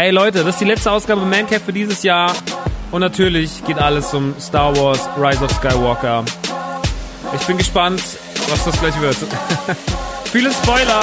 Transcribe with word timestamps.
Hey 0.00 0.12
Leute, 0.12 0.38
das 0.38 0.54
ist 0.54 0.60
die 0.62 0.64
letzte 0.64 0.90
Ausgabe 0.90 1.20
Mancap 1.26 1.60
für 1.60 1.74
dieses 1.74 2.02
Jahr. 2.02 2.32
Und 2.90 3.02
natürlich 3.02 3.62
geht 3.66 3.76
alles 3.76 4.14
um 4.14 4.34
Star 4.40 4.74
Wars 4.74 5.06
Rise 5.18 5.44
of 5.44 5.50
Skywalker. 5.50 6.24
Ich 7.38 7.46
bin 7.46 7.58
gespannt, 7.58 8.00
was 8.48 8.64
das 8.64 8.80
gleich 8.80 8.98
wird. 8.98 9.18
Viele 10.32 10.52
Spoiler! 10.52 11.02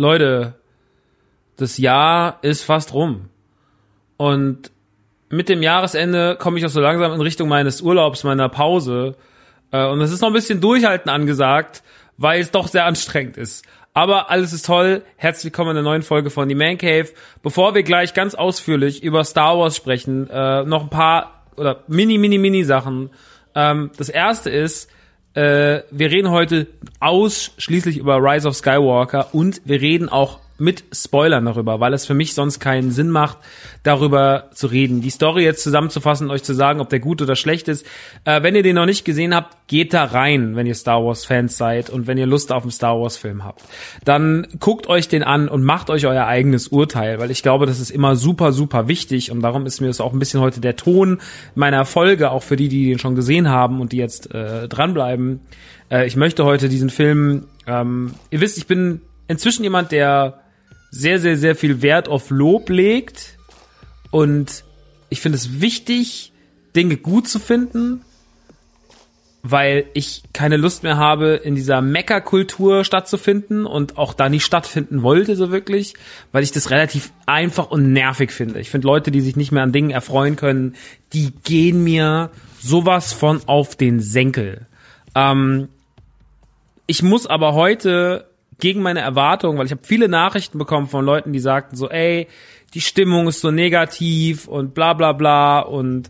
Leute, 0.00 0.54
das 1.56 1.76
Jahr 1.76 2.38
ist 2.40 2.64
fast 2.64 2.94
rum. 2.94 3.28
Und 4.16 4.70
mit 5.28 5.50
dem 5.50 5.62
Jahresende 5.62 6.36
komme 6.40 6.58
ich 6.58 6.64
auch 6.64 6.70
so 6.70 6.80
langsam 6.80 7.12
in 7.12 7.20
Richtung 7.20 7.50
meines 7.50 7.82
Urlaubs, 7.82 8.24
meiner 8.24 8.48
Pause. 8.48 9.14
Äh, 9.72 9.86
und 9.88 10.00
es 10.00 10.10
ist 10.10 10.22
noch 10.22 10.28
ein 10.28 10.32
bisschen 10.32 10.62
Durchhalten 10.62 11.10
angesagt, 11.10 11.82
weil 12.16 12.40
es 12.40 12.50
doch 12.50 12.68
sehr 12.68 12.86
anstrengend 12.86 13.36
ist. 13.36 13.66
Aber 13.92 14.30
alles 14.30 14.54
ist 14.54 14.64
toll. 14.64 15.02
Herzlich 15.16 15.52
willkommen 15.52 15.72
in 15.72 15.76
der 15.76 15.84
neuen 15.84 16.02
Folge 16.02 16.30
von 16.30 16.48
The 16.48 16.54
Man 16.54 16.78
Cave. 16.78 17.10
Bevor 17.42 17.74
wir 17.74 17.82
gleich 17.82 18.14
ganz 18.14 18.34
ausführlich 18.34 19.02
über 19.02 19.22
Star 19.24 19.58
Wars 19.58 19.76
sprechen, 19.76 20.30
äh, 20.30 20.64
noch 20.64 20.84
ein 20.84 20.90
paar 20.90 21.44
oder 21.56 21.84
mini, 21.88 22.16
mini, 22.16 22.38
mini 22.38 22.64
Sachen. 22.64 23.10
Ähm, 23.54 23.90
das 23.98 24.08
erste 24.08 24.48
ist, 24.48 24.90
äh, 25.34 25.82
wir 25.90 26.10
reden 26.10 26.30
heute 26.30 26.66
ausschließlich 26.98 27.98
über 27.98 28.16
Rise 28.16 28.48
of 28.48 28.56
Skywalker 28.56 29.34
und 29.34 29.62
wir 29.64 29.80
reden 29.80 30.08
auch 30.08 30.40
mit 30.60 30.84
Spoilern 30.92 31.44
darüber, 31.44 31.80
weil 31.80 31.94
es 31.94 32.06
für 32.06 32.14
mich 32.14 32.34
sonst 32.34 32.60
keinen 32.60 32.90
Sinn 32.90 33.10
macht, 33.10 33.38
darüber 33.82 34.50
zu 34.52 34.66
reden. 34.66 35.00
Die 35.00 35.10
Story 35.10 35.44
jetzt 35.44 35.62
zusammenzufassen 35.62 36.26
und 36.26 36.32
euch 36.32 36.42
zu 36.42 36.54
sagen, 36.54 36.80
ob 36.80 36.88
der 36.90 37.00
gut 37.00 37.22
oder 37.22 37.36
schlecht 37.36 37.68
ist. 37.68 37.86
Äh, 38.24 38.42
wenn 38.42 38.54
ihr 38.54 38.62
den 38.62 38.76
noch 38.76 38.86
nicht 38.86 39.04
gesehen 39.04 39.34
habt, 39.34 39.56
geht 39.68 39.94
da 39.94 40.04
rein, 40.04 40.56
wenn 40.56 40.66
ihr 40.66 40.74
Star 40.74 41.04
Wars 41.04 41.24
Fans 41.24 41.56
seid 41.56 41.90
und 41.90 42.06
wenn 42.06 42.18
ihr 42.18 42.26
Lust 42.26 42.52
auf 42.52 42.62
einen 42.62 42.72
Star 42.72 43.00
Wars 43.00 43.16
Film 43.16 43.44
habt. 43.44 43.62
Dann 44.04 44.46
guckt 44.58 44.88
euch 44.88 45.08
den 45.08 45.22
an 45.22 45.48
und 45.48 45.62
macht 45.62 45.90
euch 45.90 46.06
euer 46.06 46.26
eigenes 46.26 46.68
Urteil, 46.68 47.18
weil 47.18 47.30
ich 47.30 47.42
glaube, 47.42 47.66
das 47.66 47.80
ist 47.80 47.90
immer 47.90 48.16
super, 48.16 48.52
super 48.52 48.88
wichtig 48.88 49.30
und 49.30 49.40
darum 49.40 49.66
ist 49.66 49.80
mir 49.80 49.86
das 49.86 50.00
auch 50.00 50.12
ein 50.12 50.18
bisschen 50.18 50.40
heute 50.40 50.60
der 50.60 50.76
Ton 50.76 51.18
meiner 51.54 51.84
Folge, 51.84 52.30
auch 52.30 52.42
für 52.42 52.56
die, 52.56 52.68
die 52.68 52.88
den 52.88 52.98
schon 52.98 53.14
gesehen 53.14 53.48
haben 53.48 53.80
und 53.80 53.92
die 53.92 53.98
jetzt 53.98 54.34
äh, 54.34 54.68
dranbleiben. 54.68 55.40
Äh, 55.90 56.06
ich 56.06 56.16
möchte 56.16 56.44
heute 56.44 56.68
diesen 56.68 56.90
Film, 56.90 57.46
ähm, 57.66 58.14
ihr 58.30 58.40
wisst, 58.40 58.58
ich 58.58 58.66
bin 58.66 59.00
inzwischen 59.28 59.62
jemand, 59.62 59.92
der 59.92 60.40
sehr, 60.90 61.18
sehr, 61.18 61.36
sehr 61.36 61.56
viel 61.56 61.82
Wert 61.82 62.08
auf 62.08 62.30
Lob 62.30 62.68
legt. 62.68 63.38
Und 64.10 64.64
ich 65.08 65.20
finde 65.20 65.36
es 65.36 65.60
wichtig, 65.60 66.32
Dinge 66.74 66.96
gut 66.96 67.28
zu 67.28 67.38
finden, 67.38 68.02
weil 69.42 69.86
ich 69.94 70.22
keine 70.32 70.56
Lust 70.56 70.82
mehr 70.82 70.96
habe, 70.98 71.40
in 71.42 71.54
dieser 71.54 71.80
Meckerkultur 71.80 72.84
stattzufinden 72.84 73.64
und 73.64 73.96
auch 73.96 74.12
da 74.12 74.28
nicht 74.28 74.44
stattfinden 74.44 75.02
wollte, 75.02 75.34
so 75.36 75.50
wirklich, 75.50 75.94
weil 76.32 76.42
ich 76.42 76.52
das 76.52 76.70
relativ 76.70 77.12
einfach 77.26 77.70
und 77.70 77.92
nervig 77.92 78.32
finde. 78.32 78.60
Ich 78.60 78.70
finde 78.70 78.86
Leute, 78.86 79.10
die 79.10 79.20
sich 79.20 79.36
nicht 79.36 79.52
mehr 79.52 79.62
an 79.62 79.72
Dingen 79.72 79.90
erfreuen 79.90 80.36
können, 80.36 80.74
die 81.12 81.32
gehen 81.44 81.82
mir 81.82 82.30
sowas 82.60 83.12
von 83.12 83.40
auf 83.46 83.76
den 83.76 84.00
Senkel. 84.00 84.66
Ähm, 85.14 85.68
ich 86.86 87.02
muss 87.02 87.26
aber 87.26 87.54
heute 87.54 88.29
gegen 88.60 88.82
meine 88.82 89.00
Erwartungen, 89.00 89.58
weil 89.58 89.66
ich 89.66 89.72
habe 89.72 89.82
viele 89.84 90.08
Nachrichten 90.08 90.58
bekommen 90.58 90.86
von 90.86 91.04
Leuten, 91.04 91.32
die 91.32 91.40
sagten 91.40 91.76
so, 91.76 91.88
ey, 91.88 92.28
die 92.74 92.80
Stimmung 92.80 93.28
ist 93.28 93.40
so 93.40 93.50
negativ 93.50 94.46
und 94.46 94.74
bla 94.74 94.94
bla 94.94 95.12
bla 95.12 95.60
und 95.60 96.08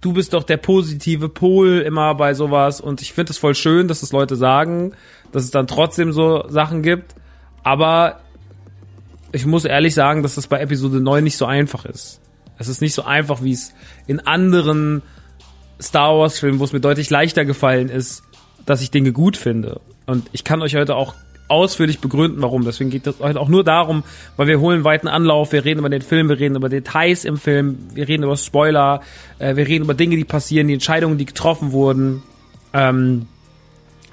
du 0.00 0.12
bist 0.12 0.32
doch 0.32 0.44
der 0.44 0.56
positive 0.56 1.28
Pol 1.28 1.80
immer 1.80 2.14
bei 2.14 2.34
sowas 2.34 2.80
und 2.80 3.02
ich 3.02 3.12
finde 3.12 3.32
es 3.32 3.38
voll 3.38 3.54
schön, 3.54 3.88
dass 3.88 4.02
es 4.02 4.12
Leute 4.12 4.36
sagen, 4.36 4.92
dass 5.32 5.44
es 5.44 5.50
dann 5.50 5.66
trotzdem 5.66 6.12
so 6.12 6.48
Sachen 6.48 6.82
gibt, 6.82 7.14
aber 7.62 8.20
ich 9.32 9.44
muss 9.44 9.64
ehrlich 9.64 9.94
sagen, 9.94 10.22
dass 10.22 10.36
das 10.36 10.46
bei 10.46 10.60
Episode 10.60 11.00
9 11.00 11.22
nicht 11.22 11.36
so 11.36 11.44
einfach 11.44 11.84
ist. 11.84 12.20
Es 12.56 12.68
ist 12.68 12.80
nicht 12.80 12.94
so 12.94 13.02
einfach, 13.02 13.42
wie 13.42 13.52
es 13.52 13.74
in 14.06 14.20
anderen 14.20 15.02
Star 15.80 16.18
Wars 16.18 16.38
Filmen, 16.38 16.58
wo 16.58 16.64
es 16.64 16.72
mir 16.72 16.80
deutlich 16.80 17.10
leichter 17.10 17.44
gefallen 17.44 17.88
ist, 17.88 18.22
dass 18.66 18.82
ich 18.82 18.90
Dinge 18.90 19.12
gut 19.12 19.36
finde. 19.36 19.80
Und 20.08 20.26
ich 20.32 20.42
kann 20.42 20.62
euch 20.62 20.74
heute 20.74 20.96
auch 20.96 21.14
ausführlich 21.48 22.00
begründen, 22.00 22.40
warum. 22.40 22.64
Deswegen 22.64 22.88
geht 22.88 23.06
es 23.06 23.20
heute 23.20 23.38
auch 23.38 23.48
nur 23.48 23.62
darum, 23.62 24.04
weil 24.36 24.46
wir 24.46 24.58
holen 24.58 24.82
weiten 24.82 25.06
Anlauf, 25.06 25.52
wir 25.52 25.64
reden 25.64 25.80
über 25.80 25.90
den 25.90 26.02
Film, 26.02 26.30
wir 26.30 26.40
reden 26.40 26.56
über 26.56 26.70
Details 26.70 27.26
im 27.26 27.36
Film, 27.36 27.78
wir 27.94 28.08
reden 28.08 28.22
über 28.22 28.36
Spoiler, 28.36 29.02
äh, 29.38 29.54
wir 29.56 29.68
reden 29.68 29.84
über 29.84 29.94
Dinge, 29.94 30.16
die 30.16 30.24
passieren, 30.24 30.66
die 30.68 30.74
Entscheidungen, 30.74 31.18
die 31.18 31.26
getroffen 31.26 31.72
wurden. 31.72 32.22
Ähm, 32.72 33.26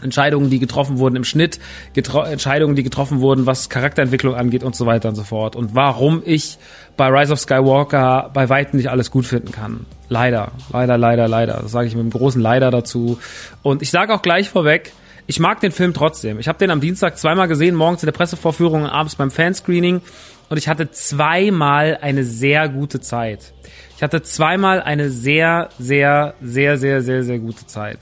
Entscheidungen, 0.02 0.50
die 0.50 0.60
getroffen 0.60 1.00
wurden 1.00 1.16
im 1.16 1.24
Schnitt, 1.24 1.60
Entscheidungen, 1.96 2.76
die 2.76 2.84
getroffen 2.84 3.22
wurden, 3.22 3.46
was 3.46 3.70
Charakterentwicklung 3.70 4.36
angeht 4.36 4.62
und 4.64 4.76
so 4.76 4.86
weiter 4.86 5.08
und 5.08 5.16
so 5.16 5.24
fort. 5.24 5.56
Und 5.56 5.74
warum 5.74 6.22
ich 6.26 6.58
bei 6.98 7.08
Rise 7.08 7.34
of 7.34 7.40
Skywalker 7.40 8.30
bei 8.34 8.50
weitem 8.50 8.78
nicht 8.78 8.90
alles 8.90 9.10
gut 9.10 9.26
finden 9.26 9.54
kann. 9.54 9.86
Leider, 10.10 10.52
leider, 10.74 10.98
leider, 10.98 11.30
leider. 11.30 11.60
Das 11.62 11.72
sage 11.72 11.88
ich 11.88 11.96
mit 11.96 12.02
einem 12.02 12.12
großen 12.12 12.42
Leider 12.42 12.70
dazu. 12.72 13.18
Und 13.64 13.82
ich 13.82 13.90
sage 13.90 14.14
auch 14.14 14.22
gleich 14.22 14.50
vorweg, 14.50 14.92
ich 15.28 15.40
mag 15.40 15.60
den 15.60 15.72
Film 15.72 15.94
trotzdem. 15.94 16.40
Ich 16.40 16.48
habe 16.48 16.60
den 16.60 16.72
am 16.72 16.82
Dienstag 16.82 17.18
zweimal 17.18 17.48
gesehen, 17.48 17.76
morgens 17.76 18.04
in 18.04 18.08
der 18.08 18.14
Pressevorführung 18.14 18.84
und 18.84 18.90
abends 18.90 19.16
beim 19.16 19.32
Fanscreening. 19.32 20.02
Und 20.50 20.58
ich 20.58 20.68
hatte 20.68 20.92
zweimal 20.92 21.98
eine 22.02 22.24
sehr 22.24 22.70
gute 22.70 23.02
Zeit. 23.02 23.54
Ich 23.96 24.04
hatte 24.04 24.22
zweimal 24.22 24.82
eine 24.82 25.10
sehr, 25.10 25.70
sehr, 25.80 26.36
sehr, 26.42 26.78
sehr, 26.78 27.02
sehr, 27.02 27.24
sehr 27.24 27.40
gute 27.40 27.66
Zeit. 27.66 28.00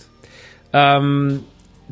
Ähm, 0.73 1.41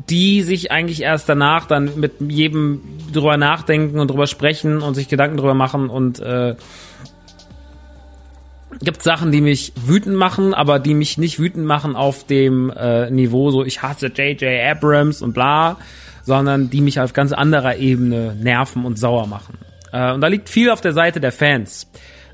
die 0.08 0.42
sich 0.42 0.72
eigentlich 0.72 1.02
erst 1.02 1.28
danach 1.28 1.66
dann 1.66 1.98
mit 1.98 2.14
jedem 2.20 2.80
drüber 3.12 3.36
nachdenken 3.36 4.00
und 4.00 4.10
drüber 4.10 4.26
sprechen 4.26 4.82
und 4.82 4.94
sich 4.94 5.08
Gedanken 5.08 5.36
drüber 5.36 5.54
machen 5.54 5.88
und 5.90 6.18
äh, 6.20 6.56
gibt 8.80 9.02
Sachen, 9.02 9.32
die 9.32 9.40
mich 9.40 9.72
wütend 9.84 10.16
machen, 10.16 10.54
aber 10.54 10.78
die 10.78 10.94
mich 10.94 11.18
nicht 11.18 11.38
wütend 11.38 11.66
machen 11.66 11.96
auf 11.96 12.24
dem 12.26 12.70
äh, 12.70 13.10
Niveau 13.10 13.50
so 13.50 13.64
ich 13.64 13.82
hasse 13.82 14.06
JJ 14.08 14.44
Abrams 14.70 15.22
und 15.22 15.32
bla, 15.32 15.76
sondern 16.24 16.70
die 16.70 16.80
mich 16.80 17.00
auf 17.00 17.12
ganz 17.12 17.32
anderer 17.32 17.76
Ebene 17.76 18.36
nerven 18.40 18.84
und 18.84 18.98
sauer 18.98 19.26
machen. 19.26 19.58
Äh, 19.92 20.12
und 20.12 20.20
da 20.20 20.28
liegt 20.28 20.48
viel 20.48 20.70
auf 20.70 20.80
der 20.80 20.92
Seite 20.92 21.20
der 21.20 21.32
Fans. 21.32 21.88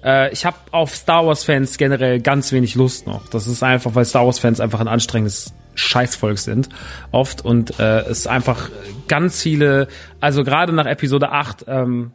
Äh, 0.04 0.32
ich 0.32 0.44
habe 0.44 0.56
auf 0.70 0.94
Star 0.94 1.26
Wars 1.26 1.44
Fans 1.44 1.78
generell 1.78 2.20
ganz 2.20 2.52
wenig 2.52 2.74
Lust 2.74 3.06
noch. 3.06 3.28
Das 3.28 3.46
ist 3.46 3.62
einfach, 3.62 3.94
weil 3.94 4.04
Star 4.04 4.26
Wars 4.26 4.38
Fans 4.38 4.60
einfach 4.60 4.80
ein 4.80 4.88
anstrengendes 4.88 5.52
Scheißvolk 5.74 6.38
sind 6.38 6.68
oft 7.12 7.44
und 7.44 7.78
äh, 7.78 8.00
es 8.00 8.26
einfach 8.26 8.68
ganz 9.06 9.42
viele, 9.42 9.88
also 10.20 10.42
gerade 10.42 10.72
nach 10.72 10.86
Episode 10.86 11.30
8, 11.30 11.66
ähm, 11.68 12.12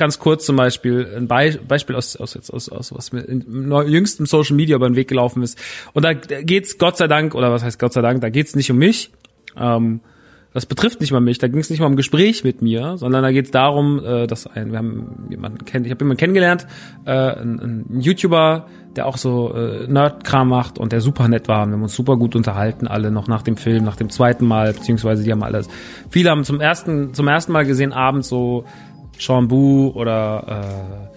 ganz 0.00 0.18
kurz 0.18 0.46
zum 0.46 0.56
Beispiel 0.56 1.06
ein 1.16 1.28
Be 1.28 1.60
Beispiel 1.68 1.94
aus, 1.94 2.16
aus, 2.16 2.50
aus, 2.50 2.68
aus, 2.68 2.94
was 2.94 3.12
mir 3.12 3.20
im 3.20 3.70
jüngsten 3.86 4.26
Social 4.26 4.56
Media 4.56 4.74
über 4.74 4.88
den 4.88 4.96
Weg 4.96 5.06
gelaufen 5.06 5.42
ist. 5.42 5.56
Und 5.92 6.04
da 6.04 6.14
geht's 6.14 6.78
Gott 6.78 6.96
sei 6.96 7.06
Dank, 7.06 7.36
oder 7.36 7.52
was 7.52 7.62
heißt 7.62 7.78
Gott 7.78 7.92
sei 7.92 8.00
Dank, 8.00 8.22
da 8.22 8.30
geht's 8.30 8.56
nicht 8.56 8.70
um 8.70 8.78
mich. 8.78 9.12
Ähm, 9.56 10.00
das 10.52 10.66
betrifft 10.66 11.00
nicht 11.00 11.12
mal 11.12 11.20
mich, 11.20 11.38
da 11.38 11.46
ging 11.46 11.60
es 11.60 11.70
nicht 11.70 11.78
mal 11.78 11.86
um 11.86 11.94
Gespräch 11.94 12.42
mit 12.42 12.60
mir, 12.60 12.96
sondern 12.96 13.22
da 13.22 13.30
geht 13.30 13.44
es 13.44 13.50
darum, 13.52 14.02
äh, 14.04 14.26
dass 14.26 14.48
ein, 14.48 14.72
wir 14.72 14.78
haben 14.78 15.26
jemanden 15.30 15.64
kennt, 15.64 15.86
ich 15.86 15.92
habe 15.92 16.02
jemanden 16.02 16.18
kennengelernt, 16.18 16.66
äh, 17.04 17.12
ein, 17.12 17.86
ein 17.90 18.00
YouTuber, 18.00 18.66
der 18.96 19.06
auch 19.06 19.16
so 19.16 19.54
äh, 19.54 19.86
Nerd-Kram 19.86 20.48
macht 20.48 20.78
und 20.78 20.90
der 20.90 21.00
super 21.00 21.28
nett 21.28 21.46
war. 21.46 21.62
Und 21.62 21.68
wir 21.70 21.74
haben 21.74 21.82
uns 21.82 21.94
super 21.94 22.16
gut 22.16 22.34
unterhalten, 22.34 22.88
alle 22.88 23.12
noch 23.12 23.28
nach 23.28 23.42
dem 23.42 23.56
Film, 23.56 23.84
nach 23.84 23.94
dem 23.94 24.10
zweiten 24.10 24.44
Mal, 24.46 24.72
beziehungsweise 24.72 25.22
die 25.22 25.30
haben 25.30 25.44
alles. 25.44 25.68
Viele 26.08 26.30
haben 26.30 26.42
zum 26.42 26.60
ersten, 26.60 27.14
zum 27.14 27.28
ersten 27.28 27.52
Mal 27.52 27.64
gesehen 27.64 27.92
abends 27.92 28.28
so 28.28 28.64
Sean 29.20 29.48
Bu 29.48 29.92
oder 29.94 30.44
äh, 30.48 31.10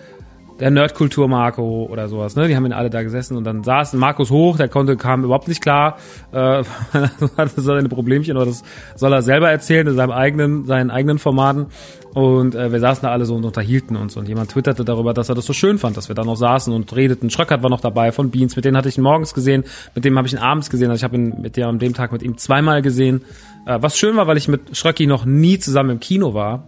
der 0.59 0.69
Nerdkultur 0.71 1.27
Marco 1.27 1.87
oder 1.91 2.07
sowas, 2.07 2.35
ne? 2.35 2.47
Die 2.47 2.55
haben 2.55 2.65
ihn 2.65 2.73
alle 2.73 2.89
da 2.89 3.01
gesessen 3.01 3.37
und 3.37 3.43
dann 3.43 3.63
saß 3.63 3.93
Markus 3.93 4.29
hoch, 4.29 4.57
der 4.57 4.69
konnte, 4.69 4.97
kam 4.97 5.23
überhaupt 5.23 5.47
nicht 5.47 5.61
klar, 5.61 5.97
äh, 6.31 6.63
hatte 7.37 7.61
seine 7.61 7.89
Problemchen, 7.89 8.35
aber 8.37 8.45
das 8.45 8.63
soll 8.95 9.13
er 9.13 9.21
selber 9.21 9.49
erzählen 9.49 9.87
in 9.87 9.95
seinem 9.95 10.11
eigenen, 10.11 10.65
seinen 10.65 10.91
eigenen 10.91 11.17
Formaten. 11.17 11.67
Und 12.13 12.53
äh, 12.53 12.71
wir 12.71 12.79
saßen 12.79 13.01
da 13.03 13.11
alle 13.11 13.25
so 13.25 13.35
und 13.35 13.43
unterhielten 13.43 13.97
uns 13.97 14.15
und 14.15 14.27
jemand 14.27 14.51
twitterte 14.51 14.85
darüber, 14.85 15.15
dass 15.15 15.29
er 15.29 15.35
das 15.35 15.45
so 15.45 15.53
schön 15.53 15.79
fand, 15.79 15.97
dass 15.97 16.09
wir 16.09 16.15
da 16.15 16.23
noch 16.23 16.37
saßen 16.37 16.71
und 16.71 16.95
redeten. 16.95 17.31
Schröckert 17.31 17.63
war 17.63 17.71
noch 17.71 17.81
dabei 17.81 18.11
von 18.11 18.29
Beans, 18.29 18.55
mit 18.55 18.65
denen 18.65 18.77
hatte 18.77 18.89
ich 18.89 18.97
ihn 18.97 19.03
morgens 19.03 19.33
gesehen, 19.33 19.63
mit 19.95 20.05
dem 20.05 20.15
habe 20.17 20.27
ich 20.27 20.33
ihn 20.33 20.39
abends 20.39 20.69
gesehen, 20.69 20.91
also 20.91 20.99
ich 20.99 21.03
habe 21.03 21.15
ihn 21.15 21.41
mit 21.41 21.57
dem 21.57 21.67
an 21.67 21.79
dem 21.79 21.95
Tag 21.95 22.11
mit 22.11 22.21
ihm 22.21 22.37
zweimal 22.37 22.83
gesehen. 22.83 23.23
Äh, 23.65 23.79
was 23.81 23.97
schön 23.97 24.15
war, 24.15 24.27
weil 24.27 24.37
ich 24.37 24.47
mit 24.47 24.77
Schröcki 24.77 25.07
noch 25.07 25.25
nie 25.25 25.57
zusammen 25.57 25.89
im 25.89 25.99
Kino 25.99 26.35
war 26.35 26.63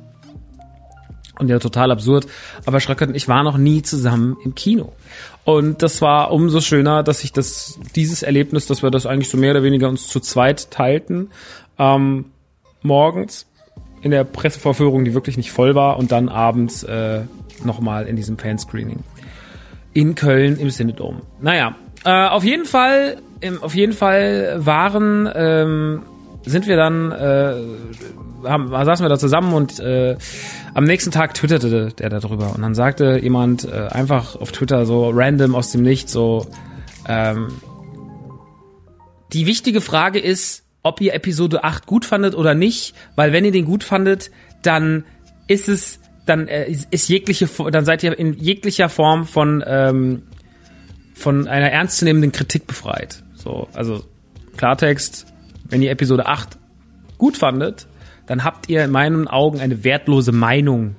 und 1.40 1.50
ja, 1.50 1.60
total 1.60 1.92
absurd. 1.92 2.28
Aber 2.66 2.80
Schröckert 2.80 3.10
und 3.10 3.16
ich 3.16 3.28
waren 3.28 3.44
noch 3.44 3.58
nie 3.58 3.82
zusammen 3.82 4.38
im 4.44 4.56
Kino. 4.56 4.94
Und 5.44 5.82
das 5.82 6.02
war 6.02 6.32
umso 6.32 6.62
schöner, 6.62 7.04
dass 7.04 7.24
ich 7.24 7.32
das, 7.32 7.80
dieses 7.96 8.24
Erlebnis, 8.24 8.66
dass 8.66 8.82
wir 8.82 8.92
das 8.92 9.06
eigentlich 9.06 9.30
so 9.30 9.38
mehr 9.38 9.52
oder 9.52 9.64
weniger 9.64 9.90
uns 9.90 10.08
zu 10.08 10.20
zweit 10.20 10.72
teilten, 10.72 11.30
ähm, 11.78 12.26
morgens 12.82 13.46
in 14.02 14.12
der 14.12 14.24
Pressevorführung, 14.24 15.06
die 15.06 15.14
wirklich 15.14 15.38
nicht 15.38 15.52
voll 15.52 15.76
war, 15.76 15.98
und 15.98 16.12
dann 16.12 16.30
abends 16.30 16.84
äh, 16.84 17.22
nochmal 17.64 18.08
in 18.08 18.16
diesem 18.16 18.38
Fanscreening. 18.38 19.04
In 19.94 20.16
Köln 20.16 20.58
im 20.58 20.70
Cinedom. 20.70 21.22
Naja, 21.42 21.76
äh, 22.04 22.28
auf 22.28 22.44
jeden 22.44 22.66
Fall, 22.66 23.18
im, 23.40 23.64
auf 23.64 23.74
jeden 23.74 23.94
Fall 23.94 24.58
waren, 24.58 25.30
ähm, 25.34 26.02
sind 26.46 26.68
wir 26.68 26.78
dann, 26.78 27.12
äh, 27.12 27.56
haben, 28.48 28.70
saßen 28.70 29.04
wir 29.04 29.10
da 29.10 29.18
zusammen 29.18 29.54
und 29.54 29.80
äh, 29.80 30.18
am 30.74 30.84
nächsten 30.84 31.12
Tag 31.12 31.34
twitterte 31.34 31.92
der 31.98 32.10
darüber 32.10 32.54
und 32.56 32.62
dann 32.62 32.76
sagte 32.76 33.20
jemand 33.22 33.66
äh, 33.66 33.88
einfach 33.90 34.36
auf 34.36 34.52
Twitter 34.52 34.86
so 34.86 35.10
random 35.10 35.56
aus 35.56 35.72
dem 35.72 35.82
Nichts 35.82 36.12
so, 36.12 36.48
ähm, 37.08 37.48
die 39.34 39.46
wichtige 39.46 39.82
Frage 39.82 40.20
ist, 40.20 40.64
ob 40.84 41.02
ihr 41.02 41.14
Episode 41.14 41.64
8 41.64 41.88
gut 41.88 42.06
fandet 42.06 42.36
oder 42.36 42.54
nicht, 42.54 42.94
weil 43.16 43.34
wenn 43.34 43.44
ihr 43.44 43.52
den 43.52 43.66
gut 43.66 43.84
fandet, 43.84 44.30
dann 44.62 45.04
ist 45.48 45.68
es, 45.68 46.00
dann 46.26 46.48
äh, 46.48 46.72
ist 46.92 47.10
jegliche, 47.10 47.50
dann 47.72 47.86
seid 47.86 48.04
ihr 48.04 48.18
in 48.18 48.34
jeglicher 48.34 48.88
Form 48.88 49.26
von, 49.26 49.64
ähm, 49.66 50.24
von 51.16 51.48
einer 51.48 51.72
ernstzunehmenden 51.72 52.32
Kritik 52.32 52.68
befreit. 52.68 53.24
So, 53.34 53.68
also 53.74 54.04
Klartext, 54.58 55.26
wenn 55.70 55.82
ihr 55.82 55.92
Episode 55.92 56.28
8 56.28 56.58
gut 57.18 57.38
fandet, 57.38 57.88
dann 58.28 58.44
habt 58.44 58.70
ihr 58.70 58.84
in 58.84 58.92
meinen 58.92 59.28
Augen 59.28 59.60
eine 59.60 59.84
wertlose 59.84 60.32
Meinung. 60.32 60.96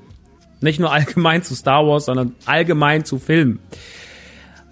Nicht 0.60 0.80
nur 0.80 0.92
allgemein 0.92 1.42
zu 1.42 1.54
Star 1.54 1.86
Wars, 1.86 2.06
sondern 2.06 2.34
allgemein 2.44 3.04
zu 3.04 3.18
Filmen. 3.18 3.58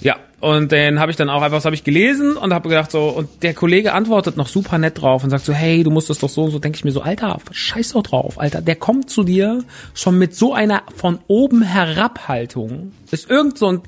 Ja, 0.01 0.17
und 0.41 0.73
den 0.73 1.01
habe 1.01 1.11
ich 1.11 1.17
dann 1.17 1.31
auch 1.31 1.41
einfach, 1.41 1.57
was 1.57 1.65
habe 1.65 1.75
ich 1.75 1.85
gelesen 1.85 2.37
und 2.37 2.53
habe 2.53 2.69
gedacht 2.69 2.91
so, 2.91 3.09
und 3.09 3.43
der 3.43 3.55
Kollege 3.55 3.95
antwortet 3.95 4.37
noch 4.37 4.49
super 4.49 4.77
nett 4.77 5.01
drauf 5.01 5.25
und 5.25 5.31
sagt 5.31 5.45
so, 5.45 5.55
hey, 5.55 5.83
du 5.83 5.91
musst 5.91 6.11
das 6.11 6.19
doch 6.19 6.29
so 6.29 6.45
und 6.45 6.51
so, 6.51 6.59
denke 6.59 6.77
ich 6.77 6.85
mir 6.85 6.91
so, 6.91 7.01
Alter, 7.01 7.39
scheiß 7.51 7.93
doch 7.93 8.03
drauf, 8.03 8.39
Alter, 8.39 8.61
der 8.61 8.77
kommt 8.77 9.09
zu 9.09 9.23
dir 9.23 9.65
schon 9.95 10.19
mit 10.19 10.35
so 10.35 10.53
einer 10.53 10.83
von 10.97 11.21
oben 11.29 11.63
herab 11.63 12.29
Haltung. 12.29 12.93
Ist 13.11 13.31
irgend 13.31 13.57
so 13.57 13.69
ein, 13.69 13.81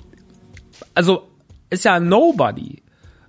also, 0.95 1.29
ist 1.69 1.85
ja 1.85 2.01
Nobody. 2.01 2.83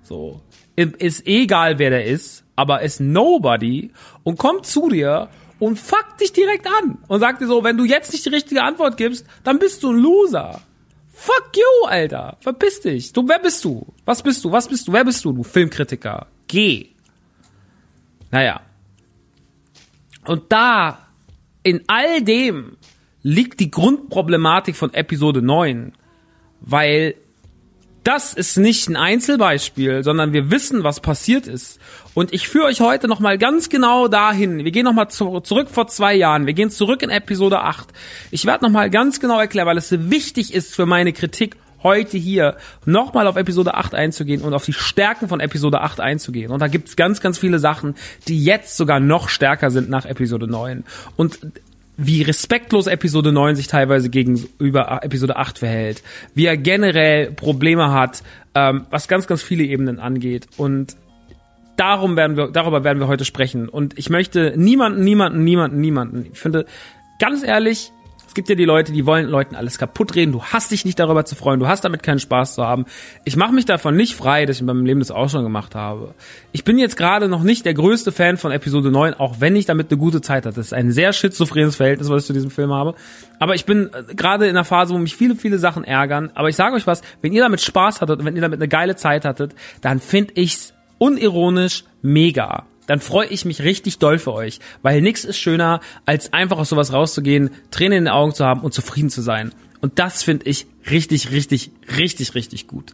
So, 0.03 0.39
ist 0.77 1.27
egal, 1.27 1.79
wer 1.79 1.89
der 1.89 2.05
ist, 2.05 2.45
aber 2.57 2.81
ist 2.81 2.99
Nobody 2.99 3.91
und 4.23 4.37
kommt 4.37 4.65
zu 4.65 4.89
dir 4.89 5.29
und 5.59 5.79
fuckt 5.79 6.19
dich 6.19 6.33
direkt 6.33 6.67
an 6.67 6.97
und 7.07 7.21
sagt 7.21 7.39
dir 7.39 7.47
so, 7.47 7.63
wenn 7.63 7.77
du 7.77 7.85
jetzt 7.85 8.11
nicht 8.11 8.25
die 8.25 8.29
richtige 8.29 8.63
Antwort 8.63 8.97
gibst, 8.97 9.25
dann 9.43 9.59
bist 9.59 9.83
du 9.83 9.93
ein 9.93 9.97
Loser. 9.97 10.59
Fuck 11.13 11.51
you, 11.55 11.87
Alter. 11.87 12.35
Verpiss 12.39 12.81
dich. 12.81 13.13
Du, 13.13 13.27
wer 13.27 13.39
bist 13.39 13.63
du? 13.63 13.87
Was 14.05 14.21
bist 14.21 14.43
du? 14.43 14.51
Was 14.51 14.67
bist 14.67 14.87
du? 14.87 14.93
Wer 14.93 15.05
bist 15.05 15.23
du, 15.23 15.31
du 15.33 15.43
Filmkritiker? 15.43 16.27
Geh. 16.47 16.89
Naja. 18.31 18.61
Und 20.25 20.43
da, 20.49 21.07
in 21.63 21.83
all 21.87 22.21
dem, 22.21 22.77
liegt 23.21 23.59
die 23.59 23.71
Grundproblematik 23.71 24.75
von 24.75 24.93
Episode 24.93 25.41
9. 25.41 25.93
Weil 26.61 27.15
das 28.07 28.33
ist 28.33 28.55
nicht 28.57 28.87
ein 28.87 28.95
Einzelbeispiel, 28.95 30.01
sondern 30.01 30.31
wir 30.31 30.49
wissen, 30.49 30.85
was 30.85 31.01
passiert 31.01 31.45
ist. 31.45 31.77
Und 32.13 32.33
ich 32.33 32.47
führe 32.47 32.67
euch 32.67 32.79
heute 32.79 33.09
nochmal 33.09 33.37
ganz 33.37 33.67
genau 33.67 34.07
dahin. 34.07 34.63
Wir 34.63 34.71
gehen 34.71 34.85
nochmal 34.85 35.09
zu, 35.09 35.41
zurück 35.41 35.67
vor 35.69 35.87
zwei 35.87 36.15
Jahren. 36.15 36.45
Wir 36.45 36.53
gehen 36.53 36.69
zurück 36.69 37.03
in 37.03 37.09
Episode 37.09 37.59
8. 37.59 37.89
Ich 38.31 38.45
werde 38.45 38.63
nochmal 38.63 38.89
ganz 38.89 39.19
genau 39.19 39.37
erklären, 39.41 39.67
weil 39.67 39.77
es 39.77 39.91
wichtig 39.91 40.53
ist 40.53 40.73
für 40.73 40.85
meine 40.85 41.11
Kritik 41.11 41.57
heute 41.83 42.17
hier 42.17 42.55
nochmal 42.85 43.27
auf 43.27 43.35
Episode 43.35 43.73
8 43.73 43.93
einzugehen 43.93 44.41
und 44.41 44.53
auf 44.53 44.63
die 44.63 44.73
Stärken 44.73 45.27
von 45.27 45.41
Episode 45.41 45.81
8 45.81 45.99
einzugehen. 45.99 46.51
Und 46.51 46.61
da 46.61 46.69
gibt's 46.69 46.95
ganz, 46.95 47.19
ganz 47.19 47.37
viele 47.37 47.59
Sachen, 47.59 47.95
die 48.29 48.41
jetzt 48.41 48.77
sogar 48.77 49.01
noch 49.01 49.27
stärker 49.27 49.69
sind 49.69 49.89
nach 49.89 50.05
Episode 50.05 50.47
9. 50.47 50.85
Und 51.17 51.39
wie 51.97 52.21
respektlos 52.21 52.87
Episode 52.87 53.31
9 53.31 53.55
sich 53.55 53.67
teilweise 53.67 54.09
gegenüber 54.09 54.99
Episode 55.03 55.35
8 55.35 55.59
verhält, 55.59 56.03
wie 56.35 56.45
er 56.45 56.55
generell 56.55 57.31
Probleme 57.31 57.91
hat, 57.91 58.23
ähm, 58.53 58.85
was 58.91 59.07
ganz, 59.07 59.27
ganz 59.27 59.41
viele 59.41 59.63
Ebenen 59.63 59.99
angeht. 59.99 60.47
Und 60.57 60.95
darum 61.75 62.15
werden 62.15 62.37
wir, 62.37 62.49
darüber 62.49 62.83
werden 62.83 62.99
wir 62.99 63.07
heute 63.07 63.25
sprechen. 63.25 63.67
Und 63.67 63.97
ich 63.97 64.09
möchte 64.09 64.53
niemanden, 64.55 65.03
niemanden, 65.03 65.43
niemanden, 65.43 65.81
niemanden. 65.81 66.25
Ich 66.31 66.39
finde, 66.39 66.65
ganz 67.19 67.43
ehrlich, 67.43 67.91
gibt 68.37 68.49
ja 68.49 68.55
die 68.55 68.65
Leute, 68.65 68.91
die 68.91 69.07
wollen 69.07 69.27
Leuten 69.27 69.55
alles 69.55 69.79
kaputt 69.79 70.13
reden. 70.13 70.31
Du 70.31 70.43
hast 70.43 70.69
dich 70.69 70.85
nicht 70.85 70.99
darüber 70.99 71.25
zu 71.25 71.33
freuen. 71.33 71.59
Du 71.59 71.67
hast 71.67 71.83
damit 71.83 72.03
keinen 72.03 72.19
Spaß 72.19 72.53
zu 72.53 72.63
haben. 72.63 72.85
Ich 73.25 73.35
mache 73.35 73.51
mich 73.51 73.65
davon 73.65 73.95
nicht 73.95 74.13
frei, 74.13 74.45
dass 74.45 74.57
ich 74.57 74.61
in 74.61 74.67
meinem 74.67 74.85
Leben 74.85 74.99
das 74.99 75.09
auch 75.09 75.27
schon 75.27 75.41
gemacht 75.41 75.73
habe. 75.73 76.13
Ich 76.51 76.63
bin 76.63 76.77
jetzt 76.77 76.97
gerade 76.97 77.29
noch 77.29 77.41
nicht 77.41 77.65
der 77.65 77.73
größte 77.73 78.11
Fan 78.11 78.37
von 78.37 78.51
Episode 78.51 78.91
9, 78.91 79.15
auch 79.15 79.37
wenn 79.39 79.55
ich 79.55 79.65
damit 79.65 79.89
eine 79.89 79.97
gute 79.97 80.21
Zeit 80.21 80.45
hatte. 80.45 80.57
Das 80.57 80.67
ist 80.67 80.73
ein 80.73 80.91
sehr 80.91 81.13
schizophrenes 81.13 81.77
Verhältnis, 81.77 82.11
was 82.11 82.21
ich 82.21 82.27
zu 82.27 82.33
diesem 82.33 82.51
Film 82.51 82.71
habe. 82.71 82.93
Aber 83.39 83.55
ich 83.55 83.65
bin 83.65 83.89
äh, 83.91 84.13
gerade 84.13 84.45
in 84.45 84.51
einer 84.51 84.65
Phase, 84.65 84.93
wo 84.93 84.99
mich 84.99 85.15
viele, 85.15 85.35
viele 85.35 85.57
Sachen 85.57 85.83
ärgern. 85.83 86.29
Aber 86.35 86.47
ich 86.47 86.55
sage 86.55 86.75
euch 86.75 86.85
was, 86.85 87.01
wenn 87.23 87.33
ihr 87.33 87.41
damit 87.41 87.61
Spaß 87.61 88.01
hattet 88.01 88.19
und 88.19 88.25
wenn 88.25 88.35
ihr 88.35 88.43
damit 88.43 88.59
eine 88.59 88.67
geile 88.67 88.95
Zeit 88.95 89.25
hattet, 89.25 89.55
dann 89.81 89.99
finde 89.99 90.33
ich's 90.35 90.75
unironisch 90.99 91.85
mega 92.03 92.67
dann 92.87 92.99
freue 92.99 93.27
ich 93.27 93.45
mich 93.45 93.61
richtig 93.61 93.99
doll 93.99 94.17
für 94.17 94.33
euch, 94.33 94.59
weil 94.81 95.01
nichts 95.01 95.23
ist 95.23 95.37
schöner, 95.37 95.81
als 96.05 96.33
einfach 96.33 96.57
aus 96.57 96.69
sowas 96.69 96.91
rauszugehen, 96.91 97.51
Tränen 97.69 97.99
in 97.99 98.03
den 98.05 98.13
Augen 98.13 98.33
zu 98.33 98.43
haben 98.43 98.61
und 98.61 98.73
zufrieden 98.73 99.09
zu 99.09 99.21
sein. 99.21 99.53
Und 99.79 99.99
das 99.99 100.23
finde 100.23 100.49
ich 100.49 100.65
richtig, 100.89 101.31
richtig, 101.31 101.69
richtig, 101.95 102.33
richtig 102.33 102.67
gut. 102.67 102.93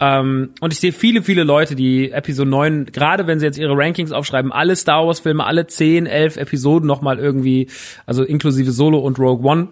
Ähm, 0.00 0.50
und 0.60 0.72
ich 0.72 0.80
sehe 0.80 0.92
viele, 0.92 1.22
viele 1.22 1.44
Leute, 1.44 1.74
die 1.74 2.10
Episode 2.10 2.50
9, 2.50 2.86
gerade 2.86 3.26
wenn 3.26 3.38
sie 3.38 3.46
jetzt 3.46 3.58
ihre 3.58 3.76
Rankings 3.76 4.12
aufschreiben, 4.12 4.52
alle 4.52 4.74
Star 4.74 5.06
Wars 5.06 5.20
Filme, 5.20 5.44
alle 5.44 5.66
10, 5.66 6.06
11 6.06 6.36
Episoden 6.36 6.86
nochmal 6.86 7.18
irgendwie, 7.18 7.68
also 8.06 8.24
inklusive 8.24 8.72
Solo 8.72 8.98
und 8.98 9.18
Rogue 9.18 9.48
One, 9.48 9.68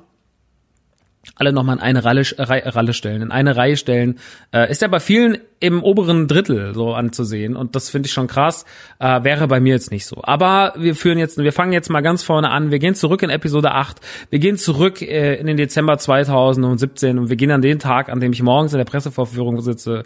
alle 1.36 1.52
nochmal 1.52 1.76
in 1.76 1.82
eine 1.82 2.04
Ralle, 2.04 2.24
Ralle 2.38 2.92
stellen, 2.92 3.22
in 3.22 3.30
eine 3.30 3.56
Reihe 3.56 3.76
stellen, 3.76 4.18
äh, 4.52 4.70
ist 4.70 4.82
ja 4.82 4.88
bei 4.88 5.00
vielen 5.00 5.38
im 5.60 5.84
oberen 5.84 6.26
Drittel 6.26 6.74
so 6.74 6.92
anzusehen 6.92 7.54
und 7.54 7.76
das 7.76 7.88
finde 7.88 8.08
ich 8.08 8.12
schon 8.12 8.26
krass. 8.26 8.64
Äh, 8.98 9.22
wäre 9.22 9.46
bei 9.46 9.60
mir 9.60 9.74
jetzt 9.74 9.92
nicht 9.92 10.06
so. 10.06 10.20
Aber 10.24 10.74
wir 10.76 10.96
führen 10.96 11.18
jetzt, 11.18 11.38
wir 11.38 11.52
fangen 11.52 11.72
jetzt 11.72 11.88
mal 11.88 12.00
ganz 12.00 12.24
vorne 12.24 12.50
an. 12.50 12.72
Wir 12.72 12.80
gehen 12.80 12.96
zurück 12.96 13.22
in 13.22 13.30
Episode 13.30 13.70
8. 13.70 14.00
Wir 14.30 14.40
gehen 14.40 14.56
zurück 14.56 15.00
äh, 15.00 15.36
in 15.36 15.46
den 15.46 15.56
Dezember 15.56 15.98
2017 15.98 17.16
und 17.16 17.28
wir 17.28 17.36
gehen 17.36 17.52
an 17.52 17.62
den 17.62 17.78
Tag, 17.78 18.08
an 18.08 18.18
dem 18.18 18.32
ich 18.32 18.42
morgens 18.42 18.72
in 18.72 18.78
der 18.78 18.84
Pressevorführung 18.84 19.60
sitze, 19.60 20.02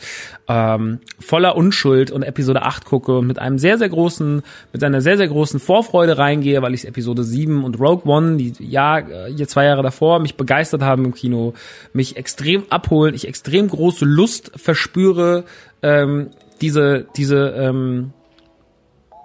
ähm, 0.46 1.00
voller 1.18 1.56
Unschuld 1.56 2.11
und 2.11 2.23
Episode 2.23 2.62
8 2.62 2.85
gucke 2.85 3.16
und 3.16 3.26
mit 3.26 3.38
einem 3.38 3.58
sehr, 3.58 3.78
sehr 3.78 3.88
großen, 3.88 4.42
mit 4.75 4.85
einer 4.85 5.00
sehr, 5.00 5.16
sehr 5.16 5.28
großen 5.28 5.58
Vorfreude 5.58 6.18
reingehe, 6.18 6.61
weil 6.61 6.75
ich 6.75 6.87
Episode 6.87 7.25
7 7.25 7.64
und 7.64 7.80
Rogue 7.80 8.04
One, 8.04 8.37
die 8.37 8.52
ja, 8.58 9.02
hier 9.35 9.49
zwei 9.49 9.64
Jahre 9.64 9.82
davor 9.82 10.18
mich 10.18 10.37
begeistert 10.37 10.82
haben 10.82 11.05
im 11.06 11.14
Kino, 11.14 11.54
mich 11.92 12.16
extrem 12.16 12.64
abholen, 12.70 13.14
ich 13.14 13.26
extrem 13.26 13.68
große 13.68 14.04
Lust 14.04 14.52
verspüre, 14.56 15.44
ähm, 15.82 16.30
diese, 16.60 17.06
diese 17.16 17.54
ähm, 17.56 18.12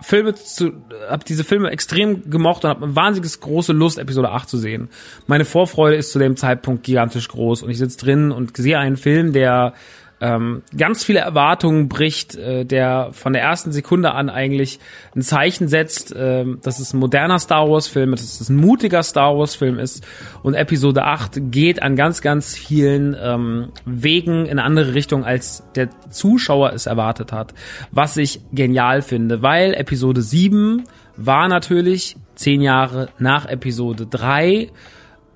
Filme 0.01 0.33
zu, 0.33 0.73
hab 1.09 1.25
diese 1.25 1.43
Filme 1.43 1.69
extrem 1.69 2.29
gemocht 2.29 2.63
und 2.63 2.71
habe 2.71 2.85
eine 2.85 2.95
wahnsinnig 2.95 3.39
große 3.39 3.71
Lust, 3.71 3.99
Episode 3.99 4.31
8 4.31 4.49
zu 4.49 4.57
sehen. 4.57 4.89
Meine 5.27 5.45
Vorfreude 5.45 5.95
ist 5.95 6.11
zu 6.11 6.19
dem 6.19 6.35
Zeitpunkt 6.35 6.83
gigantisch 6.83 7.27
groß 7.27 7.61
und 7.61 7.69
ich 7.69 7.77
sitze 7.77 7.99
drin 7.99 8.31
und 8.31 8.57
sehe 8.57 8.79
einen 8.79 8.97
Film, 8.97 9.31
der 9.31 9.73
ähm, 10.21 10.61
ganz 10.77 11.03
viele 11.03 11.19
Erwartungen 11.19 11.89
bricht, 11.89 12.35
äh, 12.35 12.63
der 12.63 13.09
von 13.11 13.33
der 13.33 13.41
ersten 13.41 13.71
Sekunde 13.71 14.11
an 14.11 14.29
eigentlich 14.29 14.79
ein 15.15 15.23
Zeichen 15.23 15.67
setzt, 15.67 16.15
äh, 16.15 16.45
dass 16.61 16.79
es 16.79 16.93
ein 16.93 16.99
moderner 16.99 17.39
Star 17.39 17.67
Wars 17.67 17.87
Film 17.87 18.13
ist, 18.13 18.23
dass 18.23 18.41
es 18.41 18.49
ein 18.49 18.55
mutiger 18.55 19.01
Star 19.01 19.35
Wars 19.35 19.55
Film 19.55 19.79
ist. 19.79 20.05
Und 20.43 20.53
Episode 20.53 21.03
8 21.05 21.51
geht 21.51 21.81
an 21.81 21.95
ganz, 21.95 22.21
ganz 22.21 22.55
vielen 22.55 23.15
ähm, 23.19 23.71
Wegen 23.85 24.45
in 24.45 24.51
eine 24.51 24.63
andere 24.63 24.93
Richtung, 24.93 25.25
als 25.25 25.63
der 25.75 25.89
Zuschauer 26.11 26.73
es 26.73 26.85
erwartet 26.85 27.31
hat, 27.31 27.55
was 27.91 28.15
ich 28.15 28.41
genial 28.51 29.01
finde, 29.01 29.41
weil 29.41 29.73
Episode 29.73 30.21
7 30.21 30.83
war 31.17 31.47
natürlich 31.47 32.15
zehn 32.35 32.61
Jahre 32.61 33.09
nach 33.17 33.47
Episode 33.47 34.05
3 34.05 34.69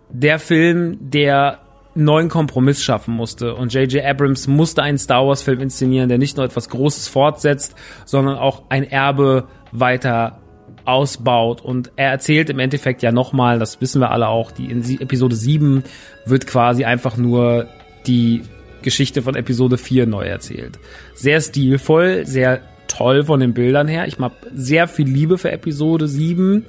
der 0.09 0.37
Film, 0.37 0.97
der 0.99 1.64
neuen 1.95 2.29
Kompromiss 2.29 2.83
schaffen 2.83 3.13
musste. 3.15 3.55
Und 3.55 3.73
J.J. 3.73 4.05
Abrams 4.05 4.47
musste 4.47 4.83
einen 4.83 4.97
Star 4.97 5.25
Wars-Film 5.25 5.61
inszenieren, 5.61 6.09
der 6.09 6.17
nicht 6.17 6.37
nur 6.37 6.45
etwas 6.45 6.69
Großes 6.69 7.07
fortsetzt, 7.07 7.75
sondern 8.05 8.37
auch 8.37 8.63
ein 8.69 8.83
Erbe 8.83 9.47
weiter 9.71 10.39
ausbaut. 10.83 11.61
Und 11.61 11.91
er 11.95 12.11
erzählt 12.11 12.49
im 12.49 12.59
Endeffekt 12.59 13.01
ja 13.01 13.11
nochmal, 13.11 13.59
das 13.59 13.81
wissen 13.81 14.01
wir 14.01 14.11
alle 14.11 14.27
auch, 14.27 14.51
die 14.51 14.65
in 14.65 14.83
Episode 14.99 15.35
7 15.35 15.83
wird 16.25 16.45
quasi 16.47 16.85
einfach 16.85 17.17
nur 17.17 17.67
die 18.05 18.43
Geschichte 18.81 19.21
von 19.21 19.35
Episode 19.35 19.77
4 19.77 20.05
neu 20.05 20.25
erzählt. 20.25 20.77
Sehr 21.15 21.41
stilvoll, 21.41 22.25
sehr 22.25 22.61
toll 22.87 23.23
von 23.23 23.39
den 23.39 23.53
Bildern 23.53 23.87
her. 23.87 24.07
Ich 24.07 24.17
habe 24.19 24.35
sehr 24.53 24.87
viel 24.87 25.07
Liebe 25.07 25.37
für 25.37 25.51
Episode 25.51 26.07
7 26.07 26.65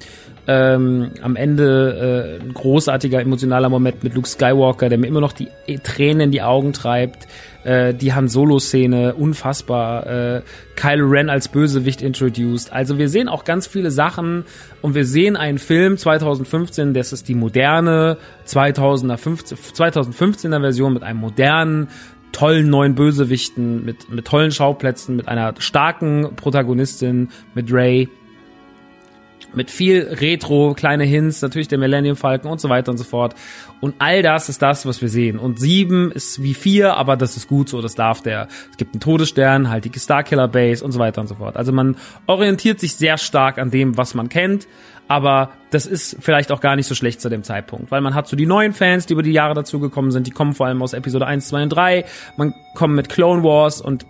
ähm, 0.49 1.11
am 1.21 1.35
Ende 1.35 2.39
äh, 2.39 2.43
ein 2.43 2.53
großartiger 2.53 3.19
emotionaler 3.19 3.67
Moment 3.67 4.01
mit 4.03 4.15
Luke 4.15 4.29
Skywalker, 4.29 4.87
der 4.87 4.97
mir 4.97 5.07
immer 5.07 5.19
noch 5.19 5.33
die 5.33 5.49
Tränen 5.83 6.21
in 6.21 6.31
die 6.31 6.41
Augen 6.41 6.71
treibt. 6.71 7.27
Äh, 7.65 7.93
die 7.93 8.13
Han 8.13 8.29
Solo-Szene, 8.29 9.15
unfassbar. 9.15 10.07
Äh, 10.07 10.41
Kylo 10.77 11.05
Ren 11.07 11.29
als 11.29 11.49
Bösewicht 11.49 12.01
introduced. 12.01 12.71
Also 12.71 12.97
wir 12.97 13.09
sehen 13.09 13.27
auch 13.27 13.43
ganz 13.43 13.67
viele 13.67 13.91
Sachen 13.91 14.45
und 14.81 14.95
wir 14.95 15.05
sehen 15.05 15.35
einen 15.35 15.57
Film 15.57 15.97
2015, 15.97 16.93
das 16.93 17.11
ist 17.11 17.27
die 17.27 17.35
moderne 17.35 18.15
2015, 18.45 19.57
2015er 19.57 20.61
Version 20.61 20.93
mit 20.93 21.03
einem 21.03 21.19
modernen, 21.19 21.89
tollen 22.37 22.69
neuen 22.69 22.93
Bösewichten, 22.93 23.83
mit, 23.83 24.11
mit 24.11 24.25
tollen 24.25 24.51
Schauplätzen, 24.51 25.15
mit 25.15 25.27
einer 25.27 25.55
starken 25.57 26.35
Protagonistin, 26.35 27.29
mit 27.55 27.73
Ray 27.73 28.09
mit 29.53 29.71
viel 29.71 30.03
Retro, 30.03 30.73
kleine 30.75 31.03
Hints, 31.03 31.41
natürlich 31.41 31.67
der 31.67 31.79
Millennium 31.79 32.15
Falcon 32.15 32.51
und 32.51 32.61
so 32.61 32.69
weiter 32.69 32.91
und 32.91 32.97
so 32.97 33.03
fort. 33.03 33.33
Und 33.79 33.95
all 33.97 34.21
das 34.21 34.49
ist 34.49 34.61
das, 34.61 34.85
was 34.85 35.01
wir 35.01 35.09
sehen. 35.09 35.39
Und 35.39 35.59
sieben 35.59 36.11
ist 36.11 36.43
wie 36.43 36.53
vier, 36.53 36.95
aber 36.95 37.17
das 37.17 37.37
ist 37.37 37.47
gut 37.47 37.69
so, 37.69 37.81
das 37.81 37.95
darf 37.95 38.21
der. 38.21 38.49
Es 38.69 38.77
gibt 38.77 38.93
einen 38.93 39.01
Todesstern, 39.01 39.69
halt 39.69 39.85
die 39.85 39.99
Starkiller 39.99 40.47
Base 40.47 40.83
und 40.83 40.91
so 40.91 40.99
weiter 40.99 41.21
und 41.21 41.27
so 41.27 41.35
fort. 41.35 41.55
Also 41.55 41.71
man 41.71 41.95
orientiert 42.27 42.79
sich 42.79 42.95
sehr 42.95 43.17
stark 43.17 43.57
an 43.57 43.71
dem, 43.71 43.97
was 43.97 44.13
man 44.13 44.29
kennt, 44.29 44.67
aber 45.07 45.51
das 45.71 45.85
ist 45.85 46.17
vielleicht 46.19 46.51
auch 46.51 46.61
gar 46.61 46.75
nicht 46.75 46.87
so 46.87 46.95
schlecht 46.95 47.21
zu 47.21 47.29
dem 47.29 47.43
Zeitpunkt, 47.43 47.91
weil 47.91 48.01
man 48.01 48.15
hat 48.15 48.27
so 48.27 48.35
die 48.35 48.45
neuen 48.45 48.73
Fans, 48.73 49.05
die 49.05 49.13
über 49.13 49.23
die 49.23 49.31
Jahre 49.31 49.53
dazugekommen 49.53 50.11
sind, 50.11 50.27
die 50.27 50.31
kommen 50.31 50.53
vor 50.53 50.67
allem 50.67 50.81
aus 50.81 50.93
Episode 50.93 51.25
1, 51.25 51.47
2 51.47 51.63
und 51.63 51.69
3, 51.69 52.05
man 52.37 52.53
kommt 52.75 52.95
mit 52.95 53.09
Clone 53.09 53.43
Wars 53.43 53.81
und 53.81 54.05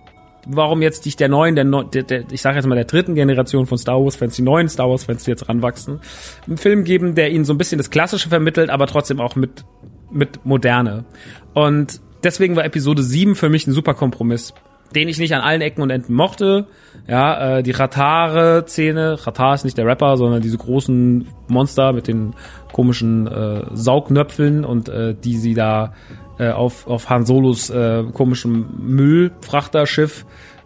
warum 0.46 0.82
jetzt 0.82 1.06
nicht 1.06 1.20
der 1.20 1.30
neuen, 1.30 1.56
der, 1.56 1.66
der, 1.66 2.04
der 2.04 2.24
ich 2.32 2.42
sage 2.42 2.56
jetzt 2.56 2.68
mal 2.68 2.76
der 2.76 2.86
dritten 2.86 3.16
Generation 3.16 3.66
von 3.66 3.78
Star 3.78 4.02
Wars 4.02 4.16
Fans, 4.16 4.36
die 4.36 4.42
neuen 4.42 4.70
Star 4.70 4.90
Wars 4.90 5.04
Fans, 5.04 5.24
die 5.24 5.32
jetzt 5.32 5.50
ranwachsen, 5.50 6.00
einen 6.48 6.58
Film 6.58 6.84
geben, 6.84 7.16
der 7.16 7.32
ihnen 7.32 7.46
so 7.46 7.54
ein 7.54 7.58
bisschen 7.58 7.78
das 7.78 7.90
Klassische 7.90 8.30
vermittelt, 8.30 8.70
aber 8.70 8.88
trotzdem 8.88 9.20
auch 9.20 9.36
mit 9.36 9.66
mit 10.12 10.46
Moderne. 10.46 11.06
Und 11.54 12.02
deswegen 12.24 12.56
war 12.56 12.66
Episode 12.66 13.04
7 13.04 13.36
für 13.36 13.50
mich 13.50 13.68
ein 13.68 13.74
super 13.74 13.94
Kompromiss, 13.94 14.54
den 14.96 15.08
ich 15.08 15.20
nicht 15.20 15.34
an 15.34 15.42
allen 15.42 15.62
Ecken 15.62 15.82
und 15.82 15.90
Enden 15.90 16.14
mochte. 16.14 16.68
Ja, 17.08 17.58
äh, 17.58 17.64
die 17.64 17.72
Ratare-Szene, 17.72 19.26
Ratar 19.26 19.56
ist 19.56 19.64
nicht 19.64 19.78
der 19.78 19.86
Rapper, 19.86 20.18
sondern 20.18 20.42
diese 20.42 20.58
großen 20.58 21.28
Monster 21.48 21.94
mit 21.94 22.08
den 22.08 22.34
komischen 22.72 23.28
äh, 23.28 23.66
Saugnöpfeln 23.74 24.66
und 24.66 24.90
äh, 24.90 25.16
die 25.16 25.38
sie 25.38 25.54
da 25.54 25.94
äh, 26.40 26.50
auf, 26.50 26.88
auf 26.88 27.10
Han 27.10 27.26
Solos 27.26 27.70
äh, 27.70 28.04
komischem 28.14 28.68
Müllfrachterschiff 28.80 30.26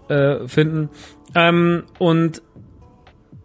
äh, 0.09 0.47
finden. 0.47 0.89
Ähm, 1.35 1.83
und 1.99 2.41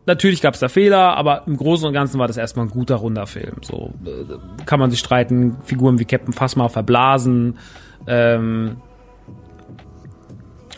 natürlich 0.06 0.40
gab 0.40 0.54
es 0.54 0.60
da 0.60 0.68
Fehler, 0.68 1.16
aber 1.16 1.46
im 1.46 1.56
Großen 1.56 1.86
und 1.86 1.92
Ganzen 1.92 2.18
war 2.18 2.26
das 2.26 2.36
erstmal 2.36 2.66
ein 2.66 2.70
guter, 2.70 2.96
runder 2.96 3.26
Film. 3.26 3.56
So 3.62 3.92
äh, 4.04 4.64
kann 4.64 4.80
man 4.80 4.90
sich 4.90 5.00
streiten, 5.00 5.58
Figuren 5.64 5.98
wie 5.98 6.04
Captain 6.04 6.32
Phasma 6.32 6.68
verblasen, 6.68 7.58
ähm, 8.06 8.78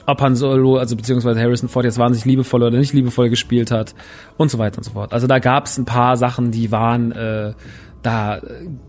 ob 0.08 0.22
Han 0.22 0.36
Solo, 0.36 0.78
also 0.78 0.96
beziehungsweise 0.96 1.40
Harrison 1.40 1.68
Ford 1.68 1.84
jetzt 1.84 1.98
wahnsinnig 1.98 2.24
liebevoll 2.24 2.62
oder 2.62 2.78
nicht 2.78 2.94
liebevoll 2.94 3.28
gespielt 3.28 3.70
hat 3.70 3.94
und 4.38 4.50
so 4.50 4.58
weiter 4.58 4.78
und 4.78 4.84
so 4.84 4.92
fort. 4.92 5.12
Also 5.12 5.26
da 5.26 5.38
gab 5.38 5.66
es 5.66 5.76
ein 5.76 5.84
paar 5.84 6.16
Sachen, 6.16 6.50
die 6.50 6.72
waren 6.72 7.12
äh, 7.12 7.52
da 8.02 8.40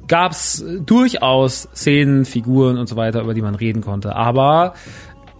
gab's 0.07 0.63
durchaus 0.85 1.67
Szenen, 1.73 2.25
Figuren 2.25 2.77
und 2.77 2.87
so 2.87 2.95
weiter, 2.95 3.21
über 3.21 3.33
die 3.33 3.41
man 3.41 3.55
reden 3.55 3.81
konnte. 3.81 4.15
Aber 4.15 4.75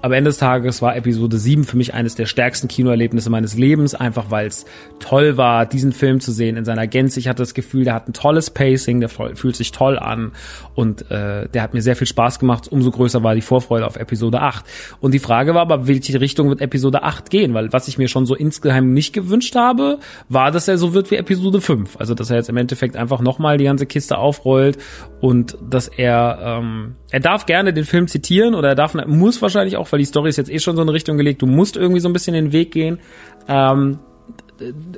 am 0.02 0.14
Ende 0.14 0.30
des 0.30 0.38
Tages 0.38 0.82
war 0.82 0.96
Episode 0.96 1.38
7 1.38 1.66
für 1.66 1.76
mich 1.76 1.94
eines 1.94 2.16
der 2.16 2.26
stärksten 2.26 2.70
Kinoerlebnisse 2.70 3.30
meines 3.30 3.58
Lebens, 3.58 3.96
einfach 3.96 4.32
weil 4.32 4.48
es 4.48 4.66
toll 5.00 5.36
war, 5.36 5.66
diesen 5.66 5.92
Film 5.92 6.22
zu 6.22 6.32
sehen 6.32 6.56
in 6.56 6.64
seiner 6.64 6.88
Gänze. 6.88 7.20
Ich 7.20 7.28
hatte 7.28 7.42
das 7.42 7.54
Gefühl, 7.54 7.84
der 7.84 7.96
hat 7.96 8.08
ein 8.08 8.14
tolles 8.14 8.50
Pacing, 8.50 9.02
der 9.02 9.10
fühlt 9.10 9.56
sich 9.58 9.74
toll 9.74 10.00
an 10.00 10.32
und 10.74 11.12
äh, 11.12 11.50
der 11.50 11.62
hat 11.62 11.74
mir 11.74 11.82
sehr 11.82 11.98
viel 11.98 12.08
Spaß 12.08 12.40
gemacht. 12.40 12.70
Umso 12.70 12.92
größer 12.92 13.24
war 13.24 13.36
die 13.36 13.42
Vorfreude 13.42 13.86
auf 13.86 13.98
Episode 13.98 14.40
8. 14.40 14.66
Und 15.02 15.14
die 15.14 15.20
Frage 15.20 15.54
war 15.54 15.62
aber, 15.62 15.88
welche 15.88 16.22
Richtung 16.22 16.48
wird 16.48 16.62
Episode 16.62 17.04
8 17.04 17.30
gehen? 17.30 17.54
Weil 17.54 17.74
was 17.74 17.90
ich 17.90 17.98
mir 17.98 18.08
schon 18.08 18.26
so 18.26 18.36
insgeheim 18.36 18.94
nicht 18.94 19.12
gewünscht 19.12 19.56
habe, 19.56 20.00
war, 20.30 20.52
dass 20.52 20.70
er 20.70 20.78
so 20.78 20.94
wird 20.94 21.12
wie 21.12 21.16
Episode 21.16 21.60
5. 21.60 21.98
Also 21.98 22.14
dass 22.14 22.30
er 22.30 22.38
jetzt 22.38 22.50
im 22.50 22.56
Endeffekt 22.56 22.96
einfach 22.96 23.20
nochmal 23.20 23.58
die 23.58 23.66
ganze 23.66 23.86
Kiste 23.86 24.18
aufrollt 24.18 24.78
und 25.20 25.58
dass 25.62 25.90
er, 25.90 26.40
ähm, 26.42 26.96
er 27.12 27.20
darf 27.20 27.46
gerne 27.46 27.74
den 27.74 27.84
Film 27.84 28.08
zitieren 28.08 28.56
oder 28.56 28.70
er 28.70 28.76
darf, 28.76 28.94
muss 29.06 29.42
wahrscheinlich 29.42 29.76
auch 29.76 29.89
weil 29.92 30.00
die 30.00 30.06
Story 30.06 30.30
ist 30.30 30.38
jetzt 30.38 30.52
eh 30.52 30.60
schon 30.60 30.76
so 30.76 30.82
eine 30.82 30.94
Richtung 30.94 31.18
gelegt, 31.18 31.42
du 31.42 31.48
musst 31.48 31.78
irgendwie 31.78 32.00
so 32.00 32.10
ein 32.10 32.14
bisschen 32.14 32.34
den 32.34 32.52
Weg 32.52 32.72
gehen. 32.72 33.00
Ähm, 33.48 34.00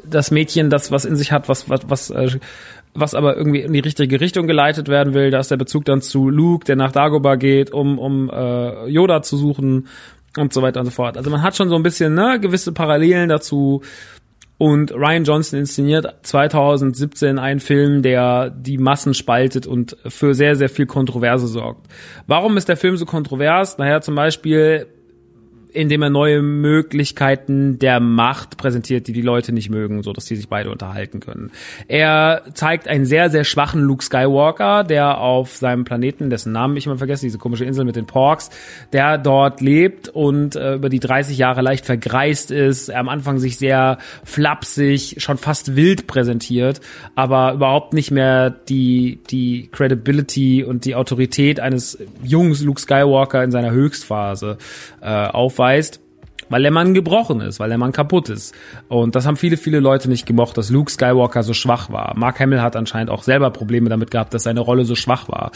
das 0.06 0.32
Mädchen, 0.32 0.70
das 0.70 0.92
was 0.92 1.06
in 1.06 1.16
sich 1.16 1.32
hat, 1.32 1.48
was, 1.48 1.70
was, 1.70 1.82
was, 1.88 2.10
äh, 2.10 2.40
was 2.94 3.16
aber 3.16 3.38
irgendwie 3.38 3.62
in 3.62 3.74
die 3.74 3.80
richtige 3.80 4.20
Richtung 4.20 4.48
geleitet 4.48 4.88
werden 4.88 5.14
will, 5.14 5.32
da 5.32 5.40
ist 5.40 5.52
der 5.52 5.58
Bezug 5.58 5.86
dann 5.86 6.02
zu 6.02 6.30
Luke, 6.30 6.66
der 6.66 6.76
nach 6.76 6.92
Dagobah 6.92 7.36
geht, 7.36 7.72
um, 7.72 8.00
um 8.00 8.30
äh, 8.30 8.88
Yoda 8.88 9.22
zu 9.22 9.38
suchen 9.38 9.88
und 10.38 10.54
so 10.54 10.62
weiter 10.62 10.80
und 10.80 10.88
so 10.88 10.92
fort. 10.92 11.18
Also 11.18 11.30
man 11.30 11.42
hat 11.42 11.56
schon 11.56 11.70
so 11.70 11.76
ein 11.76 11.84
bisschen 11.84 12.14
ne, 12.14 12.40
gewisse 12.40 12.72
Parallelen 12.72 13.30
dazu. 13.30 13.82
Und 14.62 14.92
Ryan 14.92 15.24
Johnson 15.24 15.58
inszeniert 15.58 16.06
2017 16.22 17.40
einen 17.40 17.60
Film, 17.60 18.04
der 18.04 18.52
die 18.52 18.78
Massen 18.78 19.16
spaltet 19.16 19.66
und 19.66 19.98
für 20.06 20.36
sehr, 20.36 20.56
sehr 20.56 20.70
viel 20.70 20.86
Kontroverse 20.86 21.48
sorgt. 21.48 21.88
Warum 22.28 22.58
ist 22.58 22.70
der 22.70 22.78
Film 22.78 22.96
so 22.96 23.08
kontrovers? 23.08 23.80
Naja, 23.80 24.02
zum 24.02 24.14
Beispiel 24.14 24.86
indem 25.74 26.02
er 26.02 26.10
neue 26.10 26.42
Möglichkeiten 26.42 27.80
der 27.80 28.00
Macht 28.00 28.58
präsentiert, 28.58 29.08
die 29.08 29.14
die 29.14 29.22
Leute 29.22 29.54
nicht 29.54 29.70
mögen, 29.70 30.04
so 30.04 30.14
dass 30.14 30.26
die 30.26 30.36
sich 30.36 30.50
beide 30.50 30.72
unterhalten 30.72 31.20
können. 31.20 31.52
Er 31.88 32.44
zeigt 32.54 32.88
einen 32.88 33.06
sehr, 33.06 33.30
sehr 33.30 33.44
schwachen 33.44 33.82
Luke 33.82 34.04
Skywalker, 34.04 34.84
der 34.84 35.20
auf 35.20 35.56
seinem 35.56 35.84
Planeten, 35.86 36.30
dessen 36.30 36.52
Namen 36.52 36.76
ich 36.78 36.86
immer 36.86 36.98
vergesse, 36.98 37.26
diese 37.26 37.38
komische 37.38 37.66
Insel 37.66 37.86
mit 37.86 37.96
den 37.96 38.06
Porks, 38.06 38.50
der 38.92 39.18
dort 39.18 39.62
lebt 39.62 40.10
und 40.10 40.56
äh, 40.56 40.76
über 40.76 40.90
die 40.90 41.00
30 41.00 41.38
Jahre 41.38 41.62
leicht 41.62 41.86
vergreist 41.86 42.52
ist, 42.52 42.90
er 42.90 43.00
am 43.00 43.10
Anfang 43.10 43.40
sich 43.40 43.58
sehr 43.58 43.98
flapsig, 44.24 45.16
schon 45.20 45.38
fast 45.38 45.76
wild 45.76 46.08
präsentiert, 46.08 46.82
aber 47.16 47.54
überhaupt 47.54 47.94
nicht 47.94 48.12
mehr 48.12 48.50
die, 48.50 49.20
die 49.30 49.70
Credibility 49.72 50.64
und 50.64 50.86
die 50.86 50.96
Autorität 50.96 51.60
eines 51.60 51.98
jungen 52.24 52.52
Luke 52.64 52.82
Skywalker 52.82 53.44
in 53.44 53.52
seiner 53.52 53.72
Höchstphase 53.72 54.58
äh, 55.02 55.08
auf 55.08 55.61
aufweist, 55.62 56.02
weil 56.50 56.64
der 56.64 56.72
Mann 56.72 56.94
gebrochen 56.94 57.40
ist, 57.40 57.60
weil 57.62 57.70
der 57.70 57.78
Mann 57.78 57.94
kaputt 57.94 58.28
ist. 58.28 58.54
Und 58.90 59.16
das 59.16 59.26
haben 59.26 59.38
viele, 59.38 59.56
viele 59.56 59.80
Leute 59.80 60.10
nicht 60.10 60.26
gemocht, 60.26 60.58
dass 60.58 60.70
Luke 60.70 60.92
Skywalker 60.92 61.44
so 61.44 61.54
schwach 61.54 61.90
war. 61.92 62.14
Mark 62.18 62.42
Hamill 62.42 62.62
hat 62.62 62.76
anscheinend 62.76 63.10
auch 63.10 63.24
selber 63.24 63.52
Probleme 63.52 63.90
damit 63.90 64.12
gehabt, 64.12 64.34
dass 64.34 64.44
seine 64.44 64.60
Rolle 64.60 64.84
so 64.84 64.96
schwach 64.96 65.30
war. 65.30 65.52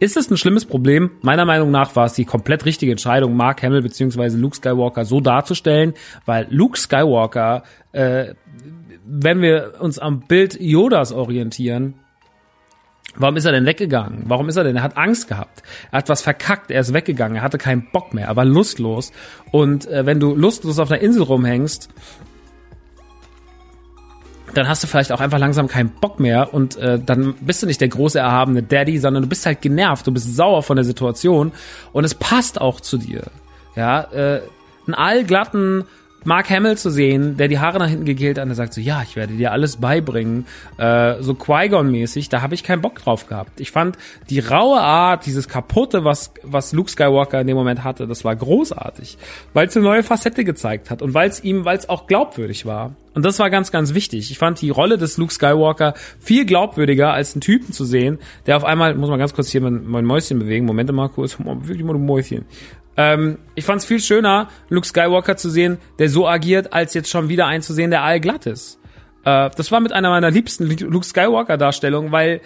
Ist 0.00 0.16
es 0.16 0.28
ein 0.28 0.36
schlimmes 0.36 0.64
Problem? 0.64 1.10
Meiner 1.22 1.44
Meinung 1.44 1.70
nach 1.70 1.94
war 1.94 2.06
es 2.06 2.14
die 2.14 2.24
komplett 2.24 2.64
richtige 2.64 2.90
Entscheidung, 2.90 3.36
Mark 3.36 3.62
Hamill 3.62 3.82
bzw. 3.82 4.36
Luke 4.36 4.56
Skywalker 4.56 5.04
so 5.04 5.20
darzustellen, 5.20 5.94
weil 6.26 6.48
Luke 6.50 6.76
Skywalker, 6.76 7.62
äh, 7.92 8.34
wenn 9.06 9.42
wir 9.42 9.74
uns 9.78 10.00
am 10.00 10.20
Bild 10.20 10.60
Yodas 10.60 11.12
orientieren, 11.12 11.94
Warum 13.16 13.36
ist 13.36 13.44
er 13.44 13.52
denn 13.52 13.66
weggegangen? 13.66 14.22
Warum 14.26 14.48
ist 14.48 14.56
er 14.56 14.64
denn? 14.64 14.76
Er 14.76 14.82
hat 14.82 14.96
Angst 14.96 15.28
gehabt. 15.28 15.62
Er 15.90 15.98
hat 15.98 16.08
was 16.08 16.22
verkackt. 16.22 16.70
Er 16.70 16.80
ist 16.80 16.92
weggegangen. 16.92 17.36
Er 17.36 17.42
hatte 17.42 17.58
keinen 17.58 17.90
Bock 17.90 18.14
mehr. 18.14 18.28
Er 18.28 18.36
war 18.36 18.44
lustlos. 18.44 19.12
Und 19.50 19.86
äh, 19.88 20.06
wenn 20.06 20.20
du 20.20 20.34
lustlos 20.34 20.78
auf 20.78 20.90
einer 20.90 21.00
Insel 21.00 21.22
rumhängst, 21.22 21.88
dann 24.54 24.68
hast 24.68 24.82
du 24.82 24.86
vielleicht 24.86 25.12
auch 25.12 25.20
einfach 25.20 25.38
langsam 25.38 25.68
keinen 25.68 25.90
Bock 25.90 26.18
mehr 26.18 26.52
und 26.52 26.76
äh, 26.76 26.98
dann 26.98 27.34
bist 27.40 27.62
du 27.62 27.66
nicht 27.66 27.80
der 27.80 27.88
große 27.88 28.18
erhabene 28.18 28.62
Daddy, 28.62 28.98
sondern 28.98 29.22
du 29.22 29.28
bist 29.28 29.46
halt 29.46 29.60
genervt, 29.60 30.06
du 30.06 30.12
bist 30.12 30.34
sauer 30.34 30.62
von 30.62 30.76
der 30.76 30.84
Situation 30.84 31.52
und 31.92 32.04
es 32.04 32.14
passt 32.14 32.60
auch 32.60 32.80
zu 32.80 32.98
dir. 32.98 33.22
Ja, 33.76 34.02
äh, 34.12 34.40
einen 34.86 34.94
allglatten 34.94 35.84
Mark 36.24 36.50
Hamill 36.50 36.76
zu 36.76 36.90
sehen, 36.90 37.36
der 37.36 37.48
die 37.48 37.58
Haare 37.58 37.78
nach 37.78 37.88
hinten 37.88 38.04
gegelt 38.04 38.38
hat 38.38 38.42
und 38.42 38.50
der 38.50 38.56
sagt 38.56 38.74
so, 38.74 38.80
ja, 38.80 39.02
ich 39.02 39.16
werde 39.16 39.34
dir 39.34 39.52
alles 39.52 39.78
beibringen, 39.78 40.46
äh, 40.76 41.14
so 41.20 41.34
Qui-Gon-mäßig, 41.34 42.28
da 42.28 42.42
habe 42.42 42.54
ich 42.54 42.62
keinen 42.62 42.82
Bock 42.82 42.96
drauf 42.96 43.26
gehabt. 43.26 43.60
Ich 43.60 43.70
fand 43.70 43.96
die 44.28 44.40
raue 44.40 44.80
Art, 44.80 45.26
dieses 45.26 45.48
kaputte, 45.48 46.04
was, 46.04 46.32
was 46.42 46.72
Luke 46.72 46.90
Skywalker 46.90 47.40
in 47.40 47.46
dem 47.46 47.56
Moment 47.56 47.84
hatte, 47.84 48.06
das 48.06 48.24
war 48.24 48.36
großartig, 48.36 49.18
weil 49.54 49.68
es 49.68 49.76
eine 49.76 49.84
neue 49.84 50.02
Facette 50.02 50.44
gezeigt 50.44 50.90
hat 50.90 51.02
und 51.02 51.14
weil 51.14 51.28
es 51.28 51.42
ihm, 51.42 51.64
weil 51.64 51.78
es 51.78 51.88
auch 51.88 52.06
glaubwürdig 52.06 52.66
war. 52.66 52.94
Und 53.12 53.24
das 53.24 53.40
war 53.40 53.50
ganz, 53.50 53.72
ganz 53.72 53.92
wichtig. 53.92 54.30
Ich 54.30 54.38
fand 54.38 54.60
die 54.60 54.70
Rolle 54.70 54.96
des 54.96 55.16
Luke 55.16 55.32
Skywalker 55.32 55.94
viel 56.20 56.46
glaubwürdiger, 56.46 57.12
als 57.12 57.34
einen 57.34 57.40
Typen 57.40 57.72
zu 57.72 57.84
sehen, 57.84 58.18
der 58.46 58.56
auf 58.56 58.64
einmal, 58.64 58.94
muss 58.94 59.10
man 59.10 59.18
ganz 59.18 59.34
kurz 59.34 59.50
hier 59.50 59.60
mein, 59.60 59.84
mein 59.86 60.04
Mäuschen 60.04 60.38
bewegen, 60.38 60.64
Moment 60.64 60.92
mal 60.92 61.08
kurz, 61.08 61.36
wirklich 61.40 61.82
mal 61.82 61.96
ein 61.96 62.06
Mäuschen. 62.06 62.44
Ähm, 63.00 63.38
ich 63.54 63.64
fand 63.64 63.80
es 63.80 63.86
viel 63.86 63.98
schöner, 63.98 64.48
Luke 64.68 64.86
Skywalker 64.86 65.34
zu 65.38 65.48
sehen, 65.48 65.78
der 65.98 66.10
so 66.10 66.28
agiert, 66.28 66.74
als 66.74 66.92
jetzt 66.92 67.08
schon 67.08 67.30
wieder 67.30 67.46
einen 67.46 67.62
zu 67.62 67.72
sehen, 67.72 67.90
der 67.90 68.02
allglatt 68.02 68.44
ist. 68.44 68.78
Äh, 69.24 69.48
das 69.56 69.72
war 69.72 69.80
mit 69.80 69.92
einer 69.92 70.10
meiner 70.10 70.30
liebsten 70.30 70.68
Luke 70.68 71.06
Skywalker-Darstellungen, 71.06 72.12
weil 72.12 72.42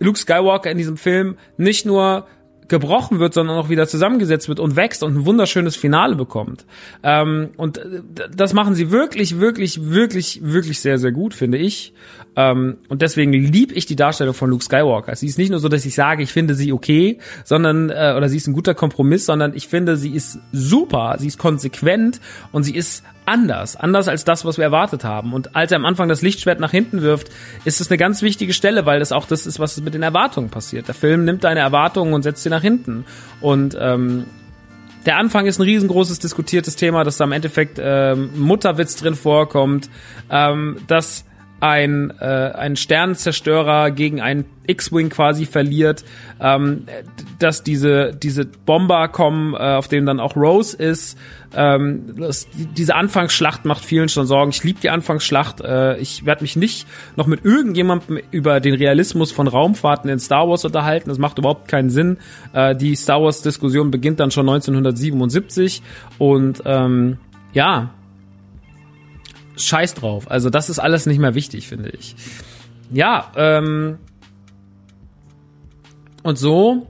Luke 0.00 0.18
Skywalker 0.18 0.70
in 0.70 0.76
diesem 0.76 0.98
Film 0.98 1.38
nicht 1.56 1.86
nur 1.86 2.26
gebrochen 2.68 3.18
wird, 3.18 3.34
sondern 3.34 3.56
auch 3.56 3.68
wieder 3.68 3.86
zusammengesetzt 3.86 4.48
wird 4.48 4.60
und 4.60 4.76
wächst 4.76 5.02
und 5.02 5.16
ein 5.16 5.26
wunderschönes 5.26 5.76
Finale 5.76 6.16
bekommt. 6.16 6.64
Ähm, 7.02 7.50
und 7.56 7.78
äh, 7.78 8.02
das 8.34 8.54
machen 8.54 8.74
sie 8.74 8.90
wirklich, 8.90 9.38
wirklich, 9.38 9.90
wirklich, 9.90 10.40
wirklich 10.42 10.80
sehr, 10.80 10.98
sehr 10.98 11.12
gut, 11.12 11.34
finde 11.34 11.58
ich. 11.58 11.92
Ähm, 12.36 12.78
und 12.88 13.02
deswegen 13.02 13.32
lieb 13.32 13.72
ich 13.76 13.86
die 13.86 13.96
Darstellung 13.96 14.34
von 14.34 14.50
Luke 14.50 14.64
Skywalker. 14.64 15.14
Sie 15.14 15.26
ist 15.26 15.38
nicht 15.38 15.50
nur 15.50 15.60
so, 15.60 15.68
dass 15.68 15.84
ich 15.84 15.94
sage, 15.94 16.22
ich 16.22 16.32
finde 16.32 16.54
sie 16.54 16.72
okay, 16.72 17.18
sondern 17.44 17.90
äh, 17.90 18.14
oder 18.16 18.28
sie 18.28 18.38
ist 18.38 18.46
ein 18.46 18.54
guter 18.54 18.74
Kompromiss, 18.74 19.26
sondern 19.26 19.54
ich 19.54 19.68
finde, 19.68 19.96
sie 19.96 20.10
ist 20.10 20.38
super, 20.52 21.16
sie 21.18 21.28
ist 21.28 21.38
konsequent 21.38 22.20
und 22.50 22.64
sie 22.64 22.74
ist 22.74 23.04
anders, 23.26 23.76
anders 23.76 24.08
als 24.08 24.24
das, 24.24 24.44
was 24.44 24.58
wir 24.58 24.64
erwartet 24.64 25.04
haben. 25.04 25.32
Und 25.32 25.56
als 25.56 25.72
er 25.72 25.76
am 25.76 25.84
Anfang 25.84 26.08
das 26.08 26.22
Lichtschwert 26.22 26.60
nach 26.60 26.70
hinten 26.70 27.02
wirft, 27.02 27.30
ist 27.64 27.80
es 27.80 27.90
eine 27.90 27.98
ganz 27.98 28.22
wichtige 28.22 28.52
Stelle, 28.52 28.86
weil 28.86 28.98
das 28.98 29.12
auch 29.12 29.26
das 29.26 29.46
ist, 29.46 29.58
was 29.58 29.80
mit 29.80 29.94
den 29.94 30.02
Erwartungen 30.02 30.50
passiert. 30.50 30.88
Der 30.88 30.94
Film 30.94 31.24
nimmt 31.24 31.44
deine 31.44 31.60
Erwartungen 31.60 32.12
und 32.12 32.22
setzt 32.22 32.42
sie 32.42 32.50
nach 32.50 32.62
hinten. 32.62 33.04
Und 33.40 33.76
ähm, 33.80 34.24
der 35.06 35.18
Anfang 35.18 35.46
ist 35.46 35.58
ein 35.58 35.62
riesengroßes 35.62 36.18
diskutiertes 36.18 36.76
Thema, 36.76 37.04
dass 37.04 37.16
da 37.16 37.24
im 37.24 37.32
Endeffekt 37.32 37.78
ähm, 37.80 38.30
Mutterwitz 38.36 38.96
drin 38.96 39.14
vorkommt, 39.14 39.90
ähm, 40.30 40.78
dass 40.86 41.24
ein, 41.60 42.12
äh, 42.20 42.24
ein 42.24 42.76
Sternenzerstörer 42.76 43.90
gegen 43.90 44.20
einen 44.20 44.44
X-Wing 44.66 45.08
quasi 45.08 45.46
verliert, 45.46 46.04
ähm, 46.40 46.84
dass 47.38 47.62
diese, 47.62 48.14
diese 48.14 48.44
Bomber 48.44 49.08
kommen, 49.08 49.54
äh, 49.54 49.58
auf 49.58 49.88
denen 49.88 50.06
dann 50.06 50.20
auch 50.20 50.36
Rose 50.36 50.76
ist. 50.76 51.18
Ähm, 51.54 52.16
das, 52.18 52.48
diese 52.76 52.94
Anfangsschlacht 52.94 53.64
macht 53.64 53.84
vielen 53.84 54.08
schon 54.08 54.26
Sorgen. 54.26 54.50
Ich 54.50 54.62
liebe 54.64 54.80
die 54.80 54.90
Anfangsschlacht. 54.90 55.60
Äh, 55.60 55.98
ich 55.98 56.26
werde 56.26 56.42
mich 56.42 56.56
nicht 56.56 56.86
noch 57.16 57.26
mit 57.26 57.44
irgendjemandem 57.44 58.20
über 58.30 58.60
den 58.60 58.74
Realismus 58.74 59.32
von 59.32 59.46
Raumfahrten 59.46 60.10
in 60.10 60.18
Star 60.18 60.48
Wars 60.48 60.64
unterhalten. 60.64 61.08
Das 61.08 61.18
macht 61.18 61.38
überhaupt 61.38 61.68
keinen 61.68 61.90
Sinn. 61.90 62.18
Äh, 62.52 62.74
die 62.76 62.94
Star 62.96 63.22
Wars-Diskussion 63.22 63.90
beginnt 63.90 64.20
dann 64.20 64.30
schon 64.30 64.48
1977 64.48 65.82
und 66.18 66.62
ähm, 66.64 67.18
ja, 67.52 67.90
scheiß 69.56 69.94
drauf. 69.94 70.30
Also 70.30 70.50
das 70.50 70.68
ist 70.68 70.78
alles 70.78 71.06
nicht 71.06 71.18
mehr 71.18 71.34
wichtig, 71.34 71.68
finde 71.68 71.90
ich. 71.90 72.16
Ja, 72.90 73.32
ähm, 73.36 73.98
und 76.22 76.38
so 76.38 76.86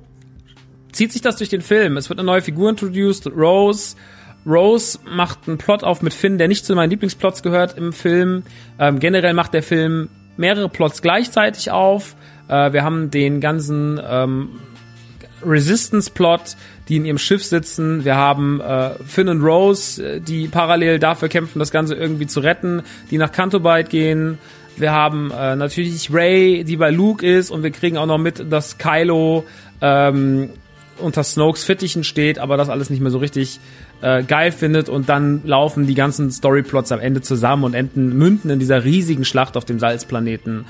zieht 0.93 1.13
sich 1.13 1.23
das 1.23 1.37
durch 1.37 1.51
den 1.51 1.61
Film. 1.61 1.97
Es 1.97 2.09
wird 2.09 2.19
eine 2.19 2.27
neue 2.27 2.43
Figur 2.43 2.71
introduced, 2.71 3.27
Rose. 3.27 3.97
Rose 4.47 4.99
macht 5.05 5.49
einen 5.49 5.59
Plot 5.59 5.83
auf 5.83 6.03
mit 6.03 6.15
Finn, 6.15 6.39
der 6.39 6.49
nicht 6.49 6.65
zu 6.67 6.75
meinen 6.75 6.91
Lieblingsplots 6.91 7.43
gehört 7.43 7.77
im 7.77 7.93
Film. 7.93 8.45
Ähm, 8.79 8.99
generell 9.01 9.35
macht 9.35 9.55
der 9.55 9.63
Film 9.63 10.09
mehrere 10.37 10.69
Plots 10.69 11.03
gleichzeitig 11.03 11.71
auf. 11.71 12.15
Äh, 12.49 12.73
wir 12.73 12.85
haben 12.85 13.11
den 13.11 13.41
ganzen 13.41 14.01
ähm, 14.07 14.51
Resistance-Plot, 15.45 16.57
die 16.89 16.97
in 16.97 17.05
ihrem 17.05 17.19
Schiff 17.19 17.45
sitzen. 17.45 18.05
Wir 18.05 18.17
haben 18.17 18.61
äh, 18.61 18.91
Finn 19.07 19.29
und 19.29 19.43
Rose, 19.43 20.17
äh, 20.17 20.21
die 20.21 20.49
parallel 20.49 20.99
dafür 20.99 21.29
kämpfen, 21.29 21.59
das 21.59 21.71
Ganze 21.71 21.95
irgendwie 21.95 22.27
zu 22.27 22.41
retten, 22.41 22.83
die 23.11 23.19
nach 23.19 23.33
Cantobite 23.33 23.89
gehen. 23.89 24.39
Wir 24.77 24.93
haben 24.93 25.31
äh, 25.31 25.57
natürlich 25.57 26.13
Ray, 26.13 26.65
die 26.65 26.77
bei 26.77 26.91
Luke 26.91 27.27
ist, 27.27 27.51
und 27.51 27.63
wir 27.63 27.71
kriegen 27.71 27.97
auch 27.97 28.07
noch 28.07 28.19
mit, 28.19 28.53
dass 28.53 28.79
Kylo 28.79 29.45
ähm, 29.81 30.51
unter 30.99 31.25
Snokes 31.25 31.65
Fittichen 31.65 32.05
steht, 32.05 32.39
aber 32.39 32.57
das 32.57 32.69
alles 32.69 32.91
nicht 32.91 33.01
mehr 33.01 33.11
so 33.11 33.19
richtig 33.19 33.61
äh, 34.05 34.23
geil 34.23 34.53
findet 34.53 34.91
und 34.91 35.09
dann 35.09 35.41
laufen 35.45 35.87
die 35.87 35.95
ganzen 35.95 36.31
Storyplots 36.31 36.93
am 36.93 37.01
Ende 37.01 37.23
zusammen 37.23 37.65
und 37.65 37.73
enden 37.73 38.15
münden 38.19 38.51
in 38.51 38.59
dieser 38.59 38.85
riesigen 38.85 39.25
Schlacht 39.25 39.57
auf 39.57 39.65
dem 39.65 39.79
Salzplaneten 39.79 40.67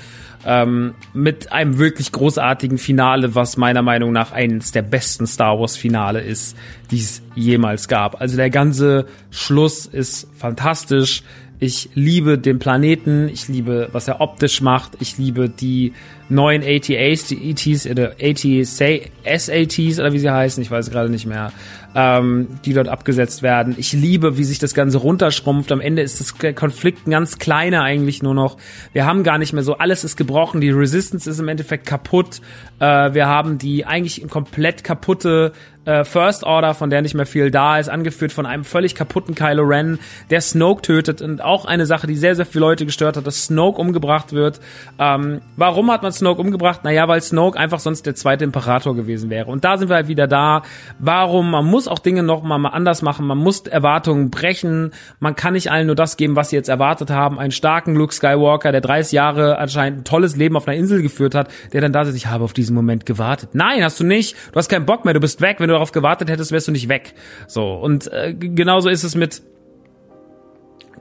ähm, 0.46 0.94
mit 1.12 1.50
einem 1.50 1.78
wirklich 1.78 2.12
großartigen 2.12 2.78
Finale, 2.78 3.34
was 3.34 3.56
meiner 3.56 3.82
Meinung 3.82 4.12
nach 4.12 4.30
eines 4.30 4.70
der 4.70 4.82
besten 4.82 5.26
Star 5.26 5.58
Wars 5.58 5.76
Finale 5.76 6.20
ist, 6.20 6.56
die 6.92 7.00
es 7.00 7.22
jemals 7.34 7.88
gab. 7.88 8.20
Also 8.20 8.36
der 8.36 8.50
ganze 8.50 9.06
Schluss 9.32 9.86
ist 9.86 10.28
fantastisch. 10.36 11.24
Ich 11.58 11.90
liebe 11.94 12.38
den 12.38 12.60
Planeten, 12.60 13.28
ich 13.28 13.48
liebe, 13.48 13.88
was 13.90 14.06
er 14.06 14.20
optisch 14.20 14.60
macht, 14.60 14.92
ich 15.00 15.18
liebe 15.18 15.48
die 15.48 15.92
neuen 16.28 16.62
ATAs, 16.62 17.26
die 17.26 17.50
ETs 17.50 17.86
oder 17.86 18.12
ATs, 18.20 18.78
SATs 18.78 19.98
oder 19.98 20.12
wie 20.12 20.18
sie 20.18 20.30
heißen, 20.30 20.62
ich 20.62 20.70
weiß 20.70 20.90
gerade 20.90 21.10
nicht 21.10 21.26
mehr 21.26 21.52
ähm, 21.94 22.48
die 22.64 22.72
dort 22.72 22.88
abgesetzt 22.88 23.42
werden. 23.42 23.74
Ich 23.78 23.92
liebe, 23.92 24.36
wie 24.36 24.44
sich 24.44 24.58
das 24.58 24.74
Ganze 24.74 24.98
runterschrumpft. 24.98 25.70
Am 25.70 25.80
Ende 25.80 26.02
ist 26.02 26.20
das 26.20 26.34
Konflikt 26.54 27.06
ein 27.06 27.10
ganz 27.10 27.38
kleiner 27.38 27.82
eigentlich 27.82 28.22
nur 28.22 28.34
noch. 28.34 28.56
Wir 28.92 29.06
haben 29.06 29.22
gar 29.22 29.38
nicht 29.38 29.52
mehr 29.52 29.62
so, 29.62 29.74
alles 29.74 30.04
ist 30.04 30.16
gebrochen, 30.16 30.60
die 30.60 30.70
Resistance 30.70 31.28
ist 31.30 31.38
im 31.38 31.48
Endeffekt 31.48 31.86
kaputt. 31.86 32.40
Äh, 32.80 33.14
wir 33.14 33.26
haben 33.26 33.58
die 33.58 33.86
eigentlich 33.86 34.26
komplett 34.28 34.82
kaputte 34.82 35.52
äh, 35.84 36.04
First 36.04 36.44
Order, 36.44 36.74
von 36.74 36.90
der 36.90 37.02
nicht 37.02 37.14
mehr 37.14 37.26
viel 37.26 37.50
da 37.50 37.78
ist, 37.78 37.88
angeführt 37.88 38.32
von 38.32 38.46
einem 38.46 38.64
völlig 38.64 38.94
kaputten 38.94 39.34
Kylo 39.34 39.62
Ren, 39.62 39.98
der 40.30 40.40
Snoke 40.40 40.82
tötet 40.82 41.22
und 41.22 41.42
auch 41.42 41.66
eine 41.66 41.86
Sache, 41.86 42.06
die 42.06 42.16
sehr, 42.16 42.34
sehr 42.34 42.46
viele 42.46 42.60
Leute 42.60 42.86
gestört 42.86 43.16
hat, 43.16 43.26
dass 43.26 43.44
Snoke 43.44 43.80
umgebracht 43.80 44.32
wird. 44.32 44.60
Ähm, 44.98 45.42
warum 45.56 45.90
hat 45.90 46.02
man 46.02 46.10
Snoke 46.14 46.40
umgebracht? 46.40 46.84
Naja, 46.84 47.06
weil 47.08 47.20
Snoke 47.20 47.58
einfach 47.58 47.80
sonst 47.80 48.06
der 48.06 48.14
zweite 48.14 48.44
Imperator 48.44 48.94
gewesen 48.94 49.30
wäre. 49.30 49.50
Und 49.50 49.64
da 49.64 49.76
sind 49.76 49.88
wir 49.88 49.96
halt 49.96 50.08
wieder 50.08 50.26
da. 50.26 50.62
Warum? 50.98 51.50
Man 51.50 51.66
muss 51.66 51.88
auch 51.88 51.98
Dinge 51.98 52.22
noch 52.22 52.42
mal 52.42 52.66
anders 52.66 53.02
machen. 53.02 53.26
Man 53.26 53.38
muss 53.38 53.60
Erwartungen 53.60 54.30
brechen. 54.30 54.92
Man 55.20 55.36
kann 55.36 55.54
nicht 55.54 55.70
allen 55.70 55.86
nur 55.86 55.96
das 55.96 56.16
geben, 56.16 56.36
was 56.36 56.50
sie 56.50 56.56
jetzt 56.56 56.68
erwartet 56.68 57.10
haben. 57.10 57.38
Einen 57.38 57.52
starken 57.52 57.94
Luke 57.94 58.14
Skywalker, 58.14 58.72
der 58.72 58.80
30 58.80 59.12
Jahre 59.12 59.58
anscheinend 59.58 60.00
ein 60.00 60.04
tolles 60.04 60.36
Leben 60.36 60.56
auf 60.56 60.66
einer 60.66 60.76
Insel 60.76 61.02
geführt 61.02 61.34
hat, 61.34 61.48
der 61.72 61.80
dann 61.80 61.92
da 61.92 62.04
sitzt, 62.04 62.16
ich 62.16 62.26
habe 62.26 62.44
auf 62.44 62.52
diesen 62.52 62.74
Moment 62.74 63.06
gewartet. 63.06 63.50
Nein, 63.52 63.82
hast 63.82 64.00
du 64.00 64.04
nicht. 64.04 64.36
Du 64.52 64.58
hast 64.58 64.68
keinen 64.68 64.86
Bock 64.86 65.04
mehr. 65.04 65.14
Du 65.14 65.20
bist 65.20 65.40
weg. 65.40 65.60
Wenn 65.60 65.68
du 65.68 65.74
darauf 65.74 65.92
gewartet 65.92 66.30
hättest, 66.30 66.52
wärst 66.52 66.68
du 66.68 66.72
nicht 66.72 66.88
weg. 66.88 67.14
So. 67.46 67.74
Und 67.74 68.12
äh, 68.12 68.34
genauso 68.34 68.88
ist 68.88 69.04
es 69.04 69.14
mit 69.14 69.42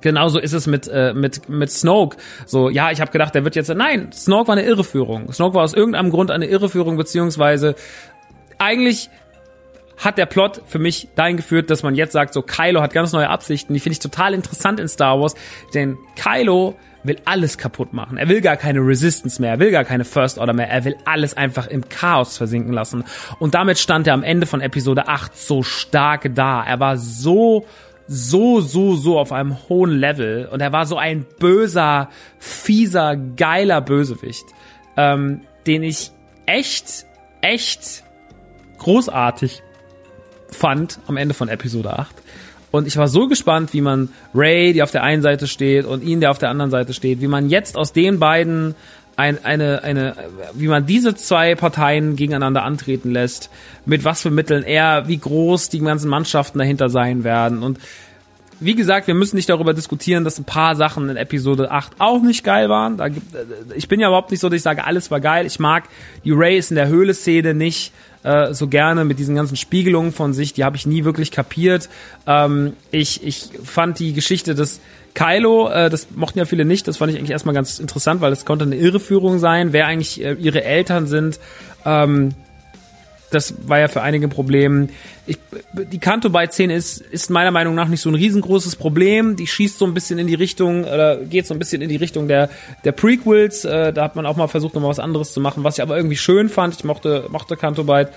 genauso 0.03 0.37
ist 0.37 0.53
es 0.53 0.67
mit 0.67 0.87
äh, 0.87 1.13
mit 1.13 1.49
mit 1.49 1.71
Snoke. 1.71 2.17
So, 2.45 2.69
ja, 2.69 2.91
ich 2.91 3.01
habe 3.01 3.11
gedacht, 3.11 3.33
der 3.33 3.43
wird 3.43 3.55
jetzt 3.55 3.73
nein, 3.73 4.11
Snoke 4.11 4.49
war 4.49 4.55
eine 4.55 4.65
Irreführung. 4.65 5.31
Snoke 5.33 5.55
war 5.55 5.63
aus 5.63 5.73
irgendeinem 5.73 6.11
Grund 6.11 6.29
eine 6.29 6.45
Irreführung 6.45 6.97
beziehungsweise 6.97 7.75
eigentlich 8.59 9.09
hat 9.97 10.17
der 10.17 10.25
Plot 10.25 10.61
für 10.67 10.79
mich 10.79 11.07
dahin 11.15 11.37
geführt, 11.37 11.69
dass 11.69 11.83
man 11.83 11.95
jetzt 11.95 12.13
sagt, 12.13 12.33
so 12.33 12.41
Kylo 12.41 12.81
hat 12.81 12.93
ganz 12.93 13.13
neue 13.13 13.29
Absichten. 13.29 13.73
Die 13.73 13.79
finde 13.79 13.93
ich 13.93 13.99
total 13.99 14.33
interessant 14.33 14.79
in 14.79 14.87
Star 14.87 15.19
Wars, 15.19 15.35
denn 15.73 15.97
Kylo 16.15 16.75
will 17.03 17.17
alles 17.25 17.57
kaputt 17.57 17.93
machen. 17.93 18.17
Er 18.17 18.29
will 18.29 18.41
gar 18.41 18.57
keine 18.57 18.79
Resistance 18.79 19.41
mehr, 19.41 19.51
er 19.51 19.59
will 19.59 19.71
gar 19.71 19.83
keine 19.83 20.05
First 20.05 20.37
Order 20.37 20.53
mehr, 20.53 20.69
er 20.69 20.85
will 20.85 20.95
alles 21.05 21.35
einfach 21.35 21.67
im 21.67 21.87
Chaos 21.89 22.37
versinken 22.37 22.73
lassen. 22.73 23.03
Und 23.39 23.55
damit 23.55 23.77
stand 23.77 24.07
er 24.07 24.13
am 24.13 24.23
Ende 24.23 24.45
von 24.45 24.61
Episode 24.61 25.07
8 25.07 25.37
so 25.37 25.63
stark 25.63 26.33
da. 26.33 26.63
Er 26.63 26.79
war 26.79 26.97
so 26.97 27.65
so, 28.13 28.61
so, 28.61 28.95
so 28.95 29.17
auf 29.17 29.31
einem 29.31 29.57
hohen 29.67 29.91
Level 29.91 30.47
und 30.51 30.61
er 30.61 30.71
war 30.71 30.85
so 30.85 30.97
ein 30.97 31.25
böser, 31.39 32.09
fieser, 32.37 33.15
geiler 33.15 33.81
Bösewicht, 33.81 34.45
ähm, 34.97 35.41
den 35.65 35.81
ich 35.81 36.11
echt, 36.45 37.05
echt 37.41 38.03
großartig 38.77 39.63
fand 40.49 40.99
am 41.07 41.17
Ende 41.17 41.33
von 41.33 41.49
Episode 41.49 41.97
8. 41.97 42.15
Und 42.69 42.87
ich 42.87 42.97
war 42.97 43.07
so 43.07 43.27
gespannt, 43.27 43.73
wie 43.73 43.81
man 43.81 44.09
Ray, 44.33 44.73
die 44.73 44.83
auf 44.83 44.91
der 44.91 45.03
einen 45.03 45.21
Seite 45.21 45.47
steht, 45.47 45.85
und 45.85 46.03
ihn, 46.03 46.19
der 46.19 46.31
auf 46.31 46.39
der 46.39 46.49
anderen 46.49 46.71
Seite 46.71 46.93
steht, 46.93 47.21
wie 47.21 47.27
man 47.27 47.49
jetzt 47.49 47.77
aus 47.77 47.93
den 47.93 48.19
beiden 48.19 48.75
ein, 49.15 49.43
eine, 49.45 49.83
eine, 49.83 50.15
wie 50.53 50.67
man 50.67 50.85
diese 50.85 51.15
zwei 51.15 51.55
Parteien 51.55 52.15
gegeneinander 52.15 52.63
antreten 52.63 53.11
lässt, 53.11 53.49
mit 53.85 54.03
was 54.03 54.21
für 54.21 54.31
Mitteln 54.31 54.63
er, 54.63 55.07
wie 55.07 55.17
groß 55.17 55.69
die 55.69 55.79
ganzen 55.79 56.09
Mannschaften 56.09 56.59
dahinter 56.59 56.89
sein 56.89 57.23
werden. 57.23 57.61
Und 57.61 57.79
wie 58.59 58.75
gesagt, 58.75 59.07
wir 59.07 59.13
müssen 59.13 59.35
nicht 59.35 59.49
darüber 59.49 59.73
diskutieren, 59.73 60.23
dass 60.23 60.39
ein 60.39 60.45
paar 60.45 60.75
Sachen 60.75 61.09
in 61.09 61.17
Episode 61.17 61.69
8 61.69 61.93
auch 61.99 62.21
nicht 62.21 62.43
geil 62.43 62.69
waren. 62.69 62.97
Da 62.97 63.09
gibt, 63.09 63.35
ich 63.75 63.87
bin 63.87 63.99
ja 63.99 64.07
überhaupt 64.07 64.31
nicht 64.31 64.39
so, 64.39 64.49
dass 64.49 64.57
ich 64.57 64.61
sage, 64.61 64.85
alles 64.85 65.11
war 65.11 65.19
geil. 65.19 65.45
Ich 65.45 65.59
mag 65.59 65.83
die 66.23 66.31
Rays 66.31 66.71
in 66.71 66.75
der 66.75 66.87
Höhle-Szene 66.87 67.53
nicht 67.53 67.91
äh, 68.23 68.53
so 68.53 68.67
gerne 68.67 69.05
mit 69.05 69.19
diesen 69.19 69.35
ganzen 69.35 69.57
Spiegelungen 69.57 70.13
von 70.13 70.33
sich. 70.33 70.53
Die 70.53 70.63
habe 70.63 70.77
ich 70.77 70.85
nie 70.85 71.03
wirklich 71.03 71.31
kapiert. 71.31 71.89
Ähm, 72.25 72.73
ich, 72.91 73.25
ich 73.25 73.49
fand 73.63 73.99
die 73.99 74.13
Geschichte 74.13 74.55
des 74.55 74.79
Kylo, 75.13 75.69
äh, 75.69 75.89
das 75.89 76.07
mochten 76.15 76.39
ja 76.39 76.45
viele 76.45 76.65
nicht, 76.65 76.87
das 76.87 76.97
fand 76.97 77.11
ich 77.11 77.17
eigentlich 77.17 77.31
erstmal 77.31 77.55
ganz 77.55 77.79
interessant, 77.79 78.21
weil 78.21 78.29
das 78.29 78.45
konnte 78.45 78.65
eine 78.65 78.75
Irreführung 78.75 79.39
sein, 79.39 79.73
wer 79.73 79.87
eigentlich 79.87 80.23
äh, 80.23 80.33
ihre 80.33 80.63
Eltern 80.63 81.07
sind. 81.07 81.39
Ähm, 81.85 82.33
das 83.33 83.55
war 83.67 83.79
ja 83.79 83.87
für 83.87 84.01
einige 84.01 84.27
ein 84.27 84.29
Problem. 84.29 84.89
Ich, 85.25 85.39
die 85.73 85.97
Kanto 85.97 86.29
bei 86.29 86.47
10 86.47 86.69
ist, 86.69 87.01
ist 87.01 87.29
meiner 87.29 87.51
Meinung 87.51 87.73
nach 87.73 87.87
nicht 87.87 88.01
so 88.01 88.09
ein 88.09 88.15
riesengroßes 88.15 88.75
Problem. 88.75 89.35
Die 89.35 89.47
schießt 89.47 89.79
so 89.79 89.85
ein 89.85 89.93
bisschen 89.93 90.19
in 90.19 90.27
die 90.27 90.35
Richtung, 90.35 90.83
oder 90.83 91.17
geht 91.17 91.47
so 91.47 91.53
ein 91.55 91.59
bisschen 91.59 91.81
in 91.81 91.89
die 91.89 91.95
Richtung 91.95 92.27
der, 92.27 92.49
der 92.83 92.91
Prequels. 92.91 93.65
Äh, 93.65 93.91
da 93.91 94.03
hat 94.03 94.15
man 94.15 94.25
auch 94.25 94.35
mal 94.35 94.47
versucht, 94.47 94.75
nochmal 94.75 94.91
was 94.91 94.99
anderes 94.99 95.33
zu 95.33 95.41
machen, 95.41 95.63
was 95.63 95.77
ich 95.77 95.81
aber 95.81 95.97
irgendwie 95.97 96.15
schön 96.15 96.49
fand. 96.49 96.75
Ich 96.75 96.83
mochte, 96.83 97.25
mochte 97.29 97.57
Kanto 97.57 97.83
Byte. 97.83 98.09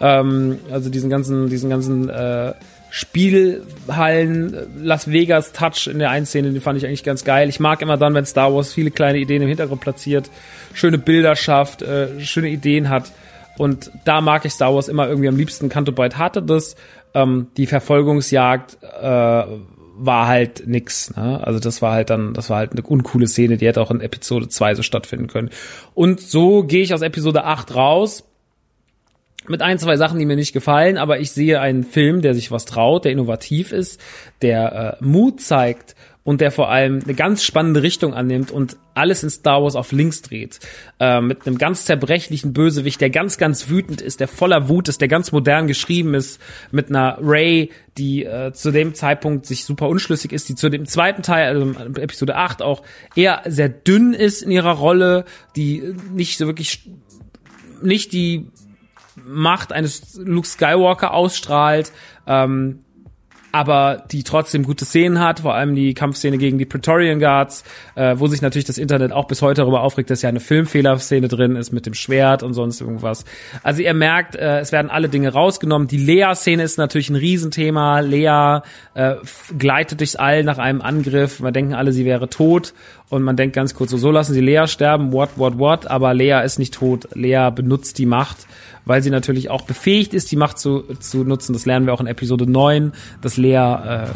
Ähm, 0.00 0.58
also 0.70 0.90
diesen 0.90 1.08
ganzen, 1.08 1.48
diesen 1.48 1.70
ganzen 1.70 2.08
äh, 2.08 2.54
Spielhallen, 2.96 4.56
Las 4.76 5.10
Vegas 5.10 5.50
Touch 5.50 5.88
in 5.88 5.98
der 5.98 6.10
einen 6.10 6.26
Szene, 6.26 6.52
den 6.52 6.60
fand 6.60 6.78
ich 6.78 6.86
eigentlich 6.86 7.02
ganz 7.02 7.24
geil. 7.24 7.48
Ich 7.48 7.58
mag 7.58 7.82
immer 7.82 7.96
dann, 7.96 8.14
wenn 8.14 8.24
Star 8.24 8.54
Wars 8.54 8.72
viele 8.72 8.92
kleine 8.92 9.18
Ideen 9.18 9.42
im 9.42 9.48
Hintergrund 9.48 9.80
platziert, 9.80 10.30
schöne 10.74 10.98
Bilder 10.98 11.34
schafft, 11.34 11.82
äh, 11.82 12.20
schöne 12.20 12.50
Ideen 12.50 12.90
hat. 12.90 13.10
Und 13.58 13.90
da 14.04 14.20
mag 14.20 14.44
ich 14.44 14.52
Star 14.52 14.72
Wars 14.72 14.86
immer 14.86 15.08
irgendwie 15.08 15.26
am 15.26 15.36
liebsten. 15.36 15.68
Canto 15.68 15.90
Bight 15.90 16.18
hatte 16.18 16.40
das. 16.40 16.76
Ähm, 17.14 17.48
die 17.56 17.66
Verfolgungsjagd 17.66 18.78
äh, 18.80 19.06
war 19.06 20.28
halt 20.28 20.68
nix. 20.68 21.16
Ne? 21.16 21.44
Also 21.44 21.58
das 21.58 21.82
war 21.82 21.94
halt 21.94 22.10
dann, 22.10 22.32
das 22.32 22.48
war 22.48 22.58
halt 22.58 22.70
eine 22.70 22.82
uncoole 22.82 23.26
Szene, 23.26 23.56
die 23.56 23.66
hätte 23.66 23.80
auch 23.80 23.90
in 23.90 24.02
Episode 24.02 24.48
2 24.48 24.76
so 24.76 24.82
stattfinden 24.84 25.26
können. 25.26 25.50
Und 25.94 26.20
so 26.20 26.62
gehe 26.62 26.82
ich 26.82 26.94
aus 26.94 27.02
Episode 27.02 27.42
8 27.42 27.74
raus 27.74 28.22
mit 29.48 29.62
ein, 29.62 29.78
zwei 29.78 29.96
Sachen, 29.96 30.18
die 30.18 30.26
mir 30.26 30.36
nicht 30.36 30.52
gefallen, 30.52 30.96
aber 30.96 31.20
ich 31.20 31.30
sehe 31.32 31.60
einen 31.60 31.84
Film, 31.84 32.22
der 32.22 32.34
sich 32.34 32.50
was 32.50 32.64
traut, 32.64 33.04
der 33.04 33.12
innovativ 33.12 33.72
ist, 33.72 34.00
der 34.42 34.98
äh, 35.00 35.04
Mut 35.04 35.40
zeigt 35.40 35.94
und 36.24 36.40
der 36.40 36.50
vor 36.50 36.70
allem 36.70 37.00
eine 37.04 37.12
ganz 37.14 37.44
spannende 37.44 37.82
Richtung 37.82 38.14
annimmt 38.14 38.50
und 38.50 38.78
alles 38.94 39.22
in 39.22 39.28
Star 39.28 39.62
Wars 39.62 39.76
auf 39.76 39.92
links 39.92 40.22
dreht. 40.22 40.58
Äh, 40.98 41.20
mit 41.20 41.46
einem 41.46 41.58
ganz 41.58 41.84
zerbrechlichen 41.84 42.54
Bösewicht, 42.54 43.00
der 43.02 43.10
ganz, 43.10 43.36
ganz 43.36 43.68
wütend 43.68 44.00
ist, 44.00 44.20
der 44.20 44.28
voller 44.28 44.68
Wut 44.70 44.88
ist, 44.88 45.02
der 45.02 45.08
ganz 45.08 45.32
modern 45.32 45.66
geschrieben 45.66 46.14
ist, 46.14 46.40
mit 46.70 46.88
einer 46.88 47.18
Ray, 47.20 47.70
die 47.98 48.24
äh, 48.24 48.52
zu 48.54 48.70
dem 48.70 48.94
Zeitpunkt 48.94 49.44
sich 49.44 49.64
super 49.64 49.88
unschlüssig 49.88 50.32
ist, 50.32 50.48
die 50.48 50.54
zu 50.54 50.70
dem 50.70 50.86
zweiten 50.86 51.22
Teil, 51.22 51.48
also 51.48 52.00
Episode 52.00 52.36
8 52.36 52.62
auch 52.62 52.82
eher 53.14 53.42
sehr 53.44 53.68
dünn 53.68 54.14
ist 54.14 54.42
in 54.42 54.50
ihrer 54.50 54.72
Rolle, 54.72 55.26
die 55.56 55.94
nicht 56.14 56.38
so 56.38 56.46
wirklich 56.46 56.88
nicht 57.82 58.14
die 58.14 58.48
Macht 59.16 59.72
eines 59.72 60.16
Luke 60.16 60.46
Skywalker 60.46 61.14
ausstrahlt, 61.14 61.92
ähm, 62.26 62.80
aber 63.54 64.02
die 64.10 64.24
trotzdem 64.24 64.64
gute 64.64 64.84
Szenen 64.84 65.20
hat, 65.20 65.40
vor 65.40 65.54
allem 65.54 65.76
die 65.76 65.94
Kampfszene 65.94 66.38
gegen 66.38 66.58
die 66.58 66.64
Praetorian 66.64 67.20
Guards, 67.20 67.62
äh, 67.94 68.16
wo 68.18 68.26
sich 68.26 68.42
natürlich 68.42 68.64
das 68.64 68.78
Internet 68.78 69.12
auch 69.12 69.28
bis 69.28 69.42
heute 69.42 69.60
darüber 69.60 69.82
aufregt, 69.82 70.10
dass 70.10 70.22
ja 70.22 70.28
eine 70.28 70.40
Filmfehlerszene 70.40 71.28
drin 71.28 71.54
ist 71.54 71.70
mit 71.70 71.86
dem 71.86 71.94
Schwert 71.94 72.42
und 72.42 72.52
sonst 72.52 72.80
irgendwas. 72.80 73.24
Also 73.62 73.80
ihr 73.80 73.94
merkt, 73.94 74.34
äh, 74.34 74.58
es 74.58 74.72
werden 74.72 74.90
alle 74.90 75.08
Dinge 75.08 75.32
rausgenommen. 75.32 75.86
Die 75.86 75.98
Lea-Szene 75.98 76.64
ist 76.64 76.78
natürlich 76.78 77.10
ein 77.10 77.14
Riesenthema. 77.14 78.00
Lea 78.00 78.62
äh, 78.94 79.14
gleitet 79.56 80.00
durchs 80.00 80.16
All 80.16 80.42
nach 80.42 80.58
einem 80.58 80.82
Angriff. 80.82 81.38
Man 81.38 81.52
denken 81.52 81.74
alle, 81.74 81.92
sie 81.92 82.04
wäre 82.04 82.28
tot 82.28 82.74
und 83.10 83.22
man 83.22 83.36
denkt 83.36 83.54
ganz 83.54 83.74
kurz 83.74 83.90
so, 83.90 83.96
so 83.98 84.10
lassen 84.10 84.34
sie 84.34 84.40
Lea 84.40 84.66
sterben, 84.66 85.12
what, 85.12 85.30
what, 85.36 85.58
what, 85.58 85.86
aber 85.86 86.14
Lea 86.14 86.42
ist 86.44 86.58
nicht 86.58 86.74
tot. 86.74 87.08
Lea 87.14 87.50
benutzt 87.54 87.98
die 87.98 88.06
Macht 88.06 88.46
weil 88.84 89.02
sie 89.02 89.10
natürlich 89.10 89.50
auch 89.50 89.62
befähigt 89.62 90.14
ist, 90.14 90.30
die 90.30 90.36
Macht 90.36 90.58
zu, 90.58 90.82
zu 91.00 91.24
nutzen. 91.24 91.52
Das 91.52 91.66
lernen 91.66 91.86
wir 91.86 91.94
auch 91.94 92.00
in 92.00 92.06
Episode 92.06 92.50
9, 92.50 92.92
dass 93.20 93.36
Lea 93.36 93.54
äh, 93.54 94.06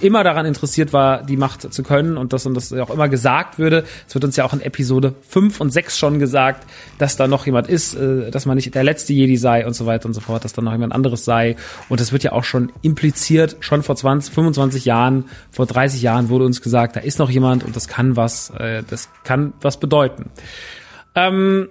immer 0.00 0.24
daran 0.24 0.46
interessiert 0.46 0.92
war, 0.92 1.22
die 1.22 1.36
Macht 1.36 1.72
zu 1.72 1.82
können 1.82 2.16
und 2.16 2.32
dass 2.32 2.46
und 2.46 2.54
das 2.54 2.72
auch 2.72 2.90
immer 2.90 3.08
gesagt 3.08 3.58
würde. 3.58 3.84
Es 4.06 4.14
wird 4.14 4.24
uns 4.24 4.36
ja 4.36 4.44
auch 4.44 4.52
in 4.52 4.60
Episode 4.60 5.14
5 5.28 5.60
und 5.60 5.70
6 5.70 5.98
schon 5.98 6.18
gesagt, 6.18 6.66
dass 6.98 7.16
da 7.16 7.26
noch 7.26 7.46
jemand 7.46 7.68
ist, 7.68 7.94
äh, 7.94 8.30
dass 8.30 8.46
man 8.46 8.56
nicht 8.56 8.74
der 8.74 8.84
letzte 8.84 9.12
Jedi 9.12 9.36
sei 9.36 9.66
und 9.66 9.74
so 9.74 9.86
weiter 9.86 10.06
und 10.06 10.14
so 10.14 10.20
fort, 10.20 10.44
dass 10.44 10.52
da 10.52 10.62
noch 10.62 10.72
jemand 10.72 10.92
anderes 10.92 11.24
sei. 11.24 11.56
Und 11.88 12.00
das 12.00 12.12
wird 12.12 12.22
ja 12.22 12.32
auch 12.32 12.44
schon 12.44 12.72
impliziert, 12.82 13.56
schon 13.60 13.82
vor 13.82 13.96
20, 13.96 14.34
25 14.34 14.84
Jahren, 14.84 15.24
vor 15.50 15.66
30 15.66 16.02
Jahren 16.02 16.28
wurde 16.28 16.44
uns 16.44 16.62
gesagt, 16.62 16.96
da 16.96 17.00
ist 17.00 17.18
noch 17.18 17.30
jemand 17.30 17.64
und 17.64 17.74
das 17.76 17.88
kann 17.88 18.16
was, 18.16 18.50
äh, 18.50 18.82
das 18.88 19.08
kann 19.24 19.52
was 19.60 19.78
bedeuten. 19.80 20.30
Ähm, 21.14 21.68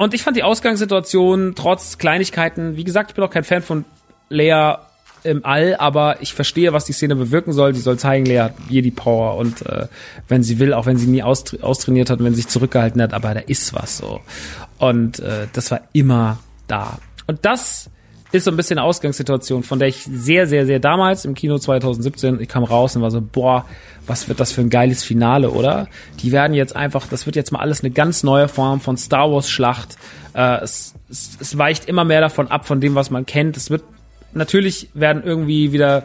Und 0.00 0.14
ich 0.14 0.22
fand 0.22 0.36
die 0.36 0.44
Ausgangssituation 0.44 1.54
trotz 1.56 1.98
Kleinigkeiten, 1.98 2.76
wie 2.76 2.84
gesagt, 2.84 3.10
ich 3.10 3.14
bin 3.16 3.24
auch 3.24 3.30
kein 3.30 3.42
Fan 3.44 3.62
von 3.62 3.84
Lea 4.28 4.74
im 5.24 5.44
All, 5.44 5.76
aber 5.76 6.22
ich 6.22 6.34
verstehe, 6.34 6.72
was 6.72 6.84
die 6.84 6.92
Szene 6.92 7.16
bewirken 7.16 7.52
soll. 7.52 7.74
Sie 7.74 7.80
soll 7.80 7.98
zeigen, 7.98 8.24
Lea 8.24 8.38
hat 8.38 8.54
die 8.68 8.90
Power 8.90 9.36
und 9.36 9.64
äh, 9.66 9.86
wenn 10.28 10.42
sie 10.42 10.58
will, 10.58 10.72
auch 10.72 10.86
wenn 10.86 10.96
sie 10.96 11.06
nie 11.06 11.22
austra 11.22 11.58
austrainiert 11.62 12.10
hat, 12.10 12.22
wenn 12.22 12.34
sie 12.34 12.42
sich 12.42 12.48
zurückgehalten 12.48 13.00
hat, 13.02 13.14
aber 13.14 13.34
da 13.34 13.40
ist 13.40 13.74
was 13.74 13.98
so. 13.98 14.20
Und 14.78 15.20
äh, 15.20 15.46
das 15.52 15.70
war 15.70 15.80
immer 15.92 16.38
da. 16.66 16.98
Und 17.26 17.44
das 17.44 17.90
ist 18.30 18.44
so 18.44 18.50
ein 18.50 18.56
bisschen 18.56 18.78
Ausgangssituation, 18.78 19.62
von 19.62 19.78
der 19.78 19.88
ich 19.88 20.04
sehr, 20.04 20.46
sehr, 20.46 20.66
sehr 20.66 20.80
damals 20.80 21.24
im 21.24 21.34
Kino 21.34 21.58
2017, 21.58 22.40
ich 22.40 22.48
kam 22.48 22.62
raus 22.62 22.94
und 22.94 23.02
war 23.02 23.10
so, 23.10 23.22
boah, 23.22 23.64
was 24.06 24.28
wird 24.28 24.40
das 24.40 24.52
für 24.52 24.60
ein 24.60 24.70
geiles 24.70 25.02
Finale, 25.02 25.50
oder? 25.50 25.88
Die 26.20 26.32
werden 26.32 26.52
jetzt 26.52 26.76
einfach, 26.76 27.06
das 27.06 27.26
wird 27.26 27.36
jetzt 27.36 27.52
mal 27.52 27.60
alles 27.60 27.80
eine 27.80 27.90
ganz 27.90 28.22
neue 28.22 28.48
Form 28.48 28.80
von 28.80 28.96
Star 28.96 29.30
Wars 29.30 29.48
Schlacht. 29.48 29.96
Äh, 30.34 30.62
es, 30.62 30.94
es, 31.10 31.38
es 31.40 31.56
weicht 31.56 31.86
immer 31.86 32.04
mehr 32.04 32.20
davon 32.20 32.48
ab, 32.48 32.66
von 32.66 32.80
dem, 32.80 32.94
was 32.94 33.10
man 33.10 33.24
kennt. 33.24 33.56
Es 33.56 33.70
wird, 33.70 33.82
natürlich 34.38 34.88
werden 34.94 35.22
irgendwie 35.24 35.72
wieder 35.72 36.04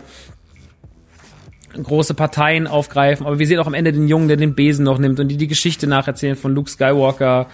große 1.81 2.13
Parteien 2.13 2.67
aufgreifen, 2.67 3.25
aber 3.25 3.39
wir 3.39 3.47
sehen 3.47 3.59
auch 3.59 3.67
am 3.67 3.73
Ende 3.73 3.93
den 3.93 4.07
Jungen, 4.07 4.27
der 4.27 4.37
den 4.37 4.53
Besen 4.53 4.85
noch 4.85 4.99
nimmt 4.99 5.19
und 5.19 5.29
die 5.29 5.37
die 5.37 5.47
Geschichte 5.47 5.87
nacherzählen 5.87 6.35
von 6.35 6.53
Luke 6.53 6.69
Skywalker 6.69 7.47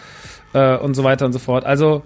äh, 0.53 0.75
und 0.75 0.93
so 0.95 1.03
weiter 1.03 1.25
und 1.25 1.31
so 1.31 1.39
fort. 1.39 1.65
Also, 1.65 2.03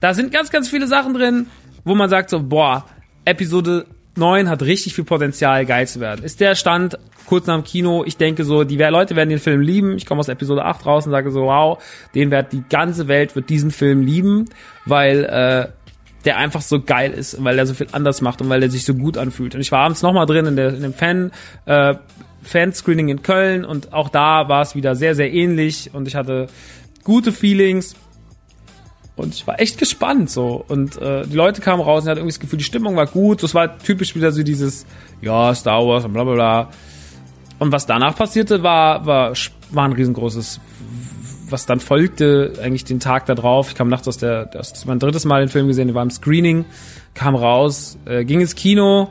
da 0.00 0.14
sind 0.14 0.32
ganz, 0.32 0.50
ganz 0.50 0.68
viele 0.68 0.86
Sachen 0.86 1.12
drin 1.12 1.46
wo 1.84 1.94
man 1.94 2.08
sagt 2.08 2.30
so, 2.30 2.42
boah, 2.42 2.84
Episode 3.24 3.86
9 4.16 4.48
hat 4.48 4.62
richtig 4.62 4.94
viel 4.94 5.04
Potenzial, 5.04 5.64
geil 5.66 5.86
zu 5.86 6.00
werden. 6.00 6.24
Ist 6.24 6.40
der 6.40 6.54
Stand 6.54 6.98
kurz 7.26 7.46
nach 7.46 7.56
dem 7.56 7.64
Kino, 7.64 8.04
ich 8.04 8.16
denke 8.16 8.44
so, 8.44 8.64
die 8.64 8.76
Leute 8.76 9.16
werden 9.16 9.30
den 9.30 9.38
Film 9.38 9.60
lieben. 9.60 9.96
Ich 9.96 10.06
komme 10.06 10.20
aus 10.20 10.28
Episode 10.28 10.64
8 10.64 10.84
raus 10.84 11.06
und 11.06 11.12
sage 11.12 11.30
so, 11.30 11.42
wow, 11.42 11.82
den 12.14 12.30
wird 12.30 12.52
die 12.52 12.62
ganze 12.68 13.08
Welt 13.08 13.34
wird 13.36 13.48
diesen 13.48 13.70
Film 13.70 14.02
lieben, 14.02 14.46
weil 14.84 15.24
äh, 15.24 15.81
der 16.24 16.36
einfach 16.36 16.60
so 16.60 16.80
geil 16.80 17.12
ist, 17.12 17.42
weil 17.42 17.58
er 17.58 17.66
so 17.66 17.74
viel 17.74 17.88
anders 17.92 18.20
macht 18.20 18.40
und 18.40 18.48
weil 18.48 18.62
er 18.62 18.70
sich 18.70 18.84
so 18.84 18.94
gut 18.94 19.18
anfühlt. 19.18 19.54
Und 19.54 19.60
ich 19.60 19.72
war 19.72 19.80
abends 19.80 20.02
nochmal 20.02 20.26
drin 20.26 20.46
in, 20.46 20.56
der, 20.56 20.74
in 20.74 20.82
dem 20.82 20.94
Fan, 20.94 21.32
äh, 21.66 21.94
Fanscreening 22.42 23.08
in 23.08 23.22
Köln 23.22 23.64
und 23.64 23.92
auch 23.92 24.08
da 24.08 24.48
war 24.48 24.62
es 24.62 24.74
wieder 24.74 24.96
sehr, 24.96 25.14
sehr 25.14 25.32
ähnlich 25.32 25.90
und 25.92 26.08
ich 26.08 26.16
hatte 26.16 26.48
gute 27.04 27.32
Feelings. 27.32 27.94
Und 29.14 29.34
ich 29.34 29.46
war 29.46 29.60
echt 29.60 29.78
gespannt 29.78 30.30
so. 30.30 30.64
Und 30.66 31.00
äh, 31.00 31.26
die 31.26 31.36
Leute 31.36 31.60
kamen 31.60 31.82
raus 31.82 32.02
und 32.02 32.08
hatten 32.08 32.20
irgendwie 32.20 32.32
das 32.32 32.40
Gefühl, 32.40 32.58
die 32.58 32.64
Stimmung 32.64 32.96
war 32.96 33.06
gut. 33.06 33.42
Das 33.42 33.54
war 33.54 33.78
typisch 33.78 34.14
wieder 34.14 34.32
so 34.32 34.42
dieses, 34.42 34.86
ja, 35.20 35.54
Star 35.54 35.86
Wars 35.86 36.06
und 36.06 36.14
bla 36.14 36.24
bla 36.24 36.32
bla. 36.32 36.68
Und 37.58 37.70
was 37.72 37.86
danach 37.86 38.16
passierte, 38.16 38.62
war, 38.62 39.04
war, 39.04 39.34
war 39.70 39.84
ein 39.84 39.92
riesengroßes, 39.92 40.60
was 41.52 41.66
dann 41.66 41.80
folgte, 41.80 42.54
eigentlich 42.62 42.84
den 42.84 43.00
Tag 43.00 43.26
da 43.26 43.34
drauf. 43.34 43.68
Ich 43.68 43.74
kam 43.74 43.88
nachts 43.88 44.08
aus 44.08 44.18
der, 44.18 44.46
das 44.46 44.72
ist 44.72 44.86
mein 44.86 44.98
drittes 44.98 45.24
Mal 45.24 45.40
den 45.40 45.48
Film 45.48 45.68
gesehen, 45.68 45.94
war 45.94 46.02
im 46.02 46.10
Screening, 46.10 46.64
kam 47.14 47.34
raus, 47.34 47.98
äh, 48.06 48.24
ging 48.24 48.40
ins 48.40 48.54
Kino, 48.54 49.10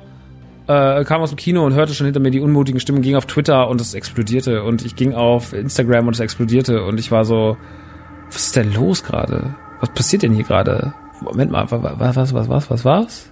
äh, 0.67 1.03
kam 1.05 1.21
aus 1.21 1.29
dem 1.29 1.37
Kino 1.37 1.65
und 1.65 1.73
hörte 1.73 1.93
schon 1.93 2.05
hinter 2.05 2.19
mir 2.19 2.31
die 2.31 2.41
unmutigen 2.41 2.79
Stimmen, 2.79 3.01
ging 3.01 3.15
auf 3.15 3.25
Twitter 3.25 3.69
und 3.69 3.79
es 3.79 3.93
explodierte. 3.93 4.63
Und 4.63 4.83
ich 4.85 4.95
ging 4.95 5.13
auf 5.13 5.53
Instagram 5.53 6.07
und 6.07 6.13
es 6.13 6.19
explodierte. 6.19 6.83
Und 6.83 6.99
ich 6.99 7.11
war 7.11 7.25
so, 7.25 7.57
was 8.27 8.47
ist 8.47 8.55
denn 8.55 8.73
los 8.73 9.03
gerade? 9.03 9.55
was 9.81 9.89
passiert 9.89 10.21
denn 10.23 10.33
hier 10.33 10.45
gerade? 10.45 10.93
Moment 11.19 11.51
mal, 11.51 11.69
was, 11.69 12.15
was, 12.15 12.33
was, 12.33 12.49
was, 12.49 12.69
was, 12.69 12.85
was? 12.85 13.31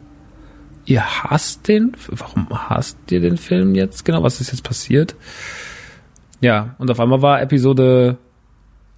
Ihr 0.86 1.04
hasst 1.04 1.68
den? 1.68 1.96
Warum 2.10 2.48
hasst 2.50 2.98
ihr 3.12 3.22
den 3.22 3.38
Film 3.38 3.76
jetzt? 3.76 4.04
Genau, 4.04 4.24
was 4.24 4.42
ist 4.42 4.52
jetzt 4.52 4.64
passiert? 4.64 5.16
Ja, 6.42 6.76
und 6.80 6.90
auf 6.90 7.00
einmal 7.00 7.22
war 7.22 7.42
Episode 7.42 8.18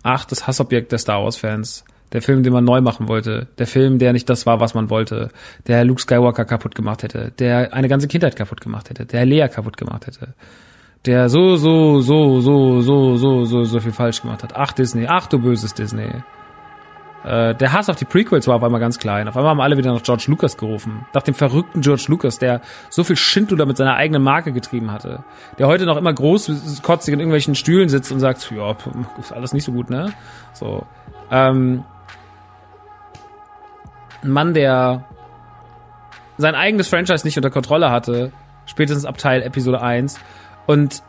8 0.03 0.31
das 0.31 0.47
Hassobjekt 0.47 0.91
der 0.91 0.99
Star 0.99 1.23
Wars 1.23 1.37
Fans. 1.37 1.85
Der 2.13 2.21
Film, 2.21 2.43
den 2.43 2.51
man 2.51 2.65
neu 2.65 2.81
machen 2.81 3.07
wollte. 3.07 3.47
Der 3.57 3.67
Film, 3.67 3.97
der 3.97 4.11
nicht 4.11 4.29
das 4.29 4.45
war, 4.45 4.59
was 4.59 4.73
man 4.73 4.89
wollte. 4.89 5.29
Der 5.67 5.85
Luke 5.85 6.01
Skywalker 6.01 6.43
kaputt 6.43 6.75
gemacht 6.75 7.03
hätte. 7.03 7.31
Der 7.39 7.73
eine 7.73 7.87
ganze 7.87 8.07
Kindheit 8.07 8.35
kaputt 8.35 8.59
gemacht 8.59 8.89
hätte. 8.89 9.05
Der 9.05 9.25
Lea 9.25 9.47
kaputt 9.47 9.77
gemacht 9.77 10.07
hätte. 10.07 10.33
Der 11.05 11.29
so, 11.29 11.55
so, 11.55 12.01
so, 12.01 12.41
so, 12.41 12.81
so, 12.81 13.17
so, 13.17 13.45
so, 13.45 13.63
so 13.63 13.79
viel 13.79 13.93
falsch 13.93 14.21
gemacht 14.21 14.43
hat. 14.43 14.55
Ach 14.55 14.73
Disney, 14.73 15.07
ach 15.07 15.27
du 15.27 15.39
böses 15.39 15.73
Disney. 15.73 16.09
Äh, 17.23 17.53
der 17.53 17.71
Hass 17.71 17.89
auf 17.89 17.95
die 17.95 18.05
Prequels 18.05 18.47
war 18.47 18.55
auf 18.55 18.63
einmal 18.63 18.79
ganz 18.79 18.97
klein. 18.97 19.27
Auf 19.27 19.37
einmal 19.37 19.51
haben 19.51 19.61
alle 19.61 19.77
wieder 19.77 19.93
nach 19.93 20.01
George 20.01 20.25
Lucas 20.27 20.57
gerufen. 20.57 21.05
Nach 21.13 21.21
dem 21.21 21.35
verrückten 21.35 21.81
George 21.81 22.05
Lucas, 22.07 22.39
der 22.39 22.61
so 22.89 23.03
viel 23.03 23.15
Schindluder 23.15 23.65
mit 23.65 23.77
seiner 23.77 23.95
eigenen 23.95 24.23
Marke 24.23 24.51
getrieben 24.53 24.91
hatte. 24.91 25.23
Der 25.59 25.67
heute 25.67 25.85
noch 25.85 25.97
immer 25.97 26.13
großkotzig 26.13 27.13
in 27.13 27.19
irgendwelchen 27.19 27.55
Stühlen 27.55 27.89
sitzt 27.89 28.11
und 28.11 28.19
sagt, 28.19 28.51
ja, 28.51 28.75
ist 29.19 29.31
alles 29.31 29.53
nicht 29.53 29.65
so 29.65 29.71
gut, 29.71 29.89
ne? 29.89 30.13
So. 30.53 30.85
Ähm, 31.29 31.83
ein 34.23 34.31
Mann, 34.31 34.53
der 34.53 35.03
sein 36.37 36.55
eigenes 36.55 36.87
Franchise 36.87 37.25
nicht 37.25 37.37
unter 37.37 37.51
Kontrolle 37.51 37.91
hatte, 37.91 38.31
spätestens 38.65 39.05
ab 39.05 39.17
Teil 39.17 39.43
Episode 39.43 39.81
1 39.81 40.19
und 40.65 41.03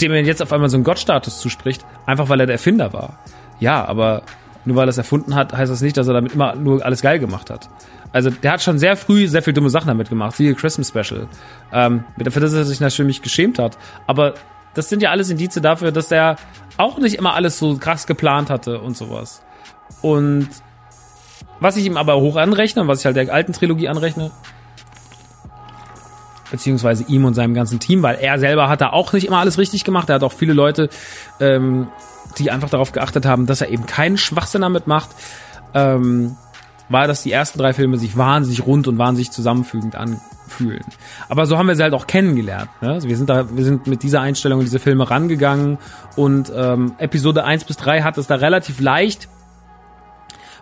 dem 0.00 0.12
er 0.12 0.22
jetzt 0.22 0.42
auf 0.42 0.52
einmal 0.52 0.68
so 0.68 0.76
einen 0.76 0.84
Gottstatus 0.84 1.40
zuspricht, 1.40 1.84
einfach 2.06 2.28
weil 2.28 2.40
er 2.40 2.46
der 2.46 2.54
Erfinder 2.54 2.92
war. 2.92 3.18
Ja, 3.60 3.84
aber 3.84 4.22
nur 4.64 4.76
weil 4.76 4.88
er 4.88 4.90
es 4.90 4.98
erfunden 4.98 5.34
hat, 5.34 5.52
heißt 5.52 5.70
das 5.70 5.80
nicht, 5.80 5.96
dass 5.96 6.08
er 6.08 6.14
damit 6.14 6.32
immer 6.32 6.54
nur 6.54 6.84
alles 6.84 7.02
geil 7.02 7.18
gemacht 7.18 7.50
hat. 7.50 7.68
Also 8.12 8.30
der 8.30 8.52
hat 8.52 8.62
schon 8.62 8.78
sehr 8.78 8.96
früh 8.96 9.28
sehr 9.28 9.42
viel 9.42 9.52
dumme 9.52 9.70
Sachen 9.70 9.88
damit 9.88 10.08
gemacht, 10.08 10.36
siehe 10.36 10.54
Christmas 10.54 10.88
Special. 10.88 11.28
Ähm, 11.72 12.04
dafür, 12.16 12.42
dass 12.42 12.52
er 12.52 12.64
sich 12.64 12.80
natürlich 12.80 13.22
geschämt 13.22 13.58
hat. 13.58 13.78
Aber 14.06 14.34
das 14.74 14.88
sind 14.88 15.02
ja 15.02 15.10
alles 15.10 15.30
Indizien 15.30 15.62
dafür, 15.62 15.92
dass 15.92 16.10
er 16.10 16.36
auch 16.76 16.98
nicht 16.98 17.16
immer 17.16 17.34
alles 17.34 17.58
so 17.58 17.76
krass 17.76 18.06
geplant 18.06 18.50
hatte 18.50 18.80
und 18.80 18.96
sowas. 18.96 19.42
Und 20.02 20.48
was 21.60 21.76
ich 21.76 21.86
ihm 21.86 21.96
aber 21.96 22.20
hoch 22.20 22.36
anrechne 22.36 22.82
und 22.82 22.88
was 22.88 23.00
ich 23.00 23.06
halt 23.06 23.16
der 23.16 23.32
alten 23.32 23.52
Trilogie 23.52 23.88
anrechne, 23.88 24.30
beziehungsweise 26.50 27.04
ihm 27.08 27.24
und 27.24 27.34
seinem 27.34 27.54
ganzen 27.54 27.78
Team, 27.80 28.02
weil 28.02 28.16
er 28.16 28.38
selber 28.38 28.68
hat 28.68 28.80
da 28.80 28.90
auch 28.90 29.12
nicht 29.12 29.26
immer 29.26 29.38
alles 29.38 29.58
richtig 29.58 29.84
gemacht. 29.84 30.08
Er 30.08 30.16
hat 30.16 30.22
auch 30.22 30.32
viele 30.32 30.52
Leute 30.52 30.88
ähm, 31.40 31.88
die 32.36 32.50
einfach 32.50 32.70
darauf 32.70 32.92
geachtet 32.92 33.26
haben, 33.26 33.46
dass 33.46 33.60
er 33.60 33.68
eben 33.68 33.86
keinen 33.86 34.18
Schwachsinn 34.18 34.62
damit 34.62 34.86
macht, 34.86 35.10
ähm, 35.74 36.36
war, 36.88 37.06
dass 37.06 37.22
die 37.22 37.32
ersten 37.32 37.58
drei 37.58 37.72
Filme 37.72 37.98
sich 37.98 38.16
wahnsinnig 38.16 38.66
rund 38.66 38.88
und 38.88 38.98
wahnsinnig 38.98 39.30
zusammenfügend 39.30 39.94
anfühlen. 39.94 40.84
Aber 41.28 41.46
so 41.46 41.58
haben 41.58 41.68
wir 41.68 41.76
sie 41.76 41.82
halt 41.82 41.94
auch 41.94 42.06
kennengelernt. 42.06 42.70
Ne? 42.80 42.92
Also 42.92 43.08
wir 43.08 43.16
sind 43.16 43.28
da, 43.28 43.54
wir 43.54 43.64
sind 43.64 43.86
mit 43.86 44.02
dieser 44.02 44.20
Einstellung 44.20 44.60
in 44.60 44.64
diese 44.64 44.78
Filme 44.78 45.10
rangegangen 45.10 45.78
und 46.16 46.50
ähm, 46.54 46.94
Episode 46.98 47.44
1 47.44 47.64
bis 47.64 47.76
3 47.76 48.02
hat 48.02 48.16
es 48.16 48.26
da 48.26 48.36
relativ 48.36 48.80
leicht, 48.80 49.28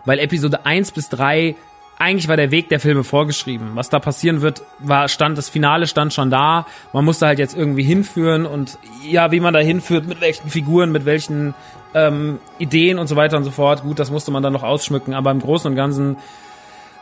weil 0.05 0.19
Episode 0.19 0.65
1 0.65 0.91
bis 0.91 1.09
3 1.09 1.55
eigentlich 1.99 2.27
war 2.27 2.37
der 2.37 2.51
Weg 2.51 2.69
der 2.69 2.79
Filme 2.79 3.03
vorgeschrieben. 3.03 3.71
Was 3.73 3.89
da 3.89 3.99
passieren 3.99 4.41
wird, 4.41 4.61
war 4.79 5.07
stand 5.07 5.37
das 5.37 5.49
Finale 5.49 5.87
stand 5.87 6.13
schon 6.13 6.29
da. 6.29 6.67
Man 6.93 7.03
musste 7.05 7.25
halt 7.25 7.39
jetzt 7.39 7.57
irgendwie 7.57 7.83
hinführen 7.83 8.45
und 8.45 8.77
ja, 9.03 9.31
wie 9.31 9.39
man 9.39 9.53
da 9.53 9.59
hinführt, 9.59 10.07
mit 10.07 10.21
welchen 10.21 10.49
Figuren, 10.49 10.91
mit 10.91 11.05
welchen 11.05 11.55
ähm, 11.93 12.39
Ideen 12.59 12.99
und 12.99 13.07
so 13.07 13.15
weiter 13.15 13.37
und 13.37 13.43
so 13.43 13.51
fort. 13.51 13.81
Gut, 13.81 13.97
das 13.97 14.11
musste 14.11 14.31
man 14.31 14.43
dann 14.43 14.53
noch 14.53 14.63
ausschmücken, 14.63 15.13
aber 15.13 15.31
im 15.31 15.39
Großen 15.39 15.69
und 15.71 15.75
Ganzen 15.75 16.17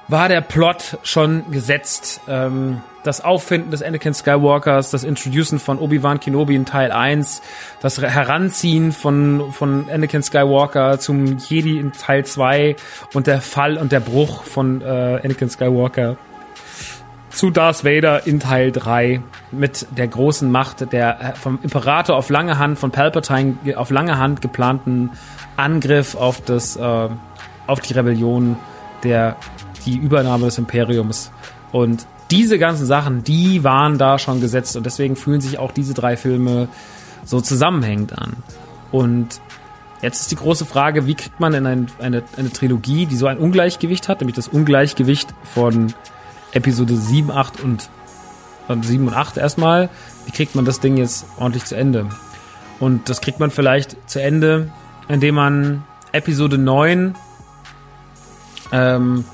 war 0.08 0.30
der 0.30 0.42
Plot 0.42 0.98
schon 1.04 1.52
gesetzt. 1.52 2.22
Ähm, 2.28 2.82
das 3.06 3.22
Auffinden 3.24 3.72
des 3.72 3.82
Anakin 3.82 4.13
Skywalkers, 4.13 4.91
das 4.91 5.04
Introducen 5.04 5.60
von 5.60 5.80
Obi-Wan 5.80 6.20
Kenobi 6.20 6.56
in 6.56 6.65
Teil 6.65 6.91
1, 6.91 7.41
das 7.82 8.02
Heranziehen 8.02 8.91
von, 8.91 9.52
von 9.52 9.89
Anakin 9.89 10.24
Skywalker 10.24 11.00
zum 11.00 11.38
Jedi 11.38 11.80
in 11.80 11.91
Teil 11.91 12.26
2 12.26 12.76
und 13.13 13.28
der 13.28 13.41
Fall 13.41 13.78
und 13.78 13.91
der 13.91 14.00
Bruch 14.00 14.44
von 14.44 14.82
äh, 14.82 14.86
Anakin 15.24 15.50
Skywalker 15.50 16.18
zu 17.30 17.52
Darth 17.52 17.84
Vader 17.84 18.26
in 18.26 18.39
Teil 18.39 18.72
3 18.72 19.22
mit 19.52 19.88
der 19.96 20.08
großen 20.08 20.50
Macht 20.50 20.91
der 20.94 21.20
äh, 21.20 21.36
vom 21.36 21.60
Imperator 21.62 22.15
auf 22.15 22.30
lange 22.30 22.58
Hand, 22.58 22.80
von 22.80 22.91
Palpatine 22.91 23.58
auf 23.76 23.89
lange 23.91 24.18
Hand 24.18 24.41
geplanten 24.41 25.12
Angriff 25.58 26.15
auf 26.15 26.41
das, 26.41 26.78
äh, 26.78 27.10
auf 27.68 27.80
die 27.82 27.94
Rebellion 27.94 28.58
der 29.04 29.36
die 29.86 29.98
Übernahme 29.98 30.46
des 30.46 30.58
Imperiums. 30.58 31.32
Und 31.72 32.08
diese 32.32 32.58
ganzen 32.58 32.86
Sachen, 32.86 33.24
die 33.24 33.64
waren 33.64 33.98
da 33.98 34.18
schon 34.18 34.42
gesetzt 34.42 34.76
und 34.76 34.86
deswegen 34.86 35.16
fühlen 35.16 35.42
sich 35.42 35.60
auch 35.60 35.72
diese 35.72 35.94
drei 35.94 36.18
Filme 36.18 36.68
so 37.24 37.42
zusammenhängend 37.42 38.18
an. 38.18 38.38
Und 38.92 39.42
jetzt 40.02 40.22
ist 40.22 40.32
die 40.32 40.36
große 40.36 40.66
Frage, 40.66 41.06
wie 41.06 41.16
kriegt 41.16 41.40
man 41.40 41.54
in 41.54 41.66
ein, 41.66 41.88
eine, 42.00 42.24
eine 42.38 42.52
Trilogie, 42.52 43.06
die 43.06 43.16
so 43.16 43.28
ein 43.28 43.38
Ungleichgewicht 43.38 44.10
hat, 44.10 44.22
nämlich 44.22 44.36
das 44.36 44.48
Ungleichgewicht 44.48 45.34
von 45.44 45.94
Episode 46.52 46.96
7, 46.96 47.32
8 47.32 47.62
und, 47.62 47.90
und 48.68 48.86
7 48.86 49.08
und 49.08 49.14
8 49.14 49.38
erstmal, 49.38 49.90
wie 50.26 50.32
kriegt 50.32 50.56
man 50.56 50.66
das 50.66 50.80
Ding 50.80 50.98
jetzt 50.98 51.26
ordentlich 51.38 51.66
zu 51.66 51.76
Ende? 51.76 52.08
Und 52.80 53.10
das 53.10 53.22
kriegt 53.22 53.40
man 53.40 53.52
vielleicht 53.52 54.10
zu 54.10 54.22
Ende, 54.22 54.72
indem 55.08 55.36
man 55.36 55.84
Episode 56.12 56.58
9 56.58 57.16
ähm, 58.72 59.26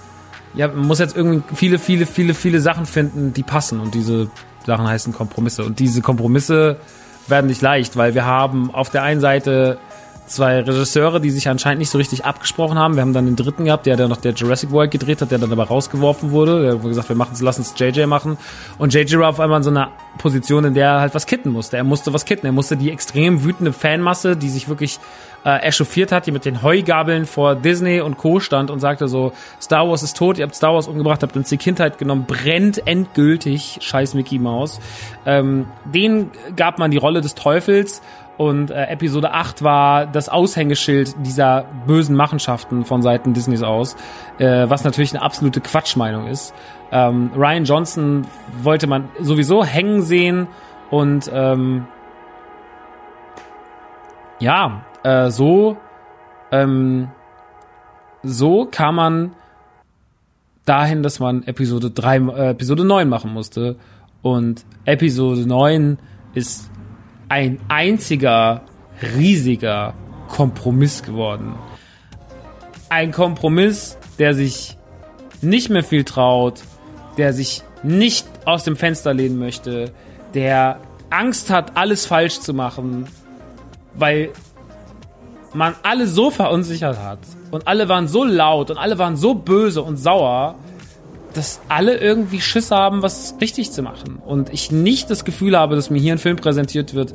ja, 0.53 0.67
man 0.67 0.87
muss 0.87 0.99
jetzt 0.99 1.15
irgendwie 1.15 1.43
viele, 1.55 1.79
viele, 1.79 2.05
viele, 2.05 2.33
viele 2.33 2.61
Sachen 2.61 2.85
finden, 2.85 3.33
die 3.33 3.43
passen 3.43 3.79
und 3.79 3.93
diese 3.93 4.29
Sachen 4.65 4.87
heißen 4.87 5.13
Kompromisse 5.13 5.63
und 5.63 5.79
diese 5.79 6.01
Kompromisse 6.01 6.77
werden 7.27 7.47
nicht 7.47 7.61
leicht, 7.61 7.95
weil 7.97 8.13
wir 8.13 8.25
haben 8.25 8.73
auf 8.73 8.89
der 8.89 9.03
einen 9.03 9.21
Seite 9.21 9.79
zwei 10.31 10.59
Regisseure, 10.61 11.19
die 11.19 11.29
sich 11.29 11.49
anscheinend 11.49 11.79
nicht 11.79 11.89
so 11.89 11.97
richtig 11.97 12.25
abgesprochen 12.25 12.79
haben. 12.79 12.95
Wir 12.95 13.01
haben 13.01 13.13
dann 13.13 13.25
den 13.25 13.35
dritten 13.35 13.65
gehabt, 13.65 13.85
der, 13.85 13.97
der 13.97 14.07
noch 14.07 14.17
der 14.17 14.33
Jurassic 14.33 14.71
World 14.71 14.91
gedreht 14.91 15.21
hat, 15.21 15.31
der 15.31 15.39
dann 15.39 15.51
aber 15.51 15.65
rausgeworfen 15.65 16.31
wurde. 16.31 16.61
Der 16.63 16.73
hat 16.73 16.81
gesagt, 16.81 17.09
wir 17.09 17.15
machen 17.15 17.35
lass 17.41 17.57
uns 17.57 17.73
JJ 17.77 18.05
machen. 18.05 18.37
Und 18.77 18.93
JJ 18.93 19.17
war 19.17 19.29
auf 19.29 19.39
einmal 19.39 19.57
in 19.57 19.63
so 19.63 19.69
einer 19.69 19.91
Position, 20.17 20.65
in 20.65 20.73
der 20.73 20.87
er 20.87 20.99
halt 21.01 21.15
was 21.15 21.25
kitten 21.25 21.49
musste. 21.49 21.77
Er 21.77 21.83
musste 21.83 22.13
was 22.13 22.25
kitten. 22.25 22.45
Er 22.45 22.51
musste 22.51 22.77
die 22.77 22.91
extrem 22.91 23.43
wütende 23.43 23.73
Fanmasse, 23.73 24.37
die 24.37 24.49
sich 24.49 24.69
wirklich 24.69 24.99
äh, 25.45 25.57
echauffiert 25.63 26.11
hat, 26.11 26.27
die 26.27 26.31
mit 26.31 26.45
den 26.45 26.61
Heugabeln 26.61 27.25
vor 27.25 27.55
Disney 27.55 28.01
und 28.01 28.17
Co. 28.17 28.39
stand 28.39 28.69
und 28.69 28.79
sagte 28.79 29.07
so, 29.07 29.33
Star 29.61 29.87
Wars 29.87 30.03
ist 30.03 30.17
tot, 30.17 30.37
ihr 30.37 30.43
habt 30.43 30.55
Star 30.55 30.73
Wars 30.73 30.87
umgebracht, 30.87 31.23
habt 31.23 31.35
uns 31.35 31.49
die 31.49 31.57
Kindheit 31.57 31.97
genommen, 31.97 32.25
brennt 32.27 32.85
endgültig, 32.87 33.79
scheiß 33.81 34.13
Mickey 34.13 34.39
Mouse. 34.39 34.79
Ähm, 35.25 35.65
den 35.85 36.31
gab 36.55 36.79
man 36.79 36.91
die 36.91 36.97
Rolle 36.97 37.21
des 37.21 37.35
Teufels 37.35 38.01
und 38.37 38.71
äh, 38.71 38.85
Episode 38.85 39.33
8 39.33 39.63
war 39.63 40.07
das 40.07 40.29
Aushängeschild 40.29 41.15
dieser 41.25 41.65
bösen 41.85 42.15
Machenschaften 42.15 42.85
von 42.85 43.01
Seiten 43.01 43.33
Disneys 43.33 43.61
aus, 43.61 43.95
äh, 44.39 44.67
was 44.67 44.83
natürlich 44.83 45.13
eine 45.13 45.21
absolute 45.21 45.61
Quatschmeinung 45.61 46.27
ist. 46.27 46.53
Ähm, 46.91 47.31
Ryan 47.35 47.65
Johnson 47.65 48.27
wollte 48.63 48.87
man 48.87 49.09
sowieso 49.19 49.63
hängen 49.63 50.01
sehen 50.01 50.47
und 50.89 51.29
ähm, 51.33 51.87
ja, 54.39 54.81
äh, 55.03 55.29
so 55.29 55.77
ähm, 56.51 57.09
so 58.23 58.65
kam 58.65 58.95
man 58.95 59.31
dahin, 60.65 61.01
dass 61.03 61.19
man 61.19 61.43
Episode 61.43 61.89
3, 61.91 62.17
äh, 62.17 62.49
Episode 62.51 62.85
9 62.85 63.09
machen 63.09 63.33
musste. 63.33 63.77
Und 64.21 64.65
Episode 64.85 65.47
9 65.47 65.97
ist 66.33 66.69
ein 67.29 67.59
einziger 67.67 68.61
riesiger 69.17 69.93
Kompromiss 70.27 71.01
geworden. 71.01 71.55
Ein 72.89 73.11
Kompromiss, 73.11 73.97
der 74.19 74.33
sich 74.35 74.77
nicht 75.41 75.69
mehr 75.69 75.83
viel 75.83 76.03
traut, 76.03 76.61
der 77.17 77.33
sich 77.33 77.63
nicht 77.83 78.27
aus 78.45 78.63
dem 78.63 78.75
Fenster 78.75 79.13
lehnen 79.13 79.39
möchte, 79.39 79.91
der 80.35 80.79
Angst 81.09 81.49
hat, 81.49 81.75
alles 81.75 82.05
falsch 82.05 82.39
zu 82.39 82.53
machen, 82.53 83.07
weil 83.95 84.29
man 85.53 85.75
alle 85.83 86.07
so 86.07 86.31
verunsichert 86.31 86.99
hat 86.99 87.19
und 87.51 87.67
alle 87.67 87.89
waren 87.89 88.07
so 88.07 88.23
laut 88.23 88.71
und 88.71 88.77
alle 88.77 88.97
waren 88.97 89.15
so 89.17 89.33
böse 89.33 89.81
und 89.81 89.97
sauer, 89.97 90.55
dass 91.33 91.61
alle 91.69 91.97
irgendwie 91.97 92.41
Schiss 92.41 92.71
haben, 92.71 93.01
was 93.01 93.35
richtig 93.39 93.71
zu 93.71 93.81
machen. 93.81 94.21
Und 94.25 94.51
ich 94.53 94.71
nicht 94.71 95.09
das 95.09 95.23
Gefühl 95.25 95.57
habe, 95.57 95.75
dass 95.75 95.89
mir 95.89 95.99
hier 95.99 96.13
ein 96.13 96.17
Film 96.17 96.35
präsentiert 96.35 96.93
wird, 96.93 97.13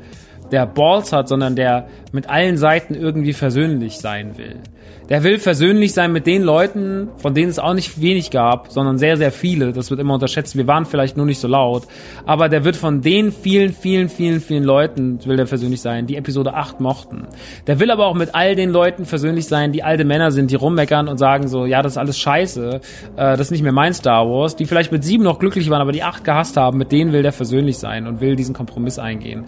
der 0.50 0.66
Balls 0.66 1.12
hat, 1.12 1.28
sondern 1.28 1.56
der 1.56 1.88
mit 2.12 2.28
allen 2.30 2.56
Seiten 2.56 2.94
irgendwie 2.94 3.32
versöhnlich 3.32 3.98
sein 3.98 4.38
will. 4.38 4.60
Der 5.08 5.22
will 5.22 5.38
versöhnlich 5.38 5.92
sein 5.92 6.12
mit 6.12 6.26
den 6.26 6.42
Leuten, 6.42 7.08
von 7.16 7.32
denen 7.32 7.48
es 7.48 7.60
auch 7.60 7.74
nicht 7.74 8.00
wenig 8.00 8.30
gab, 8.30 8.72
sondern 8.72 8.98
sehr, 8.98 9.16
sehr 9.16 9.30
viele. 9.30 9.72
Das 9.72 9.90
wird 9.90 10.00
immer 10.00 10.14
unterschätzt. 10.14 10.56
Wir 10.56 10.66
waren 10.66 10.84
vielleicht 10.84 11.16
nur 11.16 11.26
nicht 11.26 11.38
so 11.38 11.46
laut. 11.46 11.84
Aber 12.24 12.48
der 12.48 12.64
wird 12.64 12.74
von 12.74 13.02
den 13.02 13.30
vielen, 13.30 13.72
vielen, 13.72 14.08
vielen, 14.08 14.40
vielen 14.40 14.64
Leuten, 14.64 15.24
will 15.24 15.36
der 15.36 15.46
versöhnlich 15.46 15.80
sein, 15.80 16.06
die 16.06 16.16
Episode 16.16 16.54
8 16.54 16.80
mochten. 16.80 17.28
Der 17.68 17.78
will 17.78 17.90
aber 17.90 18.06
auch 18.06 18.14
mit 18.14 18.34
all 18.34 18.56
den 18.56 18.70
Leuten 18.70 19.04
versöhnlich 19.04 19.46
sein, 19.46 19.70
die 19.72 19.84
alte 19.84 20.04
Männer 20.04 20.32
sind, 20.32 20.50
die 20.50 20.56
rummeckern 20.56 21.06
und 21.06 21.18
sagen 21.18 21.46
so, 21.46 21.66
ja, 21.66 21.82
das 21.82 21.92
ist 21.92 21.98
alles 21.98 22.18
scheiße, 22.18 22.80
äh, 23.16 23.36
das 23.36 23.40
ist 23.42 23.50
nicht 23.52 23.62
mehr 23.62 23.72
mein 23.72 23.94
Star 23.94 24.28
Wars, 24.28 24.56
die 24.56 24.66
vielleicht 24.66 24.90
mit 24.90 25.04
sieben 25.04 25.22
noch 25.22 25.38
glücklich 25.38 25.70
waren, 25.70 25.80
aber 25.80 25.92
die 25.92 26.02
acht 26.02 26.24
gehasst 26.24 26.56
haben, 26.56 26.78
mit 26.78 26.90
denen 26.90 27.12
will 27.12 27.22
der 27.22 27.32
versöhnlich 27.32 27.78
sein 27.78 28.06
und 28.06 28.20
will 28.20 28.34
diesen 28.34 28.54
Kompromiss 28.54 28.98
eingehen. 28.98 29.44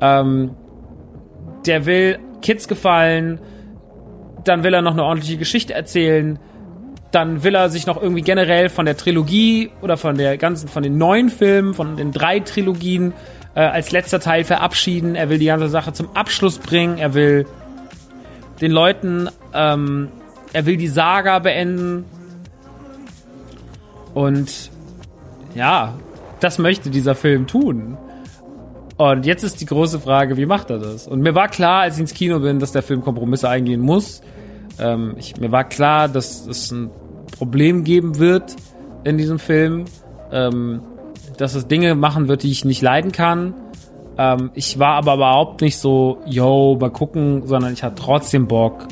Ähm, 0.00 0.52
der 1.66 1.86
will 1.86 2.18
Kids 2.40 2.66
gefallen, 2.66 3.40
dann 4.44 4.62
will 4.62 4.74
er 4.74 4.82
noch 4.82 4.92
eine 4.92 5.04
ordentliche 5.04 5.38
Geschichte 5.38 5.74
erzählen, 5.74 6.38
dann 7.10 7.44
will 7.44 7.54
er 7.54 7.68
sich 7.68 7.86
noch 7.86 8.00
irgendwie 8.00 8.22
generell 8.22 8.68
von 8.68 8.86
der 8.86 8.96
Trilogie 8.96 9.70
oder 9.82 9.96
von 9.96 10.16
der 10.16 10.38
ganzen, 10.38 10.68
von 10.68 10.82
den 10.82 10.96
neuen 10.98 11.28
Filmen, 11.28 11.74
von 11.74 11.96
den 11.96 12.10
drei 12.10 12.40
Trilogien 12.40 13.12
äh, 13.54 13.60
als 13.60 13.92
letzter 13.92 14.18
Teil 14.18 14.44
verabschieden. 14.44 15.14
Er 15.14 15.28
will 15.28 15.38
die 15.38 15.46
ganze 15.46 15.68
Sache 15.68 15.92
zum 15.92 16.14
Abschluss 16.16 16.58
bringen. 16.58 16.98
Er 16.98 17.12
will 17.14 17.46
den 18.60 18.72
Leuten, 18.72 19.28
ähm, 19.52 20.08
er 20.52 20.64
will 20.64 20.78
die 20.78 20.88
Saga 20.88 21.38
beenden. 21.38 22.06
Und 24.14 24.70
ja, 25.54 25.94
das 26.40 26.58
möchte 26.58 26.88
dieser 26.88 27.14
Film 27.14 27.46
tun. 27.46 27.98
Und 28.96 29.26
jetzt 29.26 29.42
ist 29.42 29.60
die 29.60 29.66
große 29.66 30.00
Frage, 30.00 30.36
wie 30.36 30.46
macht 30.46 30.70
er 30.70 30.78
das? 30.78 31.06
Und 31.06 31.20
mir 31.20 31.34
war 31.34 31.48
klar, 31.48 31.82
als 31.82 31.94
ich 31.94 32.00
ins 32.00 32.14
Kino 32.14 32.40
bin, 32.40 32.58
dass 32.58 32.72
der 32.72 32.82
Film 32.82 33.02
Kompromisse 33.02 33.48
eingehen 33.48 33.80
muss. 33.80 34.22
Ähm, 34.78 35.14
ich, 35.16 35.36
mir 35.38 35.50
war 35.50 35.64
klar, 35.64 36.08
dass 36.08 36.46
es 36.46 36.70
ein 36.70 36.90
Problem 37.36 37.84
geben 37.84 38.18
wird 38.18 38.54
in 39.04 39.18
diesem 39.18 39.38
Film, 39.38 39.86
ähm, 40.30 40.82
dass 41.38 41.54
es 41.54 41.66
Dinge 41.66 41.94
machen 41.94 42.28
wird, 42.28 42.42
die 42.42 42.50
ich 42.50 42.64
nicht 42.64 42.82
leiden 42.82 43.12
kann. 43.12 43.54
Ähm, 44.18 44.50
ich 44.54 44.78
war 44.78 44.94
aber 44.94 45.14
überhaupt 45.14 45.60
nicht 45.62 45.78
so, 45.78 46.18
yo, 46.26 46.76
mal 46.78 46.90
gucken, 46.90 47.46
sondern 47.46 47.72
ich 47.72 47.82
hatte 47.82 47.96
trotzdem 47.96 48.46
Bock. 48.46 48.86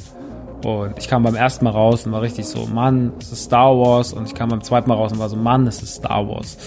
Und 0.64 0.98
ich 0.98 1.08
kam 1.08 1.22
beim 1.22 1.34
ersten 1.34 1.64
Mal 1.64 1.70
raus 1.70 2.04
und 2.04 2.12
war 2.12 2.20
richtig 2.20 2.46
so, 2.46 2.66
Mann, 2.66 3.12
es 3.18 3.32
ist 3.32 3.44
Star 3.44 3.78
Wars. 3.78 4.12
Und 4.12 4.26
ich 4.26 4.34
kam 4.34 4.50
beim 4.50 4.62
zweiten 4.62 4.88
Mal 4.88 4.96
raus 4.96 5.12
und 5.12 5.18
war 5.18 5.28
so, 5.28 5.36
Mann, 5.36 5.66
es 5.66 5.82
ist 5.82 5.96
Star 5.96 6.28
Wars. 6.28 6.58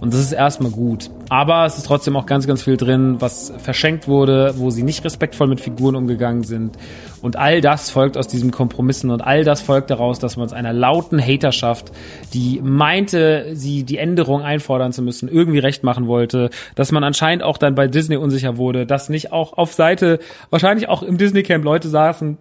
Und 0.00 0.14
das 0.14 0.20
ist 0.20 0.32
erstmal 0.32 0.70
gut. 0.70 1.10
Aber 1.28 1.66
es 1.66 1.76
ist 1.76 1.86
trotzdem 1.86 2.16
auch 2.16 2.24
ganz, 2.24 2.46
ganz 2.46 2.62
viel 2.62 2.76
drin, 2.76 3.16
was 3.20 3.52
verschenkt 3.58 4.08
wurde, 4.08 4.54
wo 4.56 4.70
sie 4.70 4.82
nicht 4.82 5.04
respektvoll 5.04 5.46
mit 5.46 5.60
Figuren 5.60 5.94
umgegangen 5.94 6.42
sind. 6.42 6.76
Und 7.20 7.36
all 7.36 7.60
das 7.60 7.90
folgt 7.90 8.16
aus 8.16 8.26
diesen 8.26 8.50
Kompromissen 8.50 9.10
und 9.10 9.20
all 9.20 9.44
das 9.44 9.60
folgt 9.60 9.90
daraus, 9.90 10.18
dass 10.18 10.38
man 10.38 10.46
es 10.46 10.54
einer 10.54 10.72
lauten 10.72 11.20
Haterschaft, 11.20 11.92
die 12.32 12.60
meinte, 12.62 13.50
sie 13.52 13.84
die 13.84 13.98
Änderung 13.98 14.42
einfordern 14.42 14.92
zu 14.92 15.02
müssen, 15.02 15.28
irgendwie 15.28 15.58
recht 15.58 15.84
machen 15.84 16.06
wollte, 16.06 16.48
dass 16.74 16.92
man 16.92 17.04
anscheinend 17.04 17.44
auch 17.44 17.58
dann 17.58 17.74
bei 17.74 17.86
Disney 17.86 18.16
unsicher 18.16 18.56
wurde, 18.56 18.86
dass 18.86 19.10
nicht 19.10 19.32
auch 19.32 19.52
auf 19.52 19.74
Seite, 19.74 20.18
wahrscheinlich 20.48 20.88
auch 20.88 21.02
im 21.02 21.18
Disney 21.18 21.42
Camp 21.42 21.64
Leute 21.64 21.88
saßen, 21.88 22.38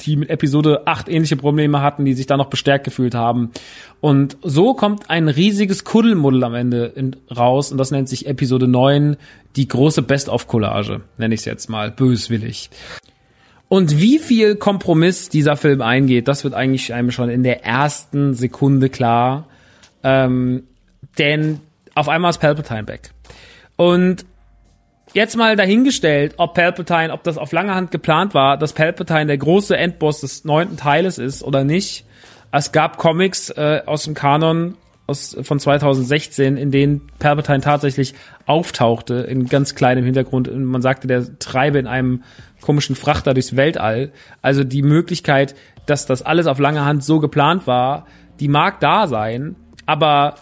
die 0.00 0.16
mit 0.16 0.30
Episode 0.30 0.86
8 0.86 1.08
ähnliche 1.08 1.36
Probleme 1.36 1.80
hatten, 1.80 2.04
die 2.04 2.14
sich 2.14 2.26
da 2.26 2.36
noch 2.36 2.48
bestärkt 2.48 2.84
gefühlt 2.84 3.14
haben. 3.14 3.50
Und 4.00 4.36
so 4.42 4.74
kommt 4.74 5.08
ein 5.10 5.28
riesiges 5.28 5.84
Kuddelmuddel 5.84 6.44
am 6.44 6.54
Ende 6.54 6.86
in, 6.94 7.16
raus 7.34 7.72
und 7.72 7.78
das 7.78 7.90
nennt 7.90 8.08
sich 8.08 8.26
Episode 8.26 8.68
9, 8.68 9.16
die 9.56 9.68
große 9.68 10.02
Best-of-Collage, 10.02 11.00
nenne 11.16 11.34
ich 11.34 11.40
es 11.40 11.46
jetzt 11.46 11.70
mal, 11.70 11.90
böswillig. 11.90 12.70
Und 13.68 14.00
wie 14.00 14.18
viel 14.18 14.54
Kompromiss 14.56 15.28
dieser 15.28 15.56
Film 15.56 15.82
eingeht, 15.82 16.28
das 16.28 16.44
wird 16.44 16.54
eigentlich 16.54 16.94
einem 16.94 17.10
schon 17.10 17.30
in 17.30 17.42
der 17.42 17.64
ersten 17.64 18.34
Sekunde 18.34 18.90
klar. 18.90 19.48
Ähm, 20.04 20.64
denn 21.18 21.60
auf 21.94 22.08
einmal 22.08 22.30
ist 22.30 22.38
Palpatine 22.38 22.86
weg. 22.86 23.10
Und 23.76 24.24
jetzt 25.16 25.36
mal 25.36 25.56
dahingestellt, 25.56 26.34
ob 26.36 26.54
Palpatine, 26.54 27.12
ob 27.12 27.24
das 27.24 27.38
auf 27.38 27.50
lange 27.50 27.74
Hand 27.74 27.90
geplant 27.90 28.34
war, 28.34 28.58
dass 28.58 28.74
Palpatine 28.74 29.26
der 29.26 29.38
große 29.38 29.76
Endboss 29.76 30.20
des 30.20 30.44
neunten 30.44 30.76
Teiles 30.76 31.18
ist 31.18 31.42
oder 31.42 31.64
nicht. 31.64 32.04
Es 32.52 32.70
gab 32.70 32.98
Comics 32.98 33.50
äh, 33.50 33.80
aus 33.86 34.04
dem 34.04 34.14
Kanon 34.14 34.76
aus, 35.06 35.36
von 35.40 35.58
2016, 35.58 36.58
in 36.58 36.70
denen 36.70 37.08
Palpatine 37.18 37.60
tatsächlich 37.60 38.14
auftauchte, 38.44 39.14
in 39.14 39.46
ganz 39.46 39.74
kleinem 39.74 40.04
Hintergrund. 40.04 40.48
Und 40.48 40.64
man 40.64 40.82
sagte, 40.82 41.08
der 41.08 41.38
treibe 41.38 41.78
in 41.78 41.86
einem 41.86 42.22
komischen 42.60 42.94
Frachter 42.94 43.32
durchs 43.32 43.56
Weltall. 43.56 44.12
Also 44.42 44.64
die 44.64 44.82
Möglichkeit, 44.82 45.54
dass 45.86 46.04
das 46.04 46.22
alles 46.22 46.46
auf 46.46 46.58
lange 46.58 46.84
Hand 46.84 47.02
so 47.02 47.20
geplant 47.20 47.66
war, 47.66 48.06
die 48.38 48.48
mag 48.48 48.80
da 48.80 49.06
sein, 49.06 49.56
aber 49.86 50.34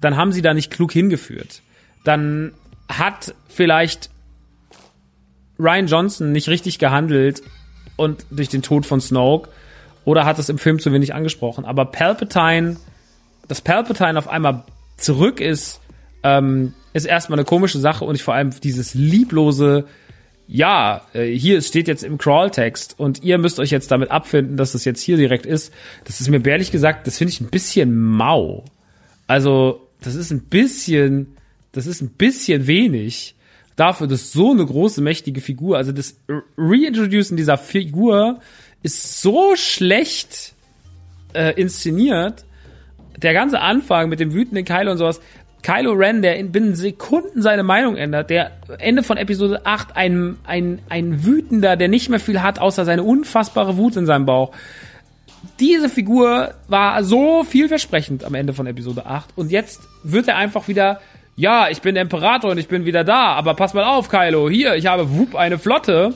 dann 0.00 0.16
haben 0.16 0.30
sie 0.30 0.42
da 0.42 0.54
nicht 0.54 0.70
klug 0.70 0.92
hingeführt. 0.92 1.62
Dann 2.04 2.52
hat 2.98 3.34
vielleicht 3.48 4.10
Ryan 5.58 5.86
Johnson 5.86 6.32
nicht 6.32 6.48
richtig 6.48 6.78
gehandelt 6.78 7.42
und 7.96 8.26
durch 8.30 8.48
den 8.48 8.62
Tod 8.62 8.86
von 8.86 9.00
Snoke 9.00 9.48
oder 10.04 10.24
hat 10.24 10.38
es 10.38 10.48
im 10.48 10.58
Film 10.58 10.78
zu 10.78 10.92
wenig 10.92 11.14
angesprochen. 11.14 11.64
Aber 11.64 11.84
Palpatine, 11.86 12.76
dass 13.48 13.60
Palpatine 13.60 14.18
auf 14.18 14.28
einmal 14.28 14.64
zurück 14.96 15.40
ist, 15.40 15.80
ähm, 16.22 16.74
ist 16.92 17.06
erstmal 17.06 17.38
eine 17.38 17.44
komische 17.44 17.78
Sache 17.78 18.04
und 18.04 18.14
ich 18.14 18.22
vor 18.22 18.34
allem 18.34 18.50
dieses 18.62 18.94
lieblose, 18.94 19.86
ja, 20.46 21.02
äh, 21.14 21.26
hier 21.26 21.62
steht 21.62 21.88
jetzt 21.88 22.02
im 22.02 22.18
Crawl-Text 22.18 22.98
und 22.98 23.22
ihr 23.22 23.38
müsst 23.38 23.58
euch 23.60 23.70
jetzt 23.70 23.90
damit 23.90 24.10
abfinden, 24.10 24.56
dass 24.56 24.74
es 24.74 24.84
jetzt 24.84 25.00
hier 25.00 25.16
direkt 25.16 25.46
ist. 25.46 25.72
Das 26.04 26.20
ist 26.20 26.28
mir 26.28 26.44
ehrlich 26.44 26.72
gesagt, 26.72 27.06
das 27.06 27.18
finde 27.18 27.32
ich 27.32 27.40
ein 27.40 27.50
bisschen 27.50 27.96
mau. 27.96 28.64
Also, 29.26 29.88
das 30.02 30.14
ist 30.14 30.30
ein 30.30 30.42
bisschen, 30.42 31.36
das 31.72 31.86
ist 31.86 32.02
ein 32.02 32.10
bisschen 32.10 32.66
wenig 32.66 33.34
dafür, 33.76 34.06
dass 34.06 34.32
so 34.32 34.52
eine 34.52 34.64
große, 34.64 35.00
mächtige 35.00 35.40
Figur, 35.40 35.76
also 35.76 35.92
das 35.92 36.16
Reintroducen 36.56 37.36
dieser 37.36 37.58
Figur 37.58 38.40
ist 38.82 39.22
so 39.22 39.56
schlecht 39.56 40.54
äh, 41.34 41.58
inszeniert. 41.60 42.44
Der 43.16 43.32
ganze 43.32 43.60
Anfang 43.60 44.08
mit 44.08 44.20
dem 44.20 44.32
wütenden 44.32 44.64
Keil 44.64 44.88
und 44.88 44.98
sowas, 44.98 45.20
Kylo 45.62 45.92
Ren, 45.92 46.22
der 46.22 46.36
in 46.38 46.50
binnen 46.50 46.74
Sekunden 46.74 47.40
seine 47.40 47.62
Meinung 47.62 47.96
ändert, 47.96 48.30
der 48.30 48.50
Ende 48.78 49.02
von 49.02 49.16
Episode 49.16 49.64
8 49.64 49.94
ein, 49.96 50.36
ein, 50.44 50.80
ein 50.88 51.24
wütender, 51.24 51.76
der 51.76 51.88
nicht 51.88 52.08
mehr 52.08 52.18
viel 52.18 52.42
hat, 52.42 52.58
außer 52.58 52.84
seine 52.84 53.04
unfassbare 53.04 53.76
Wut 53.76 53.96
in 53.96 54.06
seinem 54.06 54.26
Bauch. 54.26 54.52
Diese 55.60 55.88
Figur 55.88 56.54
war 56.68 57.04
so 57.04 57.44
vielversprechend 57.44 58.24
am 58.24 58.34
Ende 58.34 58.52
von 58.52 58.66
Episode 58.66 59.06
8 59.06 59.30
und 59.36 59.50
jetzt 59.52 59.82
wird 60.02 60.26
er 60.26 60.36
einfach 60.36 60.66
wieder, 60.66 61.00
ja, 61.36 61.68
ich 61.70 61.80
bin 61.80 61.96
Imperator 61.96 62.50
und 62.50 62.58
ich 62.58 62.68
bin 62.68 62.84
wieder 62.84 63.04
da, 63.04 63.32
aber 63.32 63.54
pass 63.54 63.74
mal 63.74 63.84
auf, 63.84 64.08
Kylo, 64.08 64.50
hier, 64.50 64.74
ich 64.76 64.86
habe 64.86 65.16
wupp 65.16 65.34
eine 65.34 65.58
Flotte. 65.58 66.14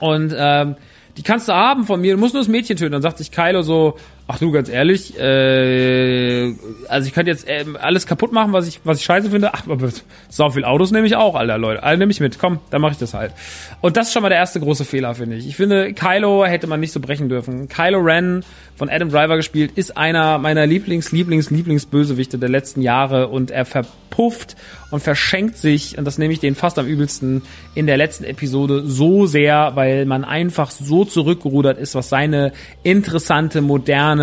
Und 0.00 0.34
ähm, 0.36 0.76
die 1.16 1.22
kannst 1.22 1.48
du 1.48 1.52
haben 1.52 1.84
von 1.84 2.00
mir, 2.00 2.14
du 2.14 2.20
musst 2.20 2.34
nur 2.34 2.42
das 2.42 2.48
Mädchen 2.48 2.76
töten. 2.76 2.92
Dann 2.92 3.02
sagt 3.02 3.18
sich 3.18 3.30
Kylo 3.30 3.62
so, 3.62 3.96
ach 4.30 4.38
du, 4.38 4.52
ganz 4.52 4.68
ehrlich, 4.68 5.18
äh, 5.18 6.54
also 6.88 7.08
ich 7.08 7.14
könnte 7.14 7.30
jetzt 7.30 7.48
äh, 7.48 7.64
alles 7.80 8.06
kaputt 8.06 8.30
machen, 8.30 8.52
was 8.52 8.68
ich, 8.68 8.80
was 8.84 8.98
ich 8.98 9.04
scheiße 9.04 9.30
finde. 9.30 9.54
Ach, 9.54 9.66
aber 9.66 9.88
so 10.28 10.50
viel 10.50 10.64
Autos 10.64 10.90
nehme 10.92 11.06
ich 11.06 11.16
auch, 11.16 11.34
Alter, 11.34 11.56
Leute. 11.56 11.82
Alle 11.82 11.96
nehme 11.96 12.12
ich 12.12 12.20
mit, 12.20 12.38
komm, 12.38 12.60
dann 12.70 12.82
mache 12.82 12.92
ich 12.92 12.98
das 12.98 13.14
halt. 13.14 13.32
Und 13.80 13.96
das 13.96 14.08
ist 14.08 14.12
schon 14.12 14.22
mal 14.22 14.28
der 14.28 14.38
erste 14.38 14.60
große 14.60 14.84
Fehler, 14.84 15.14
finde 15.14 15.36
ich. 15.36 15.48
Ich 15.48 15.56
finde, 15.56 15.94
Kylo 15.94 16.44
hätte 16.44 16.66
man 16.66 16.78
nicht 16.78 16.92
so 16.92 17.00
brechen 17.00 17.30
dürfen. 17.30 17.68
Kylo 17.68 18.00
Ren 18.00 18.44
von 18.76 18.90
Adam 18.90 19.08
Driver 19.08 19.36
gespielt, 19.36 19.72
ist 19.74 19.96
einer 19.96 20.38
meiner 20.38 20.66
Lieblings, 20.66 21.10
Lieblings, 21.10 21.50
Lieblingsbösewichte 21.50 22.38
der 22.38 22.48
letzten 22.48 22.82
Jahre 22.82 23.28
und 23.28 23.50
er 23.50 23.64
verpufft 23.64 24.56
und 24.90 25.02
verschenkt 25.02 25.56
sich, 25.56 25.98
und 25.98 26.04
das 26.04 26.16
nehme 26.18 26.32
ich 26.32 26.40
den 26.40 26.54
fast 26.54 26.78
am 26.78 26.86
übelsten, 26.86 27.42
in 27.74 27.86
der 27.86 27.96
letzten 27.96 28.24
Episode 28.24 28.84
so 28.86 29.26
sehr, 29.26 29.72
weil 29.74 30.06
man 30.06 30.24
einfach 30.24 30.70
so 30.70 31.04
zurückgerudert 31.04 31.78
ist, 31.78 31.94
was 31.94 32.08
seine 32.08 32.52
interessante, 32.84 33.60
moderne 33.60 34.17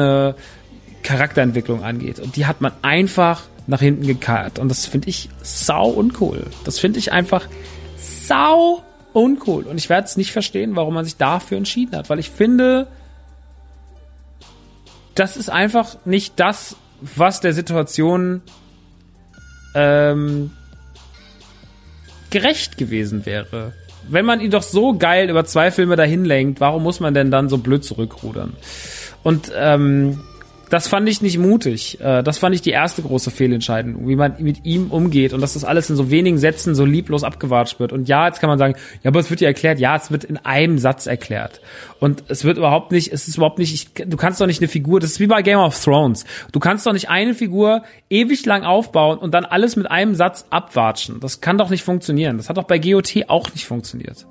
Charakterentwicklung 1.03 1.83
angeht. 1.83 2.19
Und 2.19 2.35
die 2.35 2.45
hat 2.45 2.61
man 2.61 2.73
einfach 2.81 3.43
nach 3.67 3.79
hinten 3.79 4.05
gekarrt. 4.05 4.59
Und 4.59 4.69
das 4.69 4.85
finde 4.85 5.09
ich 5.09 5.29
sau 5.41 5.89
uncool. 5.89 6.45
Das 6.63 6.79
finde 6.79 6.99
ich 6.99 7.11
einfach 7.11 7.47
sau 7.97 8.83
uncool. 9.13 9.63
Und 9.63 9.77
ich 9.77 9.89
werde 9.89 10.05
es 10.05 10.17
nicht 10.17 10.31
verstehen, 10.31 10.75
warum 10.75 10.93
man 10.93 11.05
sich 11.05 11.17
dafür 11.17 11.57
entschieden 11.57 11.95
hat. 11.95 12.09
Weil 12.09 12.19
ich 12.19 12.29
finde, 12.29 12.87
das 15.15 15.37
ist 15.37 15.49
einfach 15.49 15.97
nicht 16.05 16.39
das, 16.39 16.75
was 17.01 17.39
der 17.39 17.53
Situation 17.53 18.41
ähm, 19.73 20.51
gerecht 22.29 22.77
gewesen 22.77 23.25
wäre. 23.25 23.73
Wenn 24.07 24.25
man 24.25 24.39
ihn 24.39 24.51
doch 24.51 24.63
so 24.63 24.97
geil 24.97 25.29
über 25.29 25.45
zwei 25.45 25.71
Filme 25.71 25.95
dahin 25.95 26.25
lenkt, 26.25 26.59
warum 26.59 26.83
muss 26.83 26.99
man 26.99 27.13
denn 27.13 27.31
dann 27.31 27.49
so 27.49 27.57
blöd 27.57 27.83
zurückrudern? 27.83 28.53
Und 29.25 29.51
ähm, 29.57 30.19
das 30.69 30.87
fand 30.87 31.09
ich 31.09 31.19
nicht 31.23 31.39
mutig. 31.39 31.99
Äh, 31.99 32.21
das 32.21 32.37
fand 32.37 32.53
ich 32.53 32.61
die 32.61 32.69
erste 32.69 33.01
große 33.01 33.31
Fehlentscheidung, 33.31 34.07
wie 34.07 34.15
man 34.15 34.35
mit 34.37 34.65
ihm 34.65 34.91
umgeht 34.91 35.33
und 35.33 35.41
dass 35.41 35.53
das 35.53 35.63
alles 35.63 35.89
in 35.89 35.95
so 35.95 36.11
wenigen 36.11 36.37
Sätzen 36.37 36.75
so 36.75 36.85
lieblos 36.85 37.23
abgewatscht 37.23 37.79
wird. 37.79 37.91
Und 37.91 38.07
ja, 38.07 38.27
jetzt 38.27 38.39
kann 38.39 38.51
man 38.51 38.59
sagen, 38.59 38.75
ja, 39.01 39.09
aber 39.09 39.19
es 39.19 39.31
wird 39.31 39.41
ja 39.41 39.47
erklärt. 39.47 39.79
Ja, 39.79 39.95
es 39.95 40.11
wird 40.11 40.25
in 40.25 40.37
einem 40.37 40.77
Satz 40.77 41.07
erklärt. 41.07 41.59
Und 41.99 42.23
es 42.27 42.43
wird 42.43 42.59
überhaupt 42.59 42.91
nicht, 42.91 43.11
es 43.11 43.27
ist 43.27 43.37
überhaupt 43.37 43.57
nicht, 43.57 43.73
ich, 43.73 44.07
du 44.07 44.15
kannst 44.15 44.39
doch 44.39 44.45
nicht 44.45 44.61
eine 44.61 44.67
Figur, 44.67 44.99
das 44.99 45.13
ist 45.13 45.19
wie 45.19 45.27
bei 45.27 45.41
Game 45.41 45.57
of 45.57 45.83
Thrones. 45.83 46.23
Du 46.51 46.59
kannst 46.59 46.85
doch 46.85 46.93
nicht 46.93 47.09
eine 47.09 47.33
Figur 47.33 47.81
ewig 48.11 48.45
lang 48.45 48.61
aufbauen 48.61 49.17
und 49.17 49.33
dann 49.33 49.45
alles 49.45 49.75
mit 49.75 49.89
einem 49.89 50.13
Satz 50.13 50.45
abwatschen. 50.51 51.19
Das 51.19 51.41
kann 51.41 51.57
doch 51.57 51.71
nicht 51.71 51.83
funktionieren. 51.83 52.37
Das 52.37 52.47
hat 52.47 52.57
doch 52.57 52.65
bei 52.65 52.77
GOT 52.77 53.23
auch 53.27 53.51
nicht 53.55 53.65
funktioniert. 53.65 54.27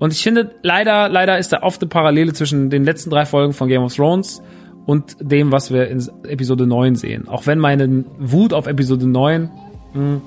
Und 0.00 0.14
ich 0.14 0.22
finde, 0.22 0.50
leider, 0.62 1.10
leider 1.10 1.38
ist 1.38 1.52
da 1.52 1.62
oft 1.62 1.80
eine 1.82 1.88
Parallele 1.88 2.32
zwischen 2.32 2.70
den 2.70 2.84
letzten 2.84 3.10
drei 3.10 3.26
Folgen 3.26 3.52
von 3.52 3.68
Game 3.68 3.82
of 3.82 3.94
Thrones 3.94 4.42
und 4.86 5.16
dem, 5.20 5.52
was 5.52 5.70
wir 5.70 5.88
in 5.88 6.02
Episode 6.24 6.66
9 6.66 6.96
sehen. 6.96 7.28
Auch 7.28 7.46
wenn 7.46 7.58
meine 7.58 8.04
Wut 8.18 8.54
auf 8.54 8.66
Episode 8.66 9.06
9 9.06 9.42
mh, 9.42 9.50
hm, 9.92 10.22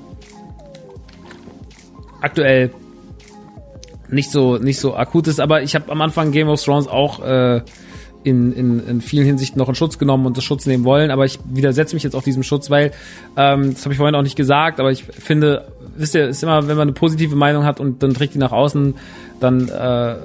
aktuell 2.21 2.69
nicht 4.09 4.29
so 4.29 4.57
nicht 4.57 4.79
so 4.79 4.95
akut 4.95 5.27
ist, 5.27 5.39
aber 5.39 5.63
ich 5.63 5.73
habe 5.73 5.91
am 5.91 6.01
Anfang 6.01 6.31
Game 6.31 6.49
of 6.49 6.61
Thrones 6.61 6.87
auch 6.87 7.25
äh, 7.25 7.61
in, 8.23 8.53
in, 8.53 8.87
in 8.87 9.01
vielen 9.01 9.25
Hinsichten 9.25 9.57
noch 9.57 9.69
in 9.69 9.75
Schutz 9.75 9.97
genommen 9.97 10.27
und 10.27 10.37
das 10.37 10.43
Schutz 10.43 10.67
nehmen 10.67 10.83
wollen, 10.83 11.09
aber 11.09 11.25
ich 11.25 11.39
widersetze 11.45 11.95
mich 11.95 12.03
jetzt 12.03 12.15
auch 12.15 12.23
diesem 12.23 12.43
Schutz, 12.43 12.69
weil 12.69 12.91
ähm, 13.35 13.73
das 13.73 13.83
habe 13.83 13.93
ich 13.93 13.97
vorhin 13.97 14.15
auch 14.15 14.21
nicht 14.21 14.35
gesagt, 14.35 14.79
aber 14.79 14.91
ich 14.91 15.03
finde, 15.03 15.72
wisst 15.95 16.15
ihr, 16.15 16.27
ist 16.27 16.43
immer, 16.43 16.67
wenn 16.67 16.77
man 16.77 16.87
eine 16.87 16.93
positive 16.93 17.35
Meinung 17.35 17.65
hat 17.65 17.79
und 17.79 18.03
dann 18.03 18.13
trägt 18.13 18.33
die 18.33 18.39
nach 18.39 18.51
außen, 18.51 18.95
dann 19.39 19.69
äh, 19.69 20.15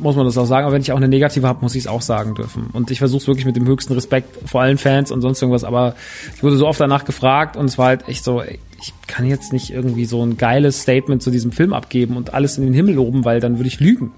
muss 0.00 0.16
man 0.16 0.26
das 0.26 0.36
auch 0.38 0.46
sagen. 0.46 0.66
Aber 0.66 0.74
wenn 0.74 0.82
ich 0.82 0.92
auch 0.92 0.96
eine 0.96 1.08
negative 1.08 1.46
habe, 1.46 1.60
muss 1.62 1.74
ich 1.74 1.84
es 1.84 1.86
auch 1.86 2.02
sagen 2.02 2.34
dürfen. 2.34 2.68
Und 2.72 2.90
ich 2.90 2.98
versuche 2.98 3.22
es 3.22 3.26
wirklich 3.26 3.46
mit 3.46 3.56
dem 3.56 3.66
höchsten 3.66 3.92
Respekt 3.94 4.48
vor 4.48 4.62
allen 4.62 4.78
Fans 4.78 5.10
und 5.10 5.20
sonst 5.20 5.40
irgendwas. 5.40 5.64
Aber 5.64 5.94
ich 6.34 6.42
wurde 6.42 6.56
so 6.56 6.66
oft 6.66 6.80
danach 6.80 7.04
gefragt 7.04 7.56
und 7.56 7.66
es 7.66 7.78
war 7.78 7.86
halt 7.86 8.08
echt 8.08 8.24
so, 8.24 8.42
ich 8.42 8.92
kann 9.06 9.26
jetzt 9.26 9.52
nicht 9.52 9.70
irgendwie 9.70 10.04
so 10.04 10.22
ein 10.24 10.36
geiles 10.36 10.82
Statement 10.82 11.22
zu 11.22 11.30
diesem 11.30 11.52
Film 11.52 11.72
abgeben 11.72 12.16
und 12.16 12.34
alles 12.34 12.58
in 12.58 12.64
den 12.64 12.74
Himmel 12.74 12.94
loben, 12.94 13.24
weil 13.24 13.40
dann 13.40 13.58
würde 13.58 13.68
ich 13.68 13.80
lügen. 13.80 14.12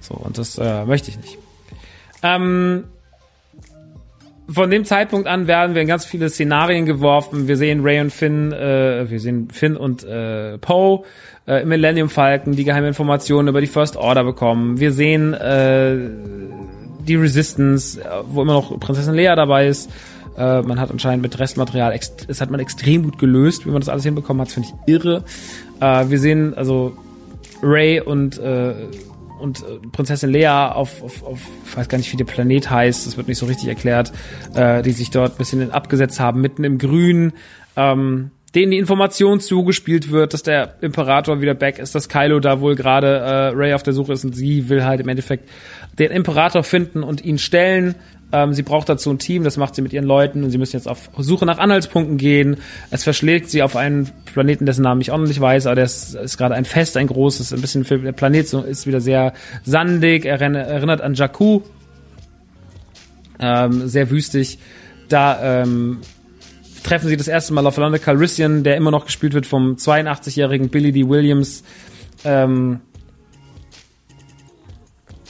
So, 0.00 0.14
und 0.14 0.38
das 0.38 0.58
äh, 0.58 0.84
möchte 0.84 1.10
ich 1.10 1.18
nicht. 1.18 1.38
Ähm, 2.22 2.84
von 4.48 4.70
dem 4.70 4.84
Zeitpunkt 4.84 5.26
an 5.26 5.46
werden 5.46 5.74
wir 5.74 5.82
in 5.82 5.88
ganz 5.88 6.04
viele 6.04 6.28
Szenarien 6.28 6.86
geworfen. 6.86 7.48
Wir 7.48 7.56
sehen 7.56 7.80
Ray 7.82 8.00
und 8.00 8.12
Finn, 8.12 8.52
äh, 8.52 9.08
wir 9.08 9.20
sehen 9.20 9.48
Finn 9.50 9.76
und 9.76 10.04
äh, 10.04 10.58
Poe 10.58 11.04
äh, 11.46 11.62
im 11.62 11.68
Millennium 11.68 12.08
Falcon, 12.08 12.54
die 12.54 12.64
geheime 12.64 12.88
Informationen 12.88 13.48
über 13.48 13.60
die 13.60 13.66
First 13.66 13.96
Order 13.96 14.24
bekommen. 14.24 14.78
Wir 14.78 14.92
sehen 14.92 15.32
äh, 15.32 15.96
die 17.06 17.16
Resistance, 17.16 18.00
äh, 18.00 18.04
wo 18.28 18.42
immer 18.42 18.54
noch 18.54 18.78
Prinzessin 18.80 19.14
Leia 19.14 19.34
dabei 19.34 19.66
ist. 19.66 19.90
Äh, 20.36 20.62
man 20.62 20.80
hat 20.80 20.90
anscheinend 20.90 21.22
mit 21.22 21.38
Restmaterial, 21.38 21.98
es 22.28 22.40
hat 22.40 22.50
man 22.50 22.60
extrem 22.60 23.04
gut 23.04 23.18
gelöst, 23.18 23.66
wie 23.66 23.70
man 23.70 23.80
das 23.80 23.88
alles 23.88 24.04
hinbekommen 24.04 24.42
hat, 24.42 24.50
finde 24.50 24.68
ich 24.68 24.94
irre. 24.94 25.24
Äh, 25.80 26.10
wir 26.10 26.18
sehen 26.18 26.54
also 26.54 26.96
Ray 27.62 28.00
und 28.00 28.38
äh, 28.38 28.74
und 29.38 29.60
äh, 29.60 29.78
Prinzessin 29.92 30.30
Lea 30.30 30.48
auf, 30.48 31.02
auf, 31.02 31.22
auf, 31.22 31.40
weiß 31.74 31.88
gar 31.88 31.98
nicht, 31.98 32.12
wie 32.12 32.16
der 32.16 32.24
Planet 32.24 32.70
heißt, 32.70 33.06
das 33.06 33.16
wird 33.16 33.28
nicht 33.28 33.38
so 33.38 33.46
richtig 33.46 33.68
erklärt, 33.68 34.12
äh, 34.54 34.82
die 34.82 34.92
sich 34.92 35.10
dort 35.10 35.32
ein 35.32 35.38
bisschen 35.38 35.70
abgesetzt 35.70 36.20
haben, 36.20 36.40
mitten 36.40 36.64
im 36.64 36.78
Grün, 36.78 37.32
ähm, 37.76 38.30
denen 38.54 38.70
die 38.70 38.78
Information 38.78 39.40
zugespielt 39.40 40.10
wird, 40.10 40.32
dass 40.32 40.44
der 40.44 40.76
Imperator 40.80 41.40
wieder 41.40 41.54
back 41.54 41.78
ist, 41.78 41.94
dass 41.94 42.08
Kylo 42.08 42.38
da 42.38 42.60
wohl 42.60 42.76
gerade 42.76 43.18
äh, 43.18 43.48
Ray 43.48 43.74
auf 43.74 43.82
der 43.82 43.92
Suche 43.92 44.12
ist 44.12 44.24
und 44.24 44.34
sie 44.34 44.68
will 44.68 44.84
halt 44.84 45.00
im 45.00 45.08
Endeffekt 45.08 45.48
den 45.98 46.12
Imperator 46.12 46.62
finden 46.62 47.02
und 47.02 47.24
ihn 47.24 47.38
stellen. 47.38 47.96
Ähm, 48.34 48.52
sie 48.52 48.64
braucht 48.64 48.88
dazu 48.88 49.10
ein 49.10 49.20
Team, 49.20 49.44
das 49.44 49.56
macht 49.56 49.76
sie 49.76 49.82
mit 49.82 49.92
ihren 49.92 50.06
Leuten 50.06 50.42
und 50.42 50.50
sie 50.50 50.58
müssen 50.58 50.74
jetzt 50.74 50.88
auf 50.88 51.08
Suche 51.16 51.46
nach 51.46 51.58
Anhaltspunkten 51.58 52.16
gehen. 52.16 52.56
Es 52.90 53.04
verschlägt 53.04 53.48
sie 53.48 53.62
auf 53.62 53.76
einen 53.76 54.10
Planeten, 54.24 54.66
dessen 54.66 54.82
Namen 54.82 55.00
ich 55.00 55.12
auch 55.12 55.18
noch 55.18 55.28
nicht 55.28 55.40
weiß, 55.40 55.66
aber 55.66 55.76
der 55.76 55.84
ist, 55.84 56.16
ist 56.16 56.36
gerade 56.36 56.56
ein 56.56 56.64
Fest, 56.64 56.96
ein 56.96 57.06
großes, 57.06 57.52
ein 57.52 57.60
bisschen, 57.60 57.84
der 57.84 58.10
Planet 58.10 58.52
ist 58.52 58.88
wieder 58.88 59.00
sehr 59.00 59.34
sandig, 59.62 60.24
er 60.24 60.40
erinnert 60.40 61.00
an 61.00 61.14
Jakku, 61.14 61.60
ähm, 63.38 63.86
sehr 63.86 64.10
wüstig. 64.10 64.58
Da 65.08 65.62
ähm, 65.62 65.98
treffen 66.82 67.08
sie 67.08 67.16
das 67.16 67.28
erste 67.28 67.52
Mal 67.54 67.64
auf 67.68 67.76
London 67.76 68.00
Calrissian, 68.00 68.64
der 68.64 68.76
immer 68.76 68.90
noch 68.90 69.06
gespielt 69.06 69.34
wird 69.34 69.46
vom 69.46 69.76
82-jährigen 69.76 70.70
Billy 70.70 70.90
D. 70.90 71.08
Williams. 71.08 71.62
Ähm, 72.24 72.80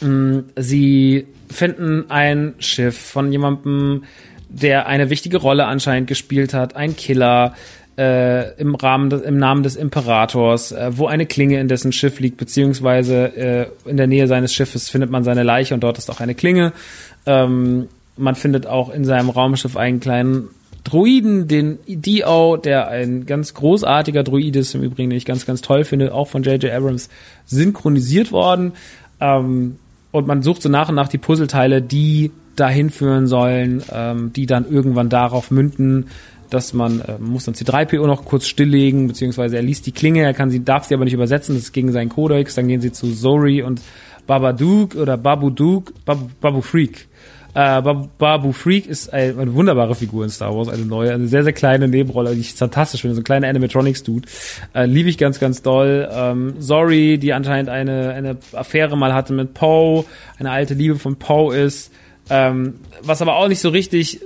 mm, 0.01 0.39
sie 0.57 1.27
finden 1.55 2.11
ein 2.11 2.55
Schiff 2.59 2.99
von 2.99 3.31
jemandem, 3.33 4.05
der 4.49 4.87
eine 4.87 5.11
wichtige 5.11 5.39
Rolle 5.39 5.67
anscheinend 5.67 6.09
gespielt 6.09 6.55
hat, 6.55 6.77
ein 6.77 6.97
Killer 6.97 7.55
äh, 7.97 8.55
im 8.61 8.75
Rahmen 8.75 9.11
des, 9.11 9.23
im 9.23 9.39
Namen 9.39 9.63
des 9.63 9.77
Imperators, 9.77 10.73
äh, 10.73 10.91
wo 10.97 11.07
eine 11.07 11.27
Klinge 11.27 11.61
in 11.61 11.69
dessen 11.69 11.93
Schiff 11.93 12.21
liegt, 12.21 12.37
beziehungsweise 12.37 13.37
äh, 13.37 13.67
in 13.89 13.97
der 13.97 14.07
Nähe 14.07 14.27
seines 14.27 14.53
Schiffes 14.53 14.91
findet 14.91 15.11
man 15.11 15.25
seine 15.25 15.43
Leiche 15.43 15.75
und 15.75 15.81
dort 15.81 15.99
ist 15.99 16.11
auch 16.11 16.21
eine 16.21 16.35
Klinge. 16.35 16.73
Ähm, 17.27 17.89
man 18.17 18.35
findet 18.35 18.67
auch 18.67 18.91
in 18.91 19.05
seinem 19.05 19.31
Raumschiff 19.31 19.77
einen 19.77 20.01
kleinen 20.01 20.49
Druiden, 20.85 21.49
den 21.49 21.79
Dio, 21.87 22.57
der 22.57 22.89
ein 22.89 23.27
ganz 23.27 23.55
großartiger 23.55 24.23
Druid 24.23 24.55
ist, 24.57 24.75
im 24.75 24.83
Übrigen, 24.83 25.11
den 25.11 25.17
ich 25.17 25.25
ganz, 25.25 25.47
ganz 25.47 25.63
toll 25.63 25.85
finde, 25.85 26.13
auch 26.13 26.29
von 26.29 26.43
J.J. 26.43 26.73
Abrams 26.73 27.09
synchronisiert 27.47 28.33
worden. 28.33 28.73
Ähm, 29.21 29.79
und 30.15 30.29
man 30.29 30.43
sucht 30.43 30.63
so 30.63 30.69
nach 30.69 30.89
und 30.91 30.95
nach 30.95 31.09
die 31.09 31.19
Puzzleteile, 31.19 31.83
die 31.83 32.31
dahin 32.55 32.91
führen 32.91 33.27
sollen, 33.27 33.83
ähm, 33.93 34.33
die 34.33 34.47
dann 34.47 34.65
irgendwann 34.65 35.09
darauf 35.09 35.51
münden, 35.51 36.07
dass 36.51 36.73
man 36.73 37.01
äh, 37.01 37.19
muss 37.19 37.47
dann 37.47 37.55
C3PO 37.57 38.07
noch 38.07 38.25
kurz 38.25 38.47
stilllegen, 38.47 39.09
beziehungsweise 39.09 39.57
er 39.57 39.63
liest 39.63 39.87
die 39.87 39.93
Klinge, 39.93 40.23
er 40.23 40.33
kann 40.33 40.51
sie, 40.51 40.65
darf 40.65 40.85
sie 40.85 40.95
aber 40.95 41.03
nicht 41.03 41.15
übersetzen, 41.15 41.57
das 41.57 41.65
ist 41.65 41.73
gegen 41.73 41.91
seinen 41.91 42.11
Codex, 42.11 42.55
dann 42.55 42.69
gehen 42.69 42.81
sie 42.81 42.93
zu 42.93 43.13
Zori 43.13 43.63
und 43.63 43.81
Babadook 44.29 44.95
oder 44.95 45.17
Babu 45.17 45.51
Duke, 45.51 45.93
Babu, 46.05 46.29
Babu 46.41 46.61
Freak. 46.61 47.09
Äh, 47.55 47.83
Babu, 47.83 48.53
Freak 48.53 48.87
ist 48.87 49.13
eine, 49.13 49.55
wunderbare 49.55 49.95
Figur 49.95 50.25
in 50.25 50.31
Star 50.31 50.55
Wars, 50.57 50.69
eine 50.69 50.85
neue, 50.85 51.15
eine 51.15 51.29
sehr, 51.29 51.45
sehr 51.45 51.53
kleine 51.53 51.87
Nebenrolle, 51.87 52.35
die 52.35 52.41
ich 52.41 52.55
fantastisch 52.55 53.03
finde, 53.03 53.15
so 53.15 53.21
ein 53.21 53.25
kleiner 53.25 53.49
Animatronics-Dude. 53.49 54.29
Äh, 54.75 54.87
Liebe 54.87 55.09
ich 55.09 55.19
ganz, 55.19 55.39
ganz 55.39 55.63
doll. 55.63 56.09
Ähm, 56.13 56.61
Zori, 56.61 57.19
die 57.19 57.33
anscheinend 57.33 57.69
eine, 57.71 58.13
eine 58.13 58.37
Affäre 58.53 58.97
mal 58.97 59.15
hatte 59.15 59.33
mit 59.33 59.55
Poe, 59.55 60.05
eine 60.39 60.51
alte 60.51 60.75
Liebe 60.75 60.97
von 60.97 61.17
Poe 61.17 61.57
ist. 61.57 61.93
Ähm, 62.31 62.81
was 63.03 63.23
aber 63.23 63.37
auch 63.37 63.49
nicht 63.49 63.61
so 63.61 63.69
richtig, 63.69 64.21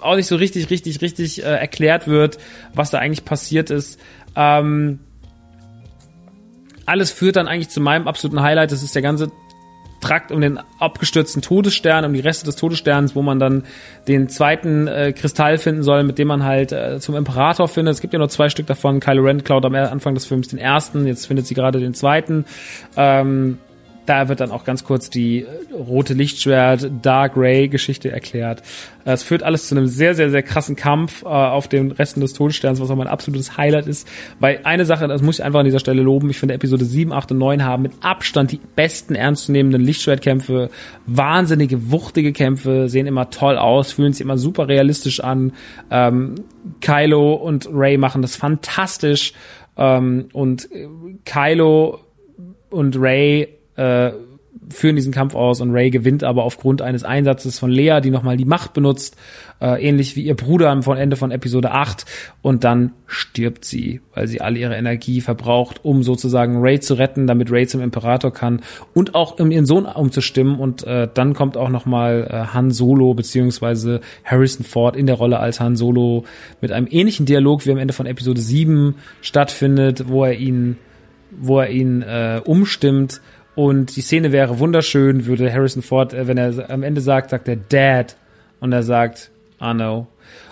auch 0.00 0.16
nicht 0.16 0.26
so 0.26 0.36
richtig, 0.36 0.70
richtig, 0.70 1.02
richtig 1.02 1.44
äh, 1.44 1.46
erklärt 1.46 2.08
wird, 2.08 2.38
was 2.74 2.90
da 2.90 2.98
eigentlich 2.98 3.24
passiert 3.24 3.70
ist. 3.70 4.00
Ähm, 4.34 4.98
alles 6.86 7.12
führt 7.12 7.36
dann 7.36 7.46
eigentlich 7.46 7.68
zu 7.68 7.80
meinem 7.80 8.08
absoluten 8.08 8.42
Highlight. 8.42 8.72
Das 8.72 8.82
ist 8.82 8.94
der 8.94 9.02
ganze 9.02 9.30
Trakt 10.02 10.30
um 10.32 10.40
den 10.40 10.58
abgestürzten 10.78 11.40
Todesstern, 11.40 12.04
um 12.04 12.12
die 12.12 12.20
Reste 12.20 12.44
des 12.44 12.56
Todessterns, 12.56 13.14
wo 13.16 13.22
man 13.22 13.38
dann 13.38 13.64
den 14.08 14.28
zweiten 14.28 14.86
äh, 14.88 15.12
Kristall 15.12 15.56
finden 15.56 15.82
soll, 15.82 16.02
mit 16.02 16.18
dem 16.18 16.28
man 16.28 16.44
halt 16.44 16.72
äh, 16.72 17.00
zum 17.00 17.16
Imperator 17.16 17.68
findet. 17.68 17.94
Es 17.94 18.00
gibt 18.02 18.12
ja 18.12 18.18
nur 18.18 18.28
zwei 18.28 18.50
Stück 18.50 18.66
davon. 18.66 19.00
Kylo 19.00 19.22
Ren 19.22 19.44
klaut 19.44 19.64
am 19.64 19.74
Anfang 19.74 20.14
des 20.14 20.26
Films 20.26 20.48
den 20.48 20.58
ersten, 20.58 21.06
jetzt 21.06 21.26
findet 21.26 21.46
sie 21.46 21.54
gerade 21.54 21.80
den 21.80 21.94
zweiten. 21.94 22.44
Ähm, 22.96 23.58
da 24.06 24.28
wird 24.28 24.40
dann 24.40 24.50
auch 24.50 24.64
ganz 24.64 24.84
kurz 24.84 25.10
die 25.10 25.42
äh, 25.42 25.74
rote 25.74 26.14
Lichtschwert 26.14 26.90
Dark 27.02 27.36
Ray 27.36 27.68
Geschichte 27.68 28.10
erklärt. 28.10 28.62
Äh, 29.04 29.12
es 29.12 29.22
führt 29.22 29.42
alles 29.42 29.68
zu 29.68 29.76
einem 29.76 29.86
sehr, 29.86 30.14
sehr, 30.14 30.30
sehr 30.30 30.42
krassen 30.42 30.76
Kampf 30.76 31.22
äh, 31.22 31.26
auf 31.26 31.68
den 31.68 31.92
Resten 31.92 32.20
des 32.20 32.32
Todessterns, 32.32 32.80
was 32.80 32.90
auch 32.90 32.96
mein 32.96 33.06
absolutes 33.06 33.56
Highlight 33.56 33.86
ist. 33.86 34.08
Weil 34.40 34.60
eine 34.64 34.84
Sache, 34.84 35.06
das 35.06 35.22
muss 35.22 35.38
ich 35.38 35.44
einfach 35.44 35.60
an 35.60 35.64
dieser 35.64 35.78
Stelle 35.78 36.02
loben, 36.02 36.30
ich 36.30 36.38
finde 36.38 36.54
Episode 36.54 36.84
7, 36.84 37.12
8 37.12 37.32
und 37.32 37.38
9 37.38 37.64
haben 37.64 37.82
mit 37.82 37.92
Abstand 38.00 38.52
die 38.52 38.60
besten 38.74 39.14
ernstzunehmenden 39.14 39.82
Lichtschwertkämpfe, 39.82 40.70
wahnsinnige, 41.06 41.90
wuchtige 41.90 42.32
Kämpfe, 42.32 42.88
sehen 42.88 43.06
immer 43.06 43.30
toll 43.30 43.56
aus, 43.56 43.92
fühlen 43.92 44.12
sich 44.12 44.22
immer 44.22 44.38
super 44.38 44.68
realistisch 44.68 45.20
an. 45.20 45.52
Ähm, 45.90 46.34
Kylo 46.80 47.34
und 47.34 47.68
Ray 47.72 47.98
machen 47.98 48.22
das 48.22 48.36
fantastisch. 48.36 49.32
Ähm, 49.76 50.26
und 50.32 50.68
Kylo 51.24 52.00
und 52.70 52.96
Ray 52.98 53.48
äh, 53.76 54.12
führen 54.68 54.96
diesen 54.96 55.12
Kampf 55.12 55.34
aus 55.34 55.60
und 55.60 55.72
Ray 55.72 55.90
gewinnt 55.90 56.24
aber 56.24 56.44
aufgrund 56.44 56.82
eines 56.82 57.04
Einsatzes 57.04 57.58
von 57.58 57.70
Lea, 57.70 58.00
die 58.02 58.10
nochmal 58.10 58.36
die 58.36 58.44
Macht 58.44 58.72
benutzt, 58.72 59.16
äh, 59.60 59.82
ähnlich 59.82 60.16
wie 60.16 60.22
ihr 60.22 60.36
Bruder 60.36 60.70
am 60.70 60.82
Ende 60.96 61.16
von 61.16 61.30
Episode 61.30 61.72
8 61.72 62.04
und 62.42 62.64
dann 62.64 62.92
stirbt 63.06 63.64
sie, 63.64 64.00
weil 64.14 64.26
sie 64.28 64.40
all 64.40 64.56
ihre 64.56 64.76
Energie 64.76 65.20
verbraucht, 65.20 65.84
um 65.84 66.02
sozusagen 66.02 66.58
Ray 66.60 66.80
zu 66.80 66.94
retten, 66.94 67.26
damit 67.26 67.50
Ray 67.50 67.66
zum 67.66 67.80
Imperator 67.80 68.32
kann 68.32 68.60
und 68.94 69.14
auch 69.14 69.38
um 69.38 69.50
ihren 69.50 69.66
Sohn 69.66 69.86
umzustimmen. 69.86 70.58
Und 70.58 70.84
äh, 70.84 71.08
dann 71.12 71.34
kommt 71.34 71.56
auch 71.56 71.68
nochmal 71.68 72.26
äh, 72.30 72.54
Han 72.54 72.70
Solo 72.70 73.14
beziehungsweise 73.14 74.00
Harrison 74.24 74.64
Ford 74.64 74.96
in 74.96 75.06
der 75.06 75.16
Rolle 75.16 75.38
als 75.38 75.60
Han 75.60 75.76
Solo 75.76 76.24
mit 76.60 76.72
einem 76.72 76.86
ähnlichen 76.90 77.26
Dialog 77.26 77.66
wie 77.66 77.72
am 77.72 77.78
Ende 77.78 77.94
von 77.94 78.06
Episode 78.06 78.40
7 78.40 78.96
stattfindet, 79.20 80.08
wo 80.08 80.24
er 80.24 80.34
ihn 80.34 80.76
wo 81.40 81.60
er 81.60 81.70
ihn 81.70 82.02
äh, 82.02 82.42
umstimmt 82.44 83.22
und 83.54 83.96
die 83.96 84.00
Szene 84.00 84.32
wäre 84.32 84.58
wunderschön, 84.58 85.26
würde 85.26 85.52
Harrison 85.52 85.82
Ford, 85.82 86.14
äh, 86.14 86.26
wenn 86.26 86.38
er 86.38 86.70
am 86.70 86.82
Ende 86.82 87.00
sagt, 87.00 87.30
sagt 87.30 87.48
er 87.48 87.56
Dad. 87.56 88.16
Und 88.60 88.72
er 88.72 88.82
sagt, 88.82 89.30
I 89.60 89.72
know. 89.72 90.06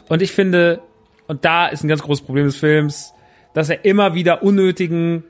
Und 0.09 0.21
ich 0.21 0.33
finde, 0.33 0.81
und 1.29 1.45
da 1.45 1.69
ist 1.69 1.85
ein 1.85 1.89
ganz 1.89 2.03
großes 2.03 2.25
Problem 2.25 2.47
des 2.47 2.57
Films, 2.57 3.15
dass 3.55 3.71
er 3.71 3.85
immer 3.85 4.15
wieder 4.15 4.43
unnötigen 4.43 5.25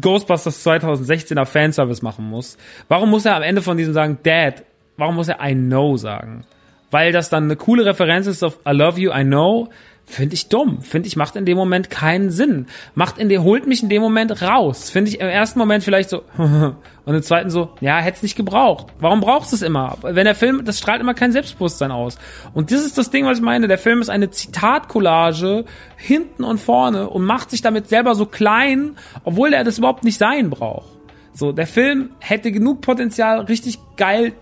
Ghostbusters 0.00 0.66
2016er 0.66 1.44
Fanservice 1.44 2.02
machen 2.02 2.28
muss. 2.28 2.56
Warum 2.88 3.10
muss 3.10 3.24
er 3.24 3.36
am 3.36 3.42
Ende 3.42 3.62
von 3.62 3.76
diesem 3.76 3.94
sagen, 3.94 4.18
Dad? 4.22 4.64
Warum 4.96 5.14
muss 5.14 5.28
er 5.28 5.38
I 5.40 5.54
know 5.54 5.96
sagen? 5.96 6.44
Weil 6.90 7.12
das 7.12 7.30
dann 7.30 7.44
eine 7.44 7.56
coole 7.56 7.84
Referenz 7.84 8.26
ist 8.26 8.42
auf 8.42 8.58
I 8.68 8.72
love 8.72 9.00
you, 9.00 9.12
I 9.12 9.24
know. 9.24 9.68
Finde 10.06 10.34
ich 10.34 10.48
dumm. 10.48 10.82
Finde 10.82 11.06
ich 11.08 11.16
macht 11.16 11.34
in 11.34 11.46
dem 11.46 11.56
Moment 11.56 11.88
keinen 11.88 12.30
Sinn. 12.30 12.66
Macht 12.94 13.18
in 13.18 13.28
dem, 13.28 13.42
holt 13.42 13.66
mich 13.66 13.82
in 13.82 13.88
dem 13.88 14.02
Moment 14.02 14.42
raus. 14.42 14.90
Finde 14.90 15.10
ich 15.10 15.18
im 15.18 15.26
ersten 15.26 15.58
Moment 15.58 15.82
vielleicht 15.82 16.10
so, 16.10 16.22
und 16.36 17.14
im 17.14 17.22
zweiten 17.22 17.48
so, 17.50 17.70
ja, 17.80 17.98
hätte 17.98 18.16
es 18.16 18.22
nicht 18.22 18.36
gebraucht. 18.36 18.88
Warum 19.00 19.20
brauchst 19.20 19.52
du 19.52 19.56
es 19.56 19.62
immer? 19.62 19.96
Wenn 20.02 20.26
der 20.26 20.34
Film, 20.34 20.64
das 20.64 20.78
strahlt 20.78 21.00
immer 21.00 21.14
kein 21.14 21.32
Selbstbewusstsein 21.32 21.90
aus. 21.90 22.18
Und 22.52 22.70
das 22.70 22.84
ist 22.84 22.98
das 22.98 23.10
Ding, 23.10 23.24
was 23.24 23.38
ich 23.38 23.44
meine. 23.44 23.66
Der 23.66 23.78
Film 23.78 24.02
ist 24.02 24.10
eine 24.10 24.30
Zitatcollage 24.30 25.64
hinten 25.96 26.44
und 26.44 26.58
vorne 26.58 27.08
und 27.08 27.24
macht 27.24 27.50
sich 27.50 27.62
damit 27.62 27.88
selber 27.88 28.14
so 28.14 28.26
klein, 28.26 28.96
obwohl 29.24 29.54
er 29.54 29.64
das 29.64 29.78
überhaupt 29.78 30.04
nicht 30.04 30.18
sein 30.18 30.50
braucht. 30.50 30.92
So, 31.32 31.50
der 31.50 31.66
Film 31.66 32.10
hätte 32.20 32.52
genug 32.52 32.82
Potenzial, 32.82 33.40
richtig 33.40 33.78
geil 33.96 34.34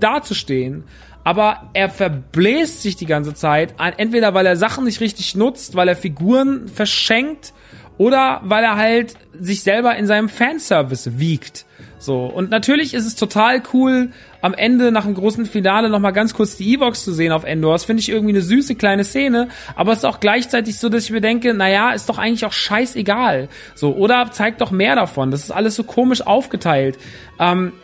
dazustehen 0.00 0.84
aber 1.28 1.68
er 1.74 1.90
verbläst 1.90 2.80
sich 2.80 2.96
die 2.96 3.04
ganze 3.04 3.34
Zeit, 3.34 3.74
entweder 3.98 4.32
weil 4.32 4.46
er 4.46 4.56
Sachen 4.56 4.84
nicht 4.84 5.02
richtig 5.02 5.34
nutzt, 5.34 5.76
weil 5.76 5.86
er 5.86 5.94
Figuren 5.94 6.68
verschenkt 6.68 7.52
oder 7.98 8.40
weil 8.44 8.64
er 8.64 8.76
halt 8.76 9.14
sich 9.38 9.62
selber 9.62 9.94
in 9.96 10.06
seinem 10.06 10.30
Fanservice 10.30 11.18
wiegt. 11.18 11.66
So. 11.98 12.24
Und 12.24 12.48
natürlich 12.48 12.94
ist 12.94 13.04
es 13.04 13.14
total 13.14 13.62
cool, 13.74 14.10
am 14.40 14.54
Ende 14.54 14.90
nach 14.90 15.04
dem 15.04 15.12
großen 15.12 15.44
Finale 15.44 15.90
nochmal 15.90 16.14
ganz 16.14 16.32
kurz 16.32 16.56
die 16.56 16.72
E-Box 16.72 17.04
zu 17.04 17.12
sehen 17.12 17.32
auf 17.32 17.44
Endor. 17.44 17.74
Das 17.74 17.84
finde 17.84 18.00
ich 18.00 18.08
irgendwie 18.08 18.32
eine 18.32 18.40
süße 18.40 18.76
kleine 18.76 19.04
Szene, 19.04 19.48
aber 19.76 19.92
es 19.92 19.98
ist 19.98 20.04
auch 20.06 20.20
gleichzeitig 20.20 20.78
so, 20.78 20.88
dass 20.88 21.04
ich 21.04 21.10
mir 21.10 21.20
denke, 21.20 21.52
naja, 21.52 21.92
ist 21.92 22.08
doch 22.08 22.16
eigentlich 22.16 22.46
auch 22.46 22.54
scheißegal. 22.54 23.50
So, 23.74 23.94
oder 23.94 24.30
zeigt 24.30 24.62
doch 24.62 24.70
mehr 24.70 24.96
davon. 24.96 25.30
Das 25.30 25.42
ist 25.42 25.50
alles 25.50 25.76
so 25.76 25.84
komisch 25.84 26.26
aufgeteilt. 26.26 26.96
Ähm, 27.38 27.74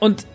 und 0.00 0.26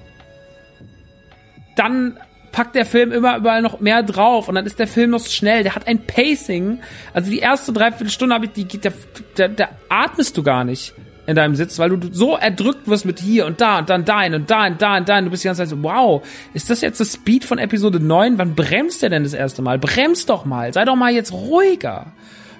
dann 1.80 2.18
packt 2.52 2.76
der 2.76 2.86
Film 2.86 3.12
immer 3.12 3.38
überall 3.38 3.62
noch 3.62 3.80
mehr 3.80 4.04
drauf 4.04 4.48
und 4.48 4.56
dann 4.56 4.66
ist 4.66 4.80
der 4.80 4.88
Film 4.88 5.12
noch 5.12 5.26
schnell. 5.26 5.64
Der 5.64 5.76
hat 5.76 5.88
ein 5.88 6.06
Pacing. 6.06 6.80
Also 7.14 7.32
die 7.32 7.40
erste 7.40 7.74
Dreiviertelstunde 7.74 8.36
habe 8.36 8.46
ich, 8.46 8.52
die, 8.52 8.80
da, 8.80 9.48
da, 9.48 9.70
atmest 9.88 10.36
du 10.38 10.44
gar 10.44 10.64
nicht 10.64 10.94
in 11.28 11.36
deinem 11.36 11.56
Sitz, 11.56 11.78
weil 11.78 11.92
du 11.92 12.12
so 12.12 12.36
erdrückt 12.36 12.88
wirst 12.88 13.06
mit 13.06 13.20
hier 13.20 13.46
und 13.46 13.62
da 13.62 13.80
und 13.80 13.90
dann 13.90 14.04
dahin 14.04 14.34
und 14.34 14.50
da 14.50 14.66
und 14.66 14.82
da 14.82 14.98
und 14.98 15.08
da 15.08 15.20
und 15.20 15.26
du 15.26 15.32
bist 15.32 15.44
die 15.44 15.48
ganze 15.48 15.62
Zeit 15.62 15.70
so, 15.70 15.82
wow, 15.84 16.26
ist 16.54 16.70
das 16.70 16.82
jetzt 16.82 17.00
das 17.00 17.14
Speed 17.14 17.46
von 17.46 17.60
Episode 17.60 18.00
9? 18.00 18.38
Wann 18.40 18.56
bremst 18.56 19.04
der 19.04 19.10
denn 19.10 19.24
das 19.24 19.34
erste 19.34 19.62
Mal? 19.62 19.78
Bremst 19.78 20.30
doch 20.30 20.46
mal, 20.46 20.74
sei 20.74 20.86
doch 20.86 20.96
mal 20.96 21.14
jetzt 21.14 21.32
ruhiger. 21.32 22.14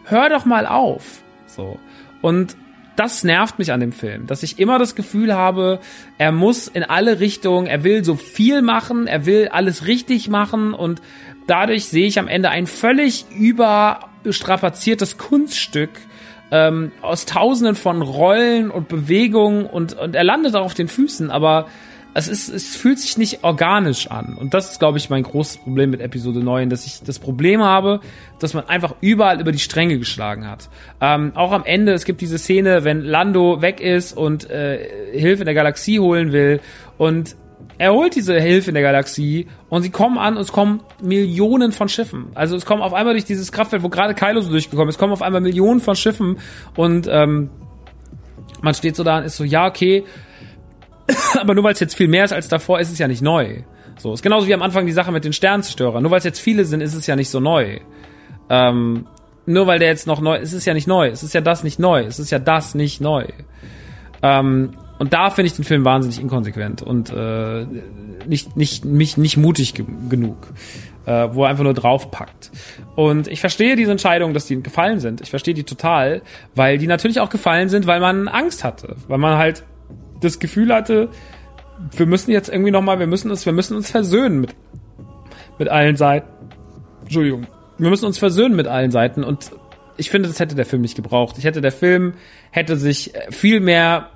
Hör 0.06 0.30
doch 0.30 0.46
mal 0.46 0.68
auf. 0.68 1.24
So. 1.48 1.80
Und 2.22 2.56
das 3.00 3.24
nervt 3.24 3.60
mich 3.60 3.72
an 3.72 3.80
dem 3.80 3.94
Film, 3.94 4.28
dass 4.28 4.44
ich 4.44 4.60
immer 4.60 4.78
das 4.78 4.94
Gefühl 4.94 5.34
habe, 5.34 5.80
er 6.18 6.34
muss 6.34 6.68
in 6.68 6.84
alle 6.84 7.22
Richtungen, 7.22 7.66
er 7.66 7.86
will 7.86 8.04
so 8.04 8.16
viel 8.16 8.62
machen, 8.62 9.08
er 9.08 9.26
will 9.26 9.48
alles 9.48 9.88
richtig 9.88 10.28
machen 10.28 10.74
und 10.74 11.02
dadurch 11.48 11.86
sehe 11.86 12.08
ich 12.08 12.20
am 12.20 12.28
Ende 12.28 12.50
ein 12.50 12.68
völlig 12.68 13.26
überstrapaziertes 13.32 15.18
Kunststück 15.18 15.92
ähm, 16.52 16.92
aus 17.02 17.26
tausenden 17.26 17.76
von 17.76 18.02
Rollen 18.02 18.70
und 18.70 18.90
Bewegungen 18.90 19.66
und, 19.66 19.94
und 19.98 20.14
er 20.14 20.26
landet 20.26 20.58
auch 20.58 20.66
auf 20.66 20.74
den 20.74 20.90
Füßen, 20.90 21.32
aber 21.32 21.68
es 22.14 22.28
ist, 22.28 22.50
es 22.50 22.76
fühlt 22.76 23.00
sich 23.00 23.18
nicht 23.18 23.44
organisch 23.44 24.10
an. 24.10 24.36
Und 24.36 24.54
das 24.54 24.72
ist, 24.72 24.80
glaube 24.80 24.98
ich, 24.98 25.10
mein 25.10 25.24
großes 25.24 25.58
Problem 25.58 25.92
mit 25.92 26.02
Episode 26.02 26.40
9, 26.40 26.70
dass 26.70 26.86
ich 26.86 27.02
das 27.04 27.20
Problem 27.20 27.62
habe, 27.62 28.00
dass 28.40 28.54
man 28.54 28.68
einfach 28.68 28.96
überall 29.02 29.40
über 29.40 29.52
die 29.52 29.60
Stränge 29.60 30.00
geschlagen 30.00 30.48
hat. 30.48 30.70
Ähm, 31.02 31.34
auch 31.36 31.52
am 31.52 31.66
Ende, 31.66 31.94
es 31.94 32.06
gibt 32.06 32.22
diese 32.22 32.38
Szene, 32.38 32.84
wenn 32.84 33.02
Lando 33.02 33.62
weg 33.62 33.80
ist 33.80 34.18
und 34.18 34.50
äh, 34.50 35.12
Hilfe 35.12 35.44
in 35.44 35.46
der 35.46 35.56
Galaxie 35.56 36.00
holen 36.00 36.32
will 36.32 36.62
und 36.98 37.36
er 37.78 37.94
holt 37.94 38.16
diese 38.16 38.40
Hilfe 38.40 38.72
in 38.72 38.74
der 38.74 38.84
Galaxie 38.84 39.48
und 39.70 39.84
sie 39.84 39.90
kommen 39.90 40.18
an 40.18 40.36
und 40.36 40.42
es 40.42 40.52
kommen 40.52 40.82
Millionen 41.02 41.72
von 41.72 41.88
Schiffen. 41.88 42.28
Also 42.36 42.58
es 42.58 42.66
kommen 42.66 42.82
auf 42.82 42.94
einmal 42.94 43.14
durch 43.14 43.26
dieses 43.26 43.52
Kraftfeld, 43.54 43.84
wo 43.84 43.90
gerade 43.90 44.14
Kylo 44.16 44.42
so 44.42 44.50
durchgekommen 44.50 44.90
ist, 44.90 44.98
kommen 44.98 45.14
auf 45.14 45.22
einmal 45.22 45.40
Millionen 45.42 45.80
von 45.80 45.96
Schiffen 45.96 46.38
und 46.76 47.08
ähm, 47.10 47.50
man 48.62 48.74
steht 48.74 48.96
so 48.96 49.04
da 49.04 49.20
und 49.20 49.24
ist 49.24 49.38
so, 49.38 49.46
ja, 49.46 49.66
okay, 49.68 50.04
aber 51.40 51.54
nur 51.54 51.64
weil 51.64 51.74
es 51.74 51.80
jetzt 51.80 51.96
viel 51.96 52.08
mehr 52.08 52.26
ist 52.26 52.34
als 52.34 52.48
davor, 52.48 52.80
ist 52.80 52.92
es 52.92 53.00
ja 53.00 53.08
nicht 53.08 53.22
neu. 53.22 53.64
So, 53.98 54.14
ist 54.14 54.24
genauso 54.24 54.48
wie 54.48 54.54
am 54.54 54.62
Anfang 54.62 54.86
die 54.86 54.92
Sache 54.92 55.12
mit 55.12 55.26
den 55.26 55.34
Sternzerstörern. 55.34 56.02
Nur 56.02 56.12
weil 56.12 56.20
es 56.20 56.24
jetzt 56.24 56.40
viele 56.40 56.66
sind, 56.66 56.82
ist 56.82 56.94
es 56.94 57.06
ja 57.08 57.16
nicht 57.16 57.30
so 57.30 57.40
neu. 57.40 57.80
Ähm, 58.50 59.06
nur 59.46 59.68
weil 59.68 59.80
der 59.80 59.90
jetzt 59.90 60.08
noch 60.08 60.22
neu, 60.22 60.38
ist 60.38 60.54
es 60.54 60.66
ja 60.66 60.74
nicht 60.74 60.88
neu. 60.88 61.08
Es 61.08 61.24
ist 61.24 61.34
ja 61.34 61.42
das 61.42 61.64
nicht 61.64 61.80
neu. 61.80 62.04
Es 62.04 62.20
ist 62.20 62.30
ja 62.30 62.40
das 62.40 62.76
nicht 62.76 63.02
neu. 63.02 63.26
Ähm, 64.22 64.72
und 65.00 65.14
da 65.14 65.30
finde 65.30 65.48
ich 65.48 65.54
den 65.54 65.66
Film 65.66 65.86
wahnsinnig 65.86 66.20
inkonsequent 66.20 66.82
und 66.82 67.10
äh, 67.10 67.66
nicht, 68.28 68.58
nicht, 68.58 68.84
mich 68.84 69.18
nicht 69.18 69.38
mutig 69.38 69.74
ge 69.74 69.86
genug, 70.10 70.36
äh, 71.06 71.30
wo 71.32 71.44
er 71.44 71.50
einfach 71.50 71.64
nur 71.64 71.74
draufpackt. 71.74 72.52
Und 72.96 73.30
ich 73.30 73.40
verstehe 73.40 73.78
diese 73.78 73.92
Entscheidung, 73.92 74.34
dass 74.34 74.46
die 74.46 74.62
gefallen 74.62 75.00
sind. 75.00 75.22
Ich 75.22 75.30
verstehe 75.30 75.54
die 75.54 75.64
total, 75.64 76.22
weil 76.54 76.78
die 76.78 76.88
natürlich 76.88 77.22
auch 77.22 77.30
gefallen 77.30 77.70
sind, 77.70 77.88
weil 77.88 78.02
man 78.02 78.28
Angst 78.28 78.66
hatte, 78.66 78.98
weil 79.08 79.18
man 79.20 79.38
halt 79.38 79.64
das 80.22 80.40
Gefühl 80.40 80.74
hatte, 80.74 81.10
wir 81.96 82.06
müssen 82.06 82.32
jetzt 82.32 82.50
irgendwie 82.50 82.72
nochmal, 82.72 83.00
wir 83.00 83.08
müssen 83.08 83.30
uns, 83.30 83.46
wir 83.46 83.54
müssen 83.54 83.76
uns 83.76 83.90
versöhnen 83.90 84.42
mit, 84.42 84.56
mit 85.58 85.70
allen 85.70 85.96
Seiten. 85.96 86.28
Entschuldigung. 87.02 87.48
Wir 87.78 87.90
müssen 87.90 88.06
uns 88.06 88.18
versöhnen 88.18 88.56
mit 88.56 88.68
allen 88.68 88.92
Seiten 88.92 89.24
und 89.24 89.52
ich 89.96 90.10
finde, 90.10 90.30
das 90.30 90.40
hätte 90.40 90.56
der 90.56 90.66
Film 90.66 90.82
nicht 90.82 90.96
gebraucht. 90.96 91.38
Ich 91.38 91.44
hätte, 91.44 91.62
der 91.62 91.72
Film 91.72 92.14
hätte 92.52 92.76
sich 92.78 93.14
viel 93.30 93.60
mehr 93.60 94.10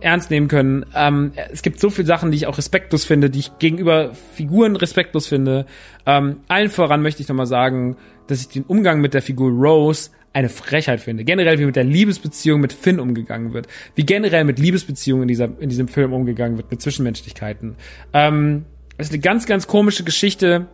ernst 0.00 0.30
nehmen 0.30 0.48
können. 0.48 0.86
Ähm, 0.94 1.32
es 1.52 1.62
gibt 1.62 1.80
so 1.80 1.90
viele 1.90 2.06
Sachen, 2.06 2.30
die 2.30 2.36
ich 2.36 2.46
auch 2.46 2.58
respektlos 2.58 3.04
finde, 3.04 3.30
die 3.30 3.40
ich 3.40 3.58
gegenüber 3.58 4.12
Figuren 4.34 4.76
respektlos 4.76 5.26
finde. 5.26 5.66
Ähm, 6.04 6.38
allen 6.48 6.70
voran 6.70 7.02
möchte 7.02 7.22
ich 7.22 7.28
nochmal 7.28 7.46
sagen, 7.46 7.96
dass 8.26 8.40
ich 8.40 8.48
den 8.48 8.64
Umgang 8.64 9.00
mit 9.00 9.14
der 9.14 9.22
Figur 9.22 9.50
Rose 9.50 10.10
eine 10.36 10.50
Frechheit 10.50 11.00
finde. 11.00 11.24
Generell, 11.24 11.58
wie 11.58 11.64
mit 11.64 11.76
der 11.76 11.84
Liebesbeziehung 11.84 12.60
mit 12.60 12.74
Finn 12.74 13.00
umgegangen 13.00 13.54
wird. 13.54 13.68
Wie 13.94 14.04
generell 14.04 14.44
mit 14.44 14.58
Liebesbeziehungen 14.58 15.22
in, 15.22 15.28
dieser, 15.28 15.48
in 15.58 15.70
diesem 15.70 15.88
Film 15.88 16.12
umgegangen 16.12 16.58
wird, 16.58 16.70
mit 16.70 16.82
Zwischenmenschlichkeiten. 16.82 17.76
Ähm, 18.12 18.66
ist 18.98 19.12
eine 19.12 19.20
ganz, 19.20 19.46
ganz 19.46 19.66
komische 19.66 20.04
Geschichte. 20.04 20.66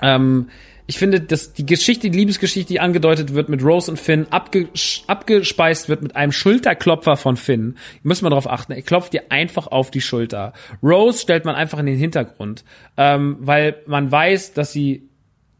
Ähm, 0.00 0.48
ich 0.86 0.96
finde, 0.96 1.20
dass 1.20 1.52
die 1.52 1.66
Geschichte, 1.66 2.08
die 2.08 2.18
Liebesgeschichte, 2.18 2.72
die 2.72 2.80
angedeutet 2.80 3.34
wird 3.34 3.50
mit 3.50 3.62
Rose 3.62 3.90
und 3.90 4.00
Finn, 4.00 4.26
abge 4.30 4.70
abgespeist 5.08 5.90
wird 5.90 6.00
mit 6.00 6.16
einem 6.16 6.32
Schulterklopfer 6.32 7.18
von 7.18 7.36
Finn. 7.36 7.76
Muss 8.02 8.22
man 8.22 8.30
darauf 8.30 8.48
achten. 8.48 8.72
Er 8.72 8.80
klopft 8.80 9.12
dir 9.12 9.24
einfach 9.28 9.66
auf 9.66 9.90
die 9.90 10.00
Schulter. 10.00 10.54
Rose 10.82 11.18
stellt 11.18 11.44
man 11.44 11.54
einfach 11.54 11.78
in 11.78 11.86
den 11.86 11.98
Hintergrund, 11.98 12.64
ähm, 12.96 13.36
weil 13.40 13.76
man 13.84 14.10
weiß, 14.10 14.54
dass 14.54 14.72
sie 14.72 15.10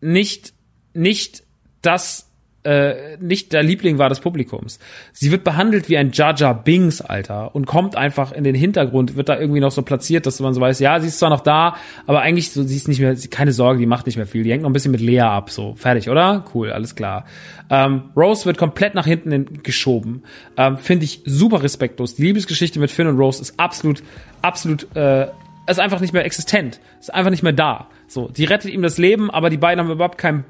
nicht 0.01 0.55
nicht 0.95 1.45
das 1.83 2.32
äh, 2.65 3.17
nicht 3.19 3.53
der 3.53 3.63
Liebling 3.63 3.99
war 3.99 4.09
des 4.09 4.21
Publikums. 4.21 4.79
Sie 5.13 5.31
wird 5.31 5.45
behandelt 5.45 5.89
wie 5.89 5.97
ein 5.97 6.13
Jaja 6.13 6.53
Bings, 6.53 7.01
Alter, 7.01 7.55
und 7.55 7.67
kommt 7.67 7.97
einfach 7.97 8.33
in 8.33 8.45
den 8.45 8.55
Hintergrund, 8.55 9.17
wird 9.17 9.29
da 9.29 9.39
irgendwie 9.39 9.61
noch 9.61 9.73
so 9.73 9.83
platziert, 9.83 10.27
dass 10.27 10.39
man 10.41 10.55
so 10.55 10.61
weiß, 10.61 10.79
ja, 10.79 11.01
sie 11.01 11.09
ist 11.09 11.19
zwar 11.19 11.31
noch 11.31 11.41
da, 11.41 11.77
aber 12.07 12.21
eigentlich 12.21 12.53
so, 12.53 12.63
sie 12.63 12.77
ist 12.77 12.89
nicht 12.89 13.01
mehr, 13.01 13.17
keine 13.31 13.53
Sorge, 13.53 13.81
die 13.81 13.87
macht 13.87 14.07
nicht 14.07 14.17
mehr 14.17 14.27
viel. 14.27 14.45
Die 14.45 14.53
hängt 14.53 14.63
noch 14.63 14.71
ein 14.71 14.73
bisschen 14.73 14.93
mit 14.93 15.01
Lea 15.01 15.21
ab, 15.21 15.51
so, 15.51 15.75
fertig, 15.75 16.09
oder? 16.09 16.45
Cool, 16.55 16.71
alles 16.71 16.95
klar. 16.95 17.25
Ähm, 17.69 18.11
Rose 18.17 18.47
wird 18.47 18.59
komplett 18.59 18.95
nach 18.95 19.07
hinten 19.07 19.33
in, 19.33 19.63
geschoben. 19.63 20.23
Ähm, 20.57 20.79
Finde 20.79 21.05
ich 21.05 21.23
super 21.25 21.63
respektlos. 21.63 22.15
Die 22.15 22.23
Liebesgeschichte 22.23 22.79
mit 22.79 22.91
Finn 22.91 23.07
und 23.07 23.19
Rose 23.19 23.43
ist 23.43 23.59
absolut, 23.59 24.03
absolut, 24.41 24.95
äh, 24.95 25.27
ist 25.67 25.81
einfach 25.81 26.01
nicht 26.01 26.13
mehr 26.13 26.25
existent. 26.25 26.81
Ist 27.01 27.13
einfach 27.13 27.31
nicht 27.31 27.43
mehr 27.43 27.53
da. 27.53 27.89
So, 28.07 28.29
die 28.29 28.45
rettet 28.45 28.73
ihm 28.73 28.83
das 28.83 28.99
Leben, 28.99 29.31
aber 29.31 29.49
die 29.49 29.57
beiden 29.57 29.83
haben 29.83 29.91
überhaupt 29.91 30.19
keinen 30.19 30.45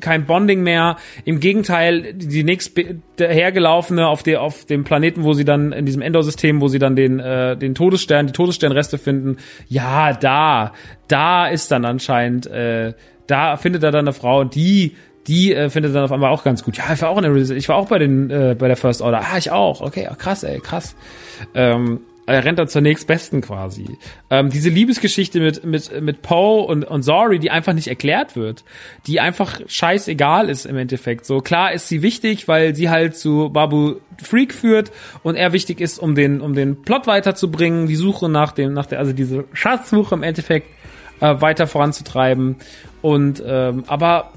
kein 0.00 0.26
Bonding 0.26 0.62
mehr. 0.62 0.96
Im 1.24 1.40
Gegenteil, 1.40 2.14
die 2.14 2.44
nächst 2.44 2.78
hergelaufene 3.18 4.06
auf, 4.06 4.22
der 4.22 4.42
auf 4.42 4.64
dem 4.64 4.84
Planeten, 4.84 5.24
wo 5.24 5.32
sie 5.32 5.44
dann 5.44 5.72
in 5.72 5.86
diesem 5.86 6.02
Endor-System, 6.02 6.60
wo 6.60 6.68
sie 6.68 6.78
dann 6.78 6.96
den, 6.96 7.20
äh, 7.20 7.56
den 7.56 7.74
Todesstern, 7.74 8.26
die 8.26 8.32
Todessternreste 8.32 8.98
finden, 8.98 9.36
ja, 9.68 10.12
da, 10.12 10.72
da 11.08 11.46
ist 11.46 11.70
dann 11.70 11.84
anscheinend, 11.84 12.46
äh, 12.46 12.94
da 13.26 13.56
findet 13.56 13.82
er 13.82 13.92
dann 13.92 14.06
eine 14.06 14.12
Frau 14.12 14.44
die 14.44 14.96
die 15.26 15.54
äh, 15.54 15.68
findet 15.68 15.94
dann 15.94 16.04
auf 16.04 16.12
einmal 16.12 16.30
auch 16.30 16.42
ganz 16.42 16.64
gut. 16.64 16.76
Ja, 16.76 16.84
ich 16.92 17.02
war 17.02 17.10
auch 17.10 17.18
in 17.18 17.22
der, 17.22 17.56
ich 17.56 17.68
war 17.68 17.76
auch 17.76 17.88
bei 17.88 17.98
den 17.98 18.30
äh, 18.30 18.56
bei 18.58 18.68
der 18.68 18.76
First 18.76 19.02
Order. 19.02 19.20
Ah, 19.20 19.38
ich 19.38 19.50
auch. 19.50 19.80
Okay, 19.80 20.08
krass, 20.18 20.42
ey, 20.42 20.60
krass. 20.60 20.96
Ähm, 21.54 22.00
er 22.34 22.44
rennt 22.44 22.58
dann 22.58 22.68
zur 22.68 22.82
nächstbesten 22.82 23.40
quasi. 23.40 23.98
Ähm, 24.30 24.50
diese 24.50 24.68
Liebesgeschichte 24.68 25.40
mit, 25.40 25.64
mit, 25.64 26.00
mit 26.00 26.22
Poe 26.22 26.64
und, 26.64 26.84
und 26.84 27.02
Sorry, 27.02 27.38
die 27.38 27.50
einfach 27.50 27.72
nicht 27.72 27.88
erklärt 27.88 28.36
wird, 28.36 28.64
die 29.06 29.20
einfach 29.20 29.60
scheißegal 29.66 30.48
ist 30.48 30.66
im 30.66 30.76
Endeffekt. 30.76 31.26
So 31.26 31.40
klar 31.40 31.72
ist 31.72 31.88
sie 31.88 32.02
wichtig, 32.02 32.48
weil 32.48 32.74
sie 32.74 32.90
halt 32.90 33.16
zu 33.16 33.50
Babu 33.50 33.96
Freak 34.22 34.52
führt 34.52 34.90
und 35.22 35.36
er 35.36 35.52
wichtig 35.52 35.80
ist, 35.80 35.98
um 35.98 36.14
den, 36.14 36.40
um 36.40 36.54
den 36.54 36.82
Plot 36.82 37.06
weiterzubringen, 37.06 37.86
die 37.86 37.96
Suche 37.96 38.28
nach 38.28 38.52
dem, 38.52 38.72
nach 38.72 38.86
der, 38.86 38.98
also 38.98 39.12
diese 39.12 39.44
Schatzsuche 39.52 40.14
im 40.14 40.22
Endeffekt 40.22 40.68
äh, 41.20 41.40
weiter 41.40 41.66
voranzutreiben. 41.66 42.56
Und 43.02 43.42
ähm, 43.46 43.84
aber 43.86 44.32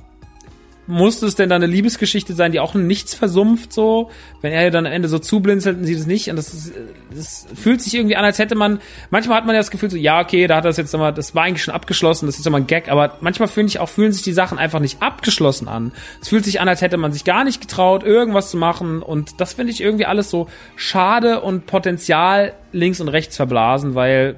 muss 0.86 1.21
es 1.21 1.36
denn 1.36 1.49
dann 1.49 1.63
eine 1.63 1.71
Liebesgeschichte 1.71 2.34
sein, 2.34 2.51
die 2.51 2.59
auch 2.59 2.73
nichts 2.73 3.13
versumpft, 3.13 3.71
so, 3.71 4.09
wenn 4.41 4.51
er 4.51 4.69
dann 4.69 4.86
am 4.86 4.91
Ende 4.91 5.07
so 5.07 5.17
zublinzelt 5.17 5.77
und 5.77 5.86
sieht 5.86 5.97
es 5.97 6.05
nicht. 6.05 6.29
Und 6.29 6.36
das, 6.36 6.53
ist, 6.53 6.73
das 7.15 7.47
fühlt 7.55 7.81
sich 7.81 7.93
irgendwie 7.93 8.17
an, 8.17 8.25
als 8.25 8.39
hätte 8.39 8.55
man, 8.55 8.79
manchmal 9.09 9.38
hat 9.38 9.45
man 9.45 9.55
ja 9.55 9.61
das 9.61 9.71
Gefühl 9.71 9.89
so, 9.89 9.97
ja, 9.97 10.19
okay, 10.19 10.45
da 10.47 10.57
hat 10.57 10.65
das 10.65 10.77
jetzt 10.77 10.91
nochmal, 10.91 11.13
das 11.13 11.36
war 11.36 11.43
eigentlich 11.43 11.63
schon 11.63 11.73
abgeschlossen, 11.73 12.25
das 12.25 12.38
ist 12.38 12.45
nochmal 12.45 12.61
ein 12.61 12.67
Gag, 12.67 12.89
aber 12.89 13.17
manchmal 13.21 13.47
finde 13.47 13.69
ich 13.69 13.79
auch, 13.79 13.89
fühlen 13.89 14.11
sich 14.11 14.23
die 14.23 14.34
Sachen 14.34 14.57
einfach 14.57 14.79
nicht 14.79 15.01
abgeschlossen 15.01 15.67
an. 15.67 15.93
Es 16.21 16.29
fühlt 16.29 16.43
sich 16.43 16.59
an, 16.59 16.67
als 16.67 16.81
hätte 16.81 16.97
man 16.97 17.13
sich 17.13 17.23
gar 17.23 17.43
nicht 17.45 17.61
getraut, 17.61 18.03
irgendwas 18.03 18.49
zu 18.49 18.57
machen. 18.57 19.01
Und 19.01 19.39
das 19.39 19.53
finde 19.53 19.71
ich 19.71 19.81
irgendwie 19.81 20.05
alles 20.05 20.29
so 20.29 20.47
schade 20.75 21.41
und 21.41 21.65
Potenzial 21.65 22.53
links 22.73 22.99
und 22.99 23.07
rechts 23.07 23.38
verblasen, 23.38 23.95
weil 23.95 24.36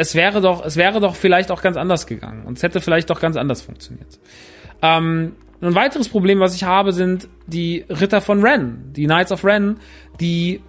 es 0.00 0.14
wäre 0.14 0.40
doch, 0.40 0.64
es 0.64 0.76
wäre 0.76 0.98
doch 0.98 1.14
vielleicht 1.14 1.50
auch 1.50 1.60
ganz 1.60 1.76
anders 1.76 2.06
gegangen 2.06 2.46
und 2.46 2.56
es 2.56 2.62
hätte 2.62 2.80
vielleicht 2.80 3.10
doch 3.10 3.20
ganz 3.20 3.36
anders 3.36 3.60
funktioniert. 3.60 4.18
Ähm, 4.80 5.32
ein 5.60 5.74
weiteres 5.74 6.08
Problem, 6.08 6.40
was 6.40 6.54
ich 6.54 6.64
habe, 6.64 6.94
sind 6.94 7.28
die 7.46 7.84
Ritter 7.90 8.22
von 8.22 8.42
Ren, 8.42 8.94
die 8.96 9.04
Knights 9.04 9.30
of 9.30 9.44
Ren, 9.44 9.76
die, 10.18 10.62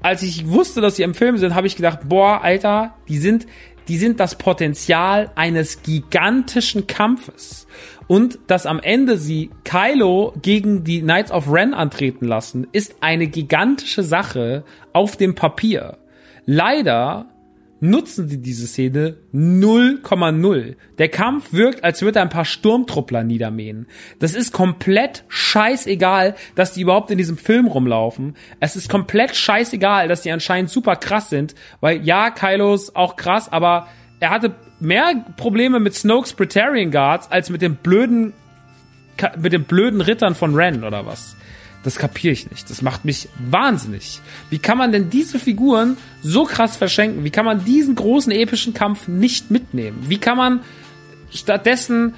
als 0.00 0.22
ich 0.22 0.46
wusste, 0.46 0.80
dass 0.80 0.94
sie 0.94 1.02
im 1.02 1.14
Film 1.14 1.38
sind, 1.38 1.56
habe 1.56 1.66
ich 1.66 1.74
gedacht, 1.74 2.08
boah, 2.08 2.40
Alter, 2.44 2.94
die 3.08 3.18
sind, 3.18 3.48
die 3.88 3.96
sind 3.96 4.20
das 4.20 4.36
Potenzial 4.36 5.32
eines 5.34 5.82
gigantischen 5.82 6.86
Kampfes. 6.86 7.66
Und 8.06 8.38
dass 8.46 8.66
am 8.66 8.78
Ende 8.78 9.18
sie 9.18 9.50
Kylo 9.64 10.34
gegen 10.40 10.84
die 10.84 11.00
Knights 11.00 11.32
of 11.32 11.52
Ren 11.52 11.74
antreten 11.74 12.26
lassen, 12.26 12.68
ist 12.70 12.94
eine 13.00 13.26
gigantische 13.26 14.04
Sache 14.04 14.62
auf 14.92 15.16
dem 15.16 15.34
Papier. 15.34 15.98
Leider 16.46 17.26
nutzen 17.82 18.28
sie 18.28 18.40
diese 18.40 18.68
Szene 18.68 19.16
0,0. 19.34 20.76
Der 20.98 21.08
Kampf 21.08 21.52
wirkt, 21.52 21.82
als 21.82 22.00
würde 22.00 22.20
er 22.20 22.22
ein 22.22 22.28
paar 22.28 22.44
Sturmtruppler 22.44 23.24
niedermähen. 23.24 23.88
Das 24.20 24.34
ist 24.34 24.52
komplett 24.52 25.24
scheißegal, 25.26 26.36
dass 26.54 26.74
die 26.74 26.82
überhaupt 26.82 27.10
in 27.10 27.18
diesem 27.18 27.36
Film 27.36 27.66
rumlaufen. 27.66 28.36
Es 28.60 28.76
ist 28.76 28.88
komplett 28.88 29.34
scheißegal, 29.34 30.06
dass 30.06 30.22
die 30.22 30.30
anscheinend 30.30 30.70
super 30.70 30.94
krass 30.94 31.28
sind, 31.28 31.56
weil 31.80 32.04
ja, 32.04 32.30
Kylo 32.30 32.72
ist 32.72 32.94
auch 32.94 33.16
krass, 33.16 33.50
aber 33.50 33.88
er 34.20 34.30
hatte 34.30 34.54
mehr 34.78 35.24
Probleme 35.36 35.80
mit 35.80 35.94
Snokes 35.94 36.34
Praetorian 36.34 36.92
Guards 36.92 37.30
als 37.32 37.50
mit 37.50 37.62
den 37.62 37.74
blöden 37.74 38.32
mit 39.36 39.52
den 39.52 39.64
blöden 39.64 40.00
Rittern 40.00 40.34
von 40.34 40.54
Ren 40.54 40.84
oder 40.84 41.04
was. 41.04 41.36
Das 41.82 41.96
kapiere 41.96 42.32
ich 42.32 42.50
nicht. 42.50 42.70
Das 42.70 42.82
macht 42.82 43.04
mich 43.04 43.28
wahnsinnig. 43.38 44.20
Wie 44.50 44.58
kann 44.58 44.78
man 44.78 44.92
denn 44.92 45.10
diese 45.10 45.38
Figuren 45.38 45.96
so 46.22 46.44
krass 46.44 46.76
verschenken? 46.76 47.24
Wie 47.24 47.30
kann 47.30 47.44
man 47.44 47.64
diesen 47.64 47.94
großen 47.94 48.30
epischen 48.30 48.72
Kampf 48.72 49.08
nicht 49.08 49.50
mitnehmen? 49.50 50.04
Wie 50.08 50.18
kann 50.18 50.36
man 50.36 50.60
stattdessen 51.30 52.14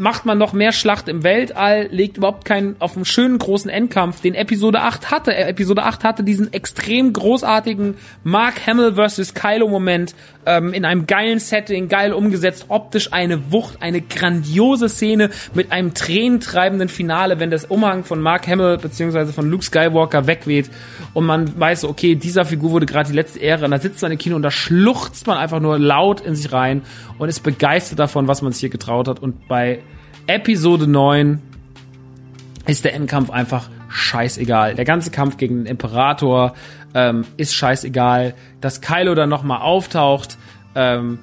macht 0.00 0.24
man 0.24 0.38
noch 0.38 0.52
mehr 0.52 0.72
Schlacht 0.72 1.08
im 1.08 1.22
Weltall, 1.22 1.88
legt 1.90 2.16
überhaupt 2.16 2.44
keinen 2.46 2.74
auf 2.80 2.96
einen 2.96 3.04
schönen 3.04 3.38
großen 3.38 3.70
Endkampf, 3.70 4.20
den 4.20 4.34
Episode 4.34 4.80
8 4.80 5.10
hatte. 5.10 5.36
Episode 5.36 5.82
8 5.82 6.04
hatte 6.04 6.24
diesen 6.24 6.52
extrem 6.52 7.12
großartigen 7.12 7.96
Mark 8.24 8.66
Hamill 8.66 8.94
versus 8.94 9.34
Kylo 9.34 9.68
Moment 9.68 10.14
ähm, 10.46 10.72
in 10.72 10.86
einem 10.86 11.06
geilen 11.06 11.38
Setting, 11.38 11.88
geil 11.88 12.14
umgesetzt, 12.14 12.66
optisch 12.68 13.12
eine 13.12 13.52
Wucht, 13.52 13.82
eine 13.82 14.00
grandiose 14.00 14.88
Szene 14.88 15.30
mit 15.52 15.70
einem 15.70 15.92
tränentreibenden 15.92 16.88
Finale, 16.88 17.38
wenn 17.38 17.50
das 17.50 17.66
Umhang 17.66 18.04
von 18.04 18.20
Mark 18.20 18.48
Hamill 18.48 18.78
beziehungsweise 18.78 19.34
von 19.34 19.50
Luke 19.50 19.64
Skywalker 19.64 20.26
wegweht 20.26 20.70
und 21.12 21.26
man 21.26 21.60
weiß, 21.60 21.84
okay, 21.84 22.14
dieser 22.14 22.46
Figur 22.46 22.70
wurde 22.70 22.86
gerade 22.86 23.10
die 23.10 23.16
letzte 23.16 23.38
Ehre. 23.38 23.66
Und 23.66 23.72
da 23.72 23.78
sitzt 23.78 24.00
man 24.00 24.12
im 24.12 24.18
Kino 24.18 24.36
und 24.36 24.42
da 24.42 24.50
schluchzt 24.50 25.26
man 25.26 25.36
einfach 25.36 25.60
nur 25.60 25.78
laut 25.78 26.22
in 26.22 26.34
sich 26.34 26.52
rein 26.52 26.82
und 27.18 27.28
ist 27.28 27.40
begeistert 27.40 27.98
davon, 27.98 28.28
was 28.28 28.40
man 28.40 28.52
sich 28.52 28.60
hier 28.60 28.70
getraut 28.70 29.08
hat. 29.08 29.20
Und 29.20 29.46
bei 29.46 29.80
Episode 30.34 30.86
9 30.86 31.40
ist 32.68 32.84
der 32.84 32.94
Endkampf 32.94 33.30
einfach 33.30 33.68
scheißegal. 33.88 34.76
Der 34.76 34.84
ganze 34.84 35.10
Kampf 35.10 35.38
gegen 35.38 35.56
den 35.56 35.66
Imperator 35.66 36.54
ähm, 36.94 37.24
ist 37.36 37.52
scheißegal. 37.52 38.34
Dass 38.60 38.80
Kylo 38.80 39.16
dann 39.16 39.28
nochmal 39.28 39.62
auftaucht, 39.62 40.38
ähm, 40.76 41.18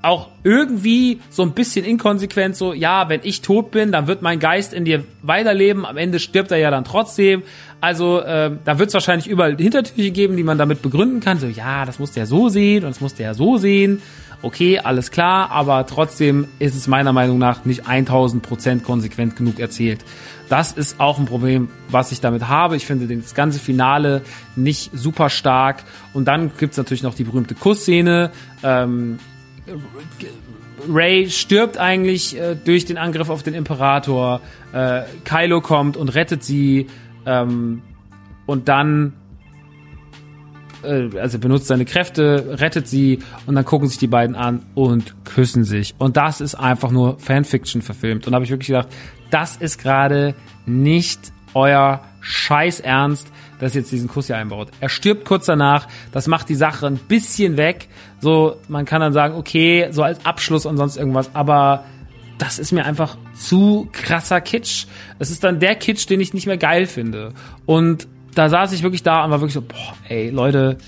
auch 0.00 0.28
irgendwie 0.42 1.20
so 1.28 1.42
ein 1.42 1.52
bisschen 1.52 1.84
inkonsequent, 1.84 2.56
so, 2.56 2.72
ja, 2.72 3.10
wenn 3.10 3.20
ich 3.24 3.42
tot 3.42 3.72
bin, 3.72 3.92
dann 3.92 4.06
wird 4.06 4.22
mein 4.22 4.38
Geist 4.38 4.72
in 4.72 4.86
dir 4.86 5.04
weiterleben, 5.20 5.84
am 5.84 5.98
Ende 5.98 6.18
stirbt 6.18 6.50
er 6.50 6.56
ja 6.56 6.70
dann 6.70 6.84
trotzdem. 6.84 7.42
Also, 7.82 8.20
äh, 8.20 8.52
da 8.64 8.78
wird 8.78 8.88
es 8.88 8.94
wahrscheinlich 8.94 9.28
überall 9.28 9.54
Hintertürchen 9.58 10.14
geben, 10.14 10.36
die 10.38 10.44
man 10.44 10.56
damit 10.56 10.80
begründen 10.80 11.20
kann. 11.20 11.38
So, 11.38 11.46
ja, 11.46 11.84
das 11.84 11.98
musst 11.98 12.16
du 12.16 12.20
ja 12.20 12.26
so 12.26 12.48
sehen 12.48 12.84
und 12.84 12.90
das 12.90 13.02
musst 13.02 13.18
du 13.18 13.22
ja 13.22 13.34
so 13.34 13.58
sehen 13.58 14.00
okay, 14.42 14.78
alles 14.78 15.10
klar, 15.10 15.50
aber 15.50 15.86
trotzdem 15.86 16.48
ist 16.58 16.74
es 16.74 16.86
meiner 16.86 17.12
Meinung 17.12 17.38
nach 17.38 17.64
nicht 17.64 17.86
1000 17.86 18.42
Prozent 18.42 18.84
konsequent 18.84 19.36
genug 19.36 19.58
erzählt. 19.58 20.04
Das 20.48 20.72
ist 20.72 20.98
auch 20.98 21.18
ein 21.18 21.26
Problem, 21.26 21.68
was 21.90 22.10
ich 22.10 22.20
damit 22.20 22.48
habe. 22.48 22.76
Ich 22.76 22.84
finde 22.84 23.14
das 23.16 23.34
ganze 23.34 23.60
Finale 23.60 24.22
nicht 24.56 24.90
super 24.92 25.30
stark. 25.30 25.84
Und 26.12 26.26
dann 26.26 26.50
gibt's 26.58 26.76
natürlich 26.76 27.04
noch 27.04 27.14
die 27.14 27.22
berühmte 27.22 27.54
Kussszene. 27.54 28.32
Ähm, 28.64 29.20
Ray 30.88 31.30
stirbt 31.30 31.78
eigentlich 31.78 32.36
äh, 32.36 32.56
durch 32.56 32.84
den 32.84 32.98
Angriff 32.98 33.28
auf 33.28 33.44
den 33.44 33.54
Imperator. 33.54 34.40
Äh, 34.72 35.02
Kylo 35.24 35.60
kommt 35.60 35.96
und 35.96 36.08
rettet 36.08 36.42
sie. 36.42 36.88
Ähm, 37.26 37.82
und 38.46 38.68
dann 38.68 39.12
äh, 40.82 41.18
also 41.18 41.38
benutzt 41.38 41.66
seine 41.66 41.84
Kräfte, 41.84 42.58
rettet 42.60 42.88
sie 42.88 43.20
und 43.46 43.54
dann 43.54 43.64
gucken 43.64 43.88
sich 43.88 43.98
die 43.98 44.06
beiden 44.06 44.36
an 44.36 44.62
und 44.74 45.14
küssen 45.24 45.64
sich. 45.64 45.94
Und 45.98 46.16
das 46.16 46.40
ist 46.40 46.54
einfach 46.54 46.90
nur 46.90 47.18
Fanfiction 47.18 47.82
verfilmt. 47.82 48.26
Und 48.26 48.32
da 48.32 48.36
habe 48.36 48.44
ich 48.44 48.50
wirklich 48.50 48.68
gedacht, 48.68 48.88
das 49.30 49.56
ist 49.56 49.78
gerade 49.78 50.34
nicht 50.66 51.32
euer 51.54 52.02
Scheiß 52.20 52.80
Ernst, 52.80 53.28
dass 53.58 53.74
jetzt 53.74 53.92
diesen 53.92 54.08
Kuss 54.08 54.26
hier 54.26 54.36
einbaut. 54.36 54.68
Er 54.80 54.88
stirbt 54.88 55.24
kurz 55.24 55.46
danach, 55.46 55.88
das 56.12 56.26
macht 56.26 56.48
die 56.48 56.54
Sache 56.54 56.86
ein 56.86 56.96
bisschen 56.96 57.56
weg. 57.56 57.88
So, 58.20 58.56
man 58.68 58.84
kann 58.84 59.00
dann 59.00 59.12
sagen, 59.12 59.34
okay, 59.34 59.88
so 59.90 60.02
als 60.02 60.24
Abschluss 60.24 60.66
und 60.66 60.76
sonst 60.76 60.96
irgendwas, 60.96 61.30
aber 61.34 61.84
das 62.38 62.58
ist 62.58 62.72
mir 62.72 62.84
einfach 62.86 63.18
zu 63.34 63.88
krasser 63.92 64.40
Kitsch. 64.40 64.86
Es 65.18 65.30
ist 65.30 65.44
dann 65.44 65.60
der 65.60 65.74
Kitsch, 65.74 66.08
den 66.08 66.20
ich 66.20 66.32
nicht 66.32 66.46
mehr 66.46 66.56
geil 66.56 66.86
finde. 66.86 67.34
Und 67.66 68.08
da 68.34 68.48
saß 68.48 68.72
ich 68.72 68.82
wirklich 68.82 69.02
da 69.02 69.24
und 69.24 69.30
war 69.30 69.40
wirklich 69.40 69.54
so, 69.54 69.62
boah, 69.62 69.94
ey, 70.08 70.30
Leute, 70.30 70.78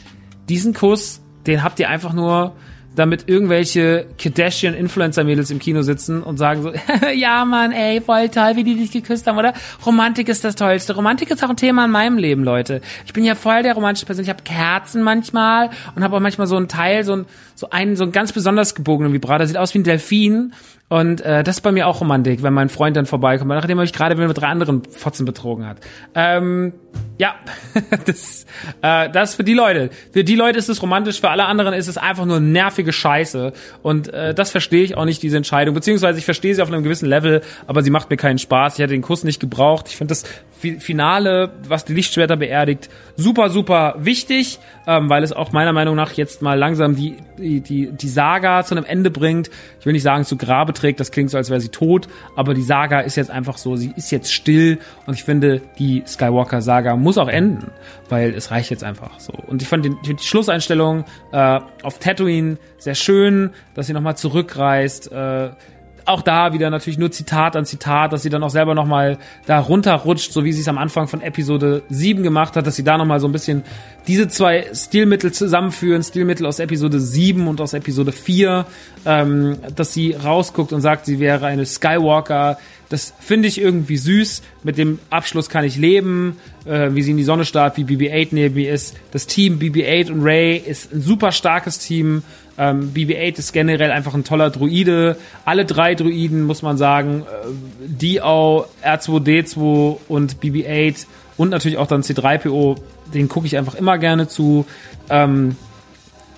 diesen 0.48 0.74
Kuss, 0.74 1.20
den 1.46 1.62
habt 1.62 1.78
ihr 1.80 1.88
einfach 1.88 2.12
nur 2.12 2.54
damit 2.94 3.28
irgendwelche 3.28 4.06
Kardashian-Influencer-Mädels 4.18 5.50
im 5.50 5.58
Kino 5.58 5.82
sitzen 5.82 6.22
und 6.22 6.36
sagen 6.36 6.62
so, 6.62 6.72
ja 7.14 7.44
Mann, 7.44 7.72
ey, 7.72 8.00
voll 8.00 8.28
toll, 8.28 8.52
wie 8.56 8.64
die 8.64 8.76
dich 8.76 8.90
geküsst 8.90 9.26
haben, 9.26 9.38
oder? 9.38 9.54
Romantik 9.86 10.28
ist 10.28 10.44
das 10.44 10.56
Tollste. 10.56 10.94
Romantik 10.94 11.30
ist 11.30 11.42
auch 11.42 11.48
ein 11.48 11.56
Thema 11.56 11.86
in 11.86 11.90
meinem 11.90 12.18
Leben, 12.18 12.44
Leute. 12.44 12.82
Ich 13.06 13.12
bin 13.12 13.24
ja 13.24 13.34
voll 13.34 13.62
der 13.62 13.74
romantische 13.74 14.04
Person. 14.04 14.24
Ich 14.24 14.28
habe 14.28 14.42
Kerzen 14.42 15.02
manchmal 15.02 15.70
und 15.94 16.04
habe 16.04 16.16
auch 16.16 16.20
manchmal 16.20 16.46
so 16.46 16.56
ein 16.56 16.68
Teil, 16.68 17.04
so 17.04 17.16
ein, 17.16 17.26
so 17.54 17.70
einen, 17.70 17.96
so 17.96 18.04
ein 18.04 18.12
ganz 18.12 18.32
besonders 18.32 18.74
gebogenen 18.74 19.12
Vibrator. 19.12 19.46
Sieht 19.46 19.56
aus 19.56 19.72
wie 19.74 19.78
ein 19.78 19.84
Delfin 19.84 20.52
und 20.88 21.22
äh, 21.22 21.42
das 21.42 21.56
ist 21.56 21.60
bei 21.62 21.72
mir 21.72 21.86
auch 21.86 22.02
Romantik, 22.02 22.42
wenn 22.42 22.52
mein 22.52 22.68
Freund 22.68 22.96
dann 22.98 23.06
vorbeikommt, 23.06 23.48
nachdem 23.48 23.78
er 23.78 23.82
mich 23.82 23.94
gerade 23.94 24.14
mit 24.14 24.38
drei 24.38 24.48
anderen 24.48 24.82
Fotzen 24.84 25.24
betrogen 25.24 25.66
hat. 25.66 25.78
Ähm, 26.14 26.74
ja, 27.16 27.34
das, 28.06 28.44
äh, 28.82 29.08
das 29.08 29.36
für 29.36 29.44
die 29.44 29.54
Leute. 29.54 29.88
Für 30.12 30.22
die 30.22 30.34
Leute 30.34 30.58
ist 30.58 30.68
es 30.68 30.82
romantisch, 30.82 31.20
für 31.20 31.30
alle 31.30 31.46
anderen 31.46 31.72
ist 31.72 31.88
es 31.88 31.96
einfach 31.96 32.26
nur 32.26 32.40
nervige 32.40 32.92
Scheiße. 32.92 33.54
Und 33.82 34.12
äh, 34.12 34.34
das 34.34 34.50
verstehe 34.50 34.84
ich 34.84 34.96
auch 34.96 35.06
nicht, 35.06 35.22
diese 35.22 35.38
Entscheidung. 35.38 35.74
Beziehungsweise 35.74 36.18
ich 36.18 36.26
verstehe 36.26 36.54
sie 36.54 36.60
auf 36.60 36.68
einem 36.68 36.82
gewissen 36.82 37.06
Level, 37.06 37.40
aber 37.66 37.82
sie 37.82 37.90
macht 37.90 38.10
mir 38.10 38.18
keinen 38.18 38.38
Spaß. 38.38 38.74
Ich 38.74 38.80
hätte 38.80 38.92
den 38.92 39.00
Kuss 39.00 39.24
nicht 39.24 39.40
gebraucht. 39.40 39.86
Ich 39.88 39.96
finde 39.96 40.10
das 40.10 40.24
Finale, 40.62 41.50
was 41.68 41.84
die 41.84 41.94
Lichtschwerter 41.94 42.36
beerdigt, 42.36 42.88
super, 43.16 43.50
super 43.50 43.96
wichtig, 43.98 44.58
ähm, 44.86 45.08
weil 45.10 45.22
es 45.22 45.32
auch 45.32 45.52
meiner 45.52 45.72
Meinung 45.72 45.96
nach 45.96 46.12
jetzt 46.12 46.42
mal 46.42 46.58
langsam 46.58 46.96
die, 46.96 47.16
die, 47.38 47.90
die, 47.92 48.08
Saga 48.08 48.64
zu 48.64 48.74
einem 48.74 48.84
Ende 48.84 49.10
bringt. 49.10 49.50
Ich 49.80 49.86
will 49.86 49.92
nicht 49.92 50.02
sagen 50.02 50.24
zu 50.24 50.36
Grabe 50.36 50.72
trägt, 50.72 51.00
das 51.00 51.10
klingt 51.10 51.30
so, 51.30 51.36
als 51.36 51.50
wäre 51.50 51.60
sie 51.60 51.68
tot, 51.68 52.08
aber 52.36 52.54
die 52.54 52.62
Saga 52.62 53.00
ist 53.00 53.16
jetzt 53.16 53.30
einfach 53.30 53.58
so, 53.58 53.76
sie 53.76 53.92
ist 53.96 54.10
jetzt 54.10 54.32
still 54.32 54.78
und 55.06 55.14
ich 55.14 55.24
finde, 55.24 55.60
die 55.78 56.02
Skywalker-Saga 56.06 56.96
muss 56.96 57.18
auch 57.18 57.28
enden, 57.28 57.70
weil 58.08 58.34
es 58.34 58.50
reicht 58.50 58.70
jetzt 58.70 58.84
einfach 58.84 59.18
so. 59.20 59.32
Und 59.32 59.62
ich 59.62 59.68
fand, 59.68 59.84
den, 59.84 59.96
die 60.06 60.16
Schlusseinstellung 60.18 61.04
äh, 61.32 61.60
auf 61.82 61.98
Tatooine 61.98 62.58
sehr 62.78 62.94
schön, 62.94 63.50
dass 63.74 63.86
sie 63.86 63.92
nochmal 63.92 64.16
zurückreist, 64.16 65.10
äh, 65.12 65.50
auch 66.04 66.22
da 66.22 66.52
wieder 66.52 66.70
natürlich 66.70 66.98
nur 66.98 67.10
Zitat 67.10 67.56
an 67.56 67.64
Zitat, 67.64 68.12
dass 68.12 68.22
sie 68.22 68.30
dann 68.30 68.42
auch 68.42 68.50
selber 68.50 68.74
nochmal 68.74 69.18
da 69.46 69.58
runterrutscht, 69.58 70.32
so 70.32 70.44
wie 70.44 70.52
sie 70.52 70.60
es 70.60 70.68
am 70.68 70.78
Anfang 70.78 71.08
von 71.08 71.20
Episode 71.20 71.82
7 71.88 72.22
gemacht 72.22 72.56
hat, 72.56 72.66
dass 72.66 72.76
sie 72.76 72.84
da 72.84 72.98
nochmal 72.98 73.20
so 73.20 73.28
ein 73.28 73.32
bisschen 73.32 73.62
diese 74.06 74.28
zwei 74.28 74.66
Stilmittel 74.74 75.32
zusammenführen, 75.32 76.02
Stilmittel 76.02 76.46
aus 76.46 76.58
Episode 76.58 77.00
7 77.00 77.46
und 77.46 77.60
aus 77.60 77.72
Episode 77.72 78.12
4, 78.12 78.66
ähm, 79.06 79.58
dass 79.74 79.92
sie 79.92 80.12
rausguckt 80.12 80.72
und 80.72 80.80
sagt, 80.80 81.06
sie 81.06 81.20
wäre 81.20 81.46
eine 81.46 81.66
Skywalker. 81.66 82.58
Das 82.88 83.14
finde 83.20 83.48
ich 83.48 83.58
irgendwie 83.58 83.96
süß. 83.96 84.42
Mit 84.64 84.76
dem 84.76 84.98
Abschluss 85.08 85.48
kann 85.48 85.64
ich 85.64 85.76
leben, 85.76 86.36
äh, 86.66 86.90
wie 86.92 87.02
sie 87.02 87.12
in 87.12 87.16
die 87.16 87.24
Sonne 87.24 87.46
starrt, 87.46 87.78
wie 87.78 87.84
BB-8 87.84 88.28
neben 88.32 88.54
mir 88.54 88.70
ist. 88.70 88.96
Das 89.12 89.26
Team 89.26 89.58
BB-8 89.58 90.12
und 90.12 90.22
Ray 90.22 90.58
ist 90.58 90.92
ein 90.92 91.00
super 91.00 91.32
starkes 91.32 91.78
Team. 91.78 92.22
Ähm, 92.58 92.92
BB-8 92.94 93.38
ist 93.38 93.52
generell 93.52 93.90
einfach 93.90 94.14
ein 94.14 94.24
toller 94.24 94.50
Druide. 94.50 95.16
Alle 95.44 95.64
drei 95.64 95.94
Druiden, 95.94 96.42
muss 96.42 96.62
man 96.62 96.76
sagen, 96.76 97.22
äh, 97.22 97.48
Dio, 97.86 98.66
R2D2 98.84 99.98
und 100.08 100.40
BB-8 100.40 101.06
und 101.36 101.50
natürlich 101.50 101.78
auch 101.78 101.86
dann 101.86 102.02
C3PO, 102.02 102.78
den 103.14 103.28
gucke 103.28 103.46
ich 103.46 103.56
einfach 103.56 103.74
immer 103.74 103.98
gerne 103.98 104.28
zu. 104.28 104.66
Ähm, 105.08 105.56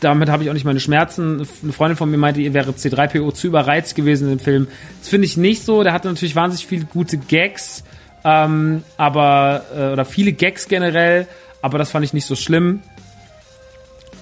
damit 0.01 0.29
habe 0.29 0.43
ich 0.45 0.51
auch 0.51 0.55
nicht 0.55 0.65
meine 0.65 0.81
Schmerzen. 0.81 1.47
Eine 1.63 1.73
Freundin 1.73 1.97
von 1.97 2.11
mir 2.11 2.19
meinte, 2.19 2.41
ihr 2.41 2.55
wäre 2.55 2.73
C3PO 2.73 3.33
zu 3.33 3.47
überreizt 3.47 3.95
gewesen 3.95 4.31
im 4.31 4.39
Film. 4.39 4.69
Das 5.01 5.09
finde 5.09 5.27
ich 5.27 5.37
nicht 5.37 5.65
so. 5.65 5.83
Der 5.83 5.93
hatte 5.93 6.09
natürlich 6.09 6.37
wahnsinnig 6.37 6.67
viele 6.67 6.85
gute 6.85 7.17
Gags, 7.17 7.85
ähm, 8.25 8.83
aber 8.97 9.63
äh, 9.75 9.93
oder 9.93 10.05
viele 10.05 10.33
Gags 10.33 10.69
generell, 10.69 11.27
aber 11.63 11.79
das 11.79 11.91
fand 11.91 12.05
ich 12.05 12.13
nicht 12.13 12.27
so 12.27 12.37
schlimm. 12.37 12.83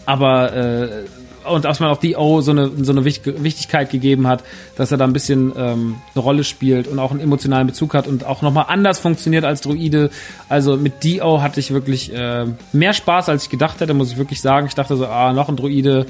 Aber 0.07 0.53
äh, 0.55 0.88
und 1.45 1.64
dass 1.64 1.80
man 1.80 1.90
auch 1.90 1.99
Dio 1.99 2.40
so 2.40 2.51
eine, 2.51 2.70
so 2.82 2.93
eine 2.93 3.05
Wichtigkeit 3.05 3.90
gegeben 3.90 4.26
hat, 4.26 4.43
dass 4.76 4.90
er 4.93 4.99
da 4.99 5.05
ein 5.05 5.12
bisschen 5.12 5.53
ähm, 5.57 5.97
eine 6.14 6.22
Rolle 6.22 6.45
spielt 6.45 6.88
und 6.88 6.99
auch 6.99 7.11
einen 7.11 7.20
emotionalen 7.20 7.66
Bezug 7.66 7.95
hat 7.95 8.07
und 8.07 8.24
auch 8.24 8.43
nochmal 8.43 8.66
anders 8.68 8.99
funktioniert 8.99 9.45
als 9.45 9.61
Druide. 9.61 10.11
Also 10.49 10.76
mit 10.76 11.05
Dio 11.05 11.43
hatte 11.43 11.61
ich 11.61 11.72
wirklich 11.72 12.12
äh, 12.14 12.47
mehr 12.72 12.93
Spaß, 12.93 13.28
als 13.28 13.45
ich 13.45 13.51
gedacht 13.51 13.80
hätte, 13.80 13.95
muss 13.95 14.12
ich 14.12 14.18
wirklich 14.18 14.40
sagen. 14.40 14.66
Ich 14.66 14.74
dachte 14.74 14.97
so, 14.97 15.07
ah, 15.07 15.32
noch 15.32 15.49
ein 15.49 15.57
Druide, 15.57 16.07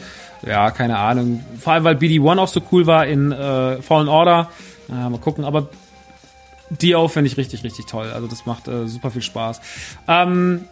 ja, 0.46 0.70
keine 0.70 0.98
Ahnung. 0.98 1.44
Vor 1.58 1.72
allem, 1.72 1.84
weil 1.84 1.96
BD-1 1.96 2.38
auch 2.38 2.48
so 2.48 2.60
cool 2.72 2.86
war 2.86 3.06
in 3.06 3.32
äh, 3.32 3.80
Fallen 3.82 4.08
Order. 4.08 4.48
Äh, 4.88 5.08
mal 5.08 5.18
gucken, 5.18 5.44
aber 5.44 5.68
Dio 6.80 7.06
finde 7.08 7.28
ich 7.28 7.36
richtig, 7.36 7.64
richtig 7.64 7.86
toll. 7.86 8.10
Also 8.12 8.26
das 8.26 8.46
macht 8.46 8.68
äh, 8.68 8.88
super 8.88 9.10
viel 9.10 9.22
Spaß. 9.22 9.60
Ähm, 10.08 10.64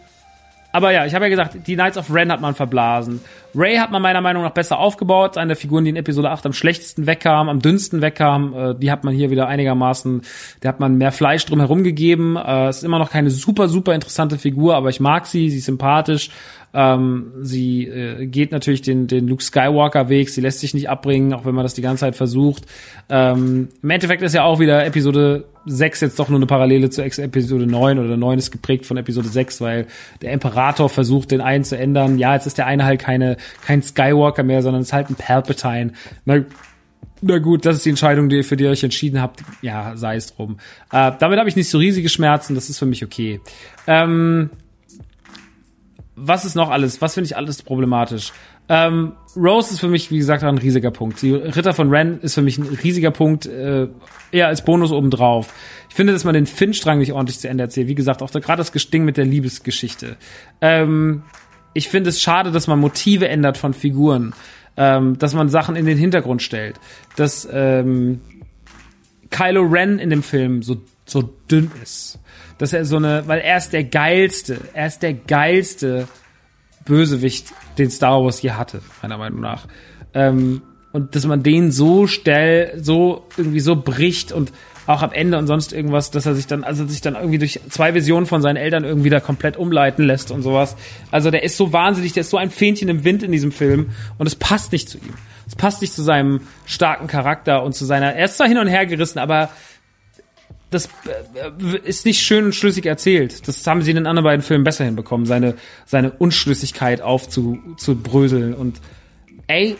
aber 0.71 0.91
ja, 0.91 1.05
ich 1.05 1.13
habe 1.13 1.25
ja 1.25 1.29
gesagt, 1.29 1.67
die 1.67 1.75
Knights 1.75 1.97
of 1.97 2.13
Ren 2.13 2.31
hat 2.31 2.41
man 2.41 2.55
verblasen. 2.55 3.21
Ray 3.53 3.77
hat 3.77 3.91
man 3.91 4.01
meiner 4.01 4.21
Meinung 4.21 4.43
nach 4.43 4.51
besser 4.51 4.79
aufgebaut. 4.79 5.37
Eine 5.37 5.49
der 5.49 5.55
Figuren, 5.57 5.83
die 5.83 5.89
in 5.89 5.97
Episode 5.97 6.29
8 6.31 6.45
am 6.45 6.53
schlechtesten 6.53 7.05
wegkam, 7.05 7.49
am 7.49 7.59
dünnsten 7.59 8.01
wegkam, 8.01 8.53
äh, 8.53 8.75
die 8.75 8.91
hat 8.91 9.03
man 9.03 9.13
hier 9.13 9.29
wieder 9.29 9.47
einigermaßen, 9.47 10.21
der 10.63 10.69
hat 10.69 10.79
man 10.79 10.97
mehr 10.97 11.11
Fleisch 11.11 11.45
drum 11.45 11.59
herum 11.59 11.83
gegeben. 11.83 12.37
Äh, 12.37 12.69
ist 12.69 12.83
immer 12.83 12.99
noch 12.99 13.11
keine 13.11 13.29
super, 13.29 13.67
super 13.67 13.93
interessante 13.93 14.37
Figur, 14.37 14.75
aber 14.75 14.89
ich 14.89 14.99
mag 14.99 15.25
sie, 15.25 15.49
sie 15.49 15.57
ist 15.57 15.65
sympathisch. 15.65 16.29
Ähm, 16.73 17.31
sie 17.41 17.85
äh, 17.87 18.25
geht 18.27 18.51
natürlich 18.51 18.81
den, 18.81 19.07
den 19.07 19.27
Luke 19.27 19.43
Skywalker-Weg, 19.43 20.29
sie 20.29 20.41
lässt 20.41 20.59
sich 20.59 20.73
nicht 20.73 20.89
abbringen, 20.89 21.33
auch 21.33 21.45
wenn 21.45 21.55
man 21.55 21.63
das 21.63 21.73
die 21.73 21.81
ganze 21.81 22.01
Zeit 22.01 22.15
versucht. 22.15 22.63
Ähm, 23.09 23.69
Im 23.81 23.89
Endeffekt 23.89 24.21
ist 24.21 24.33
ja 24.33 24.43
auch 24.43 24.59
wieder 24.59 24.85
Episode 24.85 25.45
6 25.65 26.01
jetzt 26.01 26.19
doch 26.19 26.29
nur 26.29 26.39
eine 26.39 26.47
Parallele 26.47 26.89
zu 26.89 27.03
Episode 27.03 27.67
9 27.67 27.99
oder 27.99 28.17
9 28.17 28.39
ist 28.39 28.51
geprägt 28.51 28.85
von 28.85 28.97
Episode 28.97 29.27
6, 29.27 29.61
weil 29.61 29.87
der 30.21 30.31
Imperator 30.31 30.89
versucht, 30.89 31.31
den 31.31 31.41
einen 31.41 31.63
zu 31.63 31.77
ändern. 31.77 32.17
Ja, 32.17 32.33
jetzt 32.33 32.47
ist 32.47 32.57
der 32.57 32.67
eine 32.67 32.85
halt 32.85 32.99
keine, 32.99 33.37
kein 33.65 33.81
Skywalker 33.83 34.43
mehr, 34.43 34.61
sondern 34.61 34.81
ist 34.81 34.93
halt 34.93 35.09
ein 35.09 35.15
Palpatine. 35.15 35.91
Na, 36.25 36.43
na 37.21 37.37
gut, 37.37 37.65
das 37.65 37.77
ist 37.77 37.85
die 37.85 37.91
Entscheidung, 37.91 38.29
die, 38.29 38.41
für 38.41 38.57
die 38.57 38.63
ihr 38.63 38.71
euch 38.71 38.83
entschieden 38.83 39.21
habt. 39.21 39.43
Ja, 39.61 39.95
sei 39.95 40.15
es 40.15 40.33
drum. 40.35 40.57
Äh, 40.91 41.11
damit 41.19 41.37
habe 41.37 41.49
ich 41.49 41.55
nicht 41.55 41.69
so 41.69 41.77
riesige 41.77 42.09
Schmerzen, 42.09 42.55
das 42.55 42.69
ist 42.69 42.79
für 42.79 42.87
mich 42.87 43.03
okay. 43.03 43.39
Ähm, 43.85 44.49
was 46.23 46.45
ist 46.45 46.55
noch 46.55 46.69
alles? 46.69 47.01
Was 47.01 47.15
finde 47.15 47.25
ich 47.25 47.35
alles 47.35 47.63
problematisch? 47.63 48.31
Ähm, 48.69 49.13
Rose 49.35 49.73
ist 49.73 49.79
für 49.79 49.87
mich, 49.87 50.11
wie 50.11 50.17
gesagt, 50.17 50.43
ein 50.43 50.57
riesiger 50.57 50.91
Punkt. 50.91 51.21
Die 51.21 51.33
Ritter 51.33 51.73
von 51.73 51.89
Ren 51.89 52.19
ist 52.21 52.35
für 52.35 52.41
mich 52.41 52.57
ein 52.57 52.67
riesiger 52.83 53.11
Punkt, 53.11 53.45
äh, 53.45 53.87
eher 54.31 54.47
als 54.47 54.63
Bonus 54.63 54.91
obendrauf. 54.91 55.53
Ich 55.89 55.95
finde, 55.95 56.13
dass 56.13 56.23
man 56.23 56.33
den 56.33 56.45
Finn-Strang 56.45 56.99
nicht 56.99 57.11
ordentlich 57.11 57.39
zu 57.39 57.49
Ende 57.49 57.63
erzählt. 57.63 57.87
Wie 57.87 57.95
gesagt, 57.95 58.21
auch 58.21 58.31
gerade 58.31 58.59
das 58.59 58.71
Gesting 58.71 59.03
mit 59.03 59.17
der 59.17 59.25
Liebesgeschichte. 59.25 60.15
Ähm, 60.61 61.23
ich 61.73 61.89
finde 61.89 62.09
es 62.09 62.21
schade, 62.21 62.51
dass 62.51 62.67
man 62.67 62.79
Motive 62.79 63.27
ändert 63.27 63.57
von 63.57 63.73
Figuren. 63.73 64.33
Ähm, 64.77 65.17
dass 65.17 65.33
man 65.33 65.49
Sachen 65.49 65.75
in 65.75 65.85
den 65.85 65.97
Hintergrund 65.97 66.41
stellt. 66.41 66.79
Dass 67.17 67.47
ähm, 67.51 68.21
Kylo 69.31 69.63
Ren 69.63 69.99
in 69.99 70.09
dem 70.09 70.23
Film 70.23 70.61
so, 70.61 70.77
so 71.05 71.21
dünn 71.49 71.71
ist 71.83 72.19
dass 72.61 72.73
er 72.73 72.85
so 72.85 72.97
eine, 72.97 73.23
weil 73.25 73.39
er 73.39 73.57
ist 73.57 73.73
der 73.73 73.83
geilste, 73.83 74.59
er 74.73 74.85
ist 74.85 75.01
der 75.01 75.15
geilste 75.15 76.07
Bösewicht, 76.85 77.47
den 77.79 77.89
Star 77.89 78.23
Wars 78.23 78.39
je 78.43 78.51
hatte, 78.51 78.81
meiner 79.01 79.17
Meinung 79.17 79.39
nach. 79.39 79.65
Ähm, 80.13 80.61
und 80.91 81.15
dass 81.15 81.25
man 81.25 81.41
den 81.41 81.71
so 81.71 82.05
stell, 82.05 82.73
so 82.79 83.25
irgendwie 83.35 83.61
so 83.61 83.77
bricht 83.77 84.31
und 84.31 84.51
auch 84.85 85.01
am 85.01 85.11
Ende 85.11 85.39
und 85.39 85.47
sonst 85.47 85.73
irgendwas, 85.73 86.11
dass 86.11 86.27
er 86.27 86.35
sich 86.35 86.45
dann, 86.45 86.63
also 86.63 86.85
sich 86.85 87.01
dann 87.01 87.15
irgendwie 87.15 87.39
durch 87.39 87.59
zwei 87.69 87.95
Visionen 87.95 88.27
von 88.27 88.43
seinen 88.43 88.57
Eltern 88.57 88.83
irgendwie 88.83 89.09
da 89.09 89.19
komplett 89.19 89.57
umleiten 89.57 90.05
lässt 90.05 90.29
und 90.29 90.43
sowas. 90.43 90.75
Also 91.09 91.31
der 91.31 91.41
ist 91.41 91.57
so 91.57 91.73
wahnsinnig, 91.73 92.13
der 92.13 92.21
ist 92.21 92.29
so 92.29 92.37
ein 92.37 92.51
Fähnchen 92.51 92.89
im 92.89 93.03
Wind 93.03 93.23
in 93.23 93.31
diesem 93.31 93.51
Film 93.51 93.89
und 94.19 94.27
es 94.27 94.35
passt 94.35 94.71
nicht 94.71 94.87
zu 94.87 94.99
ihm. 94.99 95.13
Es 95.47 95.55
passt 95.55 95.81
nicht 95.81 95.93
zu 95.93 96.03
seinem 96.03 96.41
starken 96.65 97.07
Charakter 97.07 97.63
und 97.63 97.73
zu 97.73 97.85
seiner, 97.85 98.13
er 98.13 98.25
ist 98.25 98.37
zwar 98.37 98.47
hin 98.47 98.59
und 98.59 98.67
her 98.67 98.85
gerissen, 98.85 99.17
aber 99.17 99.49
das 100.71 100.85
äh, 100.85 101.77
ist 101.83 102.05
nicht 102.05 102.21
schön 102.21 102.45
und 102.45 102.55
schlüssig 102.55 102.85
erzählt. 102.85 103.47
Das 103.47 103.67
haben 103.67 103.83
sie 103.83 103.91
in 103.91 103.97
den 103.97 104.07
anderen 104.07 104.23
beiden 104.23 104.41
Filmen 104.41 104.63
besser 104.63 104.85
hinbekommen, 104.85 105.27
seine, 105.27 105.55
seine 105.85 106.11
Unschlüssigkeit 106.11 107.01
aufzubröseln. 107.01 108.53
Und 108.55 108.81
ey, 109.47 109.75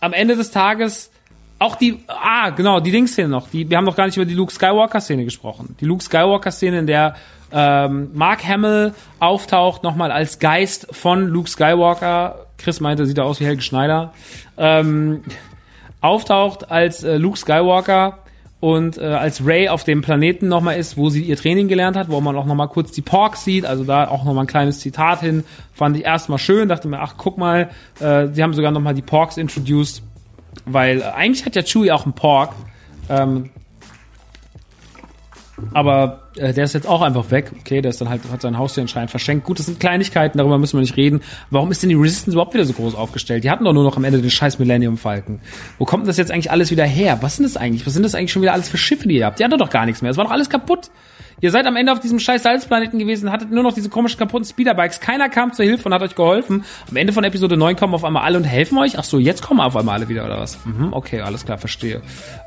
am 0.00 0.12
Ende 0.12 0.34
des 0.34 0.50
Tages 0.50 1.10
auch 1.58 1.76
die, 1.76 2.00
ah, 2.08 2.50
genau, 2.50 2.80
die 2.80 2.90
Ding-Szene 2.90 3.28
noch. 3.28 3.48
Die, 3.48 3.68
wir 3.68 3.76
haben 3.76 3.84
noch 3.84 3.96
gar 3.96 4.06
nicht 4.06 4.16
über 4.16 4.26
die 4.26 4.34
Luke 4.34 4.52
Skywalker-Szene 4.52 5.24
gesprochen. 5.24 5.76
Die 5.80 5.84
Luke 5.84 6.02
Skywalker-Szene, 6.02 6.80
in 6.80 6.86
der 6.86 7.16
ähm, 7.52 8.10
Mark 8.14 8.46
Hamill 8.46 8.92
auftaucht, 9.20 9.82
nochmal 9.82 10.10
als 10.10 10.38
Geist 10.38 10.88
von 10.90 11.28
Luke 11.28 11.48
Skywalker. 11.48 12.46
Chris 12.58 12.80
meinte, 12.80 13.06
sieht 13.06 13.18
er 13.18 13.24
aus 13.24 13.40
wie 13.40 13.46
Helge 13.46 13.62
Schneider. 13.62 14.12
Ähm, 14.58 15.22
auftaucht 16.00 16.70
als 16.70 17.04
äh, 17.04 17.16
Luke 17.16 17.38
Skywalker 17.38 18.18
und 18.60 18.96
äh, 18.96 19.04
als 19.04 19.44
Ray 19.44 19.68
auf 19.68 19.84
dem 19.84 20.02
Planeten 20.02 20.48
nochmal 20.48 20.76
ist, 20.76 20.96
wo 20.96 21.10
sie 21.10 21.22
ihr 21.22 21.36
Training 21.36 21.68
gelernt 21.68 21.96
hat, 21.96 22.08
wo 22.08 22.20
man 22.20 22.36
auch 22.36 22.46
nochmal 22.46 22.68
kurz 22.68 22.90
die 22.92 23.02
Porks 23.02 23.44
sieht, 23.44 23.66
also 23.66 23.84
da 23.84 24.08
auch 24.08 24.24
nochmal 24.24 24.44
ein 24.44 24.48
kleines 24.48 24.80
Zitat 24.80 25.20
hin, 25.20 25.44
fand 25.72 25.96
ich 25.96 26.04
erstmal 26.04 26.38
schön, 26.38 26.68
dachte 26.68 26.88
mir, 26.88 27.00
ach 27.00 27.14
guck 27.18 27.36
mal, 27.36 27.70
äh, 28.00 28.28
sie 28.32 28.42
haben 28.42 28.54
sogar 28.54 28.70
nochmal 28.70 28.94
die 28.94 29.02
Porks 29.02 29.36
introduced, 29.36 30.02
weil 30.64 31.00
äh, 31.00 31.04
eigentlich 31.04 31.44
hat 31.44 31.54
ja 31.54 31.62
Chewie 31.62 31.92
auch 31.92 32.04
einen 32.04 32.14
Pork. 32.14 32.54
Ähm, 33.08 33.50
Aber 35.72 36.28
äh, 36.36 36.52
der 36.52 36.64
ist 36.64 36.74
jetzt 36.74 36.86
auch 36.86 37.00
einfach 37.02 37.30
weg. 37.30 37.52
Okay, 37.60 37.80
der 37.80 37.90
ist 37.90 38.00
dann 38.00 38.08
halt, 38.08 38.22
hat 38.30 38.42
sein 38.42 38.58
Haustier 38.58 38.82
anscheinend 38.82 39.10
verschenkt. 39.10 39.46
Gut, 39.46 39.58
das 39.58 39.66
sind 39.66 39.80
Kleinigkeiten, 39.80 40.38
darüber 40.38 40.58
müssen 40.58 40.76
wir 40.76 40.82
nicht 40.82 40.96
reden. 40.96 41.22
Warum 41.50 41.70
ist 41.70 41.82
denn 41.82 41.88
die 41.88 41.94
Resistance 41.94 42.34
überhaupt 42.34 42.54
wieder 42.54 42.64
so 42.64 42.74
groß 42.74 42.94
aufgestellt? 42.94 43.44
Die 43.44 43.50
hatten 43.50 43.64
doch 43.64 43.72
nur 43.72 43.84
noch 43.84 43.96
am 43.96 44.04
Ende 44.04 44.20
den 44.20 44.30
scheiß 44.30 44.58
Millennium 44.58 44.98
Falken. 44.98 45.40
Wo 45.78 45.84
kommt 45.84 46.02
denn 46.02 46.08
das 46.08 46.18
jetzt 46.18 46.30
eigentlich 46.30 46.50
alles 46.50 46.70
wieder 46.70 46.84
her? 46.84 47.18
Was 47.22 47.36
sind 47.36 47.44
das 47.44 47.56
eigentlich? 47.56 47.86
Was 47.86 47.94
sind 47.94 48.02
das 48.02 48.14
eigentlich 48.14 48.32
schon 48.32 48.42
wieder 48.42 48.52
alles 48.52 48.68
für 48.68 48.76
Schiffe, 48.78 49.08
die 49.08 49.16
ihr 49.16 49.26
habt? 49.26 49.38
Die 49.38 49.44
hatten 49.44 49.56
doch 49.58 49.70
gar 49.70 49.86
nichts 49.86 50.02
mehr. 50.02 50.10
Es 50.10 50.16
war 50.16 50.24
doch 50.24 50.32
alles 50.32 50.50
kaputt. 50.50 50.90
Ihr 51.40 51.50
seid 51.50 51.66
am 51.66 51.76
Ende 51.76 51.92
auf 51.92 52.00
diesem 52.00 52.18
scheiß 52.18 52.42
Salzplaneten 52.42 52.98
gewesen, 52.98 53.30
hattet 53.30 53.50
nur 53.50 53.62
noch 53.62 53.74
diese 53.74 53.90
komischen 53.90 54.18
kaputten 54.18 54.46
Speederbikes. 54.46 55.00
Keiner 55.00 55.28
kam 55.28 55.52
zur 55.52 55.66
Hilfe 55.66 55.86
und 55.86 55.94
hat 55.94 56.00
euch 56.00 56.14
geholfen. 56.14 56.64
Am 56.88 56.96
Ende 56.96 57.12
von 57.12 57.24
Episode 57.24 57.58
9 57.58 57.76
kommen 57.76 57.94
auf 57.94 58.04
einmal 58.04 58.22
alle 58.22 58.38
und 58.38 58.44
helfen 58.44 58.78
euch. 58.78 58.98
Ach 58.98 59.04
so, 59.04 59.18
jetzt 59.18 59.42
kommen 59.42 59.60
auf 59.60 59.76
einmal 59.76 59.96
alle 59.96 60.08
wieder, 60.08 60.24
oder 60.24 60.38
was? 60.38 60.58
Mhm, 60.64 60.92
okay, 60.92 61.20
alles 61.20 61.44
klar, 61.44 61.58
verstehe. 61.58 62.00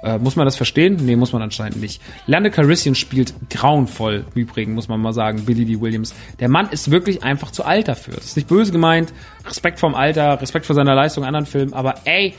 Äh, 0.04 0.18
muss 0.18 0.36
man 0.36 0.46
das 0.46 0.56
verstehen? 0.56 0.98
Nee, 1.02 1.16
muss 1.16 1.34
man 1.34 1.42
anscheinend 1.44 1.80
nicht. 1.80 2.02
Lando 2.26 2.50
Calrissian 2.50 2.96
spielt 2.96 3.34
grauenvoll, 3.52 4.26
im 4.34 4.42
Übrigen, 4.42 4.74
muss 4.74 4.88
man 4.88 5.00
mal 5.00 5.14
sagen, 5.14 5.46
Billy 5.46 5.66
D. 5.66 5.80
Williams. 5.80 6.16
Der 6.40 6.50
Mann 6.50 6.70
ist 6.72 6.90
wirklich 6.90 7.24
einfach 7.24 7.52
zu 7.52 7.66
alt 7.66 7.88
dafür. 7.88 8.16
Das 8.16 8.26
ist 8.26 8.38
nicht 8.38 8.48
böse 8.48 8.72
gemeint. 8.72 9.14
Respekt 9.46 9.80
vorm 9.80 9.94
Alter, 9.94 10.42
Respekt 10.42 10.66
vor 10.66 10.76
seiner 10.76 10.96
Leistung 10.96 11.24
in 11.24 11.28
anderen 11.28 11.46
Filmen, 11.46 11.74
aber 11.74 11.96
ey, 12.06 12.34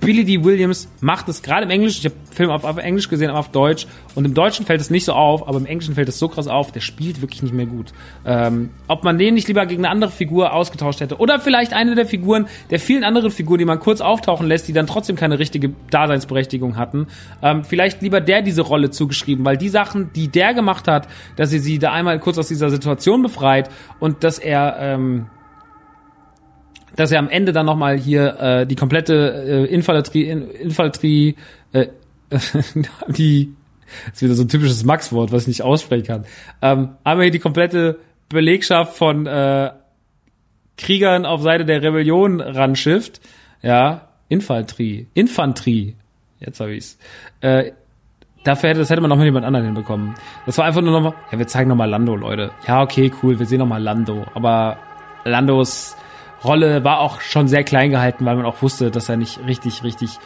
Billy 0.00 0.24
D. 0.24 0.42
Williams 0.42 0.88
macht 1.00 1.28
es 1.28 1.42
gerade 1.42 1.64
im 1.64 1.70
Englisch, 1.70 1.98
ich 1.98 2.04
habe 2.06 2.14
Film 2.30 2.50
auf, 2.50 2.64
auf, 2.64 2.78
Englisch 2.78 3.08
gesehen, 3.08 3.28
aber 3.28 3.38
auf 3.38 3.50
Deutsch. 3.50 3.86
Und 4.14 4.24
im 4.24 4.34
Deutschen 4.34 4.64
fällt 4.64 4.80
es 4.80 4.88
nicht 4.88 5.04
so 5.04 5.12
auf, 5.12 5.46
aber 5.46 5.58
im 5.58 5.66
Englischen 5.66 5.94
fällt 5.94 6.08
es 6.08 6.18
so 6.18 6.28
krass 6.28 6.48
auf, 6.48 6.72
der 6.72 6.80
spielt 6.80 7.20
wirklich 7.20 7.42
nicht 7.42 7.54
mehr 7.54 7.66
gut. 7.66 7.92
Ähm, 8.24 8.70
ob 8.88 9.04
man 9.04 9.18
den 9.18 9.34
nicht 9.34 9.46
lieber 9.48 9.66
gegen 9.66 9.84
eine 9.84 9.92
andere 9.92 10.10
Figur 10.10 10.54
ausgetauscht 10.54 11.00
hätte. 11.00 11.18
Oder 11.18 11.38
vielleicht 11.38 11.72
eine 11.74 11.94
der 11.94 12.06
Figuren, 12.06 12.46
der 12.70 12.80
vielen 12.80 13.04
anderen 13.04 13.30
Figuren, 13.30 13.58
die 13.58 13.64
man 13.64 13.78
kurz 13.78 14.00
auftauchen 14.00 14.46
lässt, 14.46 14.68
die 14.68 14.72
dann 14.72 14.86
trotzdem 14.86 15.16
keine 15.16 15.38
richtige 15.38 15.72
Daseinsberechtigung 15.90 16.76
hatten. 16.76 17.06
Ähm, 17.42 17.64
vielleicht 17.64 18.00
lieber 18.00 18.20
der 18.20 18.42
diese 18.42 18.62
Rolle 18.62 18.90
zugeschrieben, 18.90 19.44
weil 19.44 19.58
die 19.58 19.68
Sachen, 19.68 20.12
die 20.14 20.28
der 20.28 20.54
gemacht 20.54 20.88
hat, 20.88 21.08
dass 21.36 21.52
er 21.52 21.60
sie 21.60 21.78
da 21.78 21.92
einmal 21.92 22.18
kurz 22.20 22.38
aus 22.38 22.48
dieser 22.48 22.70
Situation 22.70 23.22
befreit 23.22 23.68
und 23.98 24.24
dass 24.24 24.38
er... 24.38 24.76
Ähm, 24.80 25.26
dass 27.00 27.10
er 27.10 27.18
am 27.18 27.28
Ende 27.28 27.52
dann 27.52 27.66
nochmal 27.66 27.98
hier 27.98 28.38
äh, 28.40 28.66
die 28.66 28.76
komplette 28.76 29.66
äh, 29.66 29.72
Infanterie, 29.72 30.28
Infanterie 30.28 31.34
äh, 31.72 31.86
die 33.08 33.54
das 34.04 34.16
ist 34.16 34.22
wieder 34.22 34.34
so 34.34 34.44
ein 34.44 34.48
typisches 34.48 34.84
Max-Wort, 34.84 35.32
was 35.32 35.42
ich 35.42 35.48
nicht 35.48 35.62
aussprechen 35.62 36.06
kann. 36.06 36.24
Ähm, 36.62 36.90
einmal 37.02 37.24
hier 37.24 37.32
die 37.32 37.40
komplette 37.40 37.98
Belegschaft 38.28 38.96
von 38.96 39.26
äh, 39.26 39.70
Kriegern 40.76 41.26
auf 41.26 41.42
Seite 41.42 41.64
der 41.64 41.82
Rebellion 41.82 42.40
ranschifft. 42.40 43.20
Ja, 43.62 44.08
Infanterie. 44.28 45.08
Infanterie. 45.14 45.96
Jetzt 46.38 46.60
habe 46.60 46.74
ich's. 46.74 46.98
Äh, 47.40 47.72
dafür 48.44 48.70
hätte, 48.70 48.78
das 48.78 48.90
hätte 48.90 49.00
man 49.00 49.10
noch 49.10 49.16
mit 49.16 49.24
jemand 49.24 49.44
anderen 49.44 49.66
hinbekommen. 49.66 50.14
Das 50.46 50.56
war 50.58 50.66
einfach 50.66 50.82
nur 50.82 50.92
nochmal, 50.92 51.14
ja, 51.32 51.38
wir 51.38 51.48
zeigen 51.48 51.68
nochmal 51.68 51.90
Lando, 51.90 52.14
Leute. 52.14 52.52
Ja, 52.68 52.82
okay, 52.82 53.10
cool, 53.22 53.38
wir 53.38 53.46
sehen 53.46 53.58
nochmal 53.58 53.82
Lando. 53.82 54.24
Aber 54.34 54.78
Landos 55.24 55.96
Rolle 56.44 56.84
war 56.84 57.00
auch 57.00 57.20
schon 57.20 57.48
sehr 57.48 57.64
klein 57.64 57.90
gehalten, 57.90 58.24
weil 58.24 58.36
man 58.36 58.46
auch 58.46 58.62
wusste, 58.62 58.90
dass 58.90 59.08
er 59.08 59.16
nicht 59.16 59.44
richtig, 59.46 59.82
richtig 59.82 60.18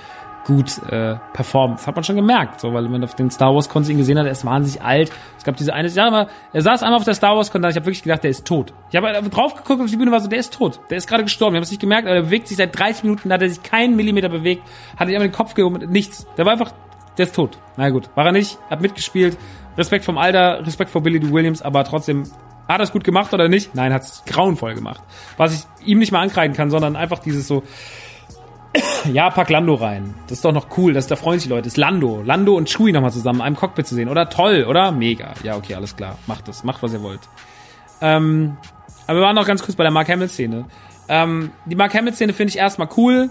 gut 0.44 0.82
äh, 0.90 1.16
performt. 1.32 1.78
Das 1.78 1.86
hat 1.86 1.94
man 1.94 2.04
schon 2.04 2.16
gemerkt, 2.16 2.60
so, 2.60 2.72
weil 2.72 2.86
man 2.88 3.02
auf 3.02 3.14
den 3.14 3.30
Star 3.30 3.54
Wars 3.54 3.68
Cons 3.68 3.88
ihn 3.88 3.98
gesehen 3.98 4.18
hat, 4.18 4.26
er 4.26 4.32
ist 4.32 4.44
wahnsinnig 4.44 4.82
alt. 4.82 5.10
Es 5.38 5.44
gab 5.44 5.56
diese 5.56 5.72
eine, 5.72 5.88
ja, 5.88 6.06
aber 6.06 6.28
er 6.52 6.62
saß 6.62 6.82
einmal 6.82 6.98
auf 6.98 7.04
der 7.04 7.14
Star 7.14 7.36
Wars 7.36 7.50
Con, 7.50 7.62
da 7.62 7.70
ich 7.70 7.76
habe 7.76 7.86
wirklich 7.86 8.02
gedacht, 8.02 8.22
der 8.22 8.30
ist 8.30 8.46
tot. 8.46 8.72
Ich 8.90 8.96
habe 8.96 9.12
drauf 9.30 9.54
geguckt 9.54 9.80
auf 9.80 9.90
die 9.90 9.96
Bühne, 9.96 10.12
war 10.12 10.20
so, 10.20 10.28
der 10.28 10.38
ist 10.38 10.52
tot, 10.54 10.80
der 10.90 10.98
ist 10.98 11.08
gerade 11.08 11.24
gestorben. 11.24 11.54
Ich 11.54 11.58
habe 11.58 11.64
es 11.64 11.70
nicht 11.70 11.80
gemerkt, 11.80 12.06
aber 12.06 12.16
er 12.16 12.22
bewegt 12.22 12.48
sich 12.48 12.56
seit 12.56 12.78
30 12.78 13.04
Minuten, 13.04 13.28
da 13.28 13.34
hat 13.34 13.42
er 13.42 13.48
sich 13.48 13.62
keinen 13.62 13.96
Millimeter 13.96 14.28
bewegt, 14.28 14.62
hat 14.96 15.08
sich 15.08 15.16
einfach 15.16 15.28
den 15.28 15.32
Kopf 15.32 15.54
gehoben, 15.54 15.90
nichts. 15.90 16.26
Der 16.36 16.44
war 16.44 16.52
einfach, 16.52 16.72
der 17.16 17.26
ist 17.26 17.34
tot. 17.34 17.58
Na 17.76 17.90
gut, 17.90 18.10
war 18.14 18.26
er 18.26 18.32
nicht, 18.32 18.58
hat 18.70 18.80
mitgespielt. 18.80 19.36
Respekt 19.76 20.04
vom 20.04 20.18
Alter, 20.18 20.64
Respekt 20.64 20.90
vor 20.90 21.02
Billy 21.02 21.18
D. 21.18 21.32
Williams, 21.32 21.62
aber 21.62 21.84
trotzdem 21.84 22.24
hat 22.68 22.80
er 22.80 22.84
es 22.84 22.92
gut 22.92 23.04
gemacht 23.04 23.32
oder 23.34 23.48
nicht? 23.48 23.74
Nein, 23.74 23.92
hat 23.92 24.02
es 24.02 24.22
grauenvoll 24.26 24.74
gemacht. 24.74 25.02
Was 25.36 25.54
ich 25.54 25.86
ihm 25.86 25.98
nicht 25.98 26.12
mal 26.12 26.20
ankreiden 26.20 26.56
kann, 26.56 26.70
sondern 26.70 26.96
einfach 26.96 27.18
dieses 27.18 27.46
so, 27.46 27.62
ja, 29.12 29.30
pack 29.30 29.50
Lando 29.50 29.74
rein. 29.74 30.14
Das 30.24 30.38
ist 30.38 30.44
doch 30.44 30.52
noch 30.52 30.76
cool, 30.76 30.92
das 30.92 31.06
da 31.06 31.16
freuen 31.16 31.38
sich 31.38 31.48
Leute. 31.48 31.62
Das 31.62 31.74
ist 31.74 31.76
Lando. 31.76 32.22
Lando 32.24 32.56
und 32.56 32.68
Chewie 32.68 32.92
nochmal 32.92 33.12
zusammen 33.12 33.40
in 33.40 33.46
einem 33.46 33.56
Cockpit 33.56 33.86
zu 33.86 33.94
sehen. 33.94 34.08
Oder 34.08 34.28
toll, 34.28 34.64
oder? 34.68 34.92
Mega. 34.92 35.34
Ja, 35.42 35.56
okay, 35.56 35.74
alles 35.74 35.96
klar. 35.96 36.18
Macht 36.26 36.48
das. 36.48 36.64
Macht, 36.64 36.82
was 36.82 36.92
ihr 36.92 37.02
wollt. 37.02 37.20
Ähm, 38.00 38.56
aber 39.06 39.18
wir 39.18 39.24
waren 39.24 39.36
noch 39.36 39.46
ganz 39.46 39.62
kurz 39.62 39.76
bei 39.76 39.84
der 39.84 39.92
Mark 39.92 40.08
Hamill-Szene. 40.08 40.64
Ähm, 41.08 41.50
die 41.66 41.76
Mark 41.76 41.94
Hamill-Szene 41.94 42.32
finde 42.32 42.50
ich 42.50 42.58
erstmal 42.58 42.88
cool. 42.96 43.30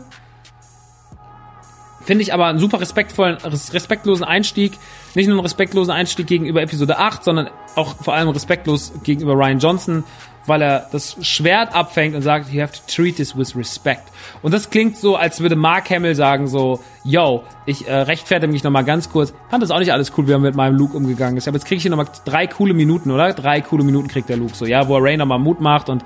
Finde 2.06 2.22
ich 2.22 2.34
aber 2.34 2.48
einen 2.48 2.60
super 2.60 2.82
respektvollen, 2.82 3.38
respektlosen 3.44 4.26
Einstieg. 4.26 4.74
Nicht 5.16 5.28
nur 5.28 5.38
einen 5.38 5.46
respektlosen 5.46 5.94
Einstieg 5.94 6.28
gegenüber 6.28 6.62
Episode 6.62 6.98
8, 6.98 7.24
sondern 7.24 7.50
auch 7.76 7.96
vor 7.96 8.14
allem 8.14 8.30
respektlos 8.30 8.94
gegenüber 9.04 9.34
Ryan 9.34 9.60
Johnson, 9.60 10.04
weil 10.46 10.62
er 10.62 10.88
das 10.92 11.16
Schwert 11.22 11.74
abfängt 11.74 12.16
und 12.16 12.22
sagt, 12.22 12.52
you 12.52 12.62
have 12.62 12.74
to 12.74 12.80
treat 12.88 13.16
this 13.16 13.38
with 13.38 13.56
respect. 13.56 14.04
Und 14.42 14.54
das 14.54 14.70
klingt 14.70 14.98
so, 14.98 15.16
als 15.16 15.40
würde 15.40 15.56
Mark 15.56 15.90
Hamill 15.90 16.16
sagen 16.16 16.48
so, 16.48 16.82
yo, 17.06 17.44
ich 17.66 17.88
äh, 17.88 17.94
rechtfertige 17.94 18.52
mich 18.52 18.64
nochmal 18.64 18.84
ganz 18.84 19.10
kurz. 19.10 19.34
Fand 19.50 19.64
das 19.64 19.72
auch 19.72 19.80
nicht 19.80 19.94
alles 19.94 20.12
cool, 20.18 20.28
wie 20.28 20.34
er 20.34 20.40
mit 20.40 20.56
meinem 20.56 20.78
Luke 20.78 20.98
umgegangen 20.98 21.38
ist. 21.38 21.48
Aber 21.48 21.56
jetzt 21.56 21.66
kriege 21.66 21.78
ich 21.78 21.84
hier 21.84 21.92
nochmal 21.92 22.08
drei 22.26 22.48
coole 22.48 22.74
Minuten, 22.74 23.12
oder? 23.12 23.32
Drei 23.34 23.62
coole 23.62 23.86
Minuten 23.86 24.10
kriegt 24.10 24.28
der 24.28 24.38
Luke 24.38 24.56
so, 24.56 24.66
ja, 24.66 24.88
wo 24.90 24.98
er 24.98 25.04
Ray 25.04 25.16
nochmal 25.16 25.40
Mut 25.40 25.62
macht 25.62 25.88
und 25.88 26.04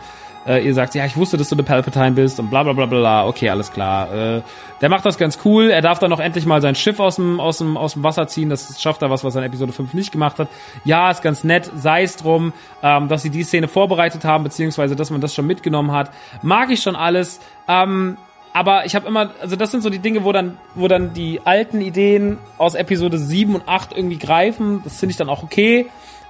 äh, 0.47 0.65
ihr 0.65 0.73
sagt, 0.73 0.95
ja, 0.95 1.05
ich 1.05 1.17
wusste, 1.17 1.35
dass 1.37 1.49
du 1.49 1.55
eine 1.55 1.63
Palpatine 1.63 2.11
bist 2.11 2.39
und 2.39 2.49
bla 2.49 2.63
bla 2.63 2.73
bla 2.73 2.85
bla. 2.85 3.27
Okay, 3.27 3.49
alles 3.49 3.71
klar. 3.71 4.13
Äh, 4.13 4.41
der 4.81 4.89
macht 4.89 5.05
das 5.05 5.17
ganz 5.17 5.39
cool. 5.43 5.69
Er 5.69 5.81
darf 5.81 5.99
dann 5.99 6.09
noch 6.09 6.19
endlich 6.19 6.45
mal 6.45 6.61
sein 6.61 6.75
Schiff 6.75 6.99
aus 6.99 7.17
dem, 7.17 7.39
aus 7.39 7.57
dem, 7.57 7.75
aus 7.75 7.93
dem 7.93 8.03
Wasser 8.03 8.27
ziehen. 8.27 8.49
Das 8.49 8.81
schafft 8.81 9.01
er 9.01 9.09
was, 9.09 9.23
was 9.23 9.35
er 9.35 9.41
in 9.41 9.47
Episode 9.47 9.73
5 9.73 9.93
nicht 9.93 10.11
gemacht 10.11 10.39
hat. 10.39 10.47
Ja, 10.85 11.11
ist 11.11 11.21
ganz 11.21 11.43
nett. 11.43 11.69
Sei 11.75 12.03
es 12.03 12.15
drum, 12.15 12.53
ähm, 12.81 13.09
dass 13.09 13.23
sie 13.23 13.29
die 13.29 13.43
Szene 13.43 13.67
vorbereitet 13.67 14.23
haben, 14.23 14.43
beziehungsweise 14.43 14.95
dass 14.95 15.09
man 15.09 15.19
das 15.19 15.35
schon 15.35 15.45
mitgenommen 15.45 15.91
hat. 15.91 16.11
Mag 16.41 16.71
ich 16.71 16.81
schon 16.81 16.95
alles. 16.95 17.39
Ähm, 17.67 18.17
aber 18.53 18.85
ich 18.85 18.95
habe 18.95 19.07
immer, 19.07 19.31
also 19.41 19.55
das 19.55 19.71
sind 19.71 19.83
so 19.83 19.89
die 19.89 19.99
Dinge, 19.99 20.23
wo 20.23 20.31
dann, 20.31 20.57
wo 20.73 20.87
dann 20.87 21.13
die 21.13 21.41
alten 21.43 21.81
Ideen 21.81 22.37
aus 22.57 22.73
Episode 22.73 23.19
7 23.19 23.53
und 23.53 23.67
8 23.67 23.95
irgendwie 23.95 24.17
greifen. 24.17 24.81
Das 24.83 24.97
finde 24.99 25.11
ich 25.11 25.17
dann 25.17 25.29
auch 25.29 25.43
okay 25.43 25.87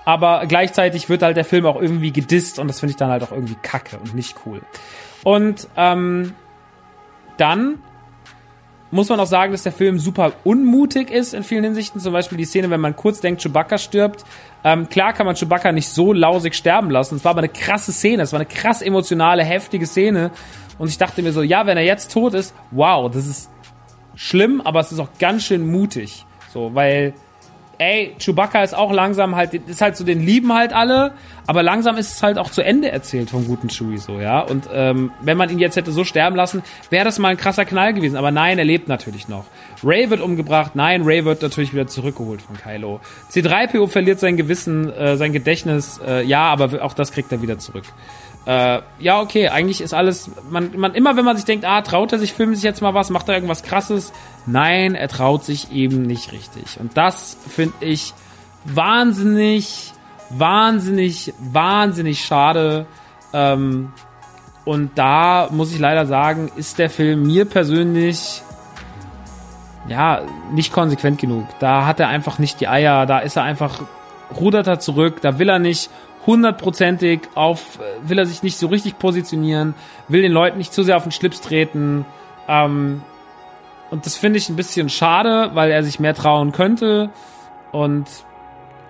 aber 0.07 0.45
gleichzeitig 0.47 1.09
wird 1.09 1.21
halt 1.21 1.35
der 1.35 1.43
Film 1.43 1.65
auch 1.65 1.81
irgendwie 1.81 2.13
gedisst 2.13 2.59
und 2.59 2.69
das 2.69 2.79
finde 2.79 2.91
ich 2.91 2.95
dann 2.95 3.09
halt 3.09 3.23
auch 3.23 3.33
irgendwie 3.33 3.57
kacke 3.61 3.97
und 3.97 4.15
nicht 4.15 4.37
cool. 4.45 4.61
Und 5.25 5.67
ähm, 5.75 6.33
dann 7.35 7.79
muss 8.89 9.09
man 9.09 9.19
auch 9.19 9.27
sagen, 9.27 9.51
dass 9.51 9.63
der 9.63 9.73
Film 9.73 9.99
super 9.99 10.31
unmutig 10.45 11.11
ist 11.11 11.33
in 11.33 11.43
vielen 11.43 11.65
Hinsichten. 11.65 11.99
Zum 11.99 12.13
Beispiel 12.13 12.37
die 12.37 12.45
Szene, 12.45 12.69
wenn 12.69 12.79
man 12.79 12.95
kurz 12.95 13.19
denkt, 13.19 13.41
Chewbacca 13.41 13.77
stirbt. 13.77 14.23
Ähm, 14.63 14.87
klar 14.87 15.11
kann 15.11 15.25
man 15.25 15.35
Chewbacca 15.35 15.73
nicht 15.73 15.89
so 15.89 16.13
lausig 16.13 16.55
sterben 16.55 16.89
lassen. 16.89 17.17
Es 17.17 17.25
war 17.25 17.31
aber 17.31 17.39
eine 17.39 17.49
krasse 17.49 17.91
Szene. 17.91 18.23
Es 18.23 18.31
war 18.31 18.39
eine 18.39 18.47
krass 18.47 18.81
emotionale, 18.81 19.43
heftige 19.43 19.85
Szene. 19.85 20.31
Und 20.77 20.87
ich 20.87 20.97
dachte 20.97 21.21
mir 21.21 21.33
so, 21.33 21.41
ja, 21.41 21.65
wenn 21.65 21.75
er 21.75 21.83
jetzt 21.83 22.13
tot 22.13 22.33
ist, 22.33 22.55
wow, 22.71 23.11
das 23.11 23.27
ist 23.27 23.49
schlimm, 24.15 24.61
aber 24.61 24.79
es 24.79 24.93
ist 24.93 24.99
auch 24.99 25.09
ganz 25.19 25.43
schön 25.43 25.69
mutig. 25.69 26.25
So, 26.53 26.73
weil 26.75 27.13
ey, 27.77 28.15
Chewbacca 28.19 28.63
ist 28.63 28.75
auch 28.75 28.91
langsam 28.91 29.35
halt, 29.35 29.53
ist 29.53 29.81
halt 29.81 29.95
so, 29.95 30.03
den 30.03 30.21
lieben 30.21 30.53
halt 30.53 30.73
alle, 30.73 31.13
aber 31.45 31.63
langsam 31.63 31.97
ist 31.97 32.15
es 32.15 32.23
halt 32.23 32.37
auch 32.37 32.51
zu 32.51 32.63
Ende 32.63 32.91
erzählt 32.91 33.29
vom 33.29 33.45
guten 33.45 33.69
Chewie 33.69 33.97
so, 33.97 34.19
ja. 34.19 34.41
Und 34.41 34.67
ähm, 34.73 35.11
wenn 35.21 35.37
man 35.37 35.49
ihn 35.49 35.59
jetzt 35.59 35.75
hätte 35.75 35.91
so 35.91 36.03
sterben 36.03 36.35
lassen, 36.35 36.63
wäre 36.89 37.05
das 37.05 37.19
mal 37.19 37.29
ein 37.29 37.37
krasser 37.37 37.65
Knall 37.65 37.93
gewesen. 37.93 38.15
Aber 38.15 38.31
nein, 38.31 38.57
er 38.57 38.65
lebt 38.65 38.87
natürlich 38.87 39.27
noch. 39.27 39.45
Ray 39.83 40.09
wird 40.09 40.21
umgebracht, 40.21 40.75
nein, 40.75 41.03
Ray 41.03 41.23
wird 41.23 41.41
natürlich 41.41 41.73
wieder 41.73 41.87
zurückgeholt 41.87 42.41
von 42.41 42.57
Kylo. 42.57 42.99
C3PO 43.31 43.87
verliert 43.87 44.19
sein 44.19 44.37
Gewissen, 44.37 44.91
äh, 44.93 45.15
sein 45.17 45.31
Gedächtnis, 45.31 45.99
äh, 46.05 46.23
ja, 46.23 46.43
aber 46.51 46.83
auch 46.83 46.93
das 46.93 47.11
kriegt 47.11 47.31
er 47.31 47.41
wieder 47.41 47.59
zurück 47.59 47.85
äh, 48.47 48.81
ja, 48.99 49.19
okay, 49.19 49.49
eigentlich 49.49 49.81
ist 49.81 49.93
alles, 49.93 50.31
man, 50.49 50.71
man, 50.77 50.95
immer 50.95 51.17
wenn 51.17 51.25
man 51.25 51.35
sich 51.35 51.43
denkt, 51.43 51.65
ah, 51.65 51.81
traut 51.81 52.13
er 52.13 52.19
sich, 52.19 52.31
filmt 52.31 52.55
sich 52.55 52.63
jetzt 52.63 52.81
mal 52.81 52.93
was, 52.93 53.09
macht 53.09 53.27
er 53.27 53.35
irgendwas 53.35 53.61
krasses, 53.61 54.13
nein, 54.45 54.95
er 54.95 55.09
traut 55.09 55.43
sich 55.43 55.73
eben 55.73 56.03
nicht 56.03 56.31
richtig. 56.31 56.79
Und 56.79 56.95
das 56.95 57.37
finde 57.49 57.75
ich 57.81 58.13
wahnsinnig, 58.63 59.91
wahnsinnig, 60.29 61.33
wahnsinnig 61.39 62.23
schade. 62.23 62.85
Ähm, 63.33 63.91
und 64.63 64.97
da 64.97 65.49
muss 65.51 65.73
ich 65.73 65.79
leider 65.79 66.05
sagen, 66.05 66.49
ist 66.55 66.79
der 66.79 66.89
Film 66.89 67.23
mir 67.23 67.43
persönlich 67.43 68.43
ja 69.89 70.21
nicht 70.53 70.71
konsequent 70.71 71.19
genug. 71.19 71.45
Da 71.59 71.85
hat 71.85 71.99
er 71.99 72.07
einfach 72.07 72.39
nicht 72.39 72.61
die 72.61 72.69
Eier, 72.69 73.05
da 73.05 73.19
ist 73.19 73.35
er 73.35 73.43
einfach 73.43 73.81
rudert 74.39 74.67
er 74.67 74.79
zurück, 74.79 75.21
da 75.21 75.39
will 75.39 75.49
er 75.49 75.59
nicht 75.59 75.89
hundertprozentig 76.27 77.21
auf, 77.33 77.79
will 78.03 78.19
er 78.19 78.25
sich 78.25 78.43
nicht 78.43 78.57
so 78.57 78.67
richtig 78.67 78.99
positionieren, 78.99 79.73
will 80.07 80.21
den 80.21 80.33
Leuten 80.33 80.57
nicht 80.57 80.73
zu 80.73 80.83
sehr 80.83 80.97
auf 80.97 81.03
den 81.03 81.11
Schlips 81.11 81.41
treten. 81.41 82.05
Ähm, 82.47 83.01
und 83.89 84.05
das 84.05 84.17
finde 84.17 84.37
ich 84.37 84.49
ein 84.49 84.57
bisschen 84.57 84.89
schade, 84.89 85.51
weil 85.53 85.71
er 85.71 85.81
sich 85.81 85.99
mehr 85.99 86.13
trauen 86.13 86.51
könnte. 86.51 87.09
Und 87.71 88.05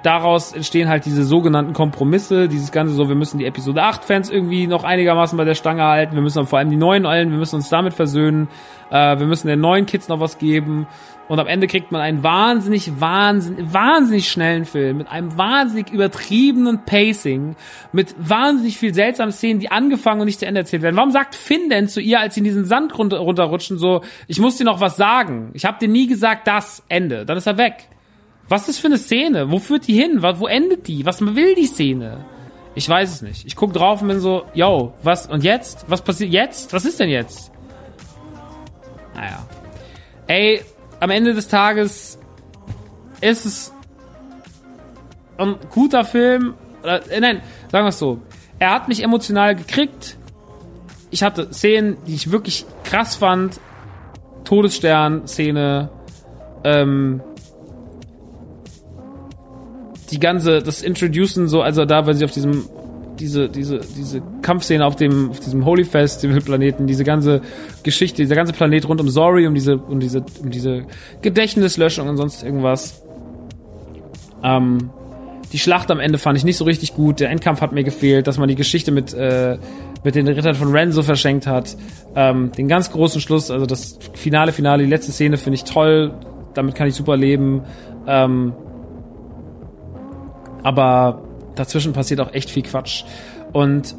daraus 0.03 0.53
entstehen 0.53 0.89
halt 0.89 1.05
diese 1.05 1.23
sogenannten 1.23 1.73
Kompromisse, 1.73 2.47
dieses 2.47 2.71
ganze 2.71 2.93
so, 2.93 3.07
wir 3.07 3.15
müssen 3.15 3.38
die 3.38 3.45
Episode 3.45 3.83
8 3.83 4.05
Fans 4.05 4.29
irgendwie 4.29 4.65
noch 4.67 4.83
einigermaßen 4.83 5.38
bei 5.38 5.43
der 5.43 5.55
Stange 5.55 5.83
halten, 5.83 6.15
wir 6.15 6.21
müssen 6.21 6.45
vor 6.45 6.59
allem 6.59 6.69
die 6.69 6.77
neuen 6.77 7.05
allen, 7.05 7.31
wir 7.31 7.38
müssen 7.38 7.55
uns 7.55 7.69
damit 7.69 7.93
versöhnen, 7.93 8.47
äh, 8.89 9.19
wir 9.19 9.27
müssen 9.27 9.47
den 9.47 9.59
neuen 9.59 9.85
Kids 9.85 10.07
noch 10.07 10.19
was 10.19 10.38
geben 10.38 10.88
und 11.28 11.39
am 11.39 11.47
Ende 11.47 11.67
kriegt 11.67 11.91
man 11.91 12.01
einen 12.01 12.23
wahnsinnig, 12.23 12.99
wahnsinnig, 12.99 13.73
wahnsinnig 13.73 14.30
schnellen 14.30 14.65
Film 14.65 14.97
mit 14.97 15.07
einem 15.09 15.38
wahnsinnig 15.38 15.89
übertriebenen 15.89 16.86
Pacing, 16.86 17.55
mit 17.91 18.15
wahnsinnig 18.17 18.78
viel 18.78 18.93
seltsamen 18.93 19.34
Szenen, 19.34 19.59
die 19.59 19.69
angefangen 19.69 20.21
und 20.21 20.28
nicht 20.28 20.39
zu 20.39 20.45
Ende 20.45 20.61
erzählt 20.61 20.84
werden. 20.84 20.95
Warum 20.95 21.11
sagt 21.11 21.36
Finn 21.36 21.69
denn 21.69 21.89
zu 21.89 21.99
ihr, 21.99 22.19
als 22.19 22.36
sie 22.36 22.39
in 22.39 22.45
diesen 22.45 22.65
Sand 22.65 22.97
runter, 22.97 23.17
runterrutschen, 23.17 23.78
so, 23.78 24.01
ich 24.28 24.39
muss 24.39 24.57
dir 24.57 24.63
noch 24.63 24.80
was 24.80 24.95
sagen. 24.95 25.51
Ich 25.53 25.65
habe 25.65 25.80
dir 25.80 25.89
nie 25.89 26.07
gesagt, 26.07 26.47
das, 26.47 26.84
Ende. 26.88 27.25
Dann 27.25 27.38
ist 27.38 27.47
er 27.47 27.57
weg. 27.57 27.89
Was 28.47 28.69
ist 28.69 28.80
für 28.80 28.88
eine 28.88 28.97
Szene? 28.97 29.51
Wo 29.51 29.59
führt 29.59 29.88
die 29.88 29.93
hin? 29.93 30.21
Wo 30.21 30.47
endet 30.47 30.88
die? 30.88 31.05
Was 31.05 31.19
will 31.19 31.55
die 31.55 31.65
Szene? 31.65 32.25
Ich 32.75 32.88
weiß 32.88 33.11
es 33.11 33.21
nicht. 33.21 33.45
Ich 33.45 33.55
guck 33.55 33.73
drauf 33.73 34.01
und 34.01 34.07
bin 34.07 34.19
so, 34.19 34.45
yo, 34.53 34.93
was, 35.03 35.28
und 35.28 35.43
jetzt? 35.43 35.86
Was 35.89 36.01
passiert 36.01 36.32
jetzt? 36.32 36.71
Was 36.73 36.86
ist 36.86 36.99
denn 36.99 37.09
jetzt? 37.09 37.51
Naja. 39.15 39.45
Ey, 40.28 40.61
am 40.99 41.09
Ende 41.09 41.33
des 41.33 41.47
Tages 41.47 42.17
ist 43.21 43.45
es 43.45 43.73
ein 45.37 45.55
guter 45.71 46.05
Film. 46.05 46.55
Äh, 46.83 47.19
nein, 47.19 47.41
sagen 47.71 47.85
wir 47.85 47.89
es 47.89 47.99
so. 47.99 48.21
Er 48.59 48.71
hat 48.71 48.87
mich 48.87 49.03
emotional 49.03 49.55
gekriegt. 49.55 50.17
Ich 51.09 51.23
hatte 51.23 51.53
Szenen, 51.53 51.97
die 52.05 52.15
ich 52.15 52.31
wirklich 52.31 52.65
krass 52.83 53.15
fand. 53.15 53.59
Todesstern-Szene. 54.43 55.89
Ähm, 56.63 57.21
die 60.11 60.19
ganze, 60.19 60.61
das 60.61 60.81
Introducen 60.81 61.47
so, 61.47 61.61
also 61.61 61.85
da, 61.85 62.05
weil 62.05 62.15
sie 62.15 62.25
auf 62.25 62.31
diesem, 62.31 62.67
diese, 63.20 63.49
diese, 63.49 63.80
diese 63.80 64.22
Kampfszene 64.41 64.86
auf 64.86 64.95
dem, 64.95 65.30
auf 65.30 65.39
diesem 65.39 65.65
Holy 65.65 65.84
Festival 65.84 66.41
Planeten, 66.41 66.88
diese 66.88 67.03
ganze 67.03 67.41
Geschichte, 67.84 68.22
dieser 68.22 68.36
ganze 68.36 68.53
Planet 68.53 68.88
rund 68.88 69.01
um 69.01 69.09
Zori, 69.09 69.47
um 69.47 69.53
diese, 69.53 69.78
um 69.78 69.99
diese, 69.99 70.24
um 70.41 70.49
diese 70.49 70.86
Gedächtnislöschung 71.22 72.07
und 72.07 72.18
sonst 72.18 72.43
irgendwas. 72.43 73.03
Ähm, 74.43 74.89
die 75.53 75.59
Schlacht 75.59 75.89
am 75.91 75.99
Ende 75.99 76.18
fand 76.18 76.38
ich 76.38 76.43
nicht 76.43 76.57
so 76.57 76.65
richtig 76.65 76.93
gut. 76.93 77.20
Der 77.20 77.30
Endkampf 77.30 77.61
hat 77.61 77.72
mir 77.72 77.84
gefehlt, 77.84 78.28
dass 78.28 78.38
man 78.38 78.49
die 78.49 78.55
Geschichte 78.55 78.91
mit, 78.91 79.13
äh, 79.13 79.57
mit 80.03 80.15
den 80.15 80.28
Rittern 80.28 80.55
von 80.55 80.72
Renzo 80.72 81.03
verschenkt 81.03 81.47
hat. 81.47 81.78
Ähm, 82.15 82.51
den 82.51 82.68
ganz 82.68 82.91
großen 82.91 83.22
Schluss, 83.22 83.49
also 83.49 83.65
das 83.65 83.97
Finale, 84.13 84.51
Finale, 84.51 84.84
die 84.84 84.89
letzte 84.89 85.11
Szene 85.11 85.38
finde 85.38 85.55
ich 85.55 85.63
toll. 85.63 86.13
Damit 86.53 86.76
kann 86.76 86.88
ich 86.88 86.95
super 86.95 87.15
leben. 87.15 87.61
Ähm, 88.07 88.53
aber 90.63 91.26
dazwischen 91.59 91.93
passiert 91.93 92.19
auch 92.19 92.33
echt 92.33 92.49
viel 92.49 92.63
Quatsch. 92.63 93.03
Und 93.53 93.95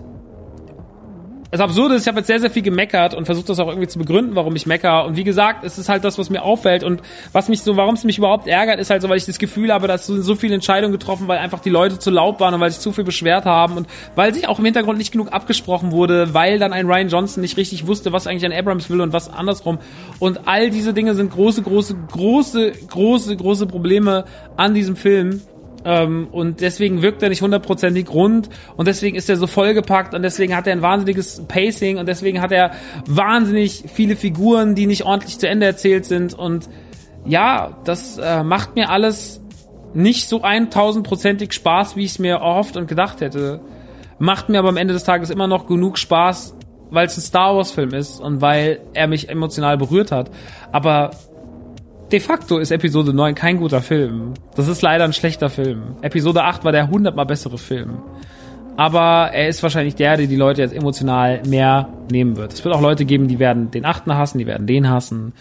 das 1.51 1.61
Absurde 1.63 1.95
ist, 1.95 2.03
ich 2.03 2.09
habe 2.09 2.19
jetzt 2.19 2.27
sehr, 2.27 2.41
sehr 2.41 2.51
viel 2.51 2.61
gemeckert 2.61 3.15
und 3.15 3.25
versucht 3.25 3.49
das 3.49 3.59
auch 3.59 3.69
irgendwie 3.69 3.89
zu 3.89 3.99
begründen, 3.99 4.35
warum 4.35 4.55
ich 4.55 4.67
mecker. 4.67 5.07
Und 5.07 5.17
wie 5.17 5.25
gesagt, 5.25 5.65
es 5.65 5.79
ist 5.79 5.89
halt 5.89 6.05
das, 6.05 6.19
was 6.19 6.29
mir 6.29 6.43
auffällt. 6.43 6.85
Und 6.85 7.01
was 7.33 7.49
mich 7.49 7.63
so, 7.63 7.79
warum 7.79 7.95
es 7.95 8.05
mich 8.05 8.19
überhaupt 8.19 8.47
ärgert, 8.47 8.79
ist 8.79 8.91
halt 8.91 9.01
so, 9.01 9.09
weil 9.09 9.17
ich 9.17 9.25
das 9.25 9.39
Gefühl 9.39 9.73
habe, 9.73 9.89
dass 9.89 10.07
so, 10.07 10.21
so 10.21 10.35
viele 10.35 10.55
Entscheidungen 10.55 10.93
getroffen, 10.93 11.27
weil 11.27 11.39
einfach 11.39 11.61
die 11.61 11.71
Leute 11.71 11.99
zu 11.99 12.11
laut 12.11 12.39
waren 12.39 12.53
und 12.53 12.61
weil 12.61 12.71
sich 12.71 12.81
zu 12.81 12.93
viel 12.93 13.05
beschwert 13.05 13.47
haben 13.47 13.79
und 13.79 13.89
weil 14.15 14.35
sich 14.35 14.47
auch 14.47 14.59
im 14.59 14.67
Hintergrund 14.67 14.99
nicht 14.99 15.11
genug 15.11 15.33
abgesprochen 15.33 15.91
wurde, 15.91 16.35
weil 16.35 16.59
dann 16.59 16.75
ein 16.75 16.87
Ryan 16.87 17.09
Johnson 17.09 17.41
nicht 17.41 17.57
richtig 17.57 17.87
wusste, 17.87 18.13
was 18.13 18.27
eigentlich 18.27 18.45
ein 18.45 18.53
Abrams 18.53 18.91
will 18.91 19.01
und 19.01 19.15
was 19.15 19.33
andersrum. 19.33 19.79
Und 20.19 20.47
all 20.47 20.69
diese 20.69 20.93
Dinge 20.93 21.15
sind 21.15 21.31
große, 21.33 21.63
große, 21.63 21.97
große, 22.13 22.73
große, 22.89 23.37
große 23.37 23.67
Probleme 23.67 24.27
an 24.59 24.75
diesem 24.75 24.97
Film. 24.97 25.41
Ähm, 25.85 26.29
und 26.33 26.61
deswegen 26.61 27.03
wirkt 27.03 27.23
er 27.23 27.29
nicht 27.29 27.43
hundertprozentig 27.43 28.11
rund 28.11 28.49
und 28.77 28.89
deswegen 28.89 29.17
ist 29.17 29.29
er 29.31 29.37
so 29.37 29.47
vollgepackt 29.47 30.15
und 30.15 30.23
deswegen 30.23 30.57
hat 30.57 30.67
er 30.67 30.73
ein 30.73 30.83
wahnsinniges 30.83 31.45
Pacing 31.47 31.99
und 31.99 32.07
deswegen 32.07 32.41
hat 32.41 32.53
er 32.53 32.73
wahnsinnig 33.07 33.85
viele 33.93 34.17
Figuren, 34.17 34.75
die 34.75 34.87
nicht 34.87 35.05
ordentlich 35.05 35.39
zu 35.39 35.49
Ende 35.49 35.67
erzählt 35.67 36.05
sind 36.05 36.35
und 36.35 36.69
ja, 37.25 37.77
das 37.85 38.19
äh, 38.19 38.43
macht 38.43 38.75
mir 38.75 38.91
alles 38.91 39.41
nicht 39.95 40.29
so 40.29 40.43
1000%ig 40.43 41.53
Spaß, 41.53 41.97
wie 41.97 42.05
ich 42.05 42.13
es 42.13 42.19
mir 42.19 42.37
erhofft 42.37 42.77
und 42.77 42.89
gedacht 42.89 43.21
hätte. 43.21 43.61
Macht 44.19 44.49
mir 44.49 44.59
aber 44.59 44.69
am 44.69 44.77
Ende 44.77 44.95
des 44.95 45.05
Tages 45.05 45.31
immer 45.31 45.47
noch 45.47 45.67
genug 45.67 45.99
Spaß, 45.99 46.57
weil 46.91 47.07
es 47.07 47.17
ein 47.17 47.23
Star 47.23 47.57
Wars 47.57 47.71
Film 47.71 47.95
ist 47.95 48.21
und 48.21 48.41
weil 48.41 48.81
er 48.95 49.07
mich 49.07 49.29
emotional 49.29 49.79
berührt 49.79 50.13
hat. 50.13 50.31
Aber 50.73 51.11
de 52.11 52.21
facto 52.21 52.59
ist 52.59 52.71
Episode 52.71 53.13
9 53.13 53.35
kein 53.35 53.59
guter 53.59 53.83
Film. 53.83 54.35
Das 54.55 54.69
ist 54.69 54.83
leider 54.83 55.05
ein 55.05 55.13
schlechter 55.13 55.51
Film. 55.51 55.97
Episode 56.03 56.45
8 56.45 56.65
war 56.65 56.73
der 56.73 56.89
hundertmal 56.89 57.27
bessere 57.27 57.59
Film. 57.59 57.99
Aber 58.77 59.31
er 59.33 59.49
ist 59.49 59.63
wahrscheinlich 59.63 59.97
der, 59.97 60.17
der 60.17 60.27
die 60.27 60.37
Leute 60.37 60.63
jetzt 60.63 60.75
emotional 60.75 61.43
mehr 61.47 61.89
nehmen 62.11 62.37
wird. 62.37 62.53
Es 62.53 62.65
wird 62.65 62.75
auch 62.75 62.81
Leute 62.81 63.05
geben, 63.05 63.27
die 63.27 63.39
werden 63.39 63.71
den 63.71 63.85
8. 63.85 64.07
hassen, 64.07 64.39
die 64.39 64.47
werden 64.47 64.67
den 64.67 64.89
hassen. 64.89 65.33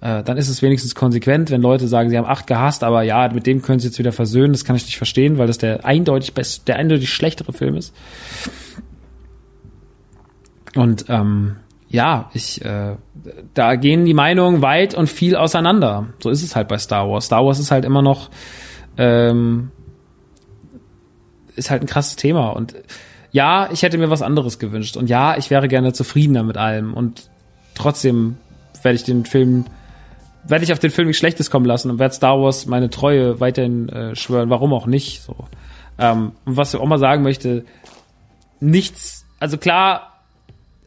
Äh, 0.00 0.22
dann 0.24 0.36
ist 0.36 0.48
es 0.48 0.60
wenigstens 0.60 0.94
konsequent, 0.94 1.50
wenn 1.50 1.62
Leute 1.62 1.86
sagen, 1.86 2.10
sie 2.10 2.18
haben 2.18 2.26
8 2.26 2.46
gehasst, 2.46 2.82
aber 2.82 3.02
ja, 3.02 3.28
mit 3.32 3.46
dem 3.46 3.62
können 3.62 3.78
sie 3.78 3.88
jetzt 3.88 3.98
wieder 3.98 4.12
versöhnen. 4.12 4.52
Das 4.52 4.64
kann 4.64 4.76
ich 4.76 4.84
nicht 4.84 4.96
verstehen, 4.96 5.38
weil 5.38 5.46
das 5.46 5.58
der 5.58 5.84
eindeutig 5.84 6.34
best, 6.34 6.66
der 6.68 6.76
eindeutig 6.76 7.10
schlechtere 7.10 7.52
Film 7.52 7.76
ist. 7.76 7.94
Und 10.74 11.04
ähm, 11.08 11.56
ja, 11.90 12.30
ich, 12.34 12.64
äh, 12.64 12.94
da 13.52 13.74
gehen 13.74 14.04
die 14.04 14.14
Meinungen 14.14 14.62
weit 14.62 14.94
und 14.94 15.08
viel 15.08 15.34
auseinander. 15.34 16.06
So 16.22 16.30
ist 16.30 16.44
es 16.44 16.54
halt 16.54 16.68
bei 16.68 16.78
Star 16.78 17.10
Wars. 17.10 17.26
Star 17.26 17.44
Wars 17.44 17.58
ist 17.58 17.72
halt 17.72 17.84
immer 17.84 18.00
noch, 18.00 18.30
ähm, 18.96 19.72
ist 21.56 21.68
halt 21.70 21.82
ein 21.82 21.88
krasses 21.88 22.14
Thema. 22.14 22.50
Und 22.50 22.76
ja, 23.32 23.68
ich 23.72 23.82
hätte 23.82 23.98
mir 23.98 24.08
was 24.08 24.22
anderes 24.22 24.60
gewünscht. 24.60 24.96
Und 24.96 25.10
ja, 25.10 25.36
ich 25.36 25.50
wäre 25.50 25.66
gerne 25.66 25.92
zufriedener 25.92 26.44
mit 26.44 26.56
allem. 26.56 26.94
Und 26.94 27.28
trotzdem 27.74 28.36
werde 28.82 28.94
ich 28.94 29.02
den 29.02 29.24
Film, 29.24 29.64
werde 30.46 30.64
ich 30.64 30.72
auf 30.72 30.78
den 30.78 30.92
Film 30.92 31.08
nicht 31.08 31.18
Schlechtes 31.18 31.50
kommen 31.50 31.66
lassen 31.66 31.90
und 31.90 31.98
werde 31.98 32.14
Star 32.14 32.40
Wars 32.40 32.66
meine 32.66 32.90
Treue 32.90 33.40
weiterhin 33.40 33.88
äh, 33.88 34.14
schwören. 34.14 34.48
Warum 34.48 34.72
auch 34.72 34.86
nicht? 34.86 35.22
So. 35.22 35.34
Ähm, 35.98 36.32
und 36.44 36.56
was 36.56 36.72
ich 36.72 36.78
auch 36.78 36.86
mal 36.86 37.00
sagen 37.00 37.24
möchte, 37.24 37.64
nichts, 38.60 39.26
also 39.40 39.58
klar, 39.58 40.09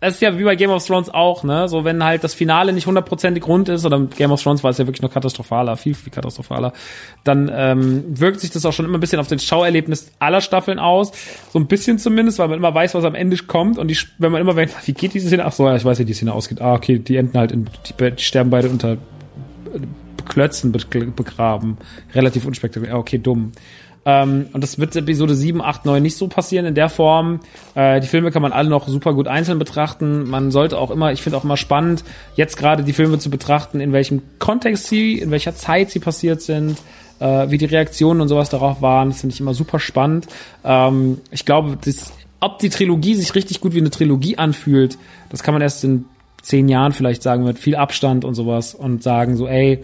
das 0.03 0.15
ist 0.15 0.21
ja 0.21 0.37
wie 0.37 0.43
bei 0.43 0.55
Game 0.55 0.69
of 0.69 0.85
Thrones 0.85 1.09
auch, 1.09 1.43
ne? 1.43 1.69
So, 1.69 1.85
wenn 1.85 2.03
halt 2.03 2.25
das 2.25 2.33
Finale 2.33 2.73
nicht 2.73 2.87
hundertprozentig 2.87 3.47
rund 3.47 3.69
ist, 3.69 3.85
oder 3.85 3.99
Game 4.01 4.31
of 4.31 4.43
Thrones 4.43 4.61
war 4.61 4.71
es 4.71 4.77
ja 4.77 4.85
wirklich 4.85 5.01
nur 5.01 5.09
katastrophaler, 5.09 5.77
viel, 5.77 5.95
viel 5.95 6.11
katastrophaler, 6.11 6.73
dann 7.23 7.49
ähm, 7.53 8.03
wirkt 8.07 8.41
sich 8.41 8.51
das 8.51 8.65
auch 8.65 8.73
schon 8.73 8.85
immer 8.85 8.97
ein 8.97 8.99
bisschen 8.99 9.19
auf 9.19 9.27
den 9.27 9.39
Schauerlebnis 9.39 10.11
aller 10.19 10.41
Staffeln 10.41 10.77
aus. 10.77 11.13
So 11.53 11.59
ein 11.59 11.67
bisschen 11.67 11.99
zumindest, 11.99 12.37
weil 12.39 12.49
man 12.49 12.57
immer 12.57 12.73
weiß, 12.73 12.95
was 12.95 13.05
am 13.05 13.15
Ende 13.15 13.37
kommt. 13.37 13.77
Und 13.77 13.87
die, 13.87 13.97
wenn 14.17 14.31
man 14.31 14.41
immer 14.41 14.55
weiß, 14.55 14.71
wie 14.85 14.93
geht 14.93 15.13
diese 15.13 15.27
Szene? 15.27 15.45
Ach 15.45 15.53
so, 15.53 15.67
ja, 15.67 15.75
ich 15.75 15.85
weiß, 15.85 15.99
wie 15.99 16.05
die 16.05 16.13
Szene 16.13 16.33
ausgeht. 16.33 16.59
Ah, 16.59 16.73
okay, 16.73 16.99
die 16.99 17.15
enden 17.15 17.37
halt 17.37 17.53
in, 17.53 17.69
die, 17.87 18.11
die 18.11 18.23
sterben 18.23 18.49
beide 18.49 18.69
unter 18.69 18.97
Klötzen 20.25 20.71
begraben. 20.71 21.77
Relativ 22.13 22.45
unspektakulär. 22.45 22.97
Okay, 22.97 23.19
dumm. 23.19 23.53
Ähm, 24.05 24.47
und 24.53 24.61
das 24.61 24.79
wird 24.79 24.95
Episode 24.95 25.33
7, 25.33 25.61
8, 25.61 25.85
9 25.85 26.01
nicht 26.01 26.17
so 26.17 26.27
passieren 26.27 26.65
in 26.65 26.75
der 26.75 26.89
Form. 26.89 27.39
Äh, 27.75 28.01
die 28.01 28.07
Filme 28.07 28.31
kann 28.31 28.41
man 28.41 28.51
alle 28.51 28.69
noch 28.69 28.87
super 28.87 29.13
gut 29.13 29.27
einzeln 29.27 29.59
betrachten. 29.59 30.29
Man 30.29 30.51
sollte 30.51 30.77
auch 30.77 30.91
immer, 30.91 31.11
ich 31.11 31.21
finde 31.21 31.37
auch 31.37 31.43
immer 31.43 31.57
spannend, 31.57 32.03
jetzt 32.35 32.57
gerade 32.57 32.83
die 32.83 32.93
Filme 32.93 33.19
zu 33.19 33.29
betrachten, 33.29 33.79
in 33.79 33.93
welchem 33.93 34.21
Kontext 34.39 34.87
sie, 34.87 35.19
in 35.19 35.31
welcher 35.31 35.55
Zeit 35.55 35.89
sie 35.89 35.99
passiert 35.99 36.41
sind, 36.41 36.77
äh, 37.19 37.49
wie 37.49 37.57
die 37.57 37.65
Reaktionen 37.65 38.21
und 38.21 38.27
sowas 38.27 38.49
darauf 38.49 38.81
waren. 38.81 39.09
Das 39.09 39.21
finde 39.21 39.33
ich 39.33 39.39
immer 39.39 39.53
super 39.53 39.79
spannend. 39.79 40.27
Ähm, 40.65 41.21
ich 41.31 41.45
glaube, 41.45 41.77
das, 41.83 42.11
ob 42.39 42.59
die 42.59 42.69
Trilogie 42.69 43.15
sich 43.15 43.33
richtig 43.35 43.61
gut 43.61 43.73
wie 43.73 43.79
eine 43.79 43.89
Trilogie 43.89 44.37
anfühlt, 44.37 44.97
das 45.29 45.43
kann 45.43 45.53
man 45.53 45.61
erst 45.61 45.83
in 45.83 46.05
zehn 46.41 46.67
Jahren 46.67 46.91
vielleicht 46.91 47.23
sagen 47.23 47.45
mit 47.45 47.57
viel 47.57 47.75
Abstand 47.75 48.25
und 48.25 48.35
sowas 48.35 48.75
und 48.75 49.01
sagen 49.01 49.37
so, 49.37 49.47
ey, 49.47 49.83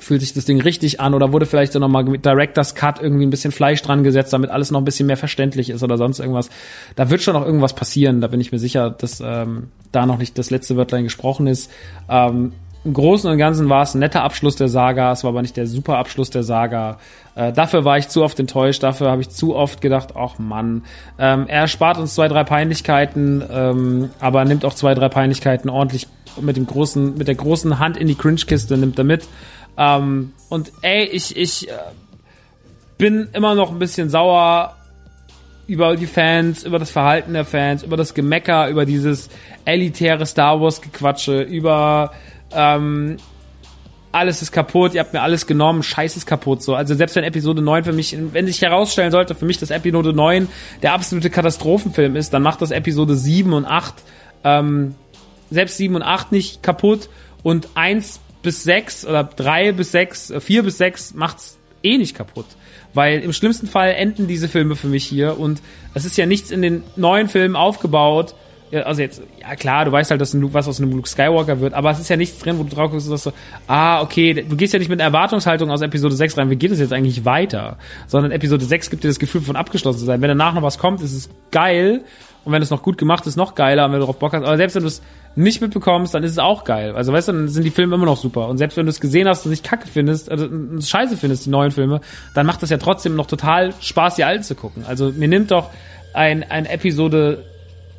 fühlt 0.00 0.20
sich 0.20 0.32
das 0.32 0.44
Ding 0.44 0.60
richtig 0.60 1.00
an 1.00 1.14
oder 1.14 1.32
wurde 1.32 1.46
vielleicht 1.46 1.72
so 1.72 1.78
nochmal 1.78 2.04
mit 2.04 2.24
Director's 2.24 2.74
Cut 2.74 3.00
irgendwie 3.00 3.26
ein 3.26 3.30
bisschen 3.30 3.52
Fleisch 3.52 3.82
dran 3.82 4.04
gesetzt, 4.04 4.32
damit 4.32 4.50
alles 4.50 4.70
noch 4.70 4.80
ein 4.80 4.84
bisschen 4.84 5.06
mehr 5.06 5.16
verständlich 5.16 5.70
ist 5.70 5.82
oder 5.82 5.96
sonst 5.96 6.20
irgendwas. 6.20 6.50
Da 6.96 7.10
wird 7.10 7.22
schon 7.22 7.34
noch 7.34 7.44
irgendwas 7.44 7.74
passieren, 7.74 8.20
da 8.20 8.28
bin 8.28 8.40
ich 8.40 8.52
mir 8.52 8.58
sicher, 8.58 8.90
dass 8.90 9.20
ähm, 9.24 9.68
da 9.92 10.06
noch 10.06 10.18
nicht 10.18 10.38
das 10.38 10.50
letzte 10.50 10.76
Wörtlein 10.76 11.04
gesprochen 11.04 11.46
ist. 11.46 11.70
Ähm, 12.08 12.52
Im 12.84 12.94
Großen 12.94 13.30
und 13.30 13.38
Ganzen 13.38 13.68
war 13.68 13.82
es 13.82 13.94
ein 13.94 13.98
netter 13.98 14.22
Abschluss 14.22 14.56
der 14.56 14.68
Saga, 14.68 15.12
es 15.12 15.24
war 15.24 15.30
aber 15.30 15.42
nicht 15.42 15.56
der 15.56 15.66
super 15.66 15.98
Abschluss 15.98 16.30
der 16.30 16.42
Saga. 16.42 16.98
Äh, 17.34 17.52
dafür 17.52 17.84
war 17.84 17.98
ich 17.98 18.08
zu 18.08 18.22
oft 18.24 18.38
enttäuscht, 18.40 18.82
dafür 18.82 19.10
habe 19.10 19.22
ich 19.22 19.30
zu 19.30 19.54
oft 19.54 19.80
gedacht, 19.80 20.14
ach 20.16 20.38
Mann, 20.38 20.82
ähm, 21.18 21.46
er 21.48 21.68
spart 21.68 21.98
uns 21.98 22.14
zwei, 22.14 22.28
drei 22.28 22.44
Peinlichkeiten, 22.44 23.44
ähm, 23.50 24.10
aber 24.20 24.44
nimmt 24.44 24.64
auch 24.64 24.74
zwei, 24.74 24.94
drei 24.94 25.08
Peinlichkeiten 25.08 25.70
ordentlich 25.70 26.08
mit 26.40 26.56
dem 26.56 26.66
großen, 26.66 27.16
mit 27.16 27.28
der 27.28 27.34
großen 27.34 27.78
Hand 27.78 27.96
in 27.96 28.06
die 28.06 28.14
Cringe-Kiste, 28.14 28.76
nimmt 28.76 28.98
er 28.98 29.04
mit. 29.04 29.26
Ähm, 29.78 30.32
und 30.48 30.72
ey, 30.82 31.04
ich, 31.04 31.36
ich 31.36 31.68
äh, 31.68 31.72
bin 32.98 33.28
immer 33.32 33.54
noch 33.54 33.70
ein 33.70 33.78
bisschen 33.78 34.10
sauer 34.10 34.74
über 35.68 35.96
die 35.96 36.06
Fans, 36.06 36.64
über 36.64 36.78
das 36.78 36.90
Verhalten 36.90 37.34
der 37.34 37.44
Fans, 37.44 37.82
über 37.82 37.96
das 37.96 38.14
Gemecker, 38.14 38.68
über 38.68 38.84
dieses 38.84 39.28
elitäre 39.64 40.26
Star 40.26 40.60
Wars 40.60 40.80
Gequatsche, 40.80 41.42
über 41.42 42.12
ähm, 42.52 43.18
alles 44.10 44.40
ist 44.40 44.52
kaputt, 44.52 44.94
ihr 44.94 45.00
habt 45.00 45.12
mir 45.12 45.20
alles 45.20 45.46
genommen, 45.46 45.82
scheiß 45.82 46.16
ist 46.16 46.26
kaputt, 46.26 46.62
so. 46.62 46.74
Also 46.74 46.94
selbst 46.94 47.14
wenn 47.14 47.24
Episode 47.24 47.60
9 47.60 47.84
für 47.84 47.92
mich, 47.92 48.16
wenn 48.32 48.46
sich 48.46 48.60
herausstellen 48.62 49.12
sollte, 49.12 49.34
für 49.34 49.44
mich, 49.44 49.58
dass 49.58 49.70
Episode 49.70 50.14
9 50.14 50.48
der 50.82 50.94
absolute 50.94 51.28
Katastrophenfilm 51.28 52.16
ist, 52.16 52.32
dann 52.32 52.42
macht 52.42 52.62
das 52.62 52.70
Episode 52.70 53.14
7 53.14 53.52
und 53.52 53.66
8, 53.66 53.94
ähm, 54.44 54.94
selbst 55.50 55.76
7 55.76 55.94
und 55.94 56.02
8 56.02 56.32
nicht 56.32 56.62
kaputt 56.62 57.10
und 57.42 57.68
1 57.74 58.20
bis 58.48 58.64
6 58.64 59.04
oder 59.04 59.24
3 59.24 59.72
bis 59.72 59.92
6, 59.92 60.32
4 60.38 60.62
bis 60.62 60.78
6 60.78 61.12
macht's 61.12 61.58
eh 61.82 61.98
nicht 61.98 62.16
kaputt. 62.16 62.46
Weil 62.94 63.20
im 63.20 63.34
schlimmsten 63.34 63.66
Fall 63.66 63.90
enden 63.90 64.26
diese 64.26 64.48
Filme 64.48 64.74
für 64.74 64.86
mich 64.86 65.04
hier 65.04 65.38
und 65.38 65.60
es 65.92 66.06
ist 66.06 66.16
ja 66.16 66.24
nichts 66.24 66.50
in 66.50 66.62
den 66.62 66.82
neuen 66.96 67.28
Filmen 67.28 67.56
aufgebaut, 67.56 68.34
also 68.72 69.02
jetzt, 69.02 69.20
ja 69.38 69.54
klar, 69.54 69.84
du 69.84 69.92
weißt 69.92 70.10
halt, 70.10 70.20
dass 70.22 70.32
ein, 70.32 70.54
was 70.54 70.66
aus 70.66 70.80
einem 70.80 70.92
Luke 70.92 71.08
Skywalker 71.08 71.60
wird, 71.60 71.74
aber 71.74 71.90
es 71.90 72.00
ist 72.00 72.08
ja 72.08 72.16
nichts 72.16 72.38
drin, 72.38 72.58
wo 72.58 72.62
du 72.62 72.74
drauf 72.74 72.90
guckst 72.90 73.06
und 73.06 73.10
sagst 73.16 73.24
so, 73.24 73.32
ah, 73.66 74.00
okay, 74.00 74.32
du 74.32 74.56
gehst 74.56 74.72
ja 74.72 74.78
nicht 74.78 74.88
mit 74.88 74.98
einer 74.98 75.08
Erwartungshaltung 75.08 75.70
aus 75.70 75.82
Episode 75.82 76.14
6 76.14 76.38
rein, 76.38 76.48
wie 76.48 76.56
geht 76.56 76.70
es 76.70 76.78
jetzt 76.78 76.94
eigentlich 76.94 77.26
weiter? 77.26 77.76
Sondern 78.06 78.32
Episode 78.32 78.64
6 78.64 78.88
gibt 78.88 79.04
dir 79.04 79.08
das 79.08 79.18
Gefühl 79.18 79.42
von 79.42 79.56
abgeschlossen 79.56 79.98
zu 79.98 80.06
sein. 80.06 80.22
Wenn 80.22 80.28
danach 80.28 80.54
noch 80.54 80.62
was 80.62 80.78
kommt, 80.78 81.02
ist 81.02 81.12
es 81.12 81.28
geil 81.50 82.02
und 82.46 82.52
wenn 82.52 82.62
es 82.62 82.70
noch 82.70 82.82
gut 82.82 82.96
gemacht 82.96 83.26
ist, 83.26 83.36
noch 83.36 83.54
geiler 83.54 83.84
und 83.84 83.92
wenn 83.92 84.00
du 84.00 84.06
darauf 84.06 84.18
Bock 84.18 84.32
hast, 84.32 84.42
aber 84.42 84.56
selbst 84.56 84.74
wenn 84.74 84.82
du 84.82 84.88
es 84.88 85.02
nicht 85.38 85.60
mitbekommst, 85.60 86.14
dann 86.14 86.24
ist 86.24 86.32
es 86.32 86.38
auch 86.38 86.64
geil. 86.64 86.94
Also 86.96 87.12
weißt 87.12 87.28
du, 87.28 87.32
dann 87.32 87.48
sind 87.48 87.64
die 87.64 87.70
Filme 87.70 87.94
immer 87.94 88.06
noch 88.06 88.16
super. 88.16 88.48
Und 88.48 88.58
selbst 88.58 88.76
wenn 88.76 88.86
du 88.86 88.90
es 88.90 89.00
gesehen 89.00 89.28
hast 89.28 89.44
und 89.44 89.50
nicht 89.50 89.64
kacke 89.64 89.86
findest, 89.86 90.30
also 90.30 90.48
scheiße 90.80 91.16
findest, 91.16 91.46
die 91.46 91.50
neuen 91.50 91.70
Filme, 91.70 92.00
dann 92.34 92.44
macht 92.44 92.62
das 92.62 92.70
ja 92.70 92.78
trotzdem 92.78 93.14
noch 93.14 93.26
total 93.26 93.72
Spaß, 93.80 94.16
die 94.16 94.24
alten 94.24 94.42
zu 94.42 94.54
gucken. 94.54 94.84
Also 94.86 95.12
mir 95.12 95.28
nimmt 95.28 95.50
doch 95.50 95.70
ein, 96.12 96.42
ein 96.50 96.66
Episode 96.66 97.44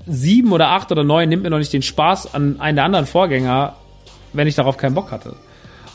sieben 0.06 0.52
oder 0.52 0.70
acht 0.70 0.92
oder 0.92 1.04
neun 1.04 1.30
nimmt 1.30 1.44
mir 1.44 1.50
noch 1.50 1.60
nicht 1.60 1.72
den 1.72 1.82
Spaß 1.82 2.34
an 2.34 2.60
einen 2.60 2.76
der 2.76 2.86
anderen 2.86 3.06
Vorgänger, 3.06 3.76
wenn 4.34 4.48
ich 4.48 4.56
darauf 4.56 4.78
keinen 4.78 4.96
Bock 4.96 5.12
hatte. 5.12 5.36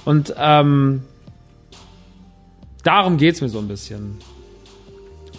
Und 0.05 0.35
ähm, 0.39 1.03
darum 2.85 3.19
geht's 3.19 3.41
mir 3.41 3.49
so 3.49 3.59
ein 3.59 3.69
bisschen. 3.69 4.19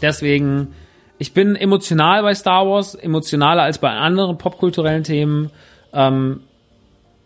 Deswegen, 0.02 0.74
ich 1.18 1.34
bin 1.34 1.56
emotional 1.56 2.22
bei 2.22 2.36
Star 2.36 2.68
Wars, 2.68 2.94
emotionaler 2.94 3.64
als 3.64 3.80
bei 3.80 3.90
anderen 3.90 4.38
popkulturellen 4.38 5.04
Themen. 5.04 5.50
Ähm, 5.96 6.42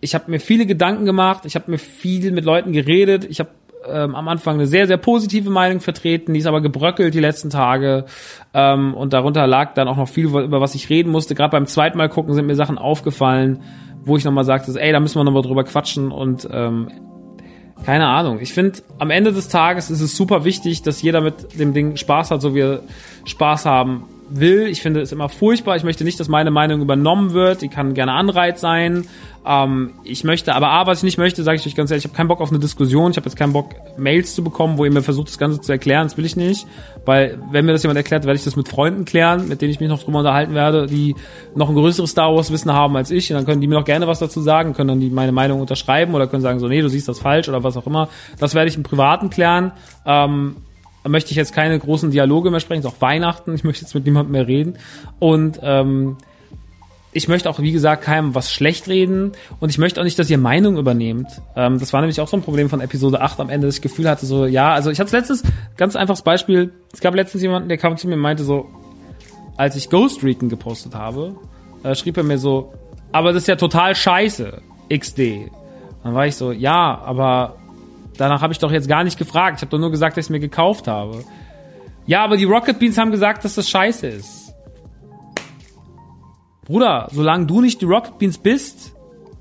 ich 0.01 0.15
habe 0.15 0.32
mir 0.32 0.39
viele 0.39 0.65
Gedanken 0.65 1.05
gemacht, 1.05 1.45
ich 1.45 1.55
habe 1.55 1.70
mir 1.72 1.78
viel 1.78 2.32
mit 2.32 2.45
Leuten 2.45 2.72
geredet, 2.72 3.26
ich 3.30 3.39
habe 3.39 3.49
ähm, 3.88 4.15
am 4.15 4.28
Anfang 4.28 4.55
eine 4.55 4.67
sehr, 4.67 4.88
sehr 4.88 4.97
positive 4.97 5.49
Meinung 5.49 5.80
vertreten, 5.80 6.34
die 6.34 6.39
ist 6.39 6.45
aber 6.45 6.61
gebröckelt 6.61 7.13
die 7.13 7.20
letzten 7.20 7.49
Tage. 7.49 8.05
Ähm, 8.53 8.93
und 8.93 9.13
darunter 9.13 9.47
lag 9.47 9.74
dann 9.74 9.88
auch 9.88 9.97
noch 9.97 10.09
viel, 10.09 10.26
über 10.26 10.61
was 10.61 10.76
ich 10.76 10.89
reden 10.89 11.11
musste. 11.11 11.36
Gerade 11.36 11.51
beim 11.51 11.65
zweiten 11.65 11.97
Mal 11.97 12.09
gucken 12.09 12.34
sind 12.34 12.45
mir 12.45 12.55
Sachen 12.55 12.78
aufgefallen, 12.78 13.61
wo 14.03 14.17
ich 14.17 14.24
nochmal 14.24 14.45
sagte, 14.45 14.72
ey, 14.80 14.91
da 14.91 14.99
müssen 14.99 15.20
wir 15.20 15.24
nochmal 15.24 15.43
drüber 15.43 15.63
quatschen 15.63 16.11
und 16.11 16.47
ähm, 16.51 16.89
keine 17.86 18.07
Ahnung. 18.07 18.39
Ich 18.41 18.53
finde, 18.53 18.80
am 18.97 19.09
Ende 19.09 19.32
des 19.32 19.47
Tages 19.47 19.89
ist 19.89 20.01
es 20.01 20.15
super 20.15 20.43
wichtig, 20.43 20.82
dass 20.82 21.01
jeder 21.01 21.22
mit 21.22 21.57
dem 21.57 21.74
Ding 21.74 21.95
Spaß 21.95 22.32
hat, 22.32 22.41
so 22.41 22.53
wie 22.53 22.61
er 22.61 22.82
Spaß 23.26 23.65
haben 23.65 24.03
will. 24.30 24.67
Ich 24.67 24.82
finde 24.82 25.01
es 25.01 25.11
immer 25.11 25.30
furchtbar. 25.30 25.75
Ich 25.75 25.84
möchte 25.84 26.03
nicht, 26.03 26.19
dass 26.19 26.27
meine 26.27 26.51
Meinung 26.51 26.82
übernommen 26.82 27.34
wird. 27.34 27.61
Die 27.61 27.69
kann 27.69 27.93
gerne 27.93 28.13
Anreiz 28.13 28.61
sein. 28.61 29.07
Ähm, 29.45 29.93
ich 30.03 30.23
möchte, 30.23 30.53
aber 30.53 30.69
A, 30.69 30.86
was 30.86 30.99
ich 30.99 31.03
nicht 31.03 31.17
möchte, 31.17 31.43
sage 31.43 31.57
ich 31.57 31.65
euch 31.65 31.75
ganz 31.75 31.91
ehrlich, 31.91 32.05
ich 32.05 32.09
habe 32.09 32.17
keinen 32.17 32.27
Bock 32.27 32.41
auf 32.41 32.49
eine 32.49 32.59
Diskussion. 32.59 33.11
Ich 33.11 33.17
habe 33.17 33.25
jetzt 33.25 33.38
keinen 33.38 33.53
Bock, 33.53 33.75
Mails 33.97 34.36
zu 34.36 34.43
bekommen, 34.43 34.77
wo 34.77 34.86
ihr 34.86 34.91
mir 34.91 35.01
versucht, 35.01 35.30
das 35.30 35.38
Ganze 35.38 35.61
zu 35.61 35.71
erklären. 35.71 36.03
Das 36.03 36.17
will 36.17 36.25
ich 36.25 36.36
nicht. 36.36 36.67
Weil, 37.05 37.39
wenn 37.51 37.65
mir 37.65 37.71
das 37.71 37.84
jemand 37.84 37.97
erklärt, 37.97 38.25
werde 38.25 38.38
ich 38.38 38.43
das 38.43 38.55
mit 38.55 38.67
Freunden 38.67 39.05
klären, 39.05 39.47
mit 39.47 39.61
denen 39.61 39.71
ich 39.71 39.80
mich 39.80 39.89
noch 39.89 40.03
drüber 40.03 40.19
unterhalten 40.19 40.53
werde, 40.53 40.88
die 40.88 41.15
noch 41.55 41.69
ein 41.69 41.75
größeres 41.75 42.11
Star 42.11 42.36
Wars-Wissen 42.36 42.71
haben 42.73 42.95
als 42.95 43.11
ich. 43.11 43.32
Und 43.32 43.38
dann 43.38 43.45
können 43.45 43.61
die 43.61 43.67
mir 43.67 43.75
noch 43.75 43.86
gerne 43.86 44.07
was 44.07 44.19
dazu 44.19 44.41
sagen, 44.41 44.73
können 44.73 44.89
dann 44.89 44.99
die 44.99 45.09
meine 45.09 45.32
Meinung 45.32 45.61
unterschreiben 45.61 46.13
oder 46.13 46.27
können 46.27 46.41
sagen, 46.41 46.59
so, 46.59 46.67
nee, 46.67 46.82
du 46.82 46.89
siehst 46.89 47.07
das 47.07 47.19
falsch 47.19 47.49
oder 47.49 47.63
was 47.63 47.77
auch 47.77 47.88
immer. 47.88 48.09
Das 48.39 48.55
werde 48.55 48.69
ich 48.69 48.77
im 48.77 48.84
Privaten 48.84 49.30
klären. 49.30 49.71
Ähm, 50.05 50.57
möchte 51.08 51.32
ich 51.32 51.38
jetzt 51.38 51.54
keine 51.54 51.78
großen 51.80 52.12
Dialoge 52.12 52.52
mehr 52.52 52.60
sprechen, 52.60 52.80
es 52.80 52.86
ist 52.86 52.97
auch 52.97 53.02
Weihnachten, 53.02 53.56
ich 53.56 53.64
möchte 53.64 53.84
jetzt 53.84 53.95
mit 53.95 54.06
niemandem 54.06 54.34
mehr 54.34 54.47
reden. 54.47 54.78
Und 55.20 55.60
ähm, 55.64 56.18
ich 57.12 57.28
möchte 57.28 57.50
auch, 57.50 57.60
wie 57.60 57.72
gesagt, 57.72 58.04
keinem 58.04 58.36
was 58.36 58.52
schlecht 58.52 58.88
reden 58.88 59.32
und 59.60 59.70
ich 59.70 59.78
möchte 59.78 60.00
auch 60.00 60.04
nicht, 60.04 60.20
dass 60.20 60.30
ihr 60.30 60.38
Meinung 60.38 60.78
übernehmt. 60.78 61.28
Ähm, 61.56 61.80
das 61.80 61.91
war 61.93 62.02
nämlich 62.02 62.22
auch 62.22 62.28
so 62.28 62.38
ein 62.38 62.43
Problem 62.43 62.70
von 62.70 62.82
Episode 62.82 63.22
8 63.22 63.39
am 63.39 63.50
Ende, 63.50 63.68
dass 63.68 63.78
ich 63.78 63.82
Gefühl 63.82 64.08
hatte, 64.10 64.26
so, 64.26 64.45
ja, 64.45 64.74
also 64.74 64.91
ich 64.91 65.00
hatte 65.00 65.16
letztes, 65.16 65.43
ganz 65.76 65.95
einfaches 65.95 66.22
Beispiel, 66.22 66.72
es 66.93 67.00
gab 67.00 67.16
letztens 67.16 67.41
jemanden, 67.41 67.70
der 67.70 67.78
kam 67.78 67.97
zu 67.97 68.08
mir 68.08 68.16
und 68.16 68.22
meinte 68.22 68.43
so, 68.43 68.68
als 69.58 69.76
ich 69.76 69.89
Ghost 69.89 70.24
Recon 70.24 70.50
gepostet 70.50 70.93
habe, 70.93 71.36
äh, 71.84 71.95
schrieb 71.95 72.18
er 72.18 72.24
mir 72.24 72.38
so, 72.38 72.74
aber 73.12 73.34
das 73.34 73.43
ist 73.43 73.47
ja 73.47 73.56
total 73.56 73.95
scheiße, 73.95 74.62
XD. 74.93 75.52
Dann 76.04 76.14
war 76.14 76.28
ich 76.28 76.36
so, 76.36 76.52
ja, 76.52 77.02
aber 77.04 77.56
danach 78.20 78.41
habe 78.41 78.53
ich 78.53 78.59
doch 78.59 78.72
jetzt 78.72 78.88
gar 78.88 79.03
nicht 79.03 79.17
gefragt. 79.17 79.57
Ich 79.57 79.61
habe 79.61 79.72
doch 79.72 79.80
nur 79.80 79.91
gesagt, 79.91 80.17
dass 80.17 80.26
ich 80.26 80.28
es 80.28 80.30
mir 80.30 80.39
gekauft 80.39 80.88
habe. 80.88 81.24
Ja, 82.05 82.24
aber 82.24 82.38
die 82.38 82.45
Rocket 82.45 82.80
Beans 82.80 82.97
haben 82.97 83.11
gesagt, 83.11 83.45
dass 83.45 83.55
das 83.55 83.70
scheiße 83.70 84.07
ist. 84.07 84.53
Bruder, 86.65 87.07
solange 87.11 87.45
du 87.45 87.61
nicht 87.61 87.82
die 87.82 87.86
Rocket 87.86 88.17
Beans 88.20 88.38
bist, 88.38 88.95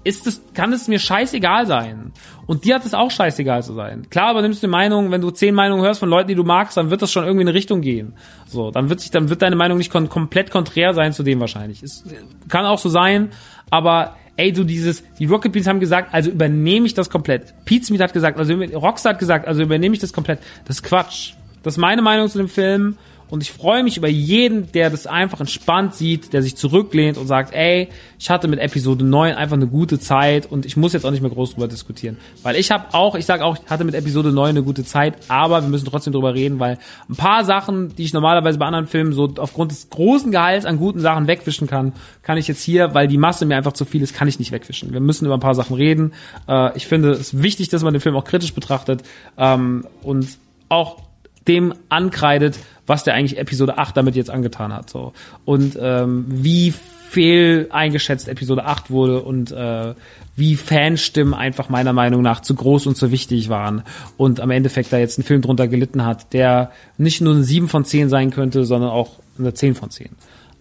ist 0.05 0.27
es, 0.27 0.43
kann 0.55 0.73
es 0.73 0.89
mir 0.89 0.99
scheißegal 0.99 1.67
sein. 1.67 2.13
Und 2.47 2.65
dir 2.65 2.77
hat 2.77 2.87
es 2.87 2.95
auch 2.95 3.11
scheißegal 3.11 3.63
zu 3.63 3.75
sein. 3.75 4.09
Klar, 4.09 4.29
aber 4.29 4.43
nimmst 4.43 4.63
du 4.63 4.67
eine 4.67 4.71
Meinung, 4.71 5.11
wenn 5.11 5.21
du 5.21 5.31
zehn 5.31 5.55
Meinungen 5.55 5.85
hörst 5.85 6.01
von 6.01 6.09
Leuten, 6.09 6.29
die 6.29 6.35
du 6.35 6.45
magst, 6.45 6.77
dann 6.77 6.91
wird 6.91 7.03
das 7.03 7.13
schon 7.13 7.25
irgendwie 7.25 7.43
in 7.43 7.49
eine 7.49 7.57
Richtung 7.57 7.83
gehen. 7.83 8.15
So, 8.47 8.71
dann 8.71 8.89
wird 8.89 9.01
sich, 9.01 9.11
dann 9.11 9.29
wird 9.29 9.43
deine 9.43 9.57
Meinung 9.57 9.77
nicht 9.77 9.93
kon 9.93 10.09
komplett 10.09 10.51
konträr 10.51 10.95
sein 10.95 11.13
zu 11.13 11.23
dem 11.23 11.41
wahrscheinlich. 11.41 11.83
Es 11.83 12.05
kann 12.49 12.65
auch 12.65 12.79
so 12.79 12.89
sein, 12.89 13.31
aber 13.71 14.17
ey, 14.39 14.53
du 14.53 14.65
dieses, 14.65 15.03
die 15.19 15.27
Rocket 15.27 15.53
Beans 15.53 15.67
haben 15.67 15.81
gesagt, 15.81 16.15
also 16.15 16.31
übernehme 16.31 16.87
ich 16.87 16.95
das 16.95 17.11
komplett. 17.11 17.53
Pete 17.65 17.85
Smith 17.85 18.01
hat 18.01 18.13
gesagt, 18.13 18.39
also 18.39 18.55
Rockstar 18.55 19.13
hat 19.13 19.19
gesagt, 19.19 19.47
also 19.47 19.63
übernehme 19.63 19.95
ich 19.95 20.01
das 20.01 20.13
komplett. 20.13 20.39
Das 20.65 20.77
ist 20.77 20.83
Quatsch. 20.85 21.33
Das 21.63 21.75
ist 21.75 21.79
meine 21.79 22.03
Meinung 22.03 22.29
zu 22.29 22.39
dem 22.39 22.49
Film 22.49 22.97
und 23.31 23.43
ich 23.43 23.53
freue 23.53 23.83
mich 23.83 23.97
über 23.97 24.09
jeden, 24.09 24.73
der 24.73 24.91
das 24.91 25.07
einfach 25.07 25.41
entspannt 25.41 25.95
sieht, 25.95 26.33
der 26.33 26.43
sich 26.43 26.57
zurücklehnt 26.57 27.19
und 27.19 27.27
sagt, 27.27 27.55
ey, 27.55 27.89
ich 28.19 28.31
hatte 28.31 28.49
mit 28.49 28.59
Episode 28.59 29.05
9 29.05 29.35
einfach 29.35 29.57
eine 29.57 29.67
gute 29.67 30.01
Zeit 30.01 30.51
und 30.51 30.65
ich 30.67 30.77
muss 30.77 30.93
jetzt 30.93 31.05
auch 31.05 31.11
nicht 31.11 31.21
mehr 31.21 31.31
groß 31.31 31.55
drüber 31.55 31.69
diskutieren. 31.69 32.17
Weil 32.43 32.57
ich 32.57 32.71
habe 32.71 32.95
auch, 32.95 33.15
ich 33.15 33.27
sage 33.27 33.45
auch, 33.45 33.59
ich 33.63 33.71
hatte 33.71 33.85
mit 33.85 33.95
Episode 33.95 34.33
9 34.33 34.51
eine 34.51 34.63
gute 34.63 34.85
Zeit, 34.85 35.15
aber 35.29 35.63
wir 35.63 35.69
müssen 35.69 35.87
trotzdem 35.87 36.13
drüber 36.13 36.35
reden, 36.35 36.59
weil 36.59 36.79
ein 37.09 37.17
paar 37.17 37.45
Sachen, 37.45 37.95
die 37.97 38.05
ich 38.05 38.13
normalerweise 38.13 38.59
bei 38.59 38.67
anderen 38.67 38.87
Filmen 38.87 39.13
so 39.13 39.33
aufgrund 39.39 39.73
des 39.73 39.91
großen 39.91 40.33
Gehalts 40.33 40.65
an 40.65 40.79
guten 40.79 41.01
Sachen 41.01 41.27
wegwischen 41.27 41.67
kann, 41.67 41.93
kann 42.23 42.39
ich 42.39 42.49
jetzt 42.49 42.63
hier, 42.63 42.95
weil 42.95 43.09
die 43.09 43.19
Masse 43.19 43.45
mir 43.47 43.57
einfach 43.57 43.73
zu 43.73 43.85
viel 43.85 44.03
ist, 44.03 44.15
kann 44.15 44.29
ich 44.29 44.39
nicht 44.39 44.53
wegwischen. 44.53 44.93
Wir 44.93 45.01
müssen 45.01 45.27
über 45.27 45.35
ein 45.35 45.41
paar 45.41 45.55
Sachen 45.55 45.77
reden. 45.77 46.13
Äh, 46.49 46.77
ich 46.77 46.87
finde 46.87 47.11
es 47.13 47.43
wichtig, 47.43 47.69
dass 47.69 47.83
man 47.83 47.93
den 47.93 48.01
Film 48.01 48.17
auch 48.17 48.25
kritisch 48.25 48.55
betrachtet 48.55 49.03
ähm, 49.37 49.87
und 50.03 50.39
auch 50.69 51.08
dem 51.49 51.75
ankreidet, 51.89 52.59
was 52.87 53.05
der 53.05 53.15
eigentlich 53.15 53.39
Episode 53.39 53.79
8 53.79 53.97
damit 53.97 54.17
jetzt 54.17 54.31
angetan 54.31 54.73
hat. 54.73 54.91
So. 54.91 55.13
Und 55.45 55.79
ähm, 55.81 56.27
wie 56.29 56.73
fehl 57.11 57.69
eingeschätzt 57.71 58.29
Episode 58.29 58.67
8 58.67 58.91
wurde 58.91 59.23
und 59.23 59.51
äh, 59.51 59.95
wie 60.37 60.57
Fanstimmen 60.57 61.35
einfach 61.35 61.69
meiner 61.69 61.93
Meinung 61.93 62.23
nach 62.23 62.41
zu 62.41 62.55
groß 62.55 62.87
und 62.87 62.97
zu 62.97 63.11
wichtig 63.11 63.49
waren 63.49 63.83
und 64.17 64.41
am 64.41 64.51
Endeffekt 64.51 64.93
da 64.93 64.99
jetzt 64.99 65.19
ein 65.19 65.23
Film 65.23 65.41
drunter 65.41 65.69
gelitten 65.69 66.05
hat, 66.05 66.33
der 66.33 66.71
nicht 66.99 67.21
nur 67.21 67.35
eine 67.35 67.45
7 67.45 67.69
von 67.69 67.85
10 67.85 68.09
sein 68.09 68.31
könnte, 68.31 68.65
sondern 68.65 68.91
auch 68.91 69.19
eine 69.39 69.55
10 69.55 69.75
von 69.75 69.91
10. 69.91 70.11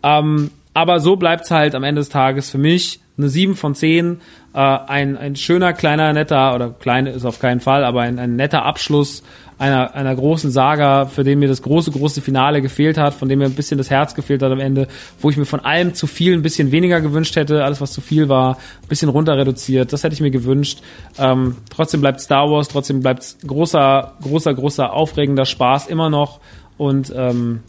Ähm, 0.04 0.52
aber 0.74 1.00
so 1.00 1.16
bleibt's 1.16 1.52
halt 1.52 1.76
am 1.76 1.84
Ende 1.84 2.00
des 2.00 2.10
Tages 2.10 2.50
für 2.50 2.58
mich 2.58 3.02
eine 3.18 3.30
7 3.30 3.56
von 3.56 3.76
10, 3.76 4.22
äh, 4.54 4.58
ein, 4.60 5.18
ein 5.18 5.36
schöner, 5.36 5.74
kleiner, 5.74 6.14
netter, 6.14 6.54
oder 6.54 6.70
klein 6.70 7.08
ist 7.08 7.26
auf 7.26 7.40
keinen 7.40 7.60
Fall, 7.60 7.84
aber 7.84 8.02
ein, 8.02 8.20
ein 8.20 8.36
netter 8.36 8.64
Abschluss 8.64 9.24
einer, 9.58 9.96
einer 9.96 10.16
großen 10.16 10.52
Saga, 10.52 11.08
für 11.08 11.24
den 11.24 11.40
mir 11.40 11.48
das 11.48 11.62
große, 11.62 11.92
große 11.92 12.22
Finale 12.22 12.62
gefehlt 12.62 12.98
hat, 12.98 13.14
von 13.14 13.28
dem 13.28 13.40
mir 13.40 13.46
ein 13.46 13.56
bisschen 13.56 13.78
das 13.78 13.90
Herz 13.90 14.14
gefehlt 14.14 14.44
hat 14.44 14.52
am 14.52 14.60
Ende, 14.60 14.88
wo 15.20 15.30
ich 15.30 15.38
mir 15.38 15.46
von 15.46 15.62
allem 15.62 15.94
zu 15.96 16.06
viel 16.06 16.34
ein 16.34 16.44
bisschen 16.44 16.72
weniger 16.72 17.02
gewünscht 17.02 17.36
hätte, 17.36 17.64
alles 17.64 17.82
was 17.82 17.92
zu 17.92 18.02
viel 18.02 18.30
war, 18.30 18.58
ein 18.84 18.88
bisschen 18.88 19.10
runter 19.10 19.36
reduziert, 19.38 19.94
das 19.94 20.04
hätte 20.04 20.14
ich 20.14 20.22
mir 20.22 20.32
gewünscht. 20.32 20.82
Ähm, 21.18 21.56
trotzdem 21.72 22.02
bleibt 22.02 22.22
Star 22.22 22.50
Wars, 22.52 22.68
trotzdem 22.68 23.02
bleibt 23.02 23.38
großer, 23.46 24.14
großer, 24.22 24.54
großer, 24.54 24.94
aufregender 24.94 25.46
Spaß 25.46 25.88
immer 25.88 26.10
noch 26.10 26.40
und 26.78 27.12
ähm, 27.16 27.62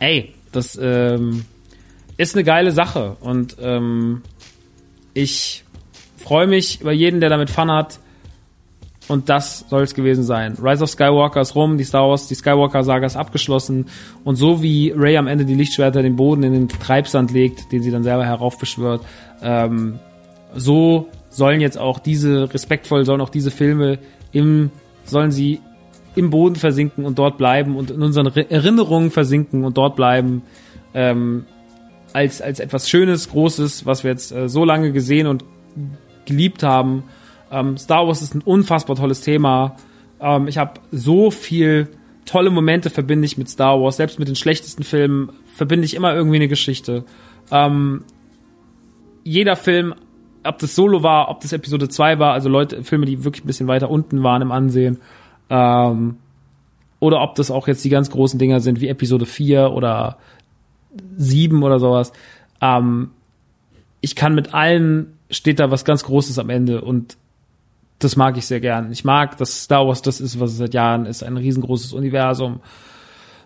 ey, 0.00 0.34
das 0.52 0.78
ähm, 0.80 1.46
ist 2.18 2.34
eine 2.34 2.44
geile 2.44 2.72
Sache 2.72 3.16
und 3.20 3.56
ähm, 3.60 4.22
ich 5.14 5.64
freue 6.18 6.46
mich 6.46 6.80
über 6.80 6.92
jeden, 6.92 7.20
der 7.20 7.30
damit 7.30 7.50
Fun 7.50 7.70
hat. 7.70 7.98
Und 9.08 9.28
das 9.28 9.64
soll 9.68 9.82
es 9.82 9.94
gewesen 9.94 10.22
sein. 10.22 10.56
Rise 10.62 10.84
of 10.84 10.90
Skywalker 10.90 11.40
ist 11.40 11.54
rum, 11.54 11.76
die 11.76 11.84
Star 11.84 12.08
Wars, 12.08 12.28
die 12.28 12.34
Skywalker-Saga 12.34 13.04
ist 13.04 13.16
abgeschlossen. 13.16 13.86
Und 14.24 14.36
so 14.36 14.62
wie 14.62 14.92
Ray 14.96 15.16
am 15.16 15.26
Ende 15.26 15.44
die 15.44 15.54
Lichtschwerter 15.54 16.02
den 16.02 16.16
Boden 16.16 16.44
in 16.44 16.52
den 16.52 16.68
Treibsand 16.68 17.32
legt, 17.32 17.72
den 17.72 17.82
sie 17.82 17.90
dann 17.90 18.04
selber 18.04 18.24
heraufbeschwört, 18.24 19.02
ähm, 19.42 19.98
so 20.54 21.08
sollen 21.30 21.60
jetzt 21.60 21.78
auch 21.78 21.98
diese, 21.98 22.52
respektvoll 22.52 23.04
sollen 23.04 23.20
auch 23.20 23.30
diese 23.30 23.50
Filme 23.50 23.98
im, 24.32 24.70
sollen 25.04 25.32
sie 25.32 25.60
im 26.14 26.30
Boden 26.30 26.56
versinken 26.56 27.04
und 27.04 27.18
dort 27.18 27.38
bleiben 27.38 27.76
und 27.76 27.90
in 27.90 28.02
unseren 28.02 28.26
Erinnerungen 28.26 29.10
versinken 29.10 29.64
und 29.64 29.78
dort 29.78 29.96
bleiben, 29.96 30.42
ähm, 30.94 31.46
als, 32.12 32.42
als 32.42 32.60
etwas 32.60 32.88
Schönes, 32.88 33.30
Großes, 33.30 33.86
was 33.86 34.04
wir 34.04 34.10
jetzt 34.10 34.32
äh, 34.32 34.48
so 34.48 34.64
lange 34.64 34.92
gesehen 34.92 35.26
und 35.26 35.44
geliebt 36.26 36.62
haben 36.62 37.04
Ähm, 37.52 37.76
Star 37.76 38.06
Wars 38.06 38.22
ist 38.22 38.34
ein 38.34 38.40
unfassbar 38.40 38.96
tolles 38.96 39.20
Thema. 39.20 39.76
Ähm, 40.20 40.48
ich 40.48 40.58
habe 40.58 40.80
so 40.90 41.30
viel 41.30 41.88
tolle 42.24 42.50
Momente 42.50 42.90
verbinde 42.90 43.26
ich 43.26 43.36
mit 43.36 43.48
Star 43.48 43.80
Wars. 43.80 43.98
Selbst 43.98 44.18
mit 44.18 44.28
den 44.28 44.36
schlechtesten 44.36 44.82
Filmen 44.82 45.30
verbinde 45.44 45.84
ich 45.84 45.94
immer 45.94 46.14
irgendwie 46.14 46.36
eine 46.36 46.48
Geschichte. 46.48 47.04
Ähm, 47.50 48.04
jeder 49.22 49.56
Film, 49.56 49.94
ob 50.44 50.58
das 50.58 50.74
Solo 50.74 51.02
war, 51.02 51.28
ob 51.28 51.40
das 51.40 51.52
Episode 51.52 51.88
2 51.88 52.18
war, 52.18 52.32
also 52.32 52.48
Leute, 52.48 52.82
Filme, 52.82 53.06
die 53.06 53.24
wirklich 53.24 53.44
ein 53.44 53.46
bisschen 53.46 53.68
weiter 53.68 53.90
unten 53.90 54.22
waren 54.22 54.42
im 54.42 54.50
Ansehen, 54.50 54.98
ähm, 55.50 56.16
oder 56.98 57.20
ob 57.20 57.34
das 57.34 57.50
auch 57.50 57.68
jetzt 57.68 57.84
die 57.84 57.88
ganz 57.90 58.10
großen 58.10 58.38
Dinger 58.38 58.60
sind, 58.60 58.80
wie 58.80 58.88
Episode 58.88 59.26
4 59.26 59.72
oder 59.72 60.18
7 61.16 61.62
oder 61.62 61.78
sowas. 61.78 62.12
Ähm, 62.60 63.10
ich 64.00 64.16
kann 64.16 64.34
mit 64.34 64.54
allen, 64.54 65.18
steht 65.30 65.60
da 65.60 65.70
was 65.70 65.84
ganz 65.84 66.04
Großes 66.04 66.38
am 66.38 66.48
Ende 66.48 66.80
und 66.80 67.16
das 68.04 68.16
mag 68.16 68.36
ich 68.36 68.46
sehr 68.46 68.60
gern. 68.60 68.92
Ich 68.92 69.04
mag, 69.04 69.36
dass 69.36 69.62
Star 69.62 69.86
Wars 69.86 70.02
das 70.02 70.20
ist, 70.20 70.40
was 70.40 70.52
es 70.52 70.58
seit 70.58 70.74
Jahren 70.74 71.06
ist, 71.06 71.22
ein 71.22 71.36
riesengroßes 71.36 71.92
Universum 71.92 72.60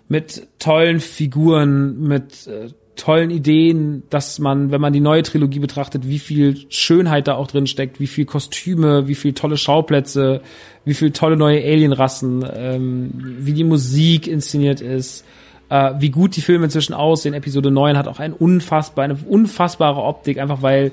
mit 0.09 0.47
tollen 0.59 1.01
Figuren, 1.01 2.01
mit 2.01 2.47
äh, 2.47 2.71
tollen 2.97 3.31
Ideen, 3.31 4.05
dass 4.11 4.39
man, 4.39 4.71
wenn 4.71 4.81
man 4.81 4.93
die 4.93 5.01
neue 5.01 5.23
Trilogie 5.23 5.59
betrachtet, 5.59 6.09
wie 6.09 6.19
viel 6.19 6.57
Schönheit 6.71 7.29
da 7.29 7.35
auch 7.35 7.47
drin 7.47 7.67
steckt, 7.67 8.01
wie 8.01 8.07
viel 8.07 8.25
Kostüme, 8.25 9.07
wie 9.07 9.15
viel 9.15 9.35
tolle 9.35 9.57
Schauplätze, 9.57 10.41
wie 10.85 10.95
viel 10.95 11.11
tolle 11.11 11.37
neue 11.37 11.63
Alienrassen, 11.63 12.45
ähm, 12.55 13.11
wie 13.15 13.53
die 13.53 13.65
Musik 13.65 14.27
inszeniert 14.27 14.81
ist, 14.81 15.25
äh, 15.69 15.93
wie 15.99 16.11
gut 16.11 16.37
die 16.37 16.41
Filme 16.41 16.65
inzwischen 16.65 16.95
aussehen. 16.95 17.35
Episode 17.35 17.71
9 17.71 17.99
hat 17.99 18.09
auch 18.09 18.19
ein 18.19 18.33
unfassbar, 18.33 19.05
eine 19.05 19.17
unfassbare 19.17 20.03
Optik, 20.03 20.39
einfach 20.39 20.63
weil 20.63 20.93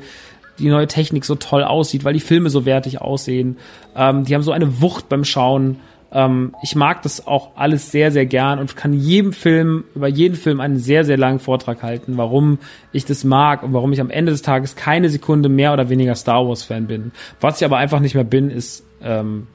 die 0.60 0.70
neue 0.70 0.88
Technik 0.88 1.26
so 1.26 1.36
toll 1.36 1.64
aussieht, 1.64 2.04
weil 2.06 2.14
die 2.14 2.20
Filme 2.20 2.50
so 2.50 2.66
wertig 2.66 3.02
aussehen. 3.02 3.58
Ähm, 3.96 4.26
die 4.26 4.36
haben 4.36 4.44
so 4.44 4.52
eine 4.52 4.82
Wucht 4.82 5.10
beim 5.10 5.24
Schauen. 5.24 5.78
Ähm, 6.12 6.56
ich 6.62 6.76
mag 6.76 7.02
das 7.02 7.26
auch 7.26 7.52
alles 7.56 7.92
sehr, 7.92 8.12
sehr 8.12 8.26
gern 8.26 8.60
und 8.60 8.76
kann 8.76 8.94
jedem 8.94 9.34
Film, 9.34 9.86
über 9.96 10.08
jeden 10.08 10.36
Film 10.36 10.60
einen 10.60 10.78
sehr, 10.78 11.06
sehr 11.06 11.18
langen 11.18 11.40
Vortrag 11.40 11.82
halten, 11.82 12.18
warum 12.18 12.60
ich 12.92 13.06
das 13.06 13.24
mag 13.24 13.64
und 13.64 13.74
warum 13.74 13.92
ich 13.94 14.00
am 14.00 14.12
Ende 14.12 14.32
des 14.32 14.44
Tages 14.44 14.76
keine 14.76 15.10
Sekunde 15.10 15.50
mehr 15.50 15.74
oder 15.74 15.90
weniger 15.90 16.16
Star 16.16 16.48
Wars-Fan 16.48 16.88
bin. 16.88 17.12
Was 17.42 17.60
ich 17.60 17.66
aber 17.66 17.78
einfach 17.78 18.00
nicht 18.00 18.14
mehr 18.14 18.24
bin, 18.24 18.52
ist 18.52 18.86
ähm, 19.02 19.48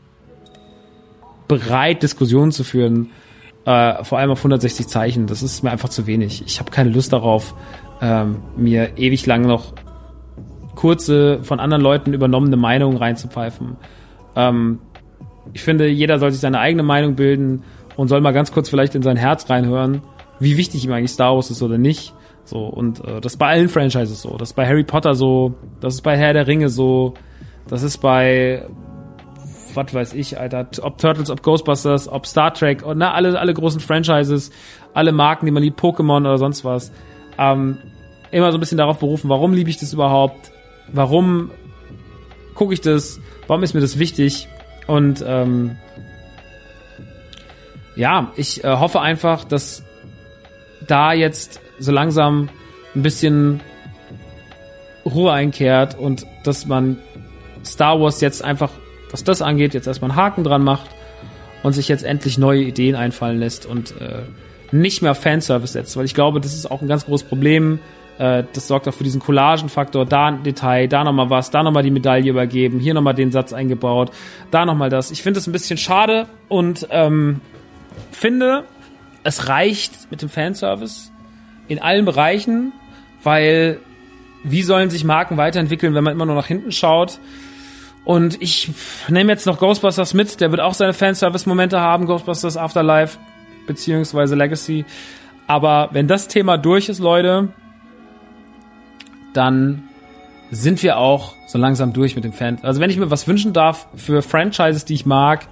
bereit, 1.47 2.03
Diskussionen 2.03 2.51
zu 2.51 2.65
führen, 2.65 3.11
äh, 3.65 4.03
vor 4.03 4.19
allem 4.19 4.31
auf 4.31 4.39
160 4.39 4.89
Zeichen. 4.89 5.27
Das 5.27 5.43
ist 5.43 5.62
mir 5.62 5.70
einfach 5.70 5.89
zu 5.89 6.07
wenig. 6.07 6.43
Ich 6.47 6.59
habe 6.59 6.70
keine 6.70 6.91
Lust 6.91 7.12
darauf, 7.12 7.55
ähm, 8.01 8.39
mir 8.57 8.99
ewig 8.99 9.27
lang 9.27 9.43
noch 9.43 9.75
kurze, 10.79 11.41
von 11.43 11.59
anderen 11.59 11.83
Leuten 11.83 12.13
übernommene 12.13 12.57
Meinungen 12.57 12.97
reinzupfeifen. 12.97 13.77
Ähm, 14.37 14.79
ich 15.53 15.63
finde, 15.63 15.89
jeder 15.89 16.21
soll 16.21 16.31
sich 16.31 16.41
seine 16.41 16.61
eigene 16.61 16.85
Meinung 16.85 17.17
bilden 17.17 17.65
und 17.97 18.07
soll 18.07 18.21
mal 18.21 18.33
ganz 18.33 18.53
kurz 18.53 18.69
vielleicht 18.69 18.95
in 18.95 19.03
sein 19.03 19.17
Herz 19.17 19.51
reinhören, 19.51 20.03
wie 20.39 20.57
wichtig 20.57 20.85
ihm 20.85 20.93
eigentlich 20.93 21.11
Star 21.11 21.35
Wars 21.35 21.51
ist 21.51 21.63
oder 21.65 21.79
nicht. 21.79 22.15
So, 22.45 22.61
und 22.61 23.05
äh, 23.05 23.21
das 23.21 23.33
ist 23.33 23.39
bei 23.39 23.49
allen 23.49 23.69
Franchises 23.69 24.23
so. 24.23 24.37
Das 24.37 24.51
ist 24.51 24.55
bei 24.55 24.69
Harry 24.69 24.85
Potter 24.85 25.17
so, 25.17 25.55
das 25.81 25.95
ist 25.95 26.03
bei 26.03 26.17
Herr 26.17 26.33
der 26.33 26.47
Ringe 26.47 26.69
so, 26.69 27.15
das 27.67 27.83
ist 27.83 27.99
bei 27.99 28.63
was 29.75 29.93
weiß 29.93 30.15
ich, 30.15 30.39
Alter, 30.39 30.67
ob 30.83 30.99
Turtles, 30.99 31.29
ob 31.29 31.43
Ghostbusters, 31.43 32.09
ob 32.09 32.27
Star 32.27 32.55
Trek, 32.55 32.85
und 32.85 32.99
na, 32.99 33.13
alle, 33.13 33.39
alle 33.39 33.53
großen 33.53 33.81
Franchises, 33.81 34.51
alle 34.95 35.13
Marken, 35.13 35.47
die 35.47 35.53
man 35.53 35.63
liebt, 35.63 35.79
Pokémon 35.79 36.21
oder 36.21 36.39
sonst 36.39 36.65
was. 36.65 36.91
Ähm, 37.37 37.79
immer 38.31 38.51
so 38.51 38.59
ein 38.59 38.61
bisschen 38.61 38.79
darauf 38.79 38.99
berufen, 38.99 39.29
warum 39.29 39.53
liebe 39.53 39.71
ich 39.71 39.79
das 39.79 39.93
überhaupt? 39.93 40.53
Warum 40.93 41.51
gucke 42.55 42.74
ich 42.74 42.81
das? 42.81 43.20
Warum 43.47 43.62
ist 43.62 43.74
mir 43.74 43.81
das 43.81 43.98
wichtig? 43.98 44.48
Und 44.86 45.24
ähm, 45.27 45.77
ja, 47.97 48.32
ich 48.36 48.65
äh, 48.65 48.77
hoffe 48.77 49.01
einfach, 49.01 49.44
dass 49.44 49.82
da 50.86 51.12
jetzt 51.12 51.60
so 51.78 51.93
langsam 51.93 52.48
ein 52.94 53.02
bisschen 53.02 53.60
Ruhe 55.05 55.32
einkehrt 55.32 55.98
und 55.98 56.27
dass 56.44 56.66
man 56.66 56.98
Star 57.65 58.01
Wars 58.01 58.20
jetzt 58.20 58.43
einfach, 58.43 58.70
was 59.10 59.24
das 59.24 59.43
angeht, 59.43 59.74
jetzt 59.74 59.86
erstmal 59.86 60.10
einen 60.10 60.19
Haken 60.19 60.44
dran 60.44 60.62
macht 60.62 60.90
und 61.62 61.73
sich 61.73 61.89
jetzt 61.89 62.05
endlich 62.05 62.39
neue 62.39 62.62
Ideen 62.62 62.94
einfallen 62.94 63.39
lässt 63.39 63.66
und 63.66 63.93
äh, 64.01 64.23
nicht 64.70 65.02
mehr 65.02 65.15
Fanservice 65.15 65.73
setzt, 65.73 65.97
weil 65.97 66.05
ich 66.05 66.15
glaube, 66.15 66.40
das 66.40 66.55
ist 66.55 66.70
auch 66.70 66.82
ein 66.82 66.89
ganz 66.89 67.06
großes 67.06 67.28
Problem 67.28 67.81
äh, 68.19 68.45
das 68.53 68.69
sorgt 68.69 68.89
auch 68.89 68.95
für 68.95 69.05
diesen 69.05 69.20
Collagenfaktor. 69.20 70.05
Da 70.05 70.27
ein 70.27 70.43
Detail, 70.43 70.89
da 70.89 71.05
nochmal 71.05 71.31
was, 71.31 71.51
da 71.51 71.62
nochmal 71.62 71.82
die 71.82 71.90
Medaille 71.90 72.31
übergeben, 72.31 72.81
hier 72.81 72.95
nochmal 72.95 73.15
den 73.15 73.31
Satz 73.32 73.53
eingebaut, 73.53 74.11
da 74.51 74.66
nochmal 74.66 74.90
das. 74.90 75.11
Ich 75.11 75.23
finde 75.23 75.39
das 75.39 75.47
ein 75.47 75.53
bisschen 75.53 75.78
schade 75.78 76.27
und 76.49 76.86
ähm, 76.90 77.40
finde, 78.11 78.65
es 79.23 79.49
reicht 79.49 80.11
mit 80.11 80.23
dem 80.23 80.28
Fanservice 80.28 81.12
in 81.69 81.81
allen 81.81 82.05
Bereichen, 82.05 82.73
weil 83.23 83.78
wie 84.45 84.62
sollen 84.62 84.90
sich 84.90 85.05
Marken 85.05 85.36
weiterentwickeln, 85.36 85.95
wenn 85.95 86.05
man 86.05 86.12
immer 86.12 86.27
nur 86.27 86.36
nach 86.36 86.47
hinten 86.47 86.73
schaut? 86.73 87.19
Und 88.05 88.40
ich 88.40 88.70
nehme 89.09 89.32
jetzt 89.32 89.47
noch 89.47 89.59
Ghostbusters 89.59 90.15
mit, 90.15 90.40
der 90.40 90.51
wird 90.51 90.62
auch 90.62 90.73
seine 90.73 90.95
Fanservice-Momente 90.95 91.78
haben, 91.81 92.07
Ghostbusters 92.07 92.57
Afterlife 92.57 93.19
beziehungsweise 93.66 94.35
Legacy. 94.35 94.86
Aber 95.47 95.90
wenn 95.93 96.09
das 96.09 96.27
Thema 96.28 96.57
durch 96.57 96.89
ist, 96.89 97.01
Leute, 97.01 97.49
dann 99.39 99.85
sind 100.51 100.82
wir 100.82 100.98
auch 100.98 101.35
so 101.47 101.59
langsam 101.59 101.93
durch 101.93 102.16
mit 102.16 102.24
dem 102.24 102.32
Fan. 102.32 102.59
Also 102.62 102.81
wenn 102.81 102.90
ich 102.90 102.97
mir 102.97 103.10
was 103.10 103.28
wünschen 103.28 103.52
darf 103.52 103.86
für 103.94 104.23
Franchises, 104.23 104.85
die 104.85 104.94
ich 104.94 105.06
mag, 105.06 105.47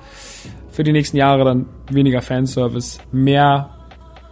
für 0.71 0.83
die 0.83 0.93
nächsten 0.93 1.17
Jahre, 1.17 1.45
dann 1.45 1.67
weniger 1.91 2.21
Fanservice, 2.21 2.99
mehr 3.13 3.71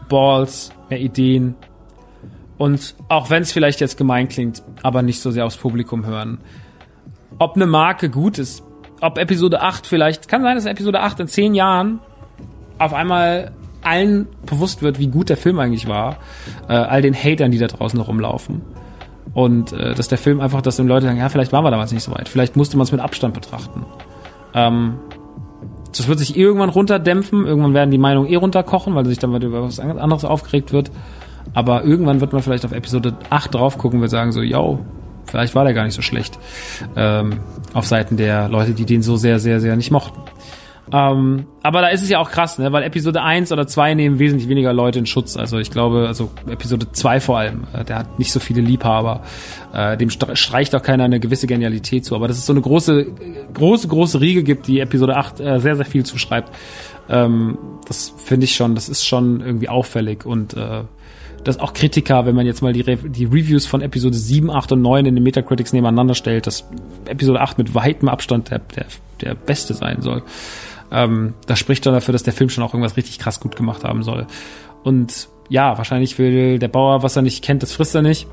Balls, 0.08 0.72
mehr 0.90 1.00
Ideen. 1.00 1.54
Und 2.58 2.96
auch 3.08 3.30
wenn 3.30 3.42
es 3.42 3.52
vielleicht 3.52 3.80
jetzt 3.80 3.96
gemein 3.96 4.28
klingt, 4.28 4.62
aber 4.82 5.02
nicht 5.02 5.20
so 5.20 5.30
sehr 5.30 5.46
aufs 5.46 5.56
Publikum 5.56 6.04
hören. 6.04 6.38
Ob 7.38 7.54
eine 7.56 7.66
Marke 7.66 8.10
gut 8.10 8.38
ist, 8.38 8.64
ob 9.00 9.18
Episode 9.18 9.62
8 9.62 9.86
vielleicht, 9.86 10.28
kann 10.28 10.42
sein, 10.42 10.56
dass 10.56 10.66
Episode 10.66 11.00
8 11.00 11.20
in 11.20 11.28
10 11.28 11.54
Jahren 11.54 12.00
auf 12.78 12.92
einmal 12.92 13.52
allen 13.82 14.26
bewusst 14.46 14.82
wird, 14.82 14.98
wie 14.98 15.08
gut 15.08 15.28
der 15.28 15.36
Film 15.36 15.58
eigentlich 15.58 15.86
war. 15.86 16.18
Äh, 16.68 16.72
all 16.72 17.02
den 17.02 17.14
Hatern, 17.14 17.50
die 17.50 17.58
da 17.58 17.66
draußen 17.66 18.00
rumlaufen. 18.00 18.62
Und 19.34 19.72
äh, 19.72 19.94
dass 19.94 20.08
der 20.08 20.18
Film 20.18 20.40
einfach, 20.40 20.62
dass 20.62 20.76
die 20.76 20.82
Leute 20.82 21.06
sagen, 21.06 21.18
ja, 21.18 21.28
vielleicht 21.28 21.52
waren 21.52 21.64
wir 21.64 21.70
damals 21.70 21.92
nicht 21.92 22.04
so 22.04 22.12
weit. 22.12 22.28
Vielleicht 22.28 22.56
musste 22.56 22.76
man 22.76 22.84
es 22.84 22.92
mit 22.92 23.00
Abstand 23.00 23.34
betrachten. 23.34 23.84
Ähm, 24.54 24.94
das 25.96 26.08
wird 26.08 26.18
sich 26.18 26.36
irgendwann 26.36 26.70
runterdämpfen. 26.70 27.46
Irgendwann 27.46 27.74
werden 27.74 27.90
die 27.90 27.98
Meinungen 27.98 28.28
eh 28.28 28.36
runterkochen, 28.36 28.94
weil 28.94 29.06
sich 29.06 29.18
dann 29.18 29.34
über 29.42 29.62
was 29.62 29.80
anderes 29.80 30.24
aufgeregt 30.24 30.72
wird. 30.72 30.90
Aber 31.52 31.84
irgendwann 31.84 32.20
wird 32.20 32.32
man 32.32 32.42
vielleicht 32.42 32.64
auf 32.64 32.72
Episode 32.72 33.16
8 33.30 33.54
drauf 33.54 33.76
gucken 33.76 34.00
und 34.00 34.08
sagen 34.08 34.32
so, 34.32 34.40
yo, 34.40 34.80
vielleicht 35.26 35.54
war 35.54 35.64
der 35.64 35.74
gar 35.74 35.84
nicht 35.84 35.94
so 35.94 36.02
schlecht. 36.02 36.38
Ähm, 36.96 37.40
auf 37.74 37.86
Seiten 37.86 38.16
der 38.16 38.48
Leute, 38.48 38.72
die 38.72 38.86
den 38.86 39.02
so 39.02 39.16
sehr, 39.16 39.38
sehr, 39.38 39.60
sehr 39.60 39.76
nicht 39.76 39.90
mochten. 39.90 40.20
Ähm, 40.92 41.46
aber 41.62 41.80
da 41.80 41.88
ist 41.88 42.02
es 42.02 42.10
ja 42.10 42.18
auch 42.18 42.30
krass, 42.30 42.58
ne? 42.58 42.70
weil 42.72 42.82
Episode 42.82 43.22
1 43.22 43.52
oder 43.52 43.66
2 43.66 43.94
nehmen 43.94 44.18
wesentlich 44.18 44.48
weniger 44.48 44.72
Leute 44.72 44.98
in 44.98 45.06
Schutz. 45.06 45.36
Also 45.36 45.58
ich 45.58 45.70
glaube, 45.70 46.06
also 46.06 46.30
Episode 46.48 46.92
2 46.92 47.20
vor 47.20 47.38
allem, 47.38 47.64
äh, 47.72 47.84
der 47.84 47.98
hat 47.98 48.18
nicht 48.18 48.32
so 48.32 48.40
viele 48.40 48.60
Liebhaber. 48.60 49.22
Äh, 49.72 49.96
dem 49.96 50.10
streicht 50.10 50.74
auch 50.74 50.82
keiner 50.82 51.04
eine 51.04 51.20
gewisse 51.20 51.46
Genialität 51.46 52.04
zu. 52.04 52.14
Aber 52.14 52.28
dass 52.28 52.36
es 52.36 52.46
so 52.46 52.52
eine 52.52 52.60
große, 52.60 53.06
große, 53.54 53.88
große 53.88 54.20
Riege 54.20 54.42
gibt, 54.42 54.66
die 54.66 54.80
Episode 54.80 55.16
8 55.16 55.40
äh, 55.40 55.60
sehr, 55.60 55.76
sehr 55.76 55.86
viel 55.86 56.04
zuschreibt, 56.04 56.50
ähm, 57.08 57.58
das 57.86 58.14
finde 58.16 58.44
ich 58.44 58.54
schon, 58.54 58.74
das 58.74 58.88
ist 58.88 59.04
schon 59.04 59.40
irgendwie 59.40 59.68
auffällig 59.68 60.24
und 60.24 60.54
äh, 60.54 60.82
dass 61.44 61.60
auch 61.60 61.74
Kritiker, 61.74 62.24
wenn 62.26 62.34
man 62.34 62.46
jetzt 62.46 62.62
mal 62.62 62.72
die, 62.72 62.80
Re 62.80 62.96
die 62.96 63.26
Reviews 63.26 63.66
von 63.66 63.82
Episode 63.82 64.16
7, 64.16 64.50
8 64.50 64.72
und 64.72 64.82
9 64.82 65.06
in 65.06 65.14
den 65.14 65.22
Metacritics 65.22 65.72
nebeneinander 65.72 66.14
stellt, 66.14 66.46
dass 66.46 66.68
Episode 67.06 67.40
8 67.40 67.58
mit 67.58 67.74
weitem 67.74 68.08
Abstand 68.08 68.50
der, 68.50 68.60
der, 68.60 68.86
der 69.20 69.34
beste 69.34 69.74
sein 69.74 70.00
soll. 70.00 70.22
Ähm, 70.94 71.34
das 71.46 71.58
spricht 71.58 71.84
dann 71.84 71.94
dafür, 71.94 72.12
dass 72.12 72.22
der 72.22 72.32
Film 72.32 72.48
schon 72.48 72.64
auch 72.64 72.72
irgendwas 72.72 72.96
richtig 72.96 73.18
krass 73.18 73.40
gut 73.40 73.56
gemacht 73.56 73.84
haben 73.84 74.02
soll. 74.02 74.26
Und 74.84 75.28
ja, 75.48 75.76
wahrscheinlich 75.76 76.18
will 76.18 76.58
der 76.58 76.68
Bauer, 76.68 77.02
was 77.02 77.16
er 77.16 77.22
nicht 77.22 77.44
kennt, 77.44 77.62
das 77.62 77.72
frisst 77.72 77.94
er 77.94 78.02
nicht. 78.02 78.26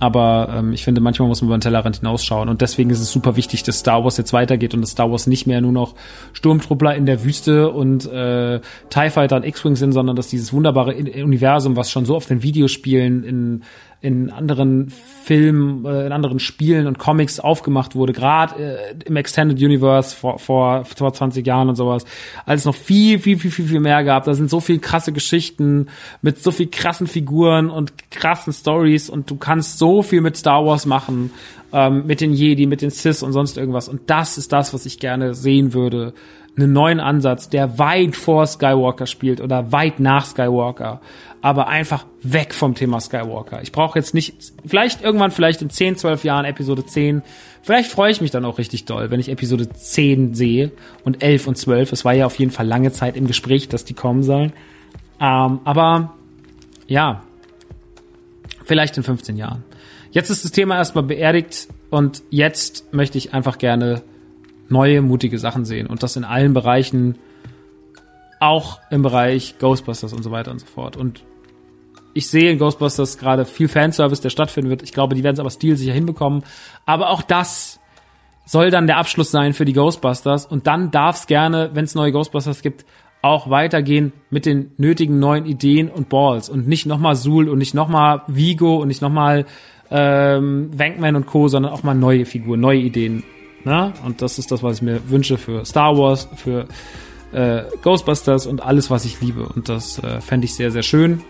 Aber 0.00 0.54
ähm, 0.56 0.72
ich 0.72 0.84
finde, 0.84 1.00
manchmal 1.00 1.28
muss 1.28 1.42
man 1.42 1.48
über 1.48 1.58
den 1.58 1.60
Tellerrand 1.60 1.98
hinausschauen. 1.98 2.48
Und 2.48 2.60
deswegen 2.60 2.90
ist 2.90 3.00
es 3.00 3.10
super 3.10 3.36
wichtig, 3.36 3.64
dass 3.64 3.80
Star 3.80 4.04
Wars 4.04 4.16
jetzt 4.16 4.32
weitergeht 4.32 4.74
und 4.74 4.80
dass 4.80 4.90
Star 4.90 5.10
Wars 5.10 5.26
nicht 5.26 5.46
mehr 5.46 5.60
nur 5.60 5.72
noch 5.72 5.94
Sturmtruppler 6.34 6.94
in 6.94 7.04
der 7.04 7.24
Wüste 7.24 7.70
und 7.70 8.06
äh, 8.06 8.60
TIE 8.90 9.10
Fighter 9.10 9.36
und 9.36 9.44
X-Wing 9.44 9.74
sind, 9.74 9.92
sondern 9.92 10.14
dass 10.14 10.28
dieses 10.28 10.52
wunderbare 10.52 10.94
Universum, 10.94 11.76
was 11.76 11.90
schon 11.90 12.04
so 12.04 12.14
oft 12.14 12.30
in 12.30 12.42
Videospielen, 12.42 13.24
in 13.24 13.64
in 14.00 14.30
anderen 14.30 14.92
Filmen, 15.24 15.84
äh, 15.84 16.06
in 16.06 16.12
anderen 16.12 16.38
Spielen 16.38 16.86
und 16.86 16.98
Comics 16.98 17.40
aufgemacht 17.40 17.96
wurde, 17.96 18.12
gerade 18.12 18.54
äh, 18.54 18.94
im 19.04 19.16
Extended 19.16 19.58
Universe 19.58 20.14
vor, 20.14 20.38
vor, 20.38 20.84
vor 20.84 21.12
20 21.12 21.44
Jahren 21.44 21.68
und 21.68 21.74
sowas, 21.74 22.04
als 22.46 22.60
es 22.60 22.64
noch 22.64 22.76
viel, 22.76 23.18
viel, 23.18 23.38
viel, 23.38 23.50
viel, 23.50 23.66
viel 23.66 23.80
mehr 23.80 24.04
gab. 24.04 24.24
Da 24.24 24.34
sind 24.34 24.50
so 24.50 24.60
viel 24.60 24.78
krasse 24.78 25.12
Geschichten 25.12 25.88
mit 26.22 26.40
so 26.40 26.52
viel 26.52 26.68
krassen 26.68 27.08
Figuren 27.08 27.70
und 27.70 27.92
krassen 28.12 28.52
Stories 28.52 29.10
und 29.10 29.30
du 29.30 29.36
kannst 29.36 29.78
so 29.78 30.02
viel 30.02 30.20
mit 30.20 30.36
Star 30.36 30.64
Wars 30.64 30.86
machen, 30.86 31.32
ähm, 31.72 32.06
mit 32.06 32.20
den 32.20 32.32
Jedi, 32.32 32.66
mit 32.66 32.82
den 32.82 32.90
Sith 32.90 33.24
und 33.24 33.32
sonst 33.32 33.58
irgendwas. 33.58 33.88
Und 33.88 34.02
das 34.06 34.38
ist 34.38 34.52
das, 34.52 34.72
was 34.72 34.86
ich 34.86 35.00
gerne 35.00 35.34
sehen 35.34 35.74
würde. 35.74 36.14
Einen 36.58 36.72
neuen 36.72 37.00
Ansatz, 37.00 37.48
der 37.48 37.78
weit 37.78 38.16
vor 38.16 38.46
Skywalker 38.46 39.06
spielt 39.06 39.40
oder 39.40 39.72
weit 39.72 40.00
nach 40.00 40.26
Skywalker 40.26 41.00
aber 41.40 41.68
einfach 41.68 42.04
weg 42.22 42.52
vom 42.52 42.74
Thema 42.74 43.00
Skywalker. 43.00 43.62
Ich 43.62 43.72
brauche 43.72 43.98
jetzt 43.98 44.14
nicht, 44.14 44.34
vielleicht 44.66 45.02
irgendwann, 45.02 45.30
vielleicht 45.30 45.62
in 45.62 45.70
10, 45.70 45.96
12 45.96 46.24
Jahren 46.24 46.44
Episode 46.44 46.84
10, 46.84 47.22
vielleicht 47.62 47.90
freue 47.90 48.10
ich 48.10 48.20
mich 48.20 48.30
dann 48.30 48.44
auch 48.44 48.58
richtig 48.58 48.86
doll, 48.86 49.10
wenn 49.10 49.20
ich 49.20 49.28
Episode 49.28 49.68
10 49.68 50.34
sehe 50.34 50.72
und 51.04 51.22
11 51.22 51.46
und 51.46 51.56
12. 51.56 51.92
Es 51.92 52.04
war 52.04 52.12
ja 52.12 52.26
auf 52.26 52.38
jeden 52.38 52.50
Fall 52.50 52.66
lange 52.66 52.92
Zeit 52.92 53.16
im 53.16 53.26
Gespräch, 53.26 53.68
dass 53.68 53.84
die 53.84 53.94
kommen 53.94 54.22
sollen. 54.22 54.52
Ähm, 55.20 55.60
aber 55.64 56.14
ja, 56.86 57.22
vielleicht 58.64 58.96
in 58.96 59.02
15 59.04 59.36
Jahren. 59.36 59.64
Jetzt 60.10 60.30
ist 60.30 60.44
das 60.44 60.52
Thema 60.52 60.76
erstmal 60.76 61.04
beerdigt 61.04 61.68
und 61.90 62.22
jetzt 62.30 62.92
möchte 62.92 63.18
ich 63.18 63.32
einfach 63.32 63.58
gerne 63.58 64.02
neue, 64.68 65.02
mutige 65.02 65.38
Sachen 65.38 65.64
sehen 65.64 65.86
und 65.86 66.02
das 66.02 66.16
in 66.16 66.24
allen 66.24 66.54
Bereichen, 66.54 67.18
auch 68.40 68.80
im 68.90 69.02
Bereich 69.02 69.58
Ghostbusters 69.58 70.12
und 70.12 70.22
so 70.22 70.30
weiter 70.30 70.50
und 70.50 70.60
so 70.60 70.66
fort. 70.66 70.96
Und 70.96 71.24
ich 72.14 72.28
sehe 72.28 72.50
in 72.50 72.58
Ghostbusters 72.58 73.18
gerade 73.18 73.44
viel 73.44 73.68
Fanservice, 73.68 74.20
der 74.20 74.30
stattfinden 74.30 74.70
wird. 74.70 74.82
Ich 74.82 74.92
glaube, 74.92 75.14
die 75.14 75.22
werden 75.22 75.34
es 75.34 75.40
aber 75.40 75.50
stilsicher 75.50 75.92
hinbekommen. 75.92 76.42
Aber 76.86 77.10
auch 77.10 77.22
das 77.22 77.78
soll 78.46 78.70
dann 78.70 78.86
der 78.86 78.96
Abschluss 78.96 79.30
sein 79.30 79.52
für 79.52 79.64
die 79.64 79.72
Ghostbusters. 79.72 80.46
Und 80.46 80.66
dann 80.66 80.90
darf 80.90 81.16
es 81.16 81.26
gerne, 81.26 81.70
wenn 81.74 81.84
es 81.84 81.94
neue 81.94 82.12
Ghostbusters 82.12 82.62
gibt, 82.62 82.86
auch 83.20 83.50
weitergehen 83.50 84.12
mit 84.30 84.46
den 84.46 84.72
nötigen 84.78 85.18
neuen 85.18 85.44
Ideen 85.44 85.88
und 85.88 86.08
Balls. 86.08 86.48
Und 86.48 86.66
nicht 86.66 86.86
nochmal 86.86 87.16
Zool 87.16 87.48
und 87.48 87.58
nicht 87.58 87.74
nochmal 87.74 88.22
Vigo 88.26 88.76
und 88.76 88.88
nicht 88.88 89.02
nochmal 89.02 89.44
ähm, 89.90 90.70
Wankman 90.76 91.16
und 91.16 91.26
Co., 91.26 91.48
sondern 91.48 91.72
auch 91.72 91.82
mal 91.82 91.94
neue 91.94 92.24
Figuren, 92.24 92.60
neue 92.60 92.78
Ideen. 92.78 93.22
Na? 93.64 93.92
Und 94.04 94.22
das 94.22 94.38
ist 94.38 94.50
das, 94.50 94.62
was 94.62 94.76
ich 94.76 94.82
mir 94.82 95.10
wünsche 95.10 95.38
für 95.38 95.64
Star 95.64 95.96
Wars, 95.96 96.28
für 96.36 96.66
äh, 97.32 97.62
Ghostbusters 97.82 98.46
und 98.46 98.62
alles, 98.62 98.90
was 98.90 99.04
ich 99.04 99.20
liebe. 99.20 99.42
Und 99.46 99.68
das 99.68 99.98
äh, 99.98 100.20
fände 100.20 100.46
ich 100.46 100.54
sehr, 100.54 100.70
sehr 100.70 100.82
schön. 100.82 101.22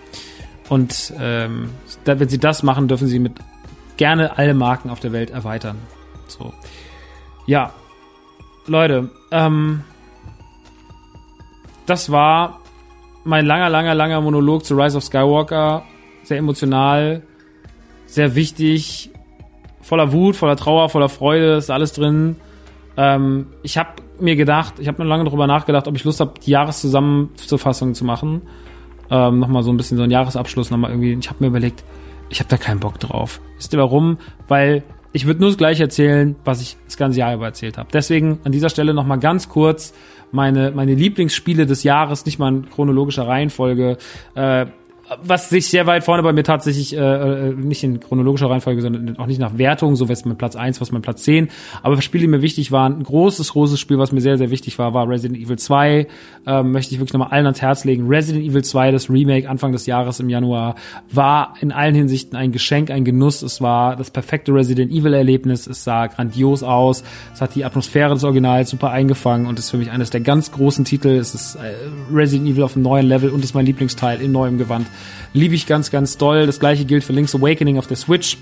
Und 0.69 1.13
ähm, 1.19 1.71
da, 2.05 2.21
wenn 2.21 2.29
sie 2.29 2.39
das 2.39 2.63
machen, 2.63 2.89
dürfen 2.89 3.09
sie 3.09 3.19
mit 3.19 3.33
gerne 3.97 4.39
alle 4.39 4.55
Marken 4.55 4.91
auf 4.91 5.01
der 5.01 5.13
Welt 5.13 5.31
erweitern. 5.31 5.79
So. 6.27 6.53
Ja. 7.47 7.73
Leute, 8.67 9.11
ähm, 9.31 9.83
das 11.87 12.11
war 12.11 12.61
mein 13.25 13.47
langer, 13.47 13.71
langer, 13.71 13.95
langer 13.95 14.21
Monolog 14.21 14.65
zu 14.65 14.77
Rise 14.77 14.99
of 14.99 15.05
Skywalker. 15.05 15.85
Sehr 16.23 16.37
emotional, 16.37 17.23
sehr 18.07 18.35
wichtig, 18.35 19.11
voller 19.89 20.13
Wut, 20.13 20.37
voller 20.37 20.57
Trauer, 20.57 20.89
voller 20.89 21.09
Freude, 21.09 21.57
ist 21.57 21.71
alles 21.71 21.93
drin. 21.93 22.37
Ähm, 22.97 23.47
ich 23.63 23.79
habe 23.79 23.91
mir 24.21 24.37
gedacht, 24.37 24.75
ich 24.79 24.89
habe 24.89 25.03
noch 25.03 25.09
lange 25.09 25.25
darüber 25.25 25.47
nachgedacht, 25.47 25.89
ob 25.89 25.97
ich 25.97 26.05
Lust 26.05 26.21
habe, 26.21 26.35
die 26.45 26.51
Jahreszusammenfassung 26.51 27.95
zu 27.95 28.05
machen 28.05 28.43
ähm, 29.11 29.39
nochmal 29.39 29.63
so 29.63 29.71
ein 29.71 29.77
bisschen 29.77 29.97
so 29.97 30.03
ein 30.03 30.11
Jahresabschluss 30.11 30.71
nochmal 30.71 30.91
irgendwie. 30.91 31.17
Ich 31.19 31.29
habe 31.29 31.39
mir 31.41 31.49
überlegt, 31.49 31.85
ich 32.29 32.41
habe 32.41 32.49
da 32.49 32.57
keinen 32.57 32.81
Bock 32.81 32.99
drauf. 33.01 33.41
Wisst 33.57 33.73
ihr 33.73 33.79
warum? 33.79 34.19
Weil 34.49 34.83
ich 35.13 35.27
würde 35.27 35.41
nur 35.41 35.51
das 35.51 35.57
gleiche 35.57 35.85
erzählen, 35.85 36.37
was 36.45 36.61
ich 36.61 36.77
das 36.85 36.97
ganze 36.97 37.19
Jahr 37.21 37.35
über 37.35 37.47
erzählt 37.47 37.79
habe. 37.79 37.89
Deswegen 37.93 38.41
an 38.45 38.53
dieser 38.53 38.69
Stelle 38.69 38.93
nochmal 38.93 39.19
ganz 39.19 39.49
kurz 39.49 39.95
meine, 40.31 40.71
meine 40.73 40.95
Lieblingsspiele 40.95 41.65
des 41.65 41.83
Jahres, 41.83 42.27
nicht 42.27 42.39
mal 42.39 42.49
in 42.49 42.69
chronologischer 42.69 43.27
Reihenfolge. 43.27 43.97
Äh, 44.35 44.67
was 45.23 45.49
sich 45.49 45.69
sehr 45.69 45.87
weit 45.87 46.05
vorne 46.05 46.23
bei 46.23 46.33
mir 46.33 46.45
tatsächlich, 46.45 46.95
äh, 46.95 46.99
äh, 46.99 47.55
nicht 47.55 47.83
in 47.83 48.01
chronologischer 48.01 48.51
Reihenfolge, 48.51 48.83
sondern 48.83 49.19
auch 49.19 49.27
nicht 49.27 49.41
nach 49.41 49.57
Wertung, 49.57 49.97
so 49.97 50.09
was 50.09 50.25
mein 50.25 50.37
Platz 50.37 50.57
eins, 50.57 50.81
was 50.81 50.93
mein 50.93 51.03
Platz 51.03 51.23
zehn. 51.23 51.49
Aber 51.83 52.01
Spiele, 52.03 52.23
die 52.23 52.29
mir 52.29 52.43
wichtig 52.43 52.73
waren, 52.73 52.99
ein 52.99 53.03
großes, 53.05 53.53
großes 53.53 53.81
Spiel, 53.81 53.99
was 53.99 54.13
mir 54.13 54.21
sehr, 54.21 54.37
sehr 54.37 54.51
wichtig 54.51 54.79
war, 54.79 54.95
war 54.95 55.09
Resident 55.09 55.41
Evil 55.41 55.59
2. 55.59 56.07
Ähm, 56.47 56.73
möchte 56.73 56.95
ich 56.95 57.01
wirklich 57.01 57.15
nochmal 57.15 57.31
allen 57.31 57.47
ans 57.47 57.63
Herz 57.63 57.85
legen. 57.85 58.07
Resident 58.09 58.45
Evil 58.45 58.63
2, 58.63 58.91
das 58.91 59.09
Remake 59.09 59.49
Anfang 59.49 59.73
des 59.73 59.87
Jahres 59.87 60.21
im 60.21 60.29
Januar, 60.29 60.75
war 61.11 61.55
in 61.61 61.73
allen 61.73 61.95
Hinsichten 61.95 62.37
ein 62.37 62.53
Geschenk, 62.53 62.91
ein 62.91 63.05
Genuss. 63.05 63.43
Es 63.43 63.61
war 63.61 63.97
das 63.97 64.11
perfekte 64.11 64.53
Resident 64.53 64.93
Evil 64.93 65.15
Erlebnis. 65.15 65.67
Es 65.67 65.85
sah 65.85 66.07
grandios 66.07 66.63
aus. 66.63 67.03
Es 67.33 67.41
hat 67.41 67.55
die 67.55 67.65
Atmosphäre 67.65 68.13
des 68.15 68.25
Originals 68.25 68.71
super 68.71 68.91
eingefangen 68.91 69.47
und 69.47 69.59
ist 69.59 69.71
für 69.71 69.79
mich 69.79 69.91
eines 69.91 70.11
der 70.11 70.21
ganz 70.21 70.53
großen 70.53 70.85
Titel. 70.85 71.09
Es 71.09 71.35
ist 71.35 71.57
äh, 71.57 71.75
Resident 72.13 72.51
Evil 72.51 72.63
auf 72.63 72.75
einem 72.75 72.83
neuen 72.83 73.07
Level 73.07 73.31
und 73.31 73.43
ist 73.43 73.55
mein 73.55 73.67
Lieblingsteil 73.67 74.21
in 74.21 74.33
neuem 74.33 74.59
Gewand. 74.59 74.87
Liebe 75.33 75.55
ich 75.55 75.67
ganz, 75.67 75.91
ganz 75.91 76.17
doll. 76.17 76.47
Das 76.47 76.61
gleiche 76.61 76.85
gilt 76.85 77.05
für 77.05 77.13
Link's 77.13 77.35
Awakening 77.35 77.79
auf 77.79 77.87
der 77.87 77.97
Switch. 77.97 78.39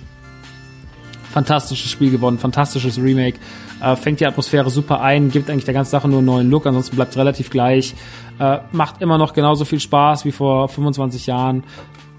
Fantastisches 1.32 1.90
Spiel 1.90 2.10
gewonnen, 2.10 2.38
fantastisches 2.38 2.98
Remake. 2.98 3.38
Äh, 3.82 3.96
fängt 3.96 4.20
die 4.20 4.26
Atmosphäre 4.26 4.70
super 4.70 5.02
ein, 5.02 5.30
gibt 5.30 5.50
eigentlich 5.50 5.66
der 5.66 5.74
ganzen 5.74 5.90
Sache 5.90 6.08
nur 6.08 6.18
einen 6.18 6.26
neuen 6.26 6.50
Look, 6.50 6.64
ansonsten 6.66 6.96
bleibt 6.96 7.10
es 7.10 7.18
relativ 7.18 7.50
gleich. 7.50 7.94
Äh, 8.38 8.60
macht 8.72 9.02
immer 9.02 9.18
noch 9.18 9.34
genauso 9.34 9.66
viel 9.66 9.80
Spaß 9.80 10.24
wie 10.24 10.32
vor 10.32 10.68
25 10.68 11.26
Jahren. 11.26 11.64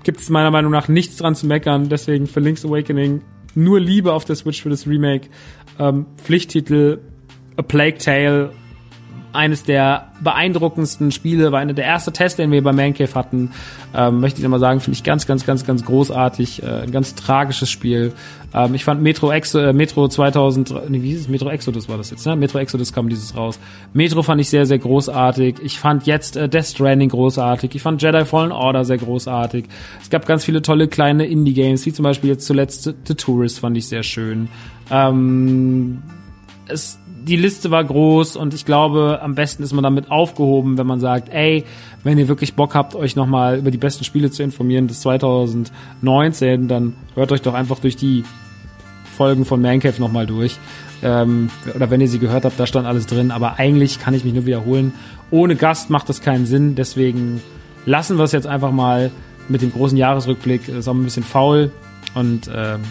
Gibt 0.04 0.20
es 0.20 0.30
meiner 0.30 0.52
Meinung 0.52 0.72
nach 0.72 0.88
nichts 0.88 1.18
dran 1.18 1.34
zu 1.34 1.48
meckern, 1.48 1.90
deswegen 1.90 2.28
für 2.28 2.40
Link's 2.42 2.64
Awakening 2.64 3.22
nur 3.56 3.80
Liebe 3.80 4.14
auf 4.14 4.24
der 4.24 4.36
Switch 4.36 4.62
für 4.62 4.70
das 4.70 4.86
Remake. 4.86 5.30
Ähm, 5.80 6.06
Pflichttitel 6.18 7.00
A 7.58 7.64
Plague 7.64 7.98
Tale 7.98 8.52
eines 9.38 9.64
der 9.64 10.08
beeindruckendsten 10.20 11.12
Spiele, 11.12 11.52
war 11.52 11.60
einer 11.60 11.74
der 11.74 11.86
erste 11.86 12.12
Tests, 12.12 12.38
den 12.38 12.52
wir 12.52 12.64
bei 12.64 12.74
Man 12.74 12.94
Cave 12.94 13.14
hatten. 13.14 13.52
Ähm, 13.96 14.20
möchte 14.20 14.40
ich 14.40 14.44
nochmal 14.44 14.60
sagen, 14.60 14.80
finde 14.80 14.98
ich 14.98 15.04
ganz, 15.04 15.28
ganz, 15.28 15.46
ganz, 15.46 15.64
ganz 15.64 15.86
großartig. 15.86 16.64
Äh, 16.64 16.82
ein 16.82 16.92
ganz 16.92 17.14
tragisches 17.14 17.70
Spiel. 17.70 18.14
Ähm, 18.54 18.74
ich 18.74 18.84
fand 18.84 19.02
Metro 19.02 19.32
Exo, 19.32 19.60
äh, 19.60 19.74
Metro 19.74 20.08
2000, 20.08 20.90
nee, 20.90 21.02
wie 21.04 21.10
hieß 21.10 21.22
es? 21.22 21.28
Metro 21.30 21.50
Exodus 21.50 21.88
war 21.88 21.98
das 21.98 22.10
jetzt, 22.10 22.26
ne? 22.26 22.36
Metro 22.36 22.58
Exodus 22.58 22.92
kam 22.92 23.10
dieses 23.10 23.36
raus. 23.38 23.60
Metro 23.94 24.24
fand 24.24 24.42
ich 24.42 24.50
sehr, 24.50 24.66
sehr 24.66 24.80
großartig. 24.80 25.58
Ich 25.62 25.80
fand 25.80 26.08
jetzt 26.08 26.36
äh, 26.36 26.50
Death 26.50 26.66
Stranding 26.66 27.10
großartig. 27.10 27.76
Ich 27.76 27.82
fand 27.82 28.02
Jedi 28.02 28.26
Fallen 28.26 28.52
Order 28.52 28.86
sehr 28.86 28.98
großartig. 28.98 29.66
Es 30.02 30.10
gab 30.10 30.26
ganz 30.26 30.44
viele 30.44 30.64
tolle 30.64 30.88
kleine 30.88 31.28
Indie-Games, 31.28 31.86
wie 31.86 31.94
zum 31.94 32.04
Beispiel 32.04 32.32
jetzt 32.32 32.48
zuletzt 32.48 32.92
The 33.06 33.16
Tourist 33.16 33.60
fand 33.60 33.78
ich 33.78 33.88
sehr 33.88 34.04
schön. 34.04 34.50
Ähm, 34.90 36.02
es 36.68 37.00
die 37.28 37.36
Liste 37.36 37.72
war 37.72 37.84
groß 37.84 38.36
und 38.36 38.54
ich 38.54 38.66
glaube, 38.66 39.20
am 39.22 39.36
besten 39.36 39.64
ist 39.64 39.74
man 39.74 39.84
damit 39.84 40.10
aufgehoben, 40.10 40.78
wenn 40.78 40.88
man 40.88 41.00
sagt, 41.00 41.30
ey, 41.30 41.66
wenn 42.04 42.18
ihr 42.18 42.28
wirklich 42.28 42.56
Bock 42.56 42.74
habt, 42.74 42.96
euch 42.96 43.16
nochmal 43.16 43.60
über 43.60 43.72
die 43.72 43.78
besten 43.78 44.04
Spiele 44.04 44.32
zu 44.32 44.44
informieren 44.44 44.88
des 44.88 45.02
2019, 45.02 46.68
dann 46.68 46.96
hört 47.16 47.32
euch 47.32 47.42
doch 47.42 47.54
einfach 47.54 47.80
durch 47.80 47.96
die 47.96 48.24
Folgen 49.18 49.46
von 49.46 49.62
Mancave 49.62 50.00
nochmal 50.00 50.26
durch. 50.26 50.58
Ähm, 51.04 51.50
oder 51.76 51.90
wenn 51.90 52.02
ihr 52.02 52.08
sie 52.08 52.20
gehört 52.20 52.46
habt, 52.46 52.60
da 52.60 52.66
stand 52.66 52.88
alles 52.88 53.08
drin. 53.08 53.32
Aber 53.32 53.60
eigentlich 53.60 54.00
kann 54.00 54.14
ich 54.14 54.24
mich 54.24 54.34
nur 54.34 54.46
wiederholen. 54.46 54.94
Ohne 55.32 55.56
Gast 55.56 55.90
macht 55.90 56.10
das 56.10 56.22
keinen 56.22 56.46
Sinn. 56.46 56.76
Deswegen 56.76 57.42
lassen 57.86 58.18
wir 58.18 58.24
es 58.24 58.32
jetzt 58.32 58.48
einfach 58.48 58.72
mal 58.72 59.12
mit 59.50 59.62
dem 59.62 59.72
großen 59.72 59.98
Jahresrückblick. 59.98 60.68
Ist 60.68 60.88
auch 60.88 60.94
ein 60.94 61.04
bisschen 61.04 61.24
faul. 61.24 61.72
Und 62.14 62.50
ähm, 62.54 62.82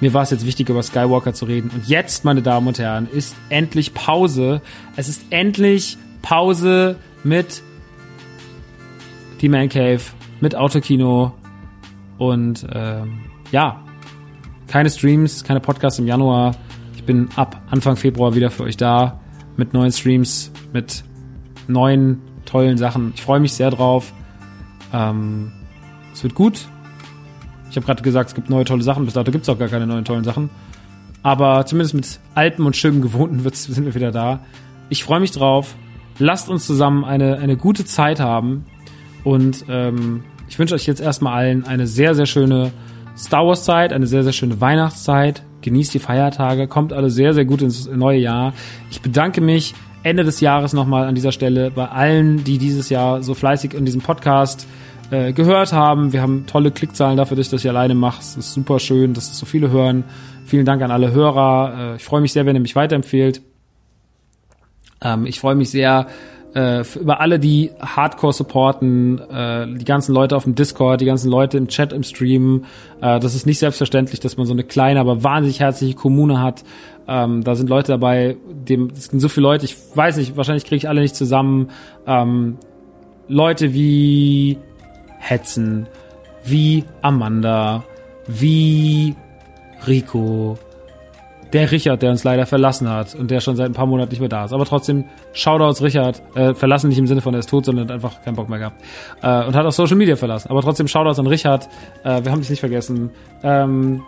mir 0.00 0.14
war 0.14 0.22
es 0.22 0.30
jetzt 0.30 0.46
wichtig, 0.46 0.68
über 0.68 0.82
Skywalker 0.82 1.34
zu 1.34 1.44
reden. 1.44 1.70
Und 1.74 1.86
jetzt, 1.86 2.24
meine 2.24 2.42
Damen 2.42 2.66
und 2.66 2.78
Herren, 2.78 3.08
ist 3.10 3.36
endlich 3.48 3.94
Pause. 3.94 4.62
Es 4.96 5.08
ist 5.08 5.22
endlich 5.30 5.98
Pause 6.22 6.96
mit 7.22 7.62
die 9.40 9.48
Man 9.48 9.68
Cave, 9.68 10.00
mit 10.40 10.54
Autokino 10.54 11.32
und 12.18 12.66
ähm, 12.72 13.20
ja, 13.52 13.82
keine 14.66 14.90
Streams, 14.90 15.44
keine 15.44 15.60
Podcasts 15.60 15.98
im 15.98 16.06
Januar. 16.06 16.54
Ich 16.94 17.04
bin 17.04 17.28
ab 17.36 17.62
Anfang 17.70 17.96
Februar 17.96 18.34
wieder 18.34 18.50
für 18.50 18.64
euch 18.64 18.76
da 18.76 19.20
mit 19.56 19.72
neuen 19.74 19.92
Streams, 19.92 20.52
mit 20.72 21.04
neuen 21.66 22.20
tollen 22.44 22.78
Sachen. 22.78 23.12
Ich 23.14 23.22
freue 23.22 23.40
mich 23.40 23.52
sehr 23.52 23.70
drauf. 23.70 24.12
Ähm, 24.92 25.52
es 26.12 26.22
wird 26.22 26.34
gut. 26.34 26.68
Ich 27.70 27.76
habe 27.76 27.86
gerade 27.86 28.02
gesagt, 28.02 28.30
es 28.30 28.34
gibt 28.34 28.50
neue 28.50 28.64
tolle 28.64 28.82
Sachen. 28.82 29.04
Bis 29.04 29.14
dato 29.14 29.30
gibt 29.30 29.44
es 29.44 29.48
auch 29.48 29.58
gar 29.58 29.68
keine 29.68 29.86
neuen 29.86 30.04
tollen 30.04 30.24
Sachen. 30.24 30.50
Aber 31.22 31.64
zumindest 31.66 31.94
mit 31.94 32.20
alten 32.34 32.64
und 32.66 32.76
schönen 32.76 33.02
Gewohnten 33.02 33.48
sind 33.52 33.84
wir 33.84 33.94
wieder 33.94 34.10
da. 34.10 34.40
Ich 34.88 35.04
freue 35.04 35.20
mich 35.20 35.30
drauf. 35.30 35.76
Lasst 36.18 36.48
uns 36.48 36.66
zusammen 36.66 37.04
eine, 37.04 37.38
eine 37.38 37.56
gute 37.56 37.84
Zeit 37.84 38.20
haben. 38.20 38.64
Und 39.24 39.64
ähm, 39.68 40.24
ich 40.48 40.58
wünsche 40.58 40.74
euch 40.74 40.86
jetzt 40.86 41.00
erstmal 41.00 41.34
allen 41.34 41.64
eine 41.64 41.86
sehr, 41.86 42.14
sehr 42.14 42.26
schöne 42.26 42.72
Star 43.16 43.46
Wars 43.46 43.64
Zeit, 43.64 43.92
eine 43.92 44.06
sehr, 44.06 44.24
sehr 44.24 44.32
schöne 44.32 44.60
Weihnachtszeit. 44.60 45.42
Genießt 45.62 45.92
die 45.92 45.98
Feiertage, 45.98 46.68
kommt 46.68 46.92
alle 46.92 47.10
sehr, 47.10 47.34
sehr 47.34 47.44
gut 47.44 47.62
ins 47.62 47.86
neue 47.86 48.18
Jahr. 48.18 48.54
Ich 48.90 49.02
bedanke 49.02 49.40
mich 49.40 49.74
Ende 50.02 50.24
des 50.24 50.40
Jahres 50.40 50.72
nochmal 50.72 51.06
an 51.06 51.14
dieser 51.14 51.32
Stelle 51.32 51.70
bei 51.70 51.86
allen, 51.86 52.42
die 52.44 52.56
dieses 52.56 52.88
Jahr 52.88 53.22
so 53.22 53.34
fleißig 53.34 53.74
in 53.74 53.84
diesem 53.84 54.00
Podcast 54.00 54.66
gehört 55.10 55.72
haben. 55.72 56.12
Wir 56.12 56.22
haben 56.22 56.46
tolle 56.46 56.70
Klickzahlen 56.70 57.16
dafür, 57.16 57.36
dass 57.36 57.46
ich 57.46 57.50
das 57.50 57.62
hier 57.62 57.72
alleine 57.72 57.94
mache. 57.94 58.20
Es 58.20 58.36
ist 58.36 58.52
super 58.52 58.78
schön, 58.78 59.14
dass 59.14 59.30
es 59.30 59.38
so 59.38 59.46
viele 59.46 59.70
hören. 59.70 60.04
Vielen 60.50 60.66
Dank 60.66 60.82
an 60.82 60.90
alle 60.90 61.12
Hörer. 61.12 61.92
Äh, 61.92 61.96
ich 61.96 62.04
freue 62.04 62.20
mich 62.20 62.32
sehr, 62.32 62.44
wenn 62.44 62.56
ihr 62.56 62.60
mich 62.60 62.74
weiterempfehlt. 62.74 63.40
Ähm, 65.00 65.26
ich 65.26 65.38
freue 65.38 65.54
mich 65.54 65.70
sehr 65.70 66.08
äh, 66.54 66.82
über 66.98 67.20
alle, 67.20 67.38
die 67.38 67.70
Hardcore 67.78 68.32
supporten, 68.32 69.20
äh, 69.30 69.66
die 69.78 69.84
ganzen 69.84 70.12
Leute 70.12 70.36
auf 70.36 70.44
dem 70.44 70.56
Discord, 70.56 71.00
die 71.00 71.04
ganzen 71.04 71.30
Leute 71.30 71.56
im 71.56 71.68
Chat, 71.68 71.92
im 71.92 72.02
Stream. 72.02 72.64
Äh, 73.00 73.20
das 73.20 73.36
ist 73.36 73.46
nicht 73.46 73.60
selbstverständlich, 73.60 74.18
dass 74.18 74.36
man 74.36 74.46
so 74.46 74.52
eine 74.52 74.64
kleine, 74.64 74.98
aber 74.98 75.22
wahnsinnig 75.22 75.60
herzliche 75.60 75.94
Kommune 75.94 76.42
hat. 76.42 76.64
Ähm, 77.06 77.44
da 77.44 77.54
sind 77.54 77.70
Leute 77.70 77.92
dabei, 77.92 78.36
dem, 78.50 78.90
es 78.90 79.06
sind 79.06 79.20
so 79.20 79.28
viele 79.28 79.44
Leute, 79.44 79.64
ich 79.64 79.76
weiß 79.94 80.16
nicht, 80.16 80.36
wahrscheinlich 80.36 80.64
kriege 80.64 80.78
ich 80.78 80.88
alle 80.88 81.00
nicht 81.00 81.14
zusammen. 81.14 81.68
Ähm, 82.06 82.58
Leute 83.28 83.72
wie 83.72 84.58
Hetzen, 85.20 85.86
wie 86.44 86.84
Amanda, 87.02 87.84
wie 88.26 89.14
Rico, 89.86 90.58
der 91.52 91.70
Richard, 91.70 92.02
der 92.02 92.10
uns 92.10 92.24
leider 92.24 92.46
verlassen 92.46 92.88
hat 92.88 93.14
und 93.14 93.30
der 93.30 93.40
schon 93.40 93.56
seit 93.56 93.66
ein 93.66 93.72
paar 93.72 93.86
Monaten 93.86 94.10
nicht 94.10 94.20
mehr 94.20 94.28
da 94.28 94.44
ist. 94.44 94.52
Aber 94.52 94.64
trotzdem, 94.64 95.04
Shoutouts 95.32 95.82
Richard, 95.82 96.22
äh, 96.34 96.54
verlassen 96.54 96.88
nicht 96.88 96.98
im 96.98 97.06
Sinne 97.06 97.20
von 97.20 97.34
er 97.34 97.40
ist 97.40 97.50
tot, 97.50 97.64
sondern 97.64 97.86
hat 97.86 97.92
einfach 97.92 98.22
keinen 98.22 98.36
Bock 98.36 98.48
mehr 98.48 98.58
gehabt. 98.58 98.82
Äh, 99.22 99.46
und 99.46 99.54
hat 99.54 99.66
auch 99.66 99.72
Social 99.72 99.96
Media 99.96 100.16
verlassen. 100.16 100.50
Aber 100.50 100.62
trotzdem 100.62 100.86
Shoutouts 100.86 101.18
an 101.18 101.26
Richard, 101.26 101.68
äh, 102.04 102.22
wir 102.24 102.30
haben 102.30 102.40
dich 102.40 102.50
nicht 102.50 102.60
vergessen. 102.60 103.10
Ähm, 103.42 104.02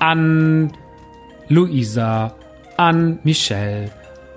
an 0.00 0.72
Luisa, 1.48 2.34
an 2.76 3.18
Michelle, 3.22 3.90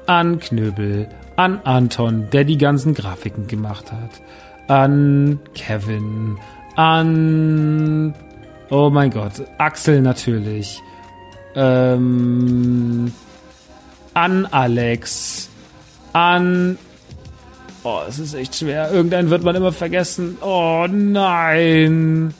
an 0.05 0.39
Knöbel, 0.39 1.09
an 1.35 1.59
Anton, 1.63 2.29
der 2.31 2.45
die 2.45 2.57
ganzen 2.57 2.93
Grafiken 2.93 3.47
gemacht 3.47 3.91
hat, 3.91 4.21
an 4.67 5.39
Kevin, 5.53 6.37
an, 6.75 8.13
oh 8.69 8.89
mein 8.89 9.11
Gott, 9.11 9.33
Axel 9.57 10.01
natürlich, 10.01 10.81
ähm, 11.55 13.11
an 14.13 14.45
Alex, 14.47 15.49
an, 16.13 16.77
oh, 17.83 18.01
es 18.07 18.19
ist 18.19 18.33
echt 18.33 18.55
schwer, 18.55 18.91
irgendeinen 18.91 19.29
wird 19.29 19.43
man 19.43 19.55
immer 19.55 19.71
vergessen, 19.71 20.37
oh 20.41 20.87
nein, 20.89 22.33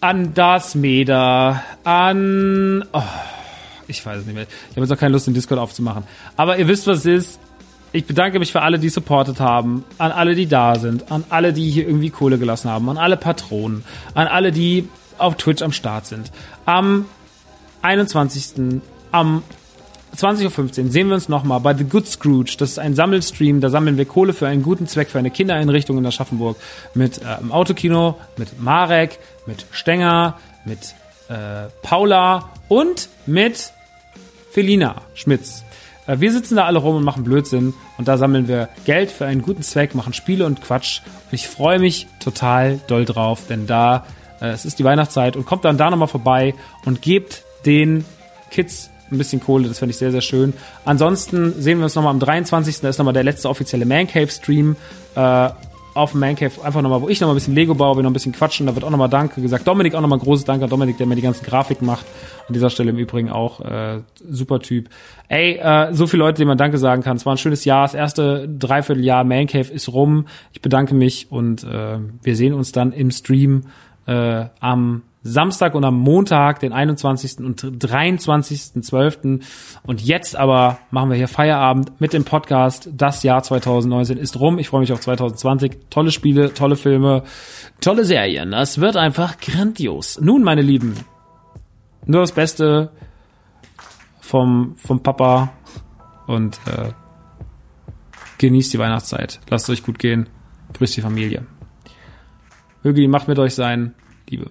an 0.00 0.34
Das 0.34 0.74
Meder, 0.74 1.62
an, 1.84 2.84
oh, 2.92 3.02
ich 3.86 4.04
weiß 4.04 4.20
es 4.20 4.26
nicht 4.26 4.34
mehr. 4.34 4.46
Ich 4.70 4.76
habe 4.76 4.86
jetzt 4.86 4.92
auch 4.92 4.98
keine 4.98 5.12
Lust, 5.12 5.26
den 5.26 5.34
Discord 5.34 5.60
aufzumachen. 5.60 6.04
Aber 6.36 6.56
ihr 6.56 6.66
wisst, 6.66 6.86
was 6.86 7.00
es 7.00 7.06
ist. 7.06 7.40
Ich 7.94 8.06
bedanke 8.06 8.38
mich 8.38 8.52
für 8.52 8.62
alle, 8.62 8.78
die 8.78 8.88
supportet 8.88 9.38
haben, 9.38 9.84
an 9.98 10.12
alle, 10.12 10.34
die 10.34 10.46
da 10.46 10.78
sind, 10.78 11.12
an 11.12 11.24
alle, 11.28 11.52
die 11.52 11.70
hier 11.70 11.86
irgendwie 11.86 12.08
Kohle 12.08 12.38
gelassen 12.38 12.70
haben, 12.70 12.88
an 12.88 12.96
alle 12.96 13.18
Patronen, 13.18 13.84
an 14.14 14.26
alle, 14.26 14.50
die 14.50 14.88
auf 15.18 15.36
Twitch 15.36 15.62
am 15.62 15.72
Start 15.72 16.06
sind. 16.06 16.32
Am 16.64 17.04
21. 17.82 18.80
am 19.10 19.42
20.15 20.16 20.84
Uhr 20.84 20.90
sehen 20.90 21.08
wir 21.08 21.14
uns 21.14 21.28
nochmal 21.28 21.60
bei 21.60 21.74
The 21.74 21.84
Good 21.84 22.06
Scrooge. 22.06 22.56
Das 22.58 22.70
ist 22.70 22.78
ein 22.78 22.94
Sammelstream. 22.94 23.60
Da 23.60 23.70
sammeln 23.70 23.96
wir 23.96 24.04
Kohle 24.04 24.32
für 24.34 24.46
einen 24.46 24.62
guten 24.62 24.86
Zweck, 24.86 25.08
für 25.08 25.18
eine 25.18 25.30
Kindereinrichtung 25.30 25.96
in 25.98 26.06
Aschaffenburg. 26.06 26.56
Mit 26.94 27.18
äh, 27.18 27.40
im 27.40 27.50
Autokino, 27.50 28.18
mit 28.36 28.60
Marek, 28.60 29.18
mit 29.46 29.66
Stenger, 29.70 30.38
mit 30.64 30.94
äh, 31.28 31.68
Paula 31.82 32.50
und 32.68 33.08
mit 33.26 33.72
Felina 34.50 34.96
Schmitz. 35.14 35.64
Äh, 36.12 36.20
wir 36.20 36.32
sitzen 36.32 36.56
da 36.56 36.64
alle 36.64 36.78
rum 36.78 36.96
und 36.96 37.04
machen 37.04 37.24
Blödsinn 37.24 37.74
und 37.98 38.08
da 38.08 38.18
sammeln 38.18 38.48
wir 38.48 38.68
Geld 38.84 39.10
für 39.10 39.26
einen 39.26 39.42
guten 39.42 39.62
Zweck, 39.62 39.94
machen 39.94 40.12
Spiele 40.12 40.46
und 40.46 40.62
Quatsch. 40.62 41.00
Und 41.06 41.32
ich 41.32 41.48
freue 41.48 41.78
mich 41.78 42.06
total 42.20 42.80
doll 42.86 43.04
drauf, 43.04 43.46
denn 43.48 43.66
da 43.66 44.04
äh, 44.40 44.48
es 44.48 44.64
ist 44.64 44.78
die 44.78 44.84
Weihnachtszeit 44.84 45.36
und 45.36 45.46
kommt 45.46 45.64
dann 45.64 45.78
da 45.78 45.90
nochmal 45.90 46.08
vorbei 46.08 46.54
und 46.84 47.02
gebt 47.02 47.42
den 47.64 48.04
Kids 48.50 48.90
ein 49.10 49.18
bisschen 49.18 49.40
Kohle, 49.40 49.68
das 49.68 49.78
fände 49.78 49.90
ich 49.90 49.98
sehr, 49.98 50.10
sehr 50.10 50.22
schön. 50.22 50.54
Ansonsten 50.86 51.60
sehen 51.60 51.78
wir 51.78 51.84
uns 51.84 51.94
nochmal 51.94 52.12
am 52.12 52.20
23. 52.20 52.80
Da 52.80 52.88
ist 52.88 52.98
nochmal 52.98 53.12
der 53.12 53.24
letzte 53.24 53.48
offizielle 53.50 53.84
Man 53.84 54.06
Cave 54.06 54.28
Stream. 54.28 54.76
Äh, 55.14 55.50
auf 55.94 56.12
dem 56.12 56.20
Man 56.20 56.36
Cave 56.36 56.52
einfach 56.64 56.82
nochmal, 56.82 57.02
wo 57.02 57.08
ich 57.08 57.20
nochmal 57.20 57.34
ein 57.34 57.38
bisschen 57.38 57.54
Lego 57.54 57.74
baue, 57.74 57.96
wir 57.96 58.02
noch 58.02 58.10
ein 58.10 58.14
bisschen 58.14 58.32
quatschen. 58.32 58.66
Da 58.66 58.74
wird 58.74 58.84
auch 58.84 58.90
nochmal 58.90 59.08
Danke 59.08 59.40
gesagt. 59.40 59.66
Dominik 59.66 59.94
auch 59.94 60.00
nochmal 60.00 60.18
großes 60.18 60.44
Danke 60.44 60.64
an 60.64 60.70
Dominik, 60.70 60.96
der 60.98 61.06
mir 61.06 61.16
die 61.16 61.22
ganzen 61.22 61.44
Grafiken 61.44 61.86
macht. 61.86 62.06
An 62.48 62.54
dieser 62.54 62.70
Stelle 62.70 62.90
im 62.90 62.98
Übrigen 62.98 63.30
auch 63.30 63.60
äh, 63.60 64.00
super 64.28 64.60
Typ. 64.60 64.88
Ey, 65.28 65.56
äh, 65.56 65.92
so 65.94 66.06
viele 66.06 66.24
Leute, 66.24 66.38
denen 66.38 66.48
man 66.48 66.58
Danke 66.58 66.78
sagen 66.78 67.02
kann. 67.02 67.16
Es 67.16 67.26
war 67.26 67.34
ein 67.34 67.38
schönes 67.38 67.64
Jahr. 67.64 67.82
Das 67.82 67.94
erste 67.94 68.48
Dreivierteljahr 68.48 69.24
Man 69.24 69.46
Cave 69.46 69.72
ist 69.72 69.92
rum. 69.92 70.26
Ich 70.52 70.62
bedanke 70.62 70.94
mich 70.94 71.30
und 71.30 71.64
äh, 71.64 71.98
wir 72.22 72.36
sehen 72.36 72.54
uns 72.54 72.72
dann 72.72 72.92
im 72.92 73.10
Stream 73.10 73.64
äh, 74.06 74.46
am 74.60 75.02
Samstag 75.22 75.74
und 75.74 75.84
am 75.84 75.98
Montag, 75.98 76.60
den 76.60 76.72
21. 76.72 77.38
und 77.38 77.62
23.12. 77.62 79.40
Und 79.84 80.02
jetzt 80.02 80.36
aber 80.36 80.78
machen 80.90 81.10
wir 81.10 81.16
hier 81.16 81.28
Feierabend 81.28 82.00
mit 82.00 82.12
dem 82.12 82.24
Podcast. 82.24 82.90
Das 82.92 83.22
Jahr 83.22 83.42
2019 83.42 84.18
ist 84.18 84.40
rum. 84.40 84.58
Ich 84.58 84.68
freue 84.68 84.80
mich 84.80 84.92
auf 84.92 85.00
2020. 85.00 85.90
Tolle 85.90 86.10
Spiele, 86.10 86.54
tolle 86.54 86.76
Filme, 86.76 87.22
tolle 87.80 88.04
Serien. 88.04 88.50
Das 88.50 88.80
wird 88.80 88.96
einfach 88.96 89.38
grandios. 89.38 90.20
Nun, 90.20 90.42
meine 90.42 90.62
Lieben, 90.62 90.96
nur 92.04 92.20
das 92.22 92.32
Beste 92.32 92.90
vom, 94.20 94.74
vom 94.76 95.02
Papa 95.02 95.52
und 96.26 96.58
äh, 96.66 96.90
genießt 98.38 98.72
die 98.72 98.78
Weihnachtszeit. 98.78 99.40
Lasst 99.48 99.70
euch 99.70 99.84
gut 99.84 99.98
gehen. 99.98 100.28
Grüßt 100.72 100.96
die 100.96 101.02
Familie. 101.02 101.46
Möge 102.82 103.00
die 103.00 103.08
Macht 103.08 103.28
mit 103.28 103.38
euch 103.38 103.54
sein. 103.54 103.94
Liebe. 104.28 104.50